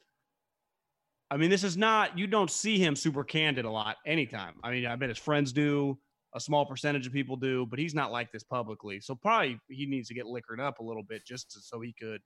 I 1.30 1.36
mean, 1.36 1.50
this 1.50 1.64
is 1.64 1.76
not 1.76 2.18
you 2.18 2.26
don't 2.26 2.50
see 2.50 2.78
him 2.78 2.94
super 2.96 3.24
candid 3.24 3.64
a 3.64 3.70
lot 3.70 3.96
anytime. 4.06 4.54
I 4.62 4.70
mean, 4.70 4.86
I 4.86 4.94
bet 4.96 5.08
his 5.08 5.18
friends 5.18 5.52
do, 5.52 5.98
a 6.34 6.40
small 6.40 6.64
percentage 6.64 7.06
of 7.06 7.12
people 7.12 7.36
do, 7.36 7.66
but 7.66 7.78
he's 7.78 7.94
not 7.94 8.12
like 8.12 8.30
this 8.30 8.42
publicly. 8.42 9.00
So 9.00 9.14
probably 9.14 9.58
he 9.68 9.86
needs 9.86 10.08
to 10.08 10.14
get 10.14 10.26
liquored 10.26 10.60
up 10.60 10.78
a 10.78 10.84
little 10.84 11.02
bit 11.02 11.26
just 11.26 11.50
to, 11.52 11.60
so 11.60 11.80
he 11.80 11.94
could 11.98 12.20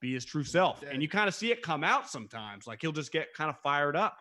be 0.00 0.14
his 0.14 0.24
true 0.24 0.42
self. 0.42 0.82
And 0.90 1.02
you 1.02 1.08
kind 1.08 1.28
of 1.28 1.34
see 1.34 1.52
it 1.52 1.62
come 1.62 1.84
out 1.84 2.08
sometimes. 2.08 2.66
Like 2.66 2.80
he'll 2.80 2.92
just 2.92 3.12
get 3.12 3.32
kind 3.34 3.50
of 3.50 3.56
fired 3.62 3.96
up. 3.96 4.16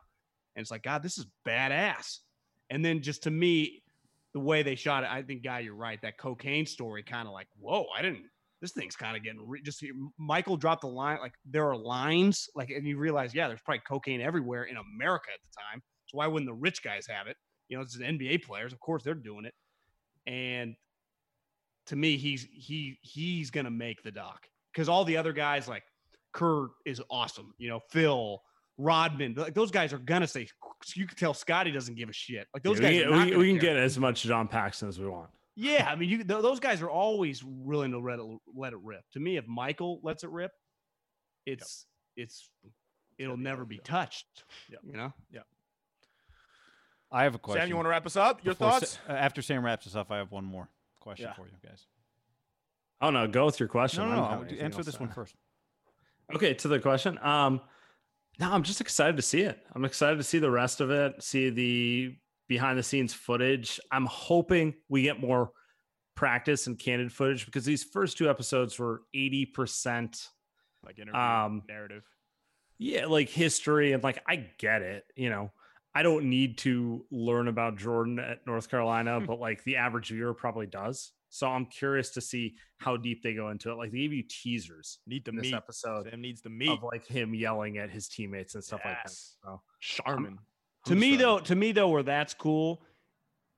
And 0.55 0.61
it's 0.61 0.71
like, 0.71 0.83
God, 0.83 1.01
this 1.01 1.17
is 1.17 1.25
badass. 1.47 2.17
And 2.69 2.83
then 2.83 3.01
just 3.01 3.23
to 3.23 3.31
me, 3.31 3.81
the 4.33 4.39
way 4.39 4.63
they 4.63 4.75
shot 4.75 5.03
it, 5.03 5.09
I 5.09 5.21
think, 5.23 5.43
Guy, 5.43 5.59
you're 5.59 5.75
right. 5.75 5.99
That 6.01 6.17
cocaine 6.17 6.65
story 6.65 7.03
kind 7.03 7.27
of 7.27 7.33
like, 7.33 7.47
whoa, 7.59 7.85
I 7.95 8.01
didn't, 8.01 8.25
this 8.61 8.71
thing's 8.71 8.95
kind 8.95 9.17
of 9.17 9.23
getting 9.23 9.47
re- 9.47 9.61
just 9.61 9.83
Michael 10.17 10.57
dropped 10.57 10.81
the 10.81 10.87
line. 10.87 11.19
Like 11.19 11.33
there 11.45 11.67
are 11.67 11.77
lines, 11.77 12.49
like, 12.55 12.69
and 12.69 12.85
you 12.85 12.97
realize, 12.97 13.33
yeah, 13.33 13.47
there's 13.47 13.61
probably 13.61 13.81
cocaine 13.87 14.21
everywhere 14.21 14.63
in 14.63 14.77
America 14.77 15.29
at 15.33 15.39
the 15.41 15.61
time. 15.61 15.81
So 16.07 16.17
why 16.17 16.27
wouldn't 16.27 16.49
the 16.49 16.53
rich 16.53 16.83
guys 16.83 17.07
have 17.07 17.27
it? 17.27 17.37
You 17.69 17.77
know, 17.77 17.83
it's 17.83 17.97
the 17.97 18.03
NBA 18.03 18.43
players. 18.43 18.73
Of 18.73 18.79
course, 18.79 19.03
they're 19.03 19.13
doing 19.13 19.45
it. 19.45 19.53
And 20.25 20.75
to 21.87 21.95
me, 21.95 22.17
he's 22.17 22.47
he 22.51 22.99
he's 23.01 23.49
gonna 23.51 23.71
make 23.71 24.03
the 24.03 24.11
doc 24.11 24.45
because 24.73 24.89
all 24.89 25.05
the 25.05 25.17
other 25.17 25.33
guys 25.33 25.67
like 25.67 25.83
Kurt 26.33 26.71
is 26.85 27.01
awesome. 27.09 27.53
You 27.57 27.69
know, 27.69 27.79
Phil, 27.89 28.41
Rodman, 28.81 29.33
like 29.35 29.53
those 29.53 29.71
guys 29.71 29.91
are 29.93 29.97
gonna 29.99 30.25
say. 30.25 30.47
You 30.95 31.05
can 31.05 31.17
tell 31.17 31.33
Scottie 31.33 31.71
doesn't 31.71 31.95
give 31.95 32.07
a 32.07 32.13
shit. 32.13 32.47
Like 32.53 32.63
those 32.63 32.79
Yeah, 32.79 33.03
guys, 33.09 33.25
we, 33.25 33.31
we, 33.31 33.37
we 33.37 33.49
can 33.51 33.59
care. 33.59 33.73
get 33.75 33.83
as 33.83 33.99
much 33.99 34.23
John 34.23 34.47
Paxson 34.47 34.87
as 34.87 34.97
we 34.97 35.05
want. 35.07 35.29
Yeah, 35.55 35.85
I 35.91 35.95
mean, 35.97 36.07
you 36.09 36.23
th- 36.23 36.41
those 36.41 36.61
guys 36.61 36.81
are 36.81 36.89
always 36.89 37.43
willing 37.43 37.91
to 37.91 37.99
let 37.99 38.19
it 38.19 38.25
let 38.55 38.71
it 38.73 38.79
rip. 38.81 39.01
To 39.13 39.19
me, 39.19 39.35
if 39.35 39.45
Michael 39.47 39.99
lets 40.01 40.23
it 40.23 40.29
rip, 40.29 40.51
it's 41.45 41.85
it's 42.15 42.49
it'll 43.17 43.35
be 43.35 43.43
never 43.43 43.63
over, 43.63 43.65
be 43.69 43.79
touched. 43.79 44.45
Yep. 44.71 44.79
You 44.85 44.93
know, 44.93 45.13
Yeah. 45.31 45.41
I 47.11 47.23
have 47.23 47.35
a 47.35 47.39
question. 47.39 47.61
Sam, 47.63 47.69
you 47.69 47.75
want 47.75 47.85
to 47.87 47.89
wrap 47.89 48.05
us 48.05 48.15
up? 48.15 48.43
Your 48.45 48.53
Before 48.53 48.71
thoughts? 48.71 48.99
uh, 49.09 49.13
after 49.13 49.41
Sam 49.41 49.65
wraps 49.65 49.87
us 49.87 49.95
up, 49.95 50.11
I 50.11 50.17
have 50.17 50.31
one 50.31 50.45
more 50.45 50.69
question 51.01 51.25
Yeah. 51.27 51.33
for 51.33 51.47
you 51.47 51.53
guys. 51.67 51.85
Oh 53.01 53.09
no, 53.09 53.27
go 53.27 53.45
with 53.45 53.59
your 53.59 53.67
question. 53.69 54.03
No, 54.03 54.11
I 54.11 54.15
no, 54.15 54.15
don't 54.21 54.23
no. 54.25 54.29
have 54.37 54.41
anything 54.47 54.65
Answer 54.65 54.83
this 54.83 54.95
to 54.95 54.99
one 55.01 55.09
add. 55.09 55.15
first. 55.15 55.35
Okay, 56.35 56.53
to 56.53 56.67
the 56.67 56.79
question. 56.79 57.17
Um, 57.21 57.59
no, 58.39 58.51
I'm 58.51 58.63
just 58.63 58.81
excited 58.81 59.15
to 59.17 59.21
see 59.21 59.41
it. 59.41 59.59
I'm 59.73 59.85
excited 59.85 60.17
to 60.17 60.23
see 60.23 60.39
the 60.39 60.51
rest 60.51 60.81
of 60.81 60.91
it, 60.91 61.21
see 61.23 61.49
the 61.49 62.15
behind 62.47 62.77
the 62.79 62.83
scenes 62.83 63.13
footage. 63.13 63.79
I'm 63.91 64.05
hoping 64.05 64.73
we 64.87 65.01
get 65.03 65.19
more 65.19 65.51
practice 66.15 66.67
and 66.67 66.77
candid 66.77 67.11
footage 67.13 67.45
because 67.45 67.63
these 67.65 67.83
first 67.83 68.17
two 68.17 68.29
episodes 68.29 68.77
were 68.79 69.01
80% 69.15 70.27
Like 70.85 70.97
interview 70.99 71.19
Um, 71.19 71.63
narrative. 71.67 72.03
yeah, 72.77 73.05
like 73.05 73.29
history 73.29 73.93
and 73.93 74.03
like 74.03 74.21
I 74.27 74.47
get 74.57 74.81
it, 74.81 75.03
you 75.15 75.29
know. 75.29 75.51
I 75.93 76.03
don't 76.03 76.25
need 76.29 76.59
to 76.59 77.05
learn 77.11 77.47
about 77.47 77.77
Jordan 77.77 78.19
at 78.19 78.45
North 78.45 78.69
Carolina, 78.69 79.19
but 79.25 79.39
like 79.39 79.63
the 79.63 79.77
average 79.77 80.09
viewer 80.09 80.33
probably 80.33 80.67
does. 80.67 81.11
So 81.29 81.47
I'm 81.47 81.65
curious 81.65 82.09
to 82.11 82.21
see 82.21 82.55
how 82.77 82.97
deep 82.97 83.21
they 83.23 83.33
go 83.33 83.49
into 83.49 83.71
it. 83.71 83.75
Like 83.75 83.91
they 83.91 83.99
gave 83.99 84.13
you 84.13 84.23
teasers 84.23 84.99
Need 85.07 85.25
the 85.25 85.31
this 85.31 85.41
meat. 85.43 85.53
episode 85.53 86.07
Sam 86.09 86.21
needs 86.21 86.41
the 86.41 86.49
meat. 86.49 86.69
of 86.69 86.83
like 86.83 87.05
him 87.05 87.33
yelling 87.35 87.77
at 87.77 87.89
his 87.89 88.07
teammates 88.07 88.55
and 88.55 88.63
stuff 88.63 88.81
like 88.83 88.97
that. 89.03 89.11
So 89.11 89.61
Charmin. 89.79 90.39
to 90.85 90.93
I'm 90.93 90.99
me 90.99 91.13
excited. 91.13 91.25
though, 91.25 91.39
to 91.39 91.55
me 91.55 91.71
though, 91.71 91.89
where 91.89 92.03
that's 92.03 92.33
cool 92.33 92.81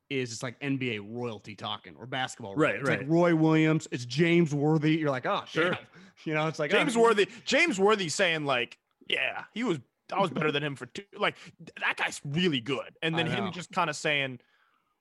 is 0.09 0.33
it's 0.33 0.43
like 0.43 0.59
NBA 0.59 1.05
royalty 1.09 1.55
talking 1.55 1.95
or 1.97 2.05
basketball. 2.05 2.55
Right, 2.55 2.73
royalty. 2.73 2.79
It's 2.81 2.89
like 2.89 2.99
right. 2.99 3.09
Roy 3.09 3.35
Williams. 3.35 3.87
It's 3.91 4.03
James 4.03 4.53
Worthy. 4.53 4.97
You're 4.97 5.09
like, 5.09 5.25
oh, 5.25 5.43
Sure. 5.47 5.67
sure. 5.73 5.77
You 6.23 6.35
know, 6.35 6.47
it's 6.47 6.59
like 6.59 6.69
James 6.69 6.95
oh, 6.95 7.01
Worthy. 7.01 7.27
James 7.45 7.79
Worthy 7.79 8.07
saying 8.07 8.45
like, 8.45 8.77
yeah, 9.07 9.45
he 9.55 9.63
was. 9.63 9.79
I 10.13 10.19
was 10.19 10.29
better 10.29 10.51
than 10.51 10.61
him 10.61 10.75
for 10.75 10.85
two. 10.87 11.03
Like 11.17 11.35
that 11.79 11.95
guy's 11.97 12.19
really 12.25 12.59
good. 12.59 12.95
And 13.01 13.17
then 13.17 13.25
him 13.27 13.51
just 13.53 13.71
kind 13.71 13.89
of 13.89 13.95
saying, 13.95 14.39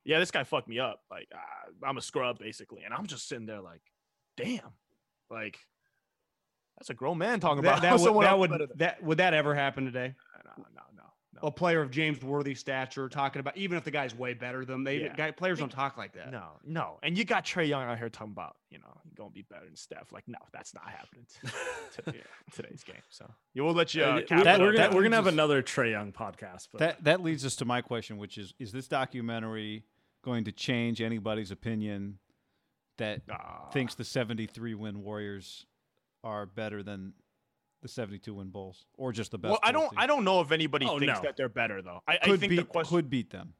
yeah, 0.04 0.18
this 0.18 0.30
guy 0.30 0.44
fucked 0.44 0.68
me 0.68 0.78
up. 0.78 1.00
Like 1.10 1.28
uh, 1.34 1.86
I'm 1.86 1.98
a 1.98 2.02
scrub 2.02 2.38
basically. 2.38 2.82
And 2.84 2.94
I'm 2.94 3.06
just 3.06 3.28
sitting 3.28 3.46
there 3.46 3.60
like, 3.60 3.82
damn, 4.36 4.72
like 5.30 5.58
that's 6.78 6.90
a 6.90 6.94
grown 6.94 7.18
man 7.18 7.40
talking 7.40 7.62
That, 7.62 7.78
about 7.78 7.82
that, 7.82 7.92
would, 7.94 8.00
someone 8.00 8.24
that 8.24 8.38
would 8.38 8.50
better 8.50 8.66
that 8.76 9.02
would 9.02 9.18
that 9.18 9.34
ever 9.34 9.54
happen 9.54 9.84
today? 9.84 10.14
No, 10.44 10.50
no, 10.56 10.64
no, 10.74 11.02
no. 11.42 11.46
A 11.46 11.50
player 11.50 11.80
of 11.80 11.90
James 11.90 12.22
Worthy 12.22 12.54
stature 12.54 13.08
talking 13.08 13.40
about 13.40 13.56
even 13.56 13.78
if 13.78 13.84
the 13.84 13.90
guy's 13.90 14.14
way 14.14 14.34
better 14.34 14.64
than 14.64 14.76
them, 14.76 14.84
they 14.84 15.02
Yeah. 15.02 15.14
guy, 15.14 15.30
players 15.30 15.58
don't 15.58 15.70
talk 15.70 15.96
like 15.96 16.12
that. 16.14 16.30
No, 16.32 16.44
no. 16.64 16.98
And 17.02 17.16
you 17.16 17.24
got 17.24 17.44
Trae 17.44 17.68
Young 17.68 17.82
out 17.82 17.98
here 17.98 18.08
talking 18.08 18.32
about, 18.32 18.56
you 18.70 18.78
know, 18.78 18.98
he 19.04 19.10
gonna 19.14 19.30
be 19.30 19.42
better 19.48 19.64
than 19.64 19.76
Steph. 19.76 20.10
Like, 20.12 20.24
no, 20.26 20.38
that's 20.52 20.74
not 20.74 20.88
happening 20.88 21.26
to, 21.44 22.02
to- 22.02 22.16
yeah, 22.16 22.22
today's 22.52 22.82
game. 22.82 22.96
So 23.10 23.30
you 23.54 23.62
will 23.62 23.74
let 23.74 23.94
you. 23.94 24.02
Uh, 24.02 24.22
cap 24.22 24.44
that, 24.44 24.60
we're 24.60 24.72
gonna 24.72 24.94
we're 24.94 25.02
gonna 25.02 25.16
have 25.16 25.26
another 25.28 25.62
Trae 25.62 25.92
Young 25.92 26.12
podcast. 26.12 26.68
But 26.72 26.78
That 26.80 27.04
that 27.04 27.22
leads 27.22 27.44
us 27.44 27.56
to 27.56 27.64
my 27.64 27.80
question, 27.82 28.16
which 28.18 28.36
is: 28.36 28.52
Is 28.58 28.72
this 28.72 28.88
documentary 28.88 29.84
going 30.22 30.44
to 30.44 30.52
change 30.52 31.00
anybody's 31.00 31.50
opinion 31.50 32.18
that 32.98 33.22
Ah. 33.30 33.68
thinks 33.72 33.94
the 33.94 34.04
73 34.04 34.74
win 34.74 35.02
Warriors 35.02 35.66
are 36.22 36.44
better 36.46 36.82
than 36.82 37.14
the 37.82 37.88
72 37.88 38.34
win 38.34 38.50
Bulls, 38.50 38.84
or 38.98 39.10
just 39.12 39.30
the 39.30 39.38
best? 39.38 39.50
well, 39.52 39.60
I 39.62 39.72
don't. 39.72 39.88
team? 39.88 39.98
I 39.98 40.06
don't 40.06 40.24
know 40.24 40.40
if 40.42 40.52
anybody 40.52 40.84
Oh, 40.86 40.98
thinks 40.98 41.14
no. 41.18 41.22
that 41.22 41.36
they're 41.36 41.48
better 41.48 41.80
though. 41.80 42.02
I, 42.06 42.16
I 42.16 42.18
could 42.26 42.40
think 42.40 42.50
beat 42.50 42.56
the 42.56 42.64
question. 42.64 42.94
could 42.96 43.08
beat 43.08 43.30
them. 43.30 43.54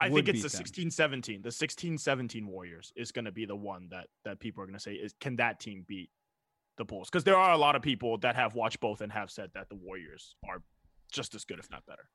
I 0.00 0.08
think 0.08 0.28
it's 0.28 0.42
the 0.42 0.48
them. 0.48 0.58
16 0.58 0.90
17. 0.92 1.42
The 1.42 1.50
16 1.50 1.98
17 1.98 2.46
Warriors 2.46 2.92
is 2.94 3.10
going 3.10 3.24
to 3.24 3.32
be 3.32 3.44
the 3.46 3.56
one 3.56 3.88
that 3.90 4.06
that 4.24 4.38
people 4.38 4.62
are 4.62 4.66
going 4.66 4.76
to 4.78 4.80
say 4.80 4.92
is 4.94 5.12
can 5.20 5.34
that 5.36 5.58
team 5.58 5.84
beat 5.88 6.10
the 6.76 6.84
Bulls? 6.84 7.10
Because 7.10 7.24
there 7.24 7.36
are 7.36 7.50
a 7.50 7.58
lot 7.58 7.74
of 7.74 7.82
people 7.82 8.16
that 8.18 8.36
have 8.36 8.54
watched 8.54 8.78
both 8.78 9.00
and 9.00 9.10
have 9.10 9.28
said 9.28 9.50
that 9.54 9.68
the 9.68 9.74
Warriors 9.74 10.36
are 10.48 10.62
just 11.10 11.34
as 11.34 11.44
good, 11.44 11.58
if 11.58 11.68
not 11.68 11.84
better. 11.86 12.08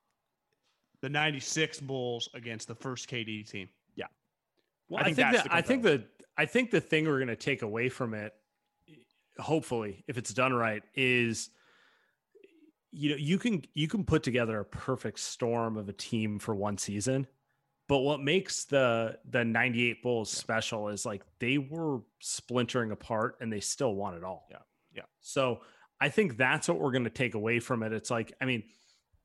The 1.03 1.09
'96 1.09 1.81
Bulls 1.81 2.29
against 2.33 2.69
the 2.69 2.75
first 2.75 3.09
KD 3.09 3.45
team. 3.47 3.67
Yeah. 3.93 4.05
Well, 4.87 4.99
I 4.99 5.01
I 5.01 5.03
think 5.03 5.17
think, 5.17 5.31
that's 5.33 5.43
that 5.43 5.49
the 5.49 5.55
I 5.55 5.61
think 5.61 5.83
the 5.83 6.05
I 6.37 6.45
think 6.45 6.71
the 6.71 6.79
thing 6.79 7.05
we're 7.05 7.17
going 7.17 7.27
to 7.27 7.35
take 7.35 7.61
away 7.61 7.89
from 7.89 8.13
it, 8.13 8.33
hopefully, 9.37 10.05
if 10.07 10.17
it's 10.17 10.33
done 10.33 10.53
right, 10.53 10.81
is 10.95 11.49
you 12.91 13.09
know 13.09 13.17
you 13.17 13.37
can 13.37 13.63
you 13.73 13.89
can 13.89 14.05
put 14.05 14.23
together 14.23 14.61
a 14.61 14.65
perfect 14.65 15.19
storm 15.19 15.75
of 15.75 15.89
a 15.89 15.93
team 15.93 16.39
for 16.39 16.55
one 16.55 16.77
season, 16.77 17.27
But 17.89 17.99
what 17.99 18.21
makes 18.21 18.63
the 18.65 19.19
the 19.29 19.43
98 19.43 20.01
Bulls 20.03 20.31
special 20.31 20.87
is 20.87 21.05
like 21.05 21.21
they 21.39 21.57
were 21.57 21.99
splintering 22.19 22.91
apart 22.91 23.35
and 23.41 23.51
they 23.51 23.59
still 23.59 23.93
won 23.93 24.15
it 24.15 24.23
all. 24.23 24.47
Yeah. 24.49 24.57
Yeah. 24.93 25.03
So 25.19 25.61
I 25.99 26.09
think 26.09 26.37
that's 26.37 26.67
what 26.69 26.79
we're 26.79 26.91
going 26.91 27.03
to 27.03 27.09
take 27.09 27.33
away 27.35 27.59
from 27.59 27.83
it. 27.83 27.91
It's 27.93 28.09
like, 28.09 28.33
I 28.41 28.45
mean, 28.45 28.63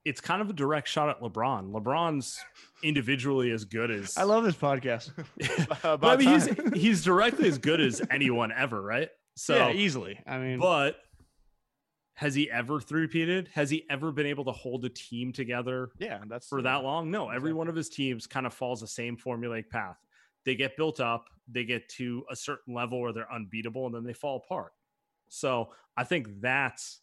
it's 0.09 0.22
kind 0.22 0.40
of 0.40 0.48
a 0.48 0.55
direct 0.55 0.89
shot 0.89 1.10
at 1.10 1.20
LeBron. 1.20 1.70
LeBron's 1.70 2.40
individually 2.82 3.51
as 3.51 3.66
good 3.66 3.90
as 3.90 4.16
I 4.16 4.22
love 4.22 4.43
this 4.43 4.55
podcast. 4.55 5.10
but 5.82 6.05
I 6.05 6.16
mean, 6.16 6.28
he's 6.28 6.48
he's 6.74 7.05
directly 7.05 7.47
as 7.47 7.59
good 7.59 7.80
as 7.80 8.01
anyone 8.10 8.51
ever, 8.51 8.80
right? 8.80 9.10
So 9.36 9.55
yeah, 9.55 9.72
easily. 9.72 10.18
I 10.26 10.39
mean, 10.39 10.60
but 10.60 10.97
has 12.14 12.35
he 12.35 12.51
ever 12.51 12.80
three-peated? 12.80 13.48
Has 13.48 13.70
he 13.70 13.85
ever 13.90 14.10
been 14.10 14.26
able 14.26 14.47
to 14.47 14.51
hold 14.51 14.85
a 14.85 14.89
team 14.89 15.32
together 15.32 15.90
yeah, 15.98 16.20
that's 16.26 16.48
for 16.48 16.62
that 16.62 16.82
long? 16.82 17.10
No, 17.10 17.28
every 17.28 17.52
one 17.52 17.68
of 17.68 17.76
his 17.76 17.89
teams 17.89 18.26
kind 18.26 18.47
of 18.47 18.55
follows 18.55 18.80
the 18.80 18.89
same 18.89 19.16
formulaic 19.16 19.68
path. 19.68 19.98
They 20.44 20.56
get 20.56 20.76
built 20.76 20.98
up, 20.98 21.26
they 21.47 21.64
get 21.64 21.89
to 21.90 22.24
a 22.30 22.35
certain 22.35 22.74
level 22.74 23.01
where 23.01 23.12
they're 23.12 23.32
unbeatable, 23.32 23.86
and 23.86 23.94
then 23.94 24.02
they 24.02 24.14
fall 24.14 24.43
apart. 24.44 24.72
So 25.28 25.68
I 25.97 26.05
think 26.05 26.40
that's, 26.40 27.01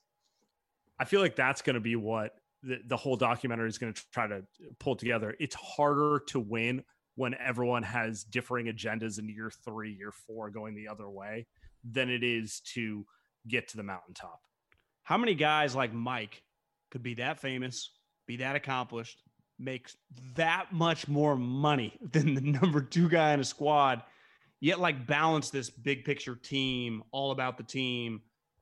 I 1.00 1.06
feel 1.06 1.22
like 1.22 1.36
that's 1.36 1.62
going 1.62 1.76
to 1.76 1.80
be 1.80 1.96
what 1.96 2.34
the, 2.66 2.80
the 2.88 2.98
whole 2.98 3.16
documentary 3.16 3.70
is 3.70 3.78
going 3.78 3.94
to 3.94 4.02
try 4.12 4.28
to 4.28 4.44
pull 4.80 4.96
together. 4.96 5.36
It's 5.40 5.56
harder 5.56 6.22
to 6.28 6.40
win 6.40 6.84
when 7.16 7.36
everyone 7.36 7.84
has 7.84 8.24
differing 8.24 8.66
agendas 8.66 9.20
in 9.20 9.30
year 9.30 9.52
three, 9.64 9.94
year 9.94 10.12
four 10.12 10.50
going 10.50 10.76
the 10.76 10.88
other 10.88 11.10
way 11.10 11.48
than 11.90 12.10
it 12.10 12.24
is 12.24 12.60
to 12.74 13.06
get 13.48 13.68
to 13.70 13.78
the 13.78 13.84
mountaintop. 13.84 14.42
how 15.04 15.18
many 15.18 15.36
guys 15.36 15.76
like 15.76 15.94
Mike 15.94 16.42
could 16.90 17.04
be 17.04 17.14
that 17.14 17.40
famous, 17.40 17.92
be 18.26 18.38
that 18.38 18.56
accomplished, 18.56 19.22
make 19.60 19.90
that 20.36 20.74
much 20.74 21.08
more 21.08 21.36
money 21.36 21.94
than 22.12 22.34
the 22.34 22.42
number 22.42 22.82
two 22.82 23.08
guy 23.08 23.34
in 23.34 23.40
a 23.40 23.44
squad, 23.44 24.02
yet 24.60 24.80
like 24.80 25.06
balance 25.06 25.52
this 25.52 25.70
big 25.70 26.04
picture 26.04 26.36
team, 26.36 27.04
all 27.12 27.32
about 27.32 27.58
the 27.58 27.64
team, 27.64 28.22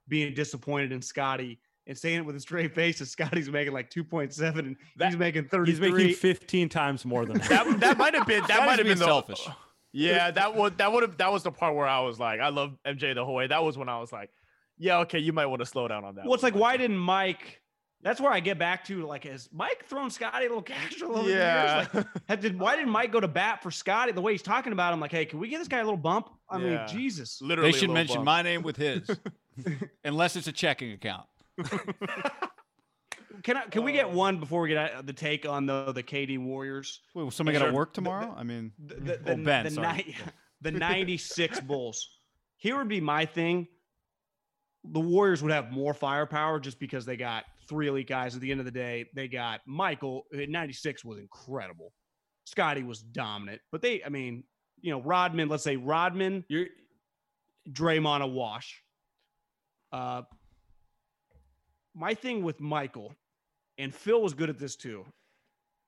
being 0.10 0.34
disappointed 0.34 0.92
in 0.92 1.02
Scottie 1.02 1.60
and 1.88 1.98
saying 1.98 2.18
it 2.20 2.26
with 2.26 2.36
a 2.36 2.40
straight 2.40 2.74
face 2.74 3.00
that 3.00 3.08
Scottie's 3.08 3.50
making 3.50 3.74
like 3.74 3.90
2.7 3.90 4.60
and 4.60 4.76
he's 5.02 5.18
making 5.18 5.46
33. 5.46 5.72
He's 5.72 5.80
making 5.96 6.16
15 6.16 6.70
times 6.70 7.06
more 7.06 7.26
than 7.26 7.38
that. 7.40 7.50
that 7.50 7.80
that 7.80 7.98
might 7.98 8.14
have 8.14 8.26
been 8.28 8.42
that 8.42 8.48
Scottie's 8.50 8.66
might 8.66 8.78
have 8.80 8.86
being 8.86 8.98
been 8.98 9.00
the, 9.00 9.06
selfish. 9.06 9.48
Yeah, 9.96 10.32
that 10.32 10.56
would 10.56 10.80
that 10.80 10.92
would 10.92 11.04
have 11.04 11.18
that 11.18 11.32
was 11.32 11.44
the 11.44 11.52
part 11.52 11.76
where 11.76 11.86
I 11.86 12.00
was 12.00 12.20
like, 12.20 12.40
I 12.40 12.50
love 12.50 12.76
MJ 12.84 13.14
the 13.14 13.24
whole 13.24 13.36
way. 13.36 13.46
That 13.46 13.64
was 13.64 13.78
when 13.78 13.90
I 13.90 14.00
was 14.00 14.12
like, 14.12 14.32
yeah, 14.80 14.98
okay, 15.02 15.20
you 15.20 15.34
might 15.34 15.46
want 15.46 15.60
to 15.60 15.68
slow 15.68 15.88
down 15.88 16.04
on 16.04 16.16
that. 16.16 16.26
well, 16.26 16.34
it's 16.34 16.42
like, 16.42 16.56
why 16.56 16.78
didn't 16.78 16.98
Mike? 16.98 17.62
That's 18.02 18.20
where 18.20 18.32
I 18.32 18.40
get 18.40 18.58
back 18.58 18.84
to 18.86 19.06
like, 19.06 19.24
has 19.26 19.48
Mike 19.54 19.86
thrown 19.86 20.10
Scottie 20.10 20.48
a 20.48 20.50
little 20.50 20.64
casual 20.64 21.20
over 21.20 21.30
Yeah. 21.30 21.84
the 21.84 21.94
years? 21.94 21.94
Like, 21.94 22.24
had, 22.28 22.42
did, 22.42 22.60
why 22.60 22.76
didn't 22.76 22.90
Mike 22.90 23.12
go 23.12 23.20
to 23.20 23.28
bat 23.28 23.62
for 23.62 23.70
Scottie 23.70 24.12
the 24.14 24.20
way 24.22 24.32
he's 24.32 24.42
talking 24.42 24.74
about 24.74 24.94
him? 24.94 25.00
Like, 25.00 25.12
hey, 25.12 25.26
can 25.26 25.38
we 25.40 25.48
get 25.48 25.60
this 25.60 25.68
guy 25.68 25.78
a 25.78 25.84
little 25.84 25.96
bump? 25.96 26.28
I 26.50 26.58
Yeah. 26.58 26.66
mean, 26.66 26.88
Jesus. 26.88 27.40
Literally, 27.40 27.72
They 27.72 27.78
should 27.78 27.92
mention 27.92 28.16
bump. 28.16 28.26
my 28.26 28.42
name 28.42 28.64
with 28.64 28.76
his, 28.78 29.08
unless 30.04 30.36
it's 30.36 30.48
a 30.48 30.52
checking 30.52 30.92
account. 30.92 31.28
Can 33.44 33.58
I, 33.58 33.64
can 33.66 33.84
we 33.84 33.92
get 33.92 34.10
one 34.10 34.40
before 34.40 34.62
we 34.62 34.70
get 34.70 34.78
out, 34.78 35.06
the 35.06 35.12
take 35.12 35.46
on 35.48 35.66
the 35.66 35.92
the 35.92 36.04
KD 36.04 36.38
Warriors? 36.38 37.02
Wait, 37.16 37.24
will 37.24 37.32
somebody 37.32 37.58
got 37.58 37.66
to 37.66 37.74
work 37.74 37.92
tomorrow? 37.94 38.34
I 38.38 38.44
mean, 38.44 38.72
The, 38.86 38.96
the, 38.96 39.20
Oh, 39.26 39.36
the, 39.36 39.44
Ben, 39.44 39.64
the, 39.66 39.72
sorry. 39.72 39.98
ni- 40.08 40.16
the 40.62 40.72
96 40.72 41.60
Bulls. 41.68 42.08
Here 42.58 42.78
would 42.78 42.88
be 42.88 43.02
my 43.02 43.26
thing. 43.26 43.68
The 44.86 45.00
Warriors 45.00 45.42
would 45.42 45.52
have 45.52 45.72
more 45.72 45.94
firepower 45.94 46.60
just 46.60 46.80
because 46.80 47.06
they 47.06 47.18
got 47.18 47.44
three 47.68 47.88
elite 47.88 48.08
guys. 48.08 48.36
At 48.36 48.42
the 48.42 48.52
end 48.52 48.60
of 48.62 48.66
the 48.66 48.72
day, 48.72 49.06
they 49.16 49.28
got 49.28 49.62
Michael. 49.66 50.24
96 50.32 51.04
was 51.04 51.18
incredible. 51.18 51.92
Scottie 52.46 52.84
was 52.84 53.02
dominant. 53.02 53.62
But 53.72 53.82
they, 53.82 54.04
I 54.04 54.10
mean, 54.10 54.44
you 54.80 54.92
know, 54.92 55.02
Rodman, 55.02 55.50
let's 55.50 55.64
say 55.64 55.76
Rodman, 55.76 56.46
You're 56.50 56.68
Draymond 57.70 58.22
a 58.22 58.28
wash. 58.28 58.82
Uh, 59.92 60.22
my 61.96 62.14
thing 62.14 62.44
with 62.44 62.60
Michael 62.60 63.14
and 63.78 63.94
Phil 63.94 64.22
was 64.22 64.34
good 64.34 64.50
at 64.50 64.58
this 64.58 64.76
too. 64.76 65.06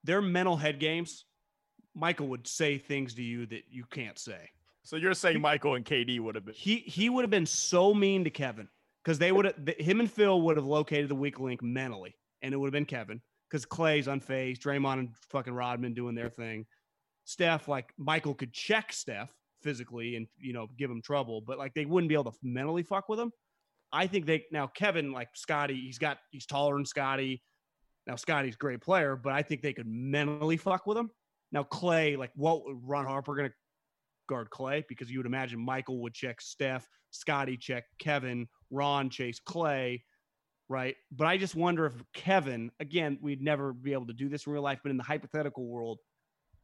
Their 0.04 0.22
mental 0.22 0.56
head 0.56 0.80
games, 0.80 1.26
Michael 1.96 2.28
would 2.28 2.48
say 2.48 2.78
things 2.78 3.14
to 3.16 3.24
you 3.24 3.46
that 3.48 3.64
you 3.70 3.86
can't 3.92 4.20
say. 4.20 4.50
So 4.84 4.98
you're 4.98 5.14
saying 5.16 5.42
Michael 5.42 5.76
and 5.76 5.84
KD 5.84 6.20
would 6.20 6.36
have 6.36 6.46
been 6.46 6.54
He 6.54 6.78
he 6.78 7.10
would 7.10 7.24
have 7.24 7.32
been 7.32 7.46
so 7.46 7.94
mean 7.94 8.24
to 8.24 8.30
Kevin 8.30 8.68
because 9.04 9.18
they 9.18 9.32
would 9.32 9.46
have 9.46 9.56
him 9.80 10.00
and 10.00 10.12
Phil 10.12 10.42
would 10.42 10.58
have 10.58 10.66
located 10.66 11.10
the 11.10 11.16
weak 11.16 11.40
link 11.40 11.64
mentally, 11.64 12.16
and 12.42 12.54
it 12.54 12.58
would 12.58 12.68
have 12.68 12.74
been 12.74 12.86
Kevin 12.86 13.22
because 13.50 13.66
Klay's 13.66 14.08
unfazed, 14.08 14.60
Draymond 14.60 15.00
and 15.00 15.10
fucking 15.30 15.54
Rodman 15.54 15.94
doing 15.94 16.14
their 16.14 16.30
thing. 16.30 16.66
Steph, 17.24 17.68
like 17.68 17.94
Michael 17.98 18.36
could 18.36 18.54
check 18.54 18.94
Steph 18.94 19.34
physically 19.64 20.16
and 20.16 20.28
you 20.38 20.54
know 20.54 20.68
give 20.78 20.92
him 20.92 21.02
trouble, 21.02 21.42
but 21.42 21.58
like 21.58 21.74
they 21.74 21.86
wouldn't 21.86 22.10
be 22.10 22.16
able 22.16 22.32
to 22.32 22.38
mentally 22.44 22.84
fuck 22.84 23.10
with 23.10 23.20
him. 23.20 23.32
I 23.92 24.08
think 24.08 24.26
they 24.26 24.46
now 24.52 24.68
Kevin 24.68 25.12
like 25.12 25.30
Scottie, 25.36 25.82
he's 25.82 25.98
got 25.98 26.18
he's 26.32 26.46
taller 26.46 26.76
than 26.76 26.86
Scottie. 26.86 27.42
Now 28.08 28.16
Scottie's 28.16 28.56
great 28.56 28.82
player, 28.82 29.16
but 29.16 29.34
I 29.34 29.42
think 29.42 29.62
they 29.62 29.74
could 29.74 29.88
mentally 29.88 30.58
fuck 30.58 30.86
with 30.86 30.98
him. 30.98 31.10
Now 31.52 31.64
Klay, 31.64 32.18
like 32.18 32.32
what 32.36 32.64
Ron 32.84 33.06
Harper 33.06 33.36
gonna 33.36 33.52
guard 34.28 34.50
Klay 34.50 34.84
because 34.88 35.10
you 35.10 35.20
would 35.20 35.26
imagine 35.26 35.60
Michael 35.60 36.02
would 36.02 36.14
check 36.14 36.42
Steph, 36.42 36.88
Scottie 37.12 37.58
check 37.58 37.86
Kevin, 38.00 38.48
Ron 38.72 39.10
chase 39.10 39.40
Klay, 39.48 40.02
right? 40.70 40.96
But 41.12 41.28
I 41.28 41.38
just 41.38 41.56
wonder 41.56 41.86
if 41.86 41.94
Kevin, 42.14 42.72
again, 42.80 43.18
we'd 43.22 43.42
never 43.42 43.74
be 43.74 43.94
able 43.94 44.08
to 44.08 44.14
do 44.14 44.30
this 44.30 44.48
in 44.48 44.54
real 44.54 44.64
life, 44.64 44.80
but 44.84 44.90
in 44.90 44.98
the 44.98 45.04
hypothetical 45.04 45.66
world, 45.68 46.00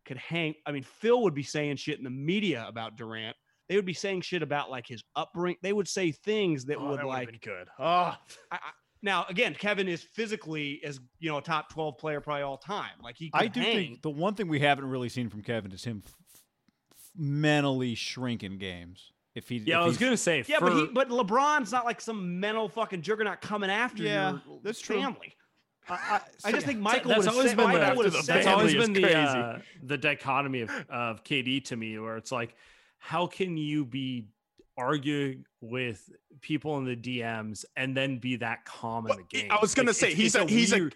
could 0.05 0.17
hang. 0.17 0.55
I 0.65 0.71
mean, 0.71 0.83
Phil 0.83 1.21
would 1.21 1.35
be 1.35 1.43
saying 1.43 1.77
shit 1.77 1.97
in 1.97 2.03
the 2.03 2.09
media 2.09 2.65
about 2.67 2.97
Durant. 2.97 3.35
They 3.71 3.77
would 3.77 3.85
be 3.85 3.93
saying 3.93 4.19
shit 4.19 4.43
about 4.43 4.69
like 4.69 4.85
his 4.85 5.01
upbringing. 5.15 5.55
They 5.61 5.71
would 5.71 5.87
say 5.87 6.11
things 6.11 6.65
that 6.65 6.75
Oh, 6.75 6.89
would 6.89 6.99
that 6.99 7.05
would've 7.05 7.07
like 7.07 7.27
been 7.31 7.39
good. 7.41 7.69
Oh, 7.79 7.85
I, 7.85 8.17
I, 8.51 8.57
now 9.01 9.25
again, 9.29 9.55
Kevin 9.57 9.87
is 9.87 10.03
physically 10.03 10.81
as 10.83 10.99
you 11.19 11.29
know 11.31 11.37
a 11.37 11.41
top 11.41 11.71
twelve 11.71 11.97
player 11.97 12.19
probably 12.19 12.41
all 12.43 12.57
time. 12.57 12.91
Like 13.01 13.15
he, 13.17 13.31
I 13.33 13.47
do 13.47 13.61
hang. 13.61 13.75
think 13.75 14.01
the 14.01 14.09
one 14.09 14.33
thing 14.35 14.49
we 14.49 14.59
haven't 14.59 14.83
really 14.89 15.07
seen 15.07 15.29
from 15.29 15.41
Kevin 15.41 15.71
is 15.71 15.85
him 15.85 16.03
f- 16.05 16.13
f- 16.93 16.99
mentally 17.17 17.95
shrinking 17.95 18.57
games. 18.57 19.13
If 19.35 19.47
he, 19.47 19.59
yeah, 19.59 19.77
if 19.77 19.81
I 19.83 19.85
was 19.85 19.95
he's- 19.97 20.05
gonna 20.05 20.17
say 20.17 20.43
Yeah, 20.45 20.59
for, 20.59 20.65
but 20.65 20.75
he, 20.75 20.87
but 20.87 21.07
LeBron's 21.07 21.71
not 21.71 21.85
like 21.85 22.01
some 22.01 22.41
mental 22.41 22.67
fucking 22.67 23.01
juggernaut 23.03 23.39
coming 23.39 23.69
after 23.69 24.03
Yeah, 24.03 24.31
your 24.31 24.41
that's 24.63 24.81
true. 24.81 24.99
family. 25.01 25.33
I, 25.87 26.19
I 26.43 26.51
just 26.51 26.65
think 26.65 26.79
Michael 26.79 27.11
that's 27.11 27.27
always 27.27 27.49
said, 27.51 27.57
been 27.57 27.67
Michael 27.67 27.89
the, 27.91 27.95
would 27.95 28.05
have 28.05 28.13
the 28.13 28.21
said 28.23 28.35
that's 28.35 28.47
always 28.47 28.75
been 28.75 28.91
the 28.93 29.17
uh, 29.17 29.59
the 29.81 29.97
dichotomy 29.97 30.61
of, 30.61 30.69
of 30.89 31.23
KD 31.23 31.63
to 31.65 31.75
me, 31.77 31.97
where 31.97 32.17
it's 32.17 32.31
like, 32.31 32.53
how 33.03 33.25
can 33.25 33.57
you 33.57 33.83
be 33.83 34.27
arguing 34.77 35.43
with 35.59 36.09
people 36.41 36.77
in 36.77 36.85
the 36.85 36.95
DMs 36.95 37.65
and 37.75 37.97
then 37.97 38.17
be 38.19 38.35
that 38.37 38.63
calm 38.65 39.07
in 39.09 39.17
the 39.17 39.23
game? 39.23 39.51
I 39.51 39.57
was 39.59 39.73
gonna 39.73 39.87
Like, 39.89 39.95
say, 39.95 40.07
it's- 40.11 40.17
he's 40.21 40.35
it's 40.35 40.43
a- 40.51 40.53
he's 40.53 40.73
a- 40.73 40.91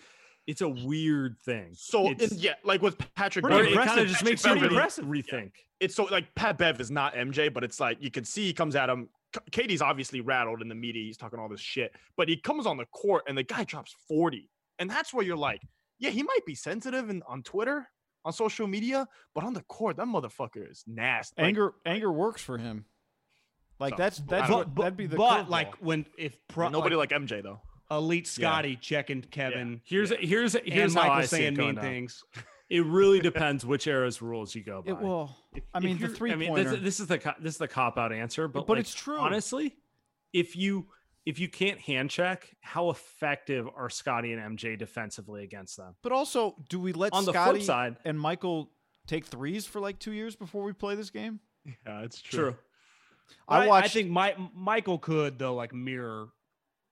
it's 0.47 0.61
a 0.61 0.69
weird 0.69 1.37
thing. 1.39 1.71
so 1.73 2.11
it's, 2.11 2.31
yeah, 2.33 2.53
like 2.63 2.81
with 2.83 2.97
Patrick 3.15 3.43
Beverley, 3.43 3.71
it 3.73 3.75
kind 3.75 3.99
of 3.99 4.07
just 4.07 4.19
Patrick 4.23 4.31
makes 4.31 4.45
you 4.45 4.53
impressive. 4.69 5.05
Rethink. 5.05 5.53
it's 5.79 5.95
so 5.95 6.03
like 6.05 6.33
Pat 6.35 6.59
Bev 6.59 6.79
is 6.79 6.91
not 6.91 7.15
MJ, 7.15 7.51
but 7.51 7.63
it's 7.63 7.79
like 7.79 7.97
you 7.99 8.11
can 8.11 8.23
see 8.23 8.45
he 8.45 8.53
comes 8.53 8.75
at 8.75 8.87
him. 8.89 9.09
KD's 9.51 9.81
obviously 9.81 10.21
rattled 10.21 10.61
in 10.61 10.67
the 10.69 10.75
media. 10.75 11.03
He's 11.03 11.17
talking 11.17 11.39
all 11.39 11.49
this 11.49 11.59
shit, 11.59 11.93
but 12.15 12.29
he 12.29 12.37
comes 12.37 12.67
on 12.67 12.77
the 12.77 12.85
court 12.85 13.23
and 13.27 13.35
the 13.37 13.43
guy 13.43 13.63
drops 13.63 13.93
40. 14.07 14.49
And 14.79 14.87
that's 14.89 15.13
where 15.13 15.25
you're 15.25 15.35
like, 15.35 15.61
yeah, 15.99 16.11
he 16.11 16.21
might 16.23 16.45
be 16.45 16.53
sensitive 16.55 17.09
and 17.09 17.23
on 17.27 17.41
Twitter, 17.41 17.89
on 18.25 18.33
social 18.33 18.67
media, 18.67 19.07
but 19.33 19.43
on 19.45 19.53
the 19.53 19.61
court, 19.61 19.95
that 19.97 20.07
motherfucker 20.07 20.69
is 20.69 20.83
nasty. 20.87 21.41
Like, 21.41 21.47
anger 21.47 21.73
anger 21.85 22.11
works 22.11 22.41
for 22.41 22.57
him. 22.57 22.85
Like 23.79 23.93
So, 23.93 23.97
that's 23.97 24.17
that's 24.19 24.49
don't- 24.49 24.57
what 24.57 24.75
that'd 24.75 24.97
be 24.97 25.05
the 25.07 25.15
but 25.17 25.45
curveball. 25.45 25.49
like 25.49 25.75
when 25.77 26.05
if 26.17 26.37
pro, 26.47 26.69
nobody 26.69 26.95
like, 26.95 27.11
like 27.11 27.21
MJ 27.21 27.41
though. 27.43 27.61
elite 27.91 28.27
Scottie 28.27 28.77
checking 28.77 29.21
Kevin, 29.21 29.81
Here's 29.85 30.11
here's 30.19 30.55
and 30.55 30.65
here's 30.65 30.93
how 30.95 31.01
Michael 31.01 31.15
I 31.15 31.21
see 31.21 31.25
it 31.25 31.39
saying 31.39 31.53
going 31.55 31.67
mean 31.67 31.75
down. 31.75 31.83
things. 31.83 32.23
It 32.67 32.83
really 32.83 33.19
depends 33.19 33.63
which 33.63 33.85
era's 33.85 34.23
rules 34.23 34.55
you 34.55 34.63
go 34.63 34.81
by. 34.81 34.89
it 34.93 34.97
will. 34.99 35.37
I 35.71 35.79
mean, 35.79 35.99
the 35.99 36.07
three 36.07 36.31
I 36.31 36.35
mean, 36.35 36.51
this, 36.55 36.81
this 36.81 36.99
is 36.99 37.05
the 37.05 37.19
this 37.39 37.53
is 37.53 37.57
the 37.59 37.67
cop 37.67 37.95
out 37.99 38.11
answer, 38.11 38.47
but 38.47 38.65
But 38.65 38.73
like, 38.73 38.79
it's 38.79 38.93
true. 38.95 39.19
Honestly, 39.19 39.75
if 40.33 40.55
you 40.55 40.87
if 41.25 41.39
you 41.39 41.47
can't 41.49 41.79
hand 41.79 42.09
check, 42.09 42.55
how 42.61 42.89
effective 42.89 43.67
are 43.75 43.89
Scottie 43.89 44.33
and 44.33 44.57
MJ 44.57 44.77
defensively 44.77 45.43
against 45.43 45.77
them? 45.77 45.95
But 46.03 46.11
also, 46.11 46.55
do 46.69 46.79
we 46.79 46.93
let 46.93 47.13
On 47.13 47.25
the 47.25 47.31
flip 47.33 47.43
Scottie 47.43 47.63
side- 47.63 47.97
and 48.05 48.19
Michael 48.19 48.71
take 49.07 49.25
threes 49.25 49.65
for 49.65 49.79
like 49.79 49.99
two 49.99 50.11
years 50.11 50.35
before 50.35 50.63
we 50.63 50.73
play 50.73 50.95
this 50.95 51.09
game? 51.09 51.39
Yeah, 51.85 52.01
it's 52.01 52.21
True. 52.21 52.55
I, 53.47 53.63
I 53.63 53.67
watched. 53.67 53.85
I 53.85 53.87
think 53.89 54.09
my, 54.11 54.35
Michael 54.53 54.99
could 54.99 55.39
though 55.39 55.55
like 55.55 55.73
mirror. 55.73 56.27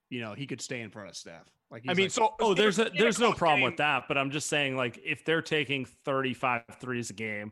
You 0.09 0.21
know, 0.21 0.33
he 0.33 0.45
could 0.47 0.61
stay 0.61 0.81
in 0.81 0.89
front 0.89 1.09
of 1.09 1.15
Steph. 1.15 1.47
Like 1.71 1.83
I 1.87 1.93
mean, 1.93 2.05
like, 2.05 2.11
so 2.11 2.33
Oh, 2.39 2.53
there's 2.53 2.77
a 2.79 2.87
in 2.91 2.97
there's 2.97 3.19
no 3.19 3.33
problem 3.33 3.59
game- 3.61 3.65
with 3.69 3.77
that, 3.77 4.07
but 4.07 4.17
I'm 4.17 4.31
just 4.31 4.47
saying 4.47 4.75
like 4.75 4.99
if 5.03 5.25
they're 5.25 5.41
taking 5.41 5.85
35 5.85 6.63
threes 6.79 7.09
a 7.09 7.13
game 7.13 7.51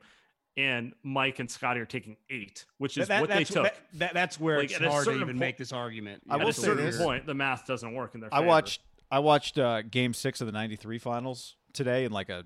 and 0.57 0.93
Mike 1.03 1.39
and 1.39 1.49
Scottie 1.49 1.79
are 1.79 1.85
taking 1.85 2.17
8, 2.29 2.65
which 2.77 2.97
is 2.97 3.07
that- 3.07 3.21
what 3.21 3.29
they 3.29 3.43
took. 3.43 3.63
that- 3.63 3.79
that- 3.93 4.13
that's 4.13 4.39
where 4.39 4.57
Like, 4.59 4.71
it's 4.71 4.79
hard 4.83 5.05
to 5.05 5.13
even 5.15 5.27
po- 5.27 5.33
make 5.33 5.57
this 5.57 5.71
argument. 5.71 6.23
I 6.29 6.35
At 6.35 6.41
will 6.41 6.49
a 6.49 6.53
say 6.53 6.63
certain 6.63 6.85
this. 6.85 6.97
point, 6.97 7.25
the 7.25 7.33
math 7.33 7.65
doesn't 7.65 7.93
work 7.93 8.15
in 8.15 8.21
their 8.21 8.33
I 8.33 8.41
watched. 8.41 8.81
I 9.09 9.19
watched 9.19 9.57
uh, 9.57 9.81
Game 9.81 10.13
Six 10.13 10.39
of 10.41 10.47
the 10.47 10.53
'93 10.53 10.97
Finals 10.97 11.55
today 11.73 12.05
in 12.05 12.11
like 12.11 12.29
a 12.29 12.45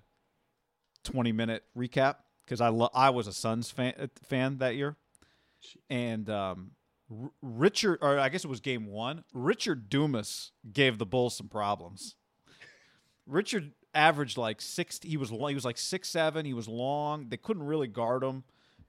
20 1.03 1.31
minute 1.31 1.63
recap, 1.77 2.15
because 2.45 2.61
I 2.61 2.69
lo- 2.69 2.89
I 2.93 3.09
was 3.11 3.27
a 3.27 3.33
Suns 3.33 3.69
fan 3.71 3.93
uh, 3.99 4.07
fan 4.23 4.57
that 4.59 4.75
year, 4.75 4.95
and 5.89 6.27
um, 6.29 6.71
R- 7.11 7.31
Richard, 7.41 7.99
or 8.01 8.17
I 8.19 8.29
guess 8.29 8.43
it 8.43 8.47
was 8.47 8.59
game 8.61 8.87
one. 8.87 9.23
Richard 9.33 9.89
Dumas 9.89 10.51
gave 10.73 10.97
the 10.97 11.05
Bulls 11.05 11.35
some 11.37 11.49
problems. 11.49 12.15
Richard 13.27 13.73
averaged 13.95 14.37
like 14.37 14.61
six. 14.61 14.99
He 15.01 15.17
was 15.17 15.29
he 15.29 15.55
was 15.55 15.65
like 15.65 15.77
six 15.77 16.09
seven. 16.09 16.45
He 16.45 16.53
was 16.53 16.67
long. 16.67 17.27
They 17.29 17.37
couldn't 17.37 17.63
really 17.63 17.87
guard 17.87 18.23
him. 18.23 18.43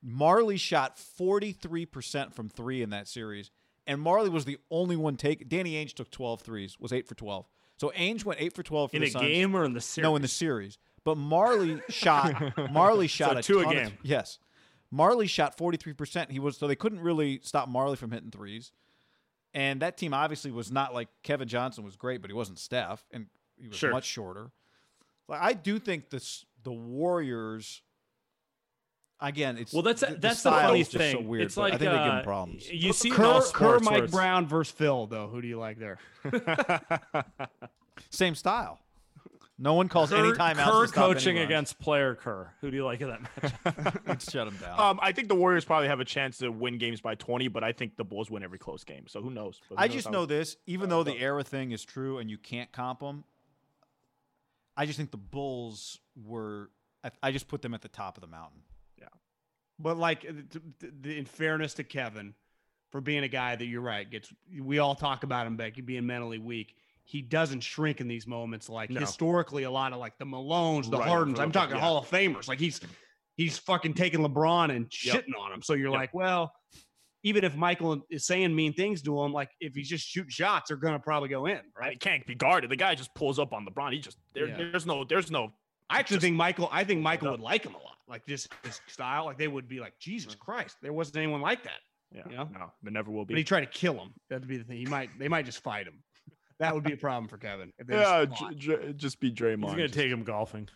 Majerle 0.06 0.58
shot 0.60 0.98
forty 0.98 1.52
three 1.52 1.86
percent 1.86 2.34
from 2.34 2.48
three 2.48 2.82
in 2.82 2.90
that 2.90 3.08
series, 3.08 3.50
and 3.86 4.00
Majerle 4.00 4.28
was 4.30 4.44
the 4.44 4.58
only 4.70 4.96
one 4.96 5.16
take. 5.16 5.48
Danny 5.48 5.72
Ainge 5.82 5.94
took 5.94 6.10
12 6.10 6.42
threes, 6.42 6.76
was 6.78 6.92
eight 6.92 7.08
for 7.08 7.14
twelve. 7.14 7.46
So 7.78 7.90
Ainge 7.96 8.24
went 8.24 8.40
eight 8.40 8.54
for 8.54 8.62
twelve 8.62 8.90
for 8.90 8.96
in 8.96 9.02
the 9.02 9.08
a 9.08 9.10
Suns. 9.12 9.24
game 9.26 9.54
or 9.56 9.64
in 9.64 9.72
the 9.72 9.80
series? 9.80 10.02
No, 10.04 10.16
in 10.16 10.22
the 10.22 10.28
series. 10.28 10.78
But 11.04 11.16
Majerle 11.16 11.80
shot. 11.90 12.34
Majerle 12.56 13.08
shot 13.08 13.36
a 13.38 13.42
two 13.42 13.60
a 13.60 13.64
ton 13.64 13.76
of- 13.76 13.82
game. 13.88 13.98
yes, 14.02 14.38
Majerle 14.94 15.28
shot 15.28 15.56
forty 15.56 15.76
three 15.78 15.92
percent. 15.94 16.30
He 16.30 16.38
was 16.38 16.56
so 16.56 16.66
they 16.68 16.76
couldn't 16.76 17.00
really 17.00 17.40
stop 17.42 17.68
Majerle 17.68 17.96
from 17.96 18.10
hitting 18.12 18.30
threes. 18.30 18.72
And 19.54 19.80
that 19.80 19.96
team 19.96 20.12
obviously 20.12 20.50
was 20.50 20.70
not 20.70 20.92
like 20.92 21.08
Kevin 21.22 21.48
Johnson 21.48 21.82
was 21.84 21.96
great, 21.96 22.20
but 22.20 22.28
he 22.30 22.34
wasn't 22.34 22.58
Steph, 22.58 23.06
and 23.10 23.26
he 23.56 23.68
was 23.68 23.76
Sure. 23.78 23.90
much 23.90 24.04
shorter. 24.04 24.50
Like, 25.28 25.40
I 25.40 25.52
do 25.52 25.78
think 25.78 26.10
this 26.10 26.44
the 26.62 26.72
Warriors. 26.72 27.82
Again, 29.18 29.56
it's 29.56 29.72
well, 29.72 29.80
that's 29.80 30.02
the, 30.02 30.08
that's 30.08 30.42
the, 30.42 30.50
style 30.50 30.68
funny 30.68 30.84
thing. 30.84 31.16
so 31.16 31.22
weird. 31.22 31.44
it's 31.44 31.56
like 31.56 31.72
I 31.72 31.78
think 31.78 31.90
they 31.90 31.96
give 31.96 32.06
uh, 32.06 32.22
problems. 32.22 32.70
You 32.70 32.92
see 32.92 33.08
it 33.08 33.18
all 33.18 33.40
Kerr, 33.40 33.78
Kerr 33.78 33.78
Mike 33.78 33.94
it's- 33.96 34.10
Brown 34.10 34.46
versus 34.46 34.74
Phil, 34.74 35.06
though. 35.06 35.28
Who 35.28 35.40
do 35.40 35.48
you 35.48 35.58
like 35.58 35.78
there? 35.78 35.98
Same 38.10 38.34
style. 38.34 38.78
No 39.58 39.72
one 39.72 39.88
calls 39.88 40.10
Kerr, 40.10 40.18
any 40.18 40.32
timeouts. 40.32 40.64
Kerr 40.64 40.82
to 40.82 40.88
stop 40.88 41.04
coaching 41.06 41.36
any 41.36 41.46
against 41.46 41.78
player 41.78 42.14
Kerr. 42.14 42.52
Who 42.60 42.70
do 42.70 42.76
you 42.76 42.84
like 42.84 43.00
in 43.00 43.08
that 43.08 43.22
match? 43.22 43.96
Let's 44.06 44.30
shut 44.30 44.46
him 44.48 44.56
down. 44.58 44.78
Um, 44.78 45.00
I 45.02 45.12
think 45.12 45.28
the 45.28 45.34
Warriors 45.34 45.64
probably 45.64 45.88
have 45.88 46.00
a 46.00 46.04
chance 46.04 46.36
to 46.38 46.50
win 46.50 46.76
games 46.76 47.00
by 47.00 47.14
20, 47.14 47.48
but 47.48 47.64
I 47.64 47.72
think 47.72 47.96
the 47.96 48.04
Bulls 48.04 48.30
win 48.30 48.42
every 48.42 48.58
close 48.58 48.84
game. 48.84 49.06
So 49.08 49.22
who 49.22 49.30
knows? 49.30 49.60
But 49.70 49.78
who 49.78 49.82
I 49.82 49.86
knows 49.86 49.94
just 49.94 50.10
know 50.10 50.26
this, 50.26 50.58
even 50.66 50.92
uh, 50.92 50.96
though 50.96 51.04
the 51.04 51.18
era 51.18 51.42
thing 51.42 51.72
is 51.72 51.82
true 51.84 52.18
and 52.18 52.30
you 52.30 52.36
can't 52.36 52.70
comp 52.70 53.00
them, 53.00 53.24
I 54.76 54.86
just 54.86 54.96
think 54.98 55.10
the 55.10 55.16
Bulls 55.16 55.98
were. 56.16 56.70
I, 57.04 57.10
I 57.22 57.30
just 57.32 57.48
put 57.48 57.62
them 57.62 57.74
at 57.74 57.82
the 57.82 57.88
top 57.88 58.16
of 58.16 58.20
the 58.20 58.26
mountain. 58.26 58.60
Yeah, 58.98 59.08
but 59.78 59.96
like, 59.96 60.24
in 61.04 61.24
fairness 61.24 61.74
to 61.74 61.84
Kevin, 61.84 62.34
for 62.90 63.00
being 63.00 63.22
a 63.24 63.28
guy 63.28 63.56
that 63.56 63.64
you're 63.66 63.80
right 63.80 64.08
gets, 64.10 64.32
we 64.60 64.78
all 64.78 64.94
talk 64.94 65.22
about 65.24 65.46
him 65.46 65.56
Becky 65.56 65.80
being 65.80 66.06
mentally 66.06 66.38
weak. 66.38 66.74
He 67.04 67.22
doesn't 67.22 67.60
shrink 67.60 68.00
in 68.00 68.08
these 68.08 68.26
moments. 68.26 68.68
Like 68.68 68.90
No. 68.90 69.00
historically, 69.00 69.62
a 69.62 69.70
lot 69.70 69.92
of 69.92 69.98
like 69.98 70.18
the 70.18 70.24
Malones, 70.26 70.90
the 70.90 70.98
Right, 70.98 71.08
Hardens. 71.08 71.38
I'm 71.38 71.52
talking 71.52 71.76
yeah. 71.76 71.82
Hall 71.82 71.98
of 71.98 72.08
Famers. 72.10 72.48
Like 72.48 72.58
he's 72.58 72.80
he's 73.36 73.58
fucking 73.58 73.94
taking 73.94 74.20
LeBron 74.20 74.74
and 74.74 74.86
Yep. 75.04 75.14
shitting 75.24 75.38
on 75.38 75.52
him. 75.52 75.62
So 75.62 75.74
you're 75.74 75.90
Yep. 75.90 75.98
like, 76.00 76.14
well, 76.14 76.52
even 77.22 77.44
if 77.44 77.56
Michael 77.56 78.02
is 78.10 78.26
saying 78.26 78.54
mean 78.54 78.72
things 78.72 79.02
to 79.02 79.22
him, 79.22 79.32
like 79.32 79.50
if 79.60 79.74
he's 79.74 79.88
just 79.88 80.06
shooting 80.06 80.30
shots, 80.30 80.68
they're 80.68 80.76
gonna 80.76 80.98
probably 80.98 81.28
go 81.28 81.46
in, 81.46 81.56
Right? 81.56 81.62
right? 81.78 81.92
It 81.94 82.00
can't 82.00 82.24
be 82.26 82.34
guarded. 82.34 82.70
The 82.70 82.76
guy 82.76 82.94
just 82.94 83.14
pulls 83.14 83.38
up 83.38 83.52
on 83.52 83.66
LeBron. 83.66 83.92
He 83.92 83.98
just 83.98 84.18
there, 84.34 84.48
Yeah. 84.48 84.56
there's 84.56 84.86
no 84.86 85.04
there's 85.04 85.30
no 85.30 85.52
I 85.88 86.00
actually 86.00 86.16
Just- 86.16 86.24
think 86.24 86.36
Michael. 86.36 86.68
I 86.72 86.82
think 86.82 87.00
Michael 87.00 87.30
would 87.30 87.40
like 87.40 87.64
him 87.64 87.74
a 87.74 87.78
lot. 87.78 87.96
Like 88.08 88.26
just 88.26 88.48
his 88.64 88.80
style. 88.88 89.24
Like 89.24 89.38
they 89.38 89.46
would 89.48 89.68
be 89.68 89.78
like, 89.78 89.96
Jesus 90.00 90.34
mm. 90.34 90.38
Christ, 90.40 90.76
there 90.82 90.92
wasn't 90.92 91.18
anyone 91.18 91.40
like 91.40 91.62
that. 91.62 91.78
yeah, 92.12 92.22
Yeah. 92.28 92.44
no, 92.52 92.72
there 92.82 92.92
never 92.92 93.10
will 93.12 93.24
be. 93.24 93.34
But 93.34 93.38
he 93.38 93.42
be. 93.44 93.46
tried 93.48 93.60
to 93.60 93.66
kill 93.66 93.94
him. 93.94 94.12
That'd 94.28 94.48
be 94.48 94.56
the 94.56 94.64
thing. 94.64 94.78
He 94.78 94.86
might. 94.86 95.16
They 95.18 95.28
might 95.28 95.44
just 95.44 95.62
fight 95.62 95.86
him. 95.86 96.02
That 96.58 96.74
would 96.74 96.84
be 96.84 96.92
a 96.92 96.96
problem 96.96 97.28
for 97.28 97.36
Kevin. 97.38 97.72
If 97.78 97.88
Yeah, 97.88 98.24
just 98.24 98.40
fought. 98.40 98.56
j- 98.56 98.76
j- 98.76 98.92
just 98.94 99.20
be 99.20 99.30
Draymond. 99.30 99.64
He's 99.64 99.70
gonna 99.72 99.82
Just- 99.82 99.94
take 99.94 100.10
him 100.10 100.24
golfing. 100.24 100.68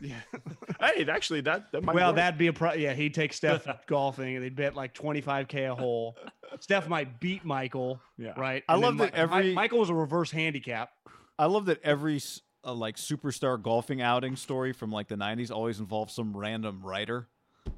Yeah. 0.00 0.20
Hey, 0.80 1.06
actually, 1.08 1.42
that 1.42 1.70
that 1.70 1.84
might 1.84 1.94
Well, 1.94 2.08
work. 2.08 2.16
that'd 2.16 2.38
be 2.38 2.48
a 2.48 2.52
pro. 2.52 2.72
Yeah, 2.72 2.92
he'd 2.92 3.14
take 3.14 3.32
Steph 3.32 3.66
golfing, 3.86 4.34
and 4.34 4.44
they'd 4.44 4.56
bet 4.56 4.74
like 4.74 4.94
twenty 4.94 5.20
five 5.20 5.46
k 5.46 5.64
a 5.66 5.74
hole. 5.74 6.16
Steph 6.60 6.88
might 6.88 7.20
beat 7.20 7.44
Michael, 7.44 8.00
yeah. 8.18 8.32
right? 8.36 8.64
I 8.68 8.72
And 8.74 8.82
love 8.82 8.98
that 8.98 9.12
Mi- 9.12 9.16
Mi- 9.16 9.22
every- 9.22 9.54
Michael 9.54 9.78
was 9.78 9.90
a 9.90 9.94
reverse 9.94 10.30
handicap. 10.32 10.90
I 11.38 11.46
love 11.46 11.66
that 11.66 11.80
every 11.84 12.20
uh, 12.64 12.72
like 12.74 12.96
superstar 12.96 13.62
golfing 13.62 14.02
outing 14.02 14.34
story 14.34 14.72
from 14.72 14.90
like 14.90 15.06
the 15.06 15.14
'90s 15.16 15.52
always 15.52 15.78
involves 15.78 16.12
some 16.14 16.36
random 16.36 16.82
writer 16.82 17.28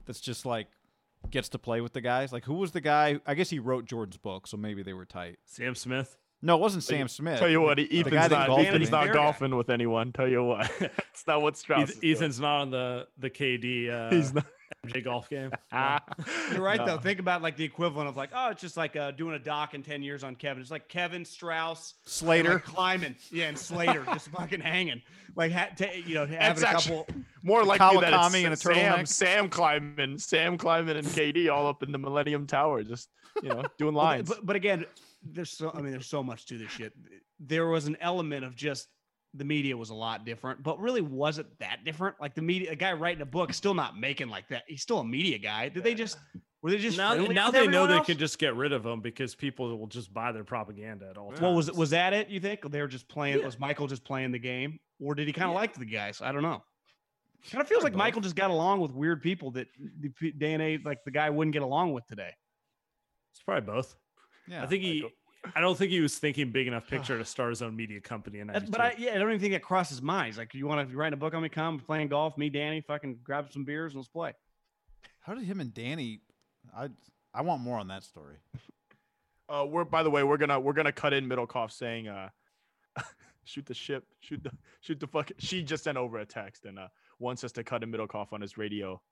that's 0.07 0.21
just 0.21 0.47
like 0.47 0.69
gets 1.31 1.51
to 1.51 1.59
play 1.59 1.83
with 1.83 1.93
the 1.93 2.01
guys. 2.01 2.33
Like, 2.33 2.45
who 2.45 2.55
was 2.55 2.73
the 2.73 2.81
guy? 2.81 3.21
I 3.27 3.35
guess 3.35 3.51
he 3.51 3.59
wrote 3.59 3.85
Jordan's 3.85 4.17
book, 4.17 4.47
so 4.47 4.57
maybe 4.57 4.83
they 4.83 4.95
were 4.95 5.05
tight. 5.05 5.39
Sam 5.45 5.75
Smith. 5.75 6.17
No, 6.45 6.57
it 6.57 6.61
wasn't 6.61 6.85
Sam 6.85 7.09
Smith. 7.09 7.39
Tell 7.39 7.49
you 7.49 7.61
what, 7.61 7.79
Ethan's 7.79 8.13
not, 8.31 8.47
golfed 8.49 8.67
Ethan's 8.67 8.91
not 8.91 9.13
golfing 9.13 9.57
with 9.57 9.71
anyone. 9.71 10.13
Tell 10.13 10.29
you 10.29 10.45
what, 10.45 10.71
it's 10.81 11.27
not 11.27 11.41
what 11.43 11.57
Strauss. 11.57 11.85
Eth- 11.85 11.91
is 11.91 11.97
doing. 12.01 12.13
Ethan's 12.15 12.41
not 12.41 12.61
on 12.61 12.71
the 12.71 13.07
the 13.19 13.31
KD 13.31 13.91
uh, 13.91 14.11
He's 14.15 14.35
not. 14.35 14.45
MJ 14.87 15.03
golf 15.05 15.31
game. 15.31 15.51
You're 16.53 16.61
right 16.63 16.79
No. 16.79 16.85
though. 16.87 16.99
Think 16.99 17.19
about 17.19 17.41
like 17.41 17.57
the 17.57 17.65
equivalent 17.65 18.09
of 18.09 18.17
like, 18.17 18.31
oh, 18.35 18.51
it's 18.51 18.61
just 18.61 18.77
like 18.77 18.97
uh, 18.97 19.13
doing 19.13 19.35
a 19.35 19.39
doc 19.39 19.73
in 19.73 19.83
ten 19.83 20.03
years 20.03 20.23
on 20.25 20.35
Kevin. 20.37 20.61
It's 20.61 20.71
like 20.71 20.89
Kevin 20.89 21.25
Strauss, 21.25 21.95
and, 22.05 22.13
Slater. 22.13 22.55
like, 22.55 22.65
climbing, 22.65 23.15
yeah, 23.31 23.47
and 23.49 23.59
Slater 23.59 24.05
just 24.13 24.29
fucking 24.29 24.61
hanging, 24.61 25.01
like 25.37 25.53
ha- 25.53 25.69
ta- 25.77 25.87
you 26.05 26.15
know, 26.15 26.27
having 26.27 26.53
It's 26.53 26.63
a 26.63 26.69
actually- 26.69 26.97
couple. 26.99 27.15
More 27.43 27.63
likely 27.65 28.01
that 28.01 28.13
it's 28.13 28.35
and 28.35 28.53
a 28.55 28.57
Sam. 28.57 29.07
Sam 29.07 29.49
climbing, 29.49 30.19
Sam 30.19 30.57
climbing, 30.59 30.97
and 30.97 31.07
KD 31.07 31.51
all 31.51 31.67
up 31.67 31.83
in 31.83 31.93
the 31.93 31.99
Millennium 31.99 32.47
Tower, 32.47 32.83
just 32.83 33.09
you 33.43 33.49
know, 33.51 33.63
doing 33.79 33.95
Well, 33.95 34.05
lines. 34.05 34.29
But, 34.29 34.45
but 34.47 34.57
again, 34.57 34.87
there's 35.33 35.51
so 35.51 35.71
I 35.75 35.81
mean, 35.81 35.93
there's 35.93 36.07
so 36.07 36.23
much 36.23 36.47
to 36.47 36.59
this 36.59 36.71
shit. 36.71 36.93
There 37.41 37.67
was 37.67 37.87
an 37.87 37.97
element 38.01 38.45
of 38.45 38.55
just 38.55 38.89
the 39.35 39.45
media 39.45 39.77
was 39.77 39.91
a 39.91 39.95
lot 39.95 40.25
different, 40.25 40.63
but 40.63 40.79
really 40.81 41.01
wasn't 41.01 41.49
that 41.59 41.85
different. 41.85 42.17
Like 42.21 42.35
the 42.35 42.43
media, 42.43 42.71
a 42.71 42.77
guy 42.77 42.93
writing 42.93 43.23
a 43.23 43.27
book, 43.27 43.53
still 43.53 43.75
not 43.75 43.99
making 43.99 44.29
like 44.29 44.49
that. 44.49 44.63
He's 44.69 44.83
still 44.83 45.01
a 45.01 45.05
media 45.05 45.39
guy. 45.39 45.69
Did 45.69 45.83
they 45.83 45.95
just 45.95 46.19
were 46.63 46.71
they 46.71 46.79
just 46.79 46.97
now 46.97 47.15
now 47.15 47.51
they 47.51 47.67
know 47.67 47.85
everyone 47.85 47.99
they 47.99 48.05
can 48.05 48.19
just 48.19 48.39
get 48.39 48.55
rid 48.55 48.73
of 48.73 48.87
him 48.87 49.01
because 49.01 49.35
people 49.35 49.77
will 49.77 49.87
just 49.87 50.15
buy 50.15 50.33
their 50.33 50.45
propaganda 50.45 51.09
at 51.11 51.19
all 51.19 51.31
times. 51.31 51.41
Well, 51.41 51.55
was 51.55 51.71
was 51.73 51.91
that 51.91 52.13
it? 52.13 52.29
You 52.29 52.41
think 52.41 52.71
they 52.71 52.81
were 52.81 52.89
just 52.89 53.09
playing? 53.09 53.45
Was 53.45 53.59
Michael 53.59 53.87
just 53.87 54.05
playing 54.05 54.33
the 54.33 54.39
game, 54.39 54.79
or 55.01 55.15
did 55.15 55.27
he 55.27 55.33
kind 55.33 55.51
of 55.51 55.55
like 55.55 55.75
the 55.75 55.85
guys? 55.85 56.23
I 56.23 56.33
don't 56.33 56.43
know. 56.43 56.63
Kind 57.51 57.61
of 57.61 57.69
feels 57.69 57.85
like 57.85 57.95
Michael 57.95 58.23
just 58.23 58.37
got 58.37 58.51
along 58.51 58.81
with 58.81 58.93
weird 58.93 59.21
people 59.21 59.51
that 59.51 59.67
the 60.01 60.33
day 60.33 60.55
and 60.55 60.63
age 60.63 60.81
like 60.85 61.05
the 61.05 61.11
guy 61.11 61.29
wouldn't 61.29 61.53
get 61.53 61.61
along 61.61 61.93
with 61.93 62.07
today. 62.07 62.31
It's 63.33 63.43
probably 63.43 63.71
both. 63.71 63.95
Yeah. 64.49 64.63
I 64.63 64.67
think 64.67 64.83
he. 64.83 65.07
I 65.55 65.61
don't 65.61 65.77
think 65.77 65.91
he 65.91 66.01
was 66.01 66.17
thinking 66.19 66.51
big 66.51 66.67
enough 66.67 66.87
picture 66.89 67.19
to 67.19 67.25
start 67.25 67.51
his 67.51 67.63
own 67.63 67.77
media 67.77 68.01
company 68.01 68.41
in 68.41 68.47
92. 68.47 68.71
but 68.71 68.81
I 68.81 68.95
yeah, 68.99 69.15
I 69.15 69.19
don't 69.19 69.29
even 69.29 69.41
think 69.41 69.53
that 69.53 69.63
crossed 69.63 69.91
his 69.91 70.03
mind. 70.03 70.37
Like, 70.37 70.55
you 70.55 70.67
want 70.67 70.89
to 70.89 70.97
write 70.97 71.13
a 71.13 71.17
book 71.17 71.35
on 71.35 71.43
me? 71.43 71.49
Come 71.49 71.79
playing 71.79 72.09
golf, 72.09 72.39
me, 72.39 72.49
Danny, 72.49 72.81
fucking 72.81 73.19
grab 73.23 73.53
some 73.53 73.65
beers 73.65 73.93
and 73.93 74.01
let's 74.01 74.09
play. 74.09 74.33
How 75.21 75.35
did 75.35 75.45
him 75.45 75.61
and 75.61 75.73
Danny? 75.73 76.21
I 76.77 76.89
I 77.33 77.43
want 77.43 77.63
more 77.63 77.79
on 77.79 77.89
that 77.89 78.05
story. 78.05 78.37
Uh, 79.47 79.63
we're 79.69 79.85
by 79.85 80.03
the 80.03 80.09
way, 80.09 80.23
we're 80.23 80.39
gonna 80.39 80.59
we're 80.59 80.73
gonna 80.73 80.91
cut 80.91 81.13
in 81.13 81.29
Middlekauff 81.29 81.71
saying, 81.71 82.09
uh, 82.09 82.31
shoot 83.45 83.67
the 83.67 83.75
ship, 83.75 84.05
shoot 84.21 84.43
the 84.43 84.51
shoot 84.81 84.99
the 84.99 85.07
fuck. 85.07 85.31
She 85.39 85.63
just 85.63 85.85
sent 85.85 85.99
over 85.99 86.17
a 86.17 86.25
text 86.25 86.65
and 86.65 86.79
uh, 86.79 86.89
wants 87.19 87.45
us 87.45 87.53
to 87.53 87.63
cut 87.63 87.83
in 87.83 87.93
Middlekauff 87.93 88.33
on 88.33 88.41
his 88.41 88.57
radio 88.57 89.03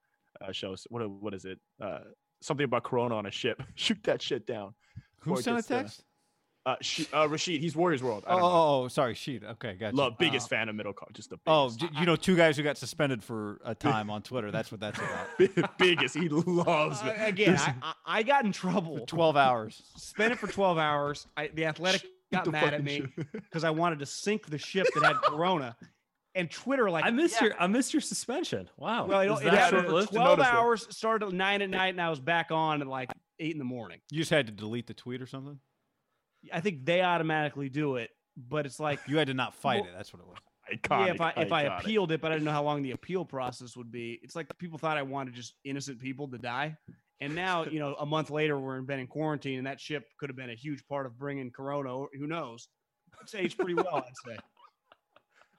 uh, 0.40 0.50
shows. 0.50 0.86
What 0.88 1.08
what 1.10 1.34
is 1.34 1.44
it? 1.44 1.58
Uh, 1.78 2.00
something 2.40 2.64
about 2.64 2.84
Corona 2.84 3.16
on 3.16 3.26
a 3.26 3.30
ship. 3.30 3.62
Shoot 3.74 4.02
that 4.04 4.22
shit 4.22 4.46
down. 4.46 4.74
Who 5.22 5.30
Before 5.30 5.42
sent 5.42 5.54
a 5.54 5.58
gets, 5.58 5.68
text? 5.68 6.02
Uh, 6.64 6.76
she, 6.80 7.08
uh, 7.12 7.26
Rashid, 7.28 7.60
he's 7.60 7.74
Warriors 7.74 8.04
World. 8.04 8.22
I 8.24 8.30
Oh, 8.30 8.36
don't 8.36 8.40
know. 8.42 8.46
oh, 8.48 8.82
oh, 8.84 8.88
sorry, 8.88 9.14
sheet. 9.14 9.42
Okay, 9.42 9.74
gotcha. 9.74 9.96
Love, 9.96 10.16
biggest 10.16 10.46
Uh, 10.46 10.48
fan 10.56 10.68
of 10.68 10.76
Middlekauff, 10.76 11.12
just 11.12 11.30
the 11.30 11.38
Oh, 11.44 11.70
biggest. 11.70 11.80
j- 11.94 12.00
you 12.00 12.06
know, 12.06 12.14
two 12.14 12.36
guys 12.36 12.56
who 12.56 12.62
got 12.62 12.78
suspended 12.78 13.24
for 13.24 13.60
a 13.64 13.74
time 13.74 14.10
on 14.10 14.22
Twitter. 14.22 14.52
That's 14.52 14.70
what 14.70 14.80
that's 14.80 14.98
about. 14.98 15.76
biggest. 15.78 16.14
He 16.16 16.28
loves 16.28 17.02
Uh, 17.02 17.06
it. 17.18 17.28
again, 17.28 17.56
I, 17.58 17.74
I, 17.82 17.94
I 18.06 18.22
got 18.22 18.44
in 18.44 18.52
trouble. 18.52 19.04
Twelve 19.06 19.36
hours. 19.36 19.82
Spent 19.96 20.32
it 20.32 20.38
for 20.38 20.46
12 20.46 20.78
hours. 20.78 21.26
I, 21.36 21.48
the 21.48 21.64
athletic 21.66 22.04
got 22.32 22.44
the 22.44 22.52
mad 22.52 22.74
at 22.74 22.84
me 22.84 23.06
because 23.32 23.64
I 23.64 23.70
wanted 23.70 23.98
to 23.98 24.06
sink 24.06 24.46
the 24.46 24.58
ship 24.58 24.86
that 24.94 25.02
had 25.04 25.16
Corona. 25.16 25.76
And 26.34 26.50
Twitter, 26.50 26.88
like, 26.90 27.04
I 27.04 27.10
missed 27.10 27.42
yeah, 27.42 27.48
your 27.48 27.60
I 27.60 27.66
missed 27.66 27.92
your 27.92 28.00
suspension. 28.00 28.70
Wow. 28.78 29.04
Well, 29.06 29.20
it, 29.20 29.30
Is 29.32 29.40
it 29.40 29.44
that 29.46 29.54
happened 29.72 29.86
for 29.88 30.06
12 30.06 30.40
hours, 30.40 30.86
started 30.96 31.26
at 31.26 31.32
9 31.34 31.60
at 31.62 31.68
night, 31.70 31.88
and 31.88 32.00
I 32.00 32.08
was 32.08 32.20
back 32.20 32.50
on 32.50 32.80
at 32.80 32.86
like 32.86 33.10
8 33.42 33.52
in 33.52 33.58
the 33.58 33.64
morning. 33.64 33.98
You 34.10 34.18
just 34.18 34.30
had 34.30 34.46
to 34.46 34.52
delete 34.52 34.86
the 34.86 34.94
tweet 34.94 35.20
or 35.20 35.26
something. 35.26 35.58
I 36.52 36.60
think 36.60 36.84
they 36.84 37.02
automatically 37.02 37.68
do 37.68 37.96
it, 37.96 38.10
but 38.36 38.66
it's 38.66 38.80
like, 38.80 39.00
You 39.06 39.18
had 39.18 39.26
to 39.28 39.34
not 39.34 39.54
fight 39.62 39.82
Well- 39.82 39.90
it. 39.90 39.96
That's 39.96 40.12
what 40.12 40.20
it 40.20 40.28
was. 40.28 40.38
Iconic, 40.72 41.06
yeah, 41.06 41.12
if 41.14 41.20
I 41.20 41.30
if 41.36 41.52
I 41.52 41.62
appealed 41.62 42.12
it, 42.12 42.20
but 42.20 42.30
I 42.30 42.36
didn't 42.36 42.44
know 42.44 42.52
how 42.52 42.62
long 42.62 42.82
the 42.82 42.92
appeal 42.92 43.24
process 43.24 43.76
would 43.76 43.90
be. 43.90 44.20
It's 44.22 44.36
like 44.36 44.46
people 44.58 44.78
thought 44.78 44.96
I 44.96 45.02
wanted 45.02 45.34
just 45.34 45.54
innocent 45.64 45.98
people 45.98 46.28
to 46.28 46.38
die, 46.38 46.76
and 47.20 47.34
now 47.34 47.64
you 47.64 47.80
know 47.80 47.94
a 47.98 48.06
month 48.06 48.30
later 48.30 48.56
we're 48.58 48.78
in 48.78 48.86
been 48.86 49.00
in 49.00 49.08
quarantine, 49.08 49.58
and 49.58 49.66
that 49.66 49.80
ship 49.80 50.04
could 50.20 50.30
have 50.30 50.36
been 50.36 50.50
a 50.50 50.54
huge 50.54 50.86
part 50.86 51.04
of 51.04 51.18
bringing 51.18 51.50
Corona. 51.50 52.06
Who 52.16 52.28
knows? 52.28 52.68
It's 53.20 53.34
aged 53.34 53.58
pretty 53.58 53.74
well, 53.74 53.96
I'd 53.96 54.04
say. 54.24 54.36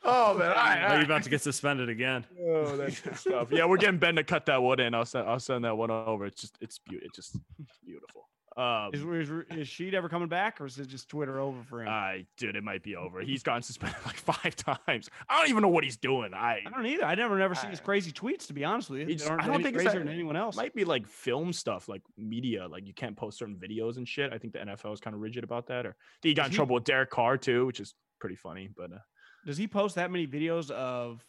Oh 0.06 0.38
man, 0.38 0.50
all 0.50 0.56
right, 0.56 0.84
all 0.84 0.92
Oh, 0.92 0.96
you're 0.96 1.06
about 1.06 1.24
to 1.24 1.30
get 1.30 1.42
suspended 1.42 1.90
again. 1.90 2.26
Oh, 2.46 2.76
that's 2.76 3.00
good 3.00 3.16
stuff. 3.18 3.48
Yeah, 3.52 3.66
we're 3.66 3.78
getting 3.78 4.00
Ben 4.00 4.16
to 4.18 4.24
cut 4.24 4.46
that 4.48 4.62
one 4.62 4.80
in. 4.80 4.94
I'll 4.94 5.06
send 5.06 5.28
I'll 5.28 5.40
send 5.40 5.64
that 5.66 5.78
one 5.78 5.92
over. 5.92 6.26
It's 6.26 6.42
just 6.42 6.58
it's 6.62 6.80
beautiful. 6.80 7.08
It's 7.08 7.16
just 7.18 7.38
beautiful. 7.86 8.30
Um, 8.56 8.92
Is, 8.94 9.02
is, 9.02 9.30
is 9.50 9.68
Sheed 9.68 9.96
ever 9.96 10.08
coming 10.10 10.28
back, 10.28 10.62
or 10.62 10.68
is 10.68 10.78
it 10.78 10.88
just 10.88 11.10
Twitter 11.10 11.40
over 11.40 11.64
for 11.64 11.82
him? 11.82 11.88
I 11.90 12.28
dude, 12.38 12.56
it 12.56 12.64
might 12.64 12.84
be 12.84 12.96
over. 12.96 13.20
He's 13.22 13.42
gotten 13.42 13.64
suspended 13.64 13.98
like 14.06 14.16
five 14.18 14.56
times. 14.56 15.10
I 15.28 15.40
don't 15.40 15.50
even 15.50 15.64
know 15.64 15.70
what 15.70 15.84
he's 15.84 15.98
doing. 15.98 16.36
I 16.36 16.62
I 16.64 16.70
don't 16.70 16.86
either. 16.86 17.04
I 17.06 17.16
never, 17.16 17.36
never 17.40 17.56
seen 17.56 17.72
his 17.72 17.80
crazy 17.80 18.12
tweets. 18.12 18.46
To 18.48 18.54
be 18.54 18.64
honest 18.64 18.92
with 18.92 19.10
you, 19.10 19.16
just- 19.16 19.28
aren't 19.28 19.42
I 19.42 19.46
don't 19.48 19.56
any 19.56 19.64
think 19.64 19.76
it's 19.78 19.84
crazier 19.86 20.02
that- 20.02 20.06
than 20.06 20.14
anyone 20.14 20.36
else. 20.36 20.56
might 20.56 20.76
be 20.76 20.84
like 20.86 21.08
film 21.08 21.52
stuff, 21.52 21.90
like 21.90 22.04
media. 22.16 22.68
Like 22.68 22.86
you 22.86 22.94
can't 22.94 23.16
post 23.18 23.40
certain 23.40 23.56
videos 23.56 23.98
and 23.98 24.08
shit. 24.08 24.32
I 24.32 24.38
think 24.38 24.54
the 24.54 24.60
NFL 24.60 24.94
is 24.94 25.00
kind 25.00 25.16
of 25.16 25.22
rigid 25.22 25.44
about 25.44 25.66
that. 25.68 25.88
Or 25.88 25.96
he 26.22 26.36
got 26.36 26.46
in 26.48 26.52
he- 26.52 26.56
trouble 26.58 26.76
with 26.76 26.84
Derek 26.84 27.10
Carr 27.10 27.38
too, 27.38 27.66
which 27.66 27.80
is 27.80 27.96
pretty 28.20 28.36
funny. 28.36 28.70
But 28.78 28.92
uh, 28.94 28.98
Does 29.46 29.58
he 29.58 29.68
post 29.68 29.96
that 29.96 30.12
many 30.12 30.26
videos 30.28 30.72
of 30.72 31.24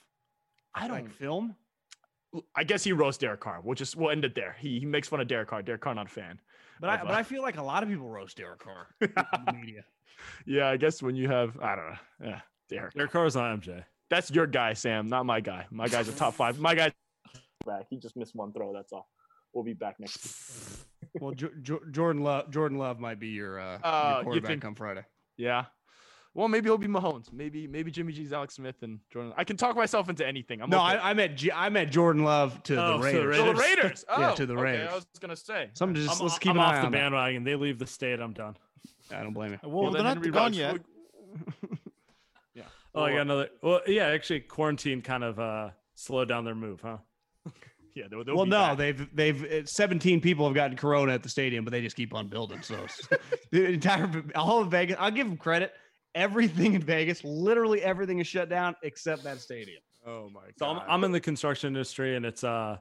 I 0.75 0.87
don't. 0.89 0.97
like 0.97 1.11
film? 1.11 1.57
I 2.57 2.65
guess 2.65 2.83
he 2.83 2.93
roasts 2.93 3.19
Derek 3.19 3.41
Carr. 3.41 3.61
We'll 3.63 3.75
just 3.77 3.97
we'll 3.97 4.11
end 4.11 4.25
it 4.25 4.35
there. 4.35 4.57
He, 4.59 4.81
he 4.81 4.87
makes 4.87 5.09
fun 5.09 5.21
of 5.21 5.29
Derek 5.29 5.49
Carr. 5.49 5.63
Derek 5.63 5.81
Carr 5.81 5.95
not 5.95 6.07
a 6.07 6.11
fan. 6.11 6.41
But 6.81 6.91
I, 6.91 6.97
but 6.99 7.11
uh, 7.13 7.15
I 7.15 7.23
feel 7.23 7.43
like 7.43 7.57
a 7.59 7.63
lot 7.63 7.83
of 7.85 7.89
people 7.89 8.09
roast 8.09 8.37
Derek 8.37 8.59
Carr 8.59 8.89
in 9.01 9.11
the 9.47 9.53
media. 9.53 9.85
Yeah, 10.47 10.69
I 10.69 10.77
guess 10.77 11.03
when 11.03 11.15
you 11.15 11.29
have 11.29 11.57
I 11.61 11.77
don't 11.77 11.87
know. 11.91 11.97
Yeah, 12.31 12.41
Derek. 12.69 12.95
Derek 12.95 13.13
Carr's 13.13 13.37
not 13.37 13.61
MJ. 13.61 13.85
That's 14.11 14.31
your 14.31 14.47
guy, 14.47 14.73
Sam, 14.75 15.07
not 15.07 15.25
my 15.27 15.41
guy. 15.41 15.67
My 15.71 15.89
guy's 15.89 16.09
a 16.09 16.13
top 16.13 16.35
five. 16.41 16.59
My 16.59 16.75
guy 16.75 16.93
back. 17.65 17.87
He 17.89 17.99
just 17.99 18.17
missed 18.17 18.35
one 18.35 18.53
throw. 18.53 18.73
That's 18.73 18.93
all. 18.93 19.09
We'll 19.53 19.65
be 19.65 19.73
back 19.75 19.97
next 20.01 20.25
week. 20.25 21.23
Well, 21.23 21.33
jo- 21.33 21.51
Jo- 21.63 21.81
Jordan 21.93 22.23
Love, 22.23 22.51
Jordan 22.51 22.77
Love 22.77 22.99
might 22.99 23.21
be 23.21 23.29
your, 23.29 23.61
uh, 23.61 23.79
Uh, 23.85 24.09
your 24.11 24.19
you 24.19 24.25
quarterback 24.25 24.49
think- 24.49 24.63
come 24.63 24.75
Friday. 24.75 25.05
Yeah. 25.37 25.67
Well, 26.35 26.49
maybe 26.49 26.69
he'll 26.69 26.77
be 26.79 26.89
Mahomes. 26.89 27.33
Maybe 27.33 27.69
maybe 27.69 27.91
Jimmy 27.93 28.13
G's 28.13 28.33
Alex 28.33 28.55
Smith 28.55 28.75
and 28.83 28.99
Jordan. 29.11 29.33
I 29.37 29.45
can 29.45 29.57
talk 29.57 29.77
myself 29.77 30.09
into 30.09 30.27
anything. 30.27 30.61
I'm 30.61 30.69
No, 30.69 30.79
okay. 30.79 30.97
I, 30.99 31.11
I 31.11 31.15
meant 31.15 31.37
G- 31.37 31.53
I 31.53 31.69
meant 31.69 31.93
Jordan 31.93 32.25
Love 32.25 32.61
to 32.65 32.75
Oh, 32.77 32.99
the 32.99 33.11
to 33.13 33.19
the 33.19 33.27
Raiders. 33.29 33.37
To 33.37 33.43
the 33.45 33.55
Raiders. 33.55 33.77
Raiders. 33.85 34.05
Oh, 34.09 34.21
Yeah, 34.21 34.31
to 34.33 34.47
the 34.47 34.55
okay, 34.55 34.63
Raiders. 34.63 34.89
I 34.91 34.95
was 34.97 35.07
gonna 35.21 35.37
say. 35.37 35.71
Something 35.75 36.03
just 36.03 36.21
I'm, 36.21 36.27
let's 36.27 36.39
keep 36.41 36.51
I'm 36.51 36.57
an 36.59 36.63
off 36.65 36.75
eye 36.75 36.81
the 36.81 36.87
on 36.87 36.93
that. 36.93 36.99
bandwagon. 36.99 37.45
They 37.45 37.55
leave 37.55 37.79
the 37.79 37.87
state. 37.87 38.19
I'm 38.21 38.33
done. 38.33 38.57
Yeah, 39.11 39.21
I 39.21 39.23
don't 39.23 39.33
blame 39.33 39.53
you. 39.53 39.59
Well, 39.69 39.93
they're 39.93 40.03
then 40.03 40.05
not 40.05 40.17
Henry 40.17 40.31
gone 40.33 40.43
Ruggs 40.47 40.59
yet. 40.59 40.73
would- 40.73 40.85
Oh, 42.97 43.03
I 43.03 43.11
got 43.11 43.23
another. 43.23 43.49
Well, 43.61 43.81
yeah, 43.89 44.07
actually, 44.07 44.39
quarantine 44.41 45.03
kind 45.03 45.25
of 45.25 45.41
uh, 45.41 45.71
slowed 45.97 46.29
down 46.29 46.45
their 46.45 46.55
move, 46.55 46.81
huh? 46.81 46.99
Yeah, 47.97 48.05
they'll, 48.11 48.25
they'll 48.25 48.37
Well, 48.37 48.47
no, 48.47 48.59
back. 48.59 48.79
they've 48.79 49.09
they've 49.15 49.45
uh, 49.63 49.67
17 49.67 50.21
people 50.21 50.47
have 50.47 50.55
gotten 50.57 50.77
corona 50.77 51.13
at 51.13 51.23
the 51.23 51.29
stadium, 51.29 51.65
but 51.65 51.71
they 51.71 51.81
just 51.81 51.95
keep 51.97 52.13
on 52.15 52.27
building. 52.29 52.61
So 52.63 52.87
the 53.53 53.67
entire 53.73 54.11
all 54.35 54.61
of 54.63 54.71
Vegas, 54.73 54.97
I'll 54.99 55.13
give 55.13 55.29
them 55.29 55.37
credit. 55.37 55.73
Everything 56.15 56.75
in 56.75 56.83
Vegas, 56.83 57.23
literally 57.25 57.83
everything 57.83 58.19
is 58.21 58.27
shut 58.27 58.49
down 58.49 58.77
except 58.83 59.25
that 59.25 59.41
stadium. 59.41 59.83
Oh 60.07 60.29
my 60.33 60.41
god. 60.43 60.53
So 60.59 60.67
I'm. 60.67 60.83
I'm 60.89 61.05
in 61.05 61.13
the 61.13 61.21
construction 61.21 61.69
industry, 61.69 62.15
and 62.17 62.25
it's 62.27 62.45
uh 62.45 62.79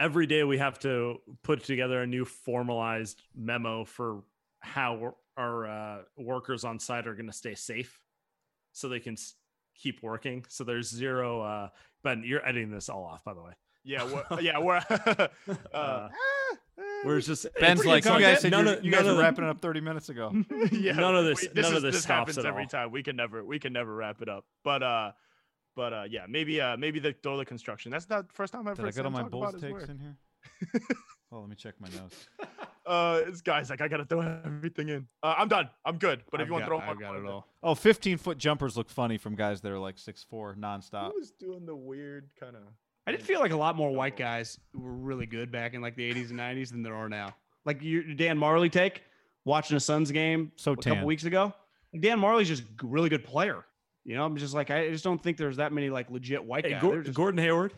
every 0.00 0.26
day 0.26 0.44
we 0.44 0.58
have 0.58 0.78
to 0.80 1.16
put 1.42 1.64
together 1.64 2.02
a 2.02 2.06
new 2.06 2.24
formalized 2.24 3.22
memo 3.34 3.84
for 3.84 4.24
how 4.60 5.14
our 5.38 5.66
uh, 5.66 5.98
workers 6.18 6.64
on 6.64 6.78
site 6.78 7.06
are 7.06 7.14
going 7.14 7.26
to 7.26 7.32
stay 7.32 7.54
safe, 7.54 7.98
so 8.72 8.88
they 8.88 9.00
can 9.00 9.12
s- 9.14 9.34
keep 9.74 10.02
working. 10.02 10.44
So 10.48 10.64
there's 10.64 10.88
zero. 10.90 11.40
Uh, 11.40 11.68
Ben, 12.02 12.22
you're 12.26 12.46
editing 12.46 12.70
this 12.70 12.88
all 12.88 13.04
off, 13.04 13.22
by 13.24 13.32
the 13.34 13.42
way. 13.42 13.52
yeah, 13.84 14.04
we're, 14.04 14.40
yeah, 14.40 14.58
we're. 14.58 14.82
uh, 15.74 15.76
Uh, 15.76 16.08
We're 17.06 17.20
just 17.20 17.46
Ben's 17.60 17.80
pretty 17.80 17.90
like, 17.90 18.04
you 18.04 18.20
guys 18.20 18.40
said 18.40 18.50
none 18.50 18.66
of- 18.68 18.84
you 18.84 18.90
none 18.90 19.00
guys 19.00 19.08
of 19.10 19.16
were 19.16 19.22
wrapping 19.22 19.44
it 19.44 19.50
up 19.50 19.60
30 19.60 19.80
minutes 19.80 20.08
ago. 20.08 20.32
yeah, 20.72 20.92
None 20.92 21.16
of 21.16 21.24
we- 21.24 21.30
this- 21.30 21.42
we- 21.54 21.60
none 21.62 21.70
of 21.72 21.76
is- 21.78 21.82
this 21.82 21.94
this 21.94 22.02
stops 22.02 22.18
happens 22.32 22.38
at 22.38 22.46
every 22.46 22.62
all. 22.64 22.68
time. 22.68 22.90
We 22.90 23.02
can 23.02 23.16
never, 23.16 23.44
we 23.44 23.58
can 23.58 23.72
never 23.72 23.94
wrap 23.94 24.20
it 24.22 24.28
up. 24.28 24.44
But 24.64 24.82
uh, 24.82 25.12
but 25.76 25.92
uh, 25.92 26.04
yeah, 26.10 26.26
maybe 26.28 26.60
uh, 26.60 26.76
maybe 26.76 26.98
the 27.00 27.14
throw 27.22 27.36
the 27.36 27.44
construction. 27.44 27.90
That's 27.92 28.08
not 28.10 28.28
the 28.28 28.34
first 28.34 28.52
time 28.52 28.66
I've 28.66 28.76
Did 28.76 28.82
I 28.82 28.86
heard 28.88 28.94
get 28.96 29.04
all 29.04 29.10
my 29.12 29.22
talk 29.22 29.30
Bulls 29.30 29.60
takes 29.60 29.84
in 29.84 29.98
here? 29.98 30.16
oh, 31.32 31.40
let 31.40 31.48
me 31.48 31.56
check 31.56 31.74
my 31.80 31.88
notes. 31.88 32.28
Uh, 32.86 33.22
this 33.24 33.40
guy's 33.40 33.68
like, 33.68 33.80
I 33.80 33.88
gotta 33.88 34.04
throw 34.04 34.20
everything 34.20 34.90
in. 34.90 35.08
Uh, 35.20 35.34
I'm 35.36 35.48
done. 35.48 35.68
I'm 35.84 35.98
good. 35.98 36.22
But 36.30 36.40
if 36.40 36.44
I've 36.44 36.46
you 36.46 36.52
want 36.52 36.64
to 36.66 36.70
got- 36.70 36.82
throw, 36.84 36.88
I've 36.92 37.00
got 37.00 37.16
it 37.16 37.26
all. 37.26 37.44
Oh, 37.60 37.74
15 37.74 38.16
foot 38.16 38.38
jumpers 38.38 38.76
look 38.76 38.88
funny 38.88 39.18
from 39.18 39.34
guys 39.34 39.60
that 39.62 39.72
are 39.72 39.78
like 39.80 39.96
6'4 39.96 40.56
nonstop. 40.56 41.10
Who 41.12 41.18
was 41.18 41.32
doing 41.32 41.66
the 41.66 41.74
weird 41.74 42.28
kind 42.38 42.54
of? 42.54 42.62
I 43.06 43.12
did 43.12 43.22
feel 43.22 43.40
like 43.40 43.52
a 43.52 43.56
lot 43.56 43.76
more 43.76 43.90
white 43.92 44.16
guys 44.16 44.58
were 44.74 44.92
really 44.92 45.26
good 45.26 45.52
back 45.52 45.74
in 45.74 45.80
like 45.80 45.94
the 45.96 46.12
80s 46.12 46.30
and 46.30 46.38
90s 46.40 46.70
than 46.70 46.82
there 46.82 46.94
are 46.94 47.08
now. 47.08 47.34
Like 47.64 47.78
your 47.82 48.02
Dan 48.14 48.38
Majerle 48.38 48.70
take 48.70 49.02
watching 49.44 49.76
a 49.76 49.80
Suns 49.80 50.10
game 50.10 50.50
So 50.56 50.72
a 50.72 50.76
tan. 50.76 50.94
couple 50.94 51.06
weeks 51.06 51.24
ago. 51.24 51.52
Dan 52.00 52.20
Majerle's 52.20 52.48
just 52.48 52.62
a 52.62 52.66
really 52.86 53.08
good 53.08 53.24
player. 53.24 53.64
You 54.04 54.16
know, 54.16 54.24
I'm 54.24 54.36
just 54.36 54.54
like 54.54 54.70
I 54.70 54.88
just 54.90 55.04
don't 55.04 55.22
think 55.22 55.36
there's 55.36 55.56
that 55.58 55.72
many 55.72 55.88
like 55.90 56.10
legit 56.10 56.44
white 56.44 56.64
Hey, 56.64 56.72
guys. 56.72 56.82
Gor- 56.82 56.92
They're 56.94 57.02
just- 57.02 57.16
Gordon 57.16 57.38
Hayward, 57.38 57.72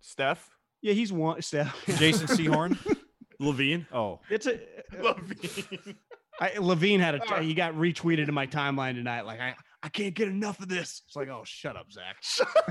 Steph. 0.00 0.50
yeah, 0.82 0.92
he's 0.94 1.12
one. 1.12 1.40
Steph. 1.42 1.82
Jason 1.98 2.26
Sehorn. 2.26 2.76
LaVine. 3.40 3.86
Oh, 3.92 4.20
It's 4.30 4.46
a 4.46 4.60
LaVine. 4.94 5.96
I, 6.40 6.50
LaVine 6.50 7.00
had 7.00 7.14
a 7.16 7.42
he 7.42 7.54
got 7.54 7.74
retweeted 7.74 8.28
in 8.28 8.34
my 8.34 8.46
timeline 8.46 8.94
tonight. 8.94 9.22
Like 9.22 9.40
I 9.40 9.54
I 9.84 9.88
can't 9.88 10.14
get 10.14 10.28
enough 10.28 10.60
of 10.60 10.68
this. 10.68 11.02
It's 11.06 11.16
like 11.16 11.28
oh 11.28 11.42
shut 11.44 11.76
up 11.76 11.86
Zach. 11.92 12.16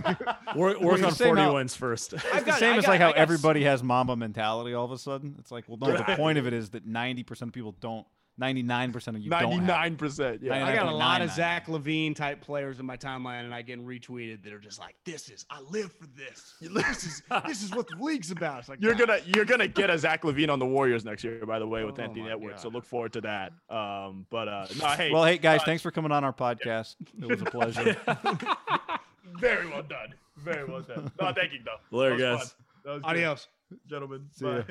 Work, 0.55 0.79
Well, 0.79 0.89
work 0.89 0.97
you're 0.99 1.07
on 1.07 1.13
saying 1.13 1.29
40 1.35 1.41
how- 1.41 1.55
wins 1.55 1.75
first. 1.75 2.13
it's 2.13 2.25
I've 2.33 2.45
the 2.45 2.53
same 2.53 2.75
I 2.75 2.77
as 2.77 2.87
like 2.87 2.99
how 3.01 3.07
got 3.09 3.17
s- 3.17 3.21
everybody 3.21 3.63
has 3.65 3.83
Mamba 3.83 4.15
mentality 4.15 4.73
all 4.73 4.85
of 4.85 4.91
a 4.91 4.97
sudden. 4.97 5.35
It's 5.39 5.51
like, 5.51 5.65
well, 5.67 5.77
no, 5.77 5.97
the 5.97 6.15
point 6.15 6.37
of 6.37 6.47
it 6.47 6.53
is 6.53 6.69
that 6.69 6.87
90% 6.87 7.41
of 7.41 7.51
people 7.51 7.75
don't, 7.79 8.05
99% 8.41 9.07
of 9.07 9.21
you 9.21 9.29
don't. 9.29 9.39
have 9.39 9.41
it. 9.43 9.47
Ninety-nine 9.55 9.95
percent. 9.97 10.41
Yeah. 10.41 10.65
I 10.65 10.75
got 10.75 10.87
a 10.87 10.91
lot 10.91 11.21
of 11.21 11.29
Zach 11.31 11.67
LaVine 11.67 12.15
type 12.15 12.41
players 12.41 12.79
in 12.79 12.85
my 12.85 12.97
timeline, 12.97 13.45
and 13.45 13.53
I 13.53 13.61
get 13.61 13.79
retweeted 13.85 14.43
that 14.43 14.51
are 14.53 14.59
just 14.59 14.79
like, 14.79 14.95
"This 15.05 15.29
is 15.29 15.45
I 15.49 15.61
live 15.69 15.91
for 15.93 16.07
this. 16.07 16.55
This 16.61 17.03
is 17.05 17.21
this 17.47 17.61
is 17.63 17.71
what 17.75 17.87
the 17.87 17.95
league's 18.03 18.31
about." 18.31 18.59
It's 18.59 18.69
like 18.69 18.81
You're 18.81 18.95
God. 18.95 19.07
gonna 19.07 19.19
you're 19.27 19.45
gonna 19.45 19.67
get 19.67 19.89
a 19.89 19.97
Zach 19.97 20.23
LaVine 20.23 20.49
on 20.49 20.59
the 20.59 20.65
Warriors 20.65 21.05
next 21.05 21.23
year, 21.23 21.45
by 21.45 21.59
the 21.59 21.67
way, 21.67 21.83
with 21.85 21.99
Oh 21.99 22.03
Anthony 22.03 22.23
my 22.23 22.31
Edwards. 22.31 22.61
So 22.61 22.69
look 22.69 22.85
forward 22.85 23.13
to 23.13 23.21
that. 23.21 23.53
Um, 23.69 24.25
but 24.29 24.47
uh, 24.47 24.65
no, 24.79 24.87
hey, 24.87 25.11
Well, 25.11 25.23
hey, 25.23 25.37
guys, 25.37 25.61
uh, 25.61 25.65
thanks 25.65 25.83
for 25.83 25.91
coming 25.91 26.11
on 26.11 26.23
our 26.23 26.33
podcast. 26.33 26.95
It 27.21 27.27
was 27.27 27.41
a 27.41 27.45
pleasure. 27.45 27.95
very 29.39 29.67
well 29.69 29.83
done, 29.83 30.13
very 30.37 30.65
well 30.65 30.81
done. 30.81 31.11
No, 31.21 31.31
thank 31.33 31.53
you 31.53 31.59
though. 31.63 31.97
Later, 31.97 32.17
That 32.17 32.37
guys. 32.39 32.55
fun. 32.83 33.01
That. 33.01 33.07
Adios. 33.07 33.47
gentlemen. 33.87 34.27
ya. 34.39 34.63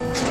Bye. 0.00 0.30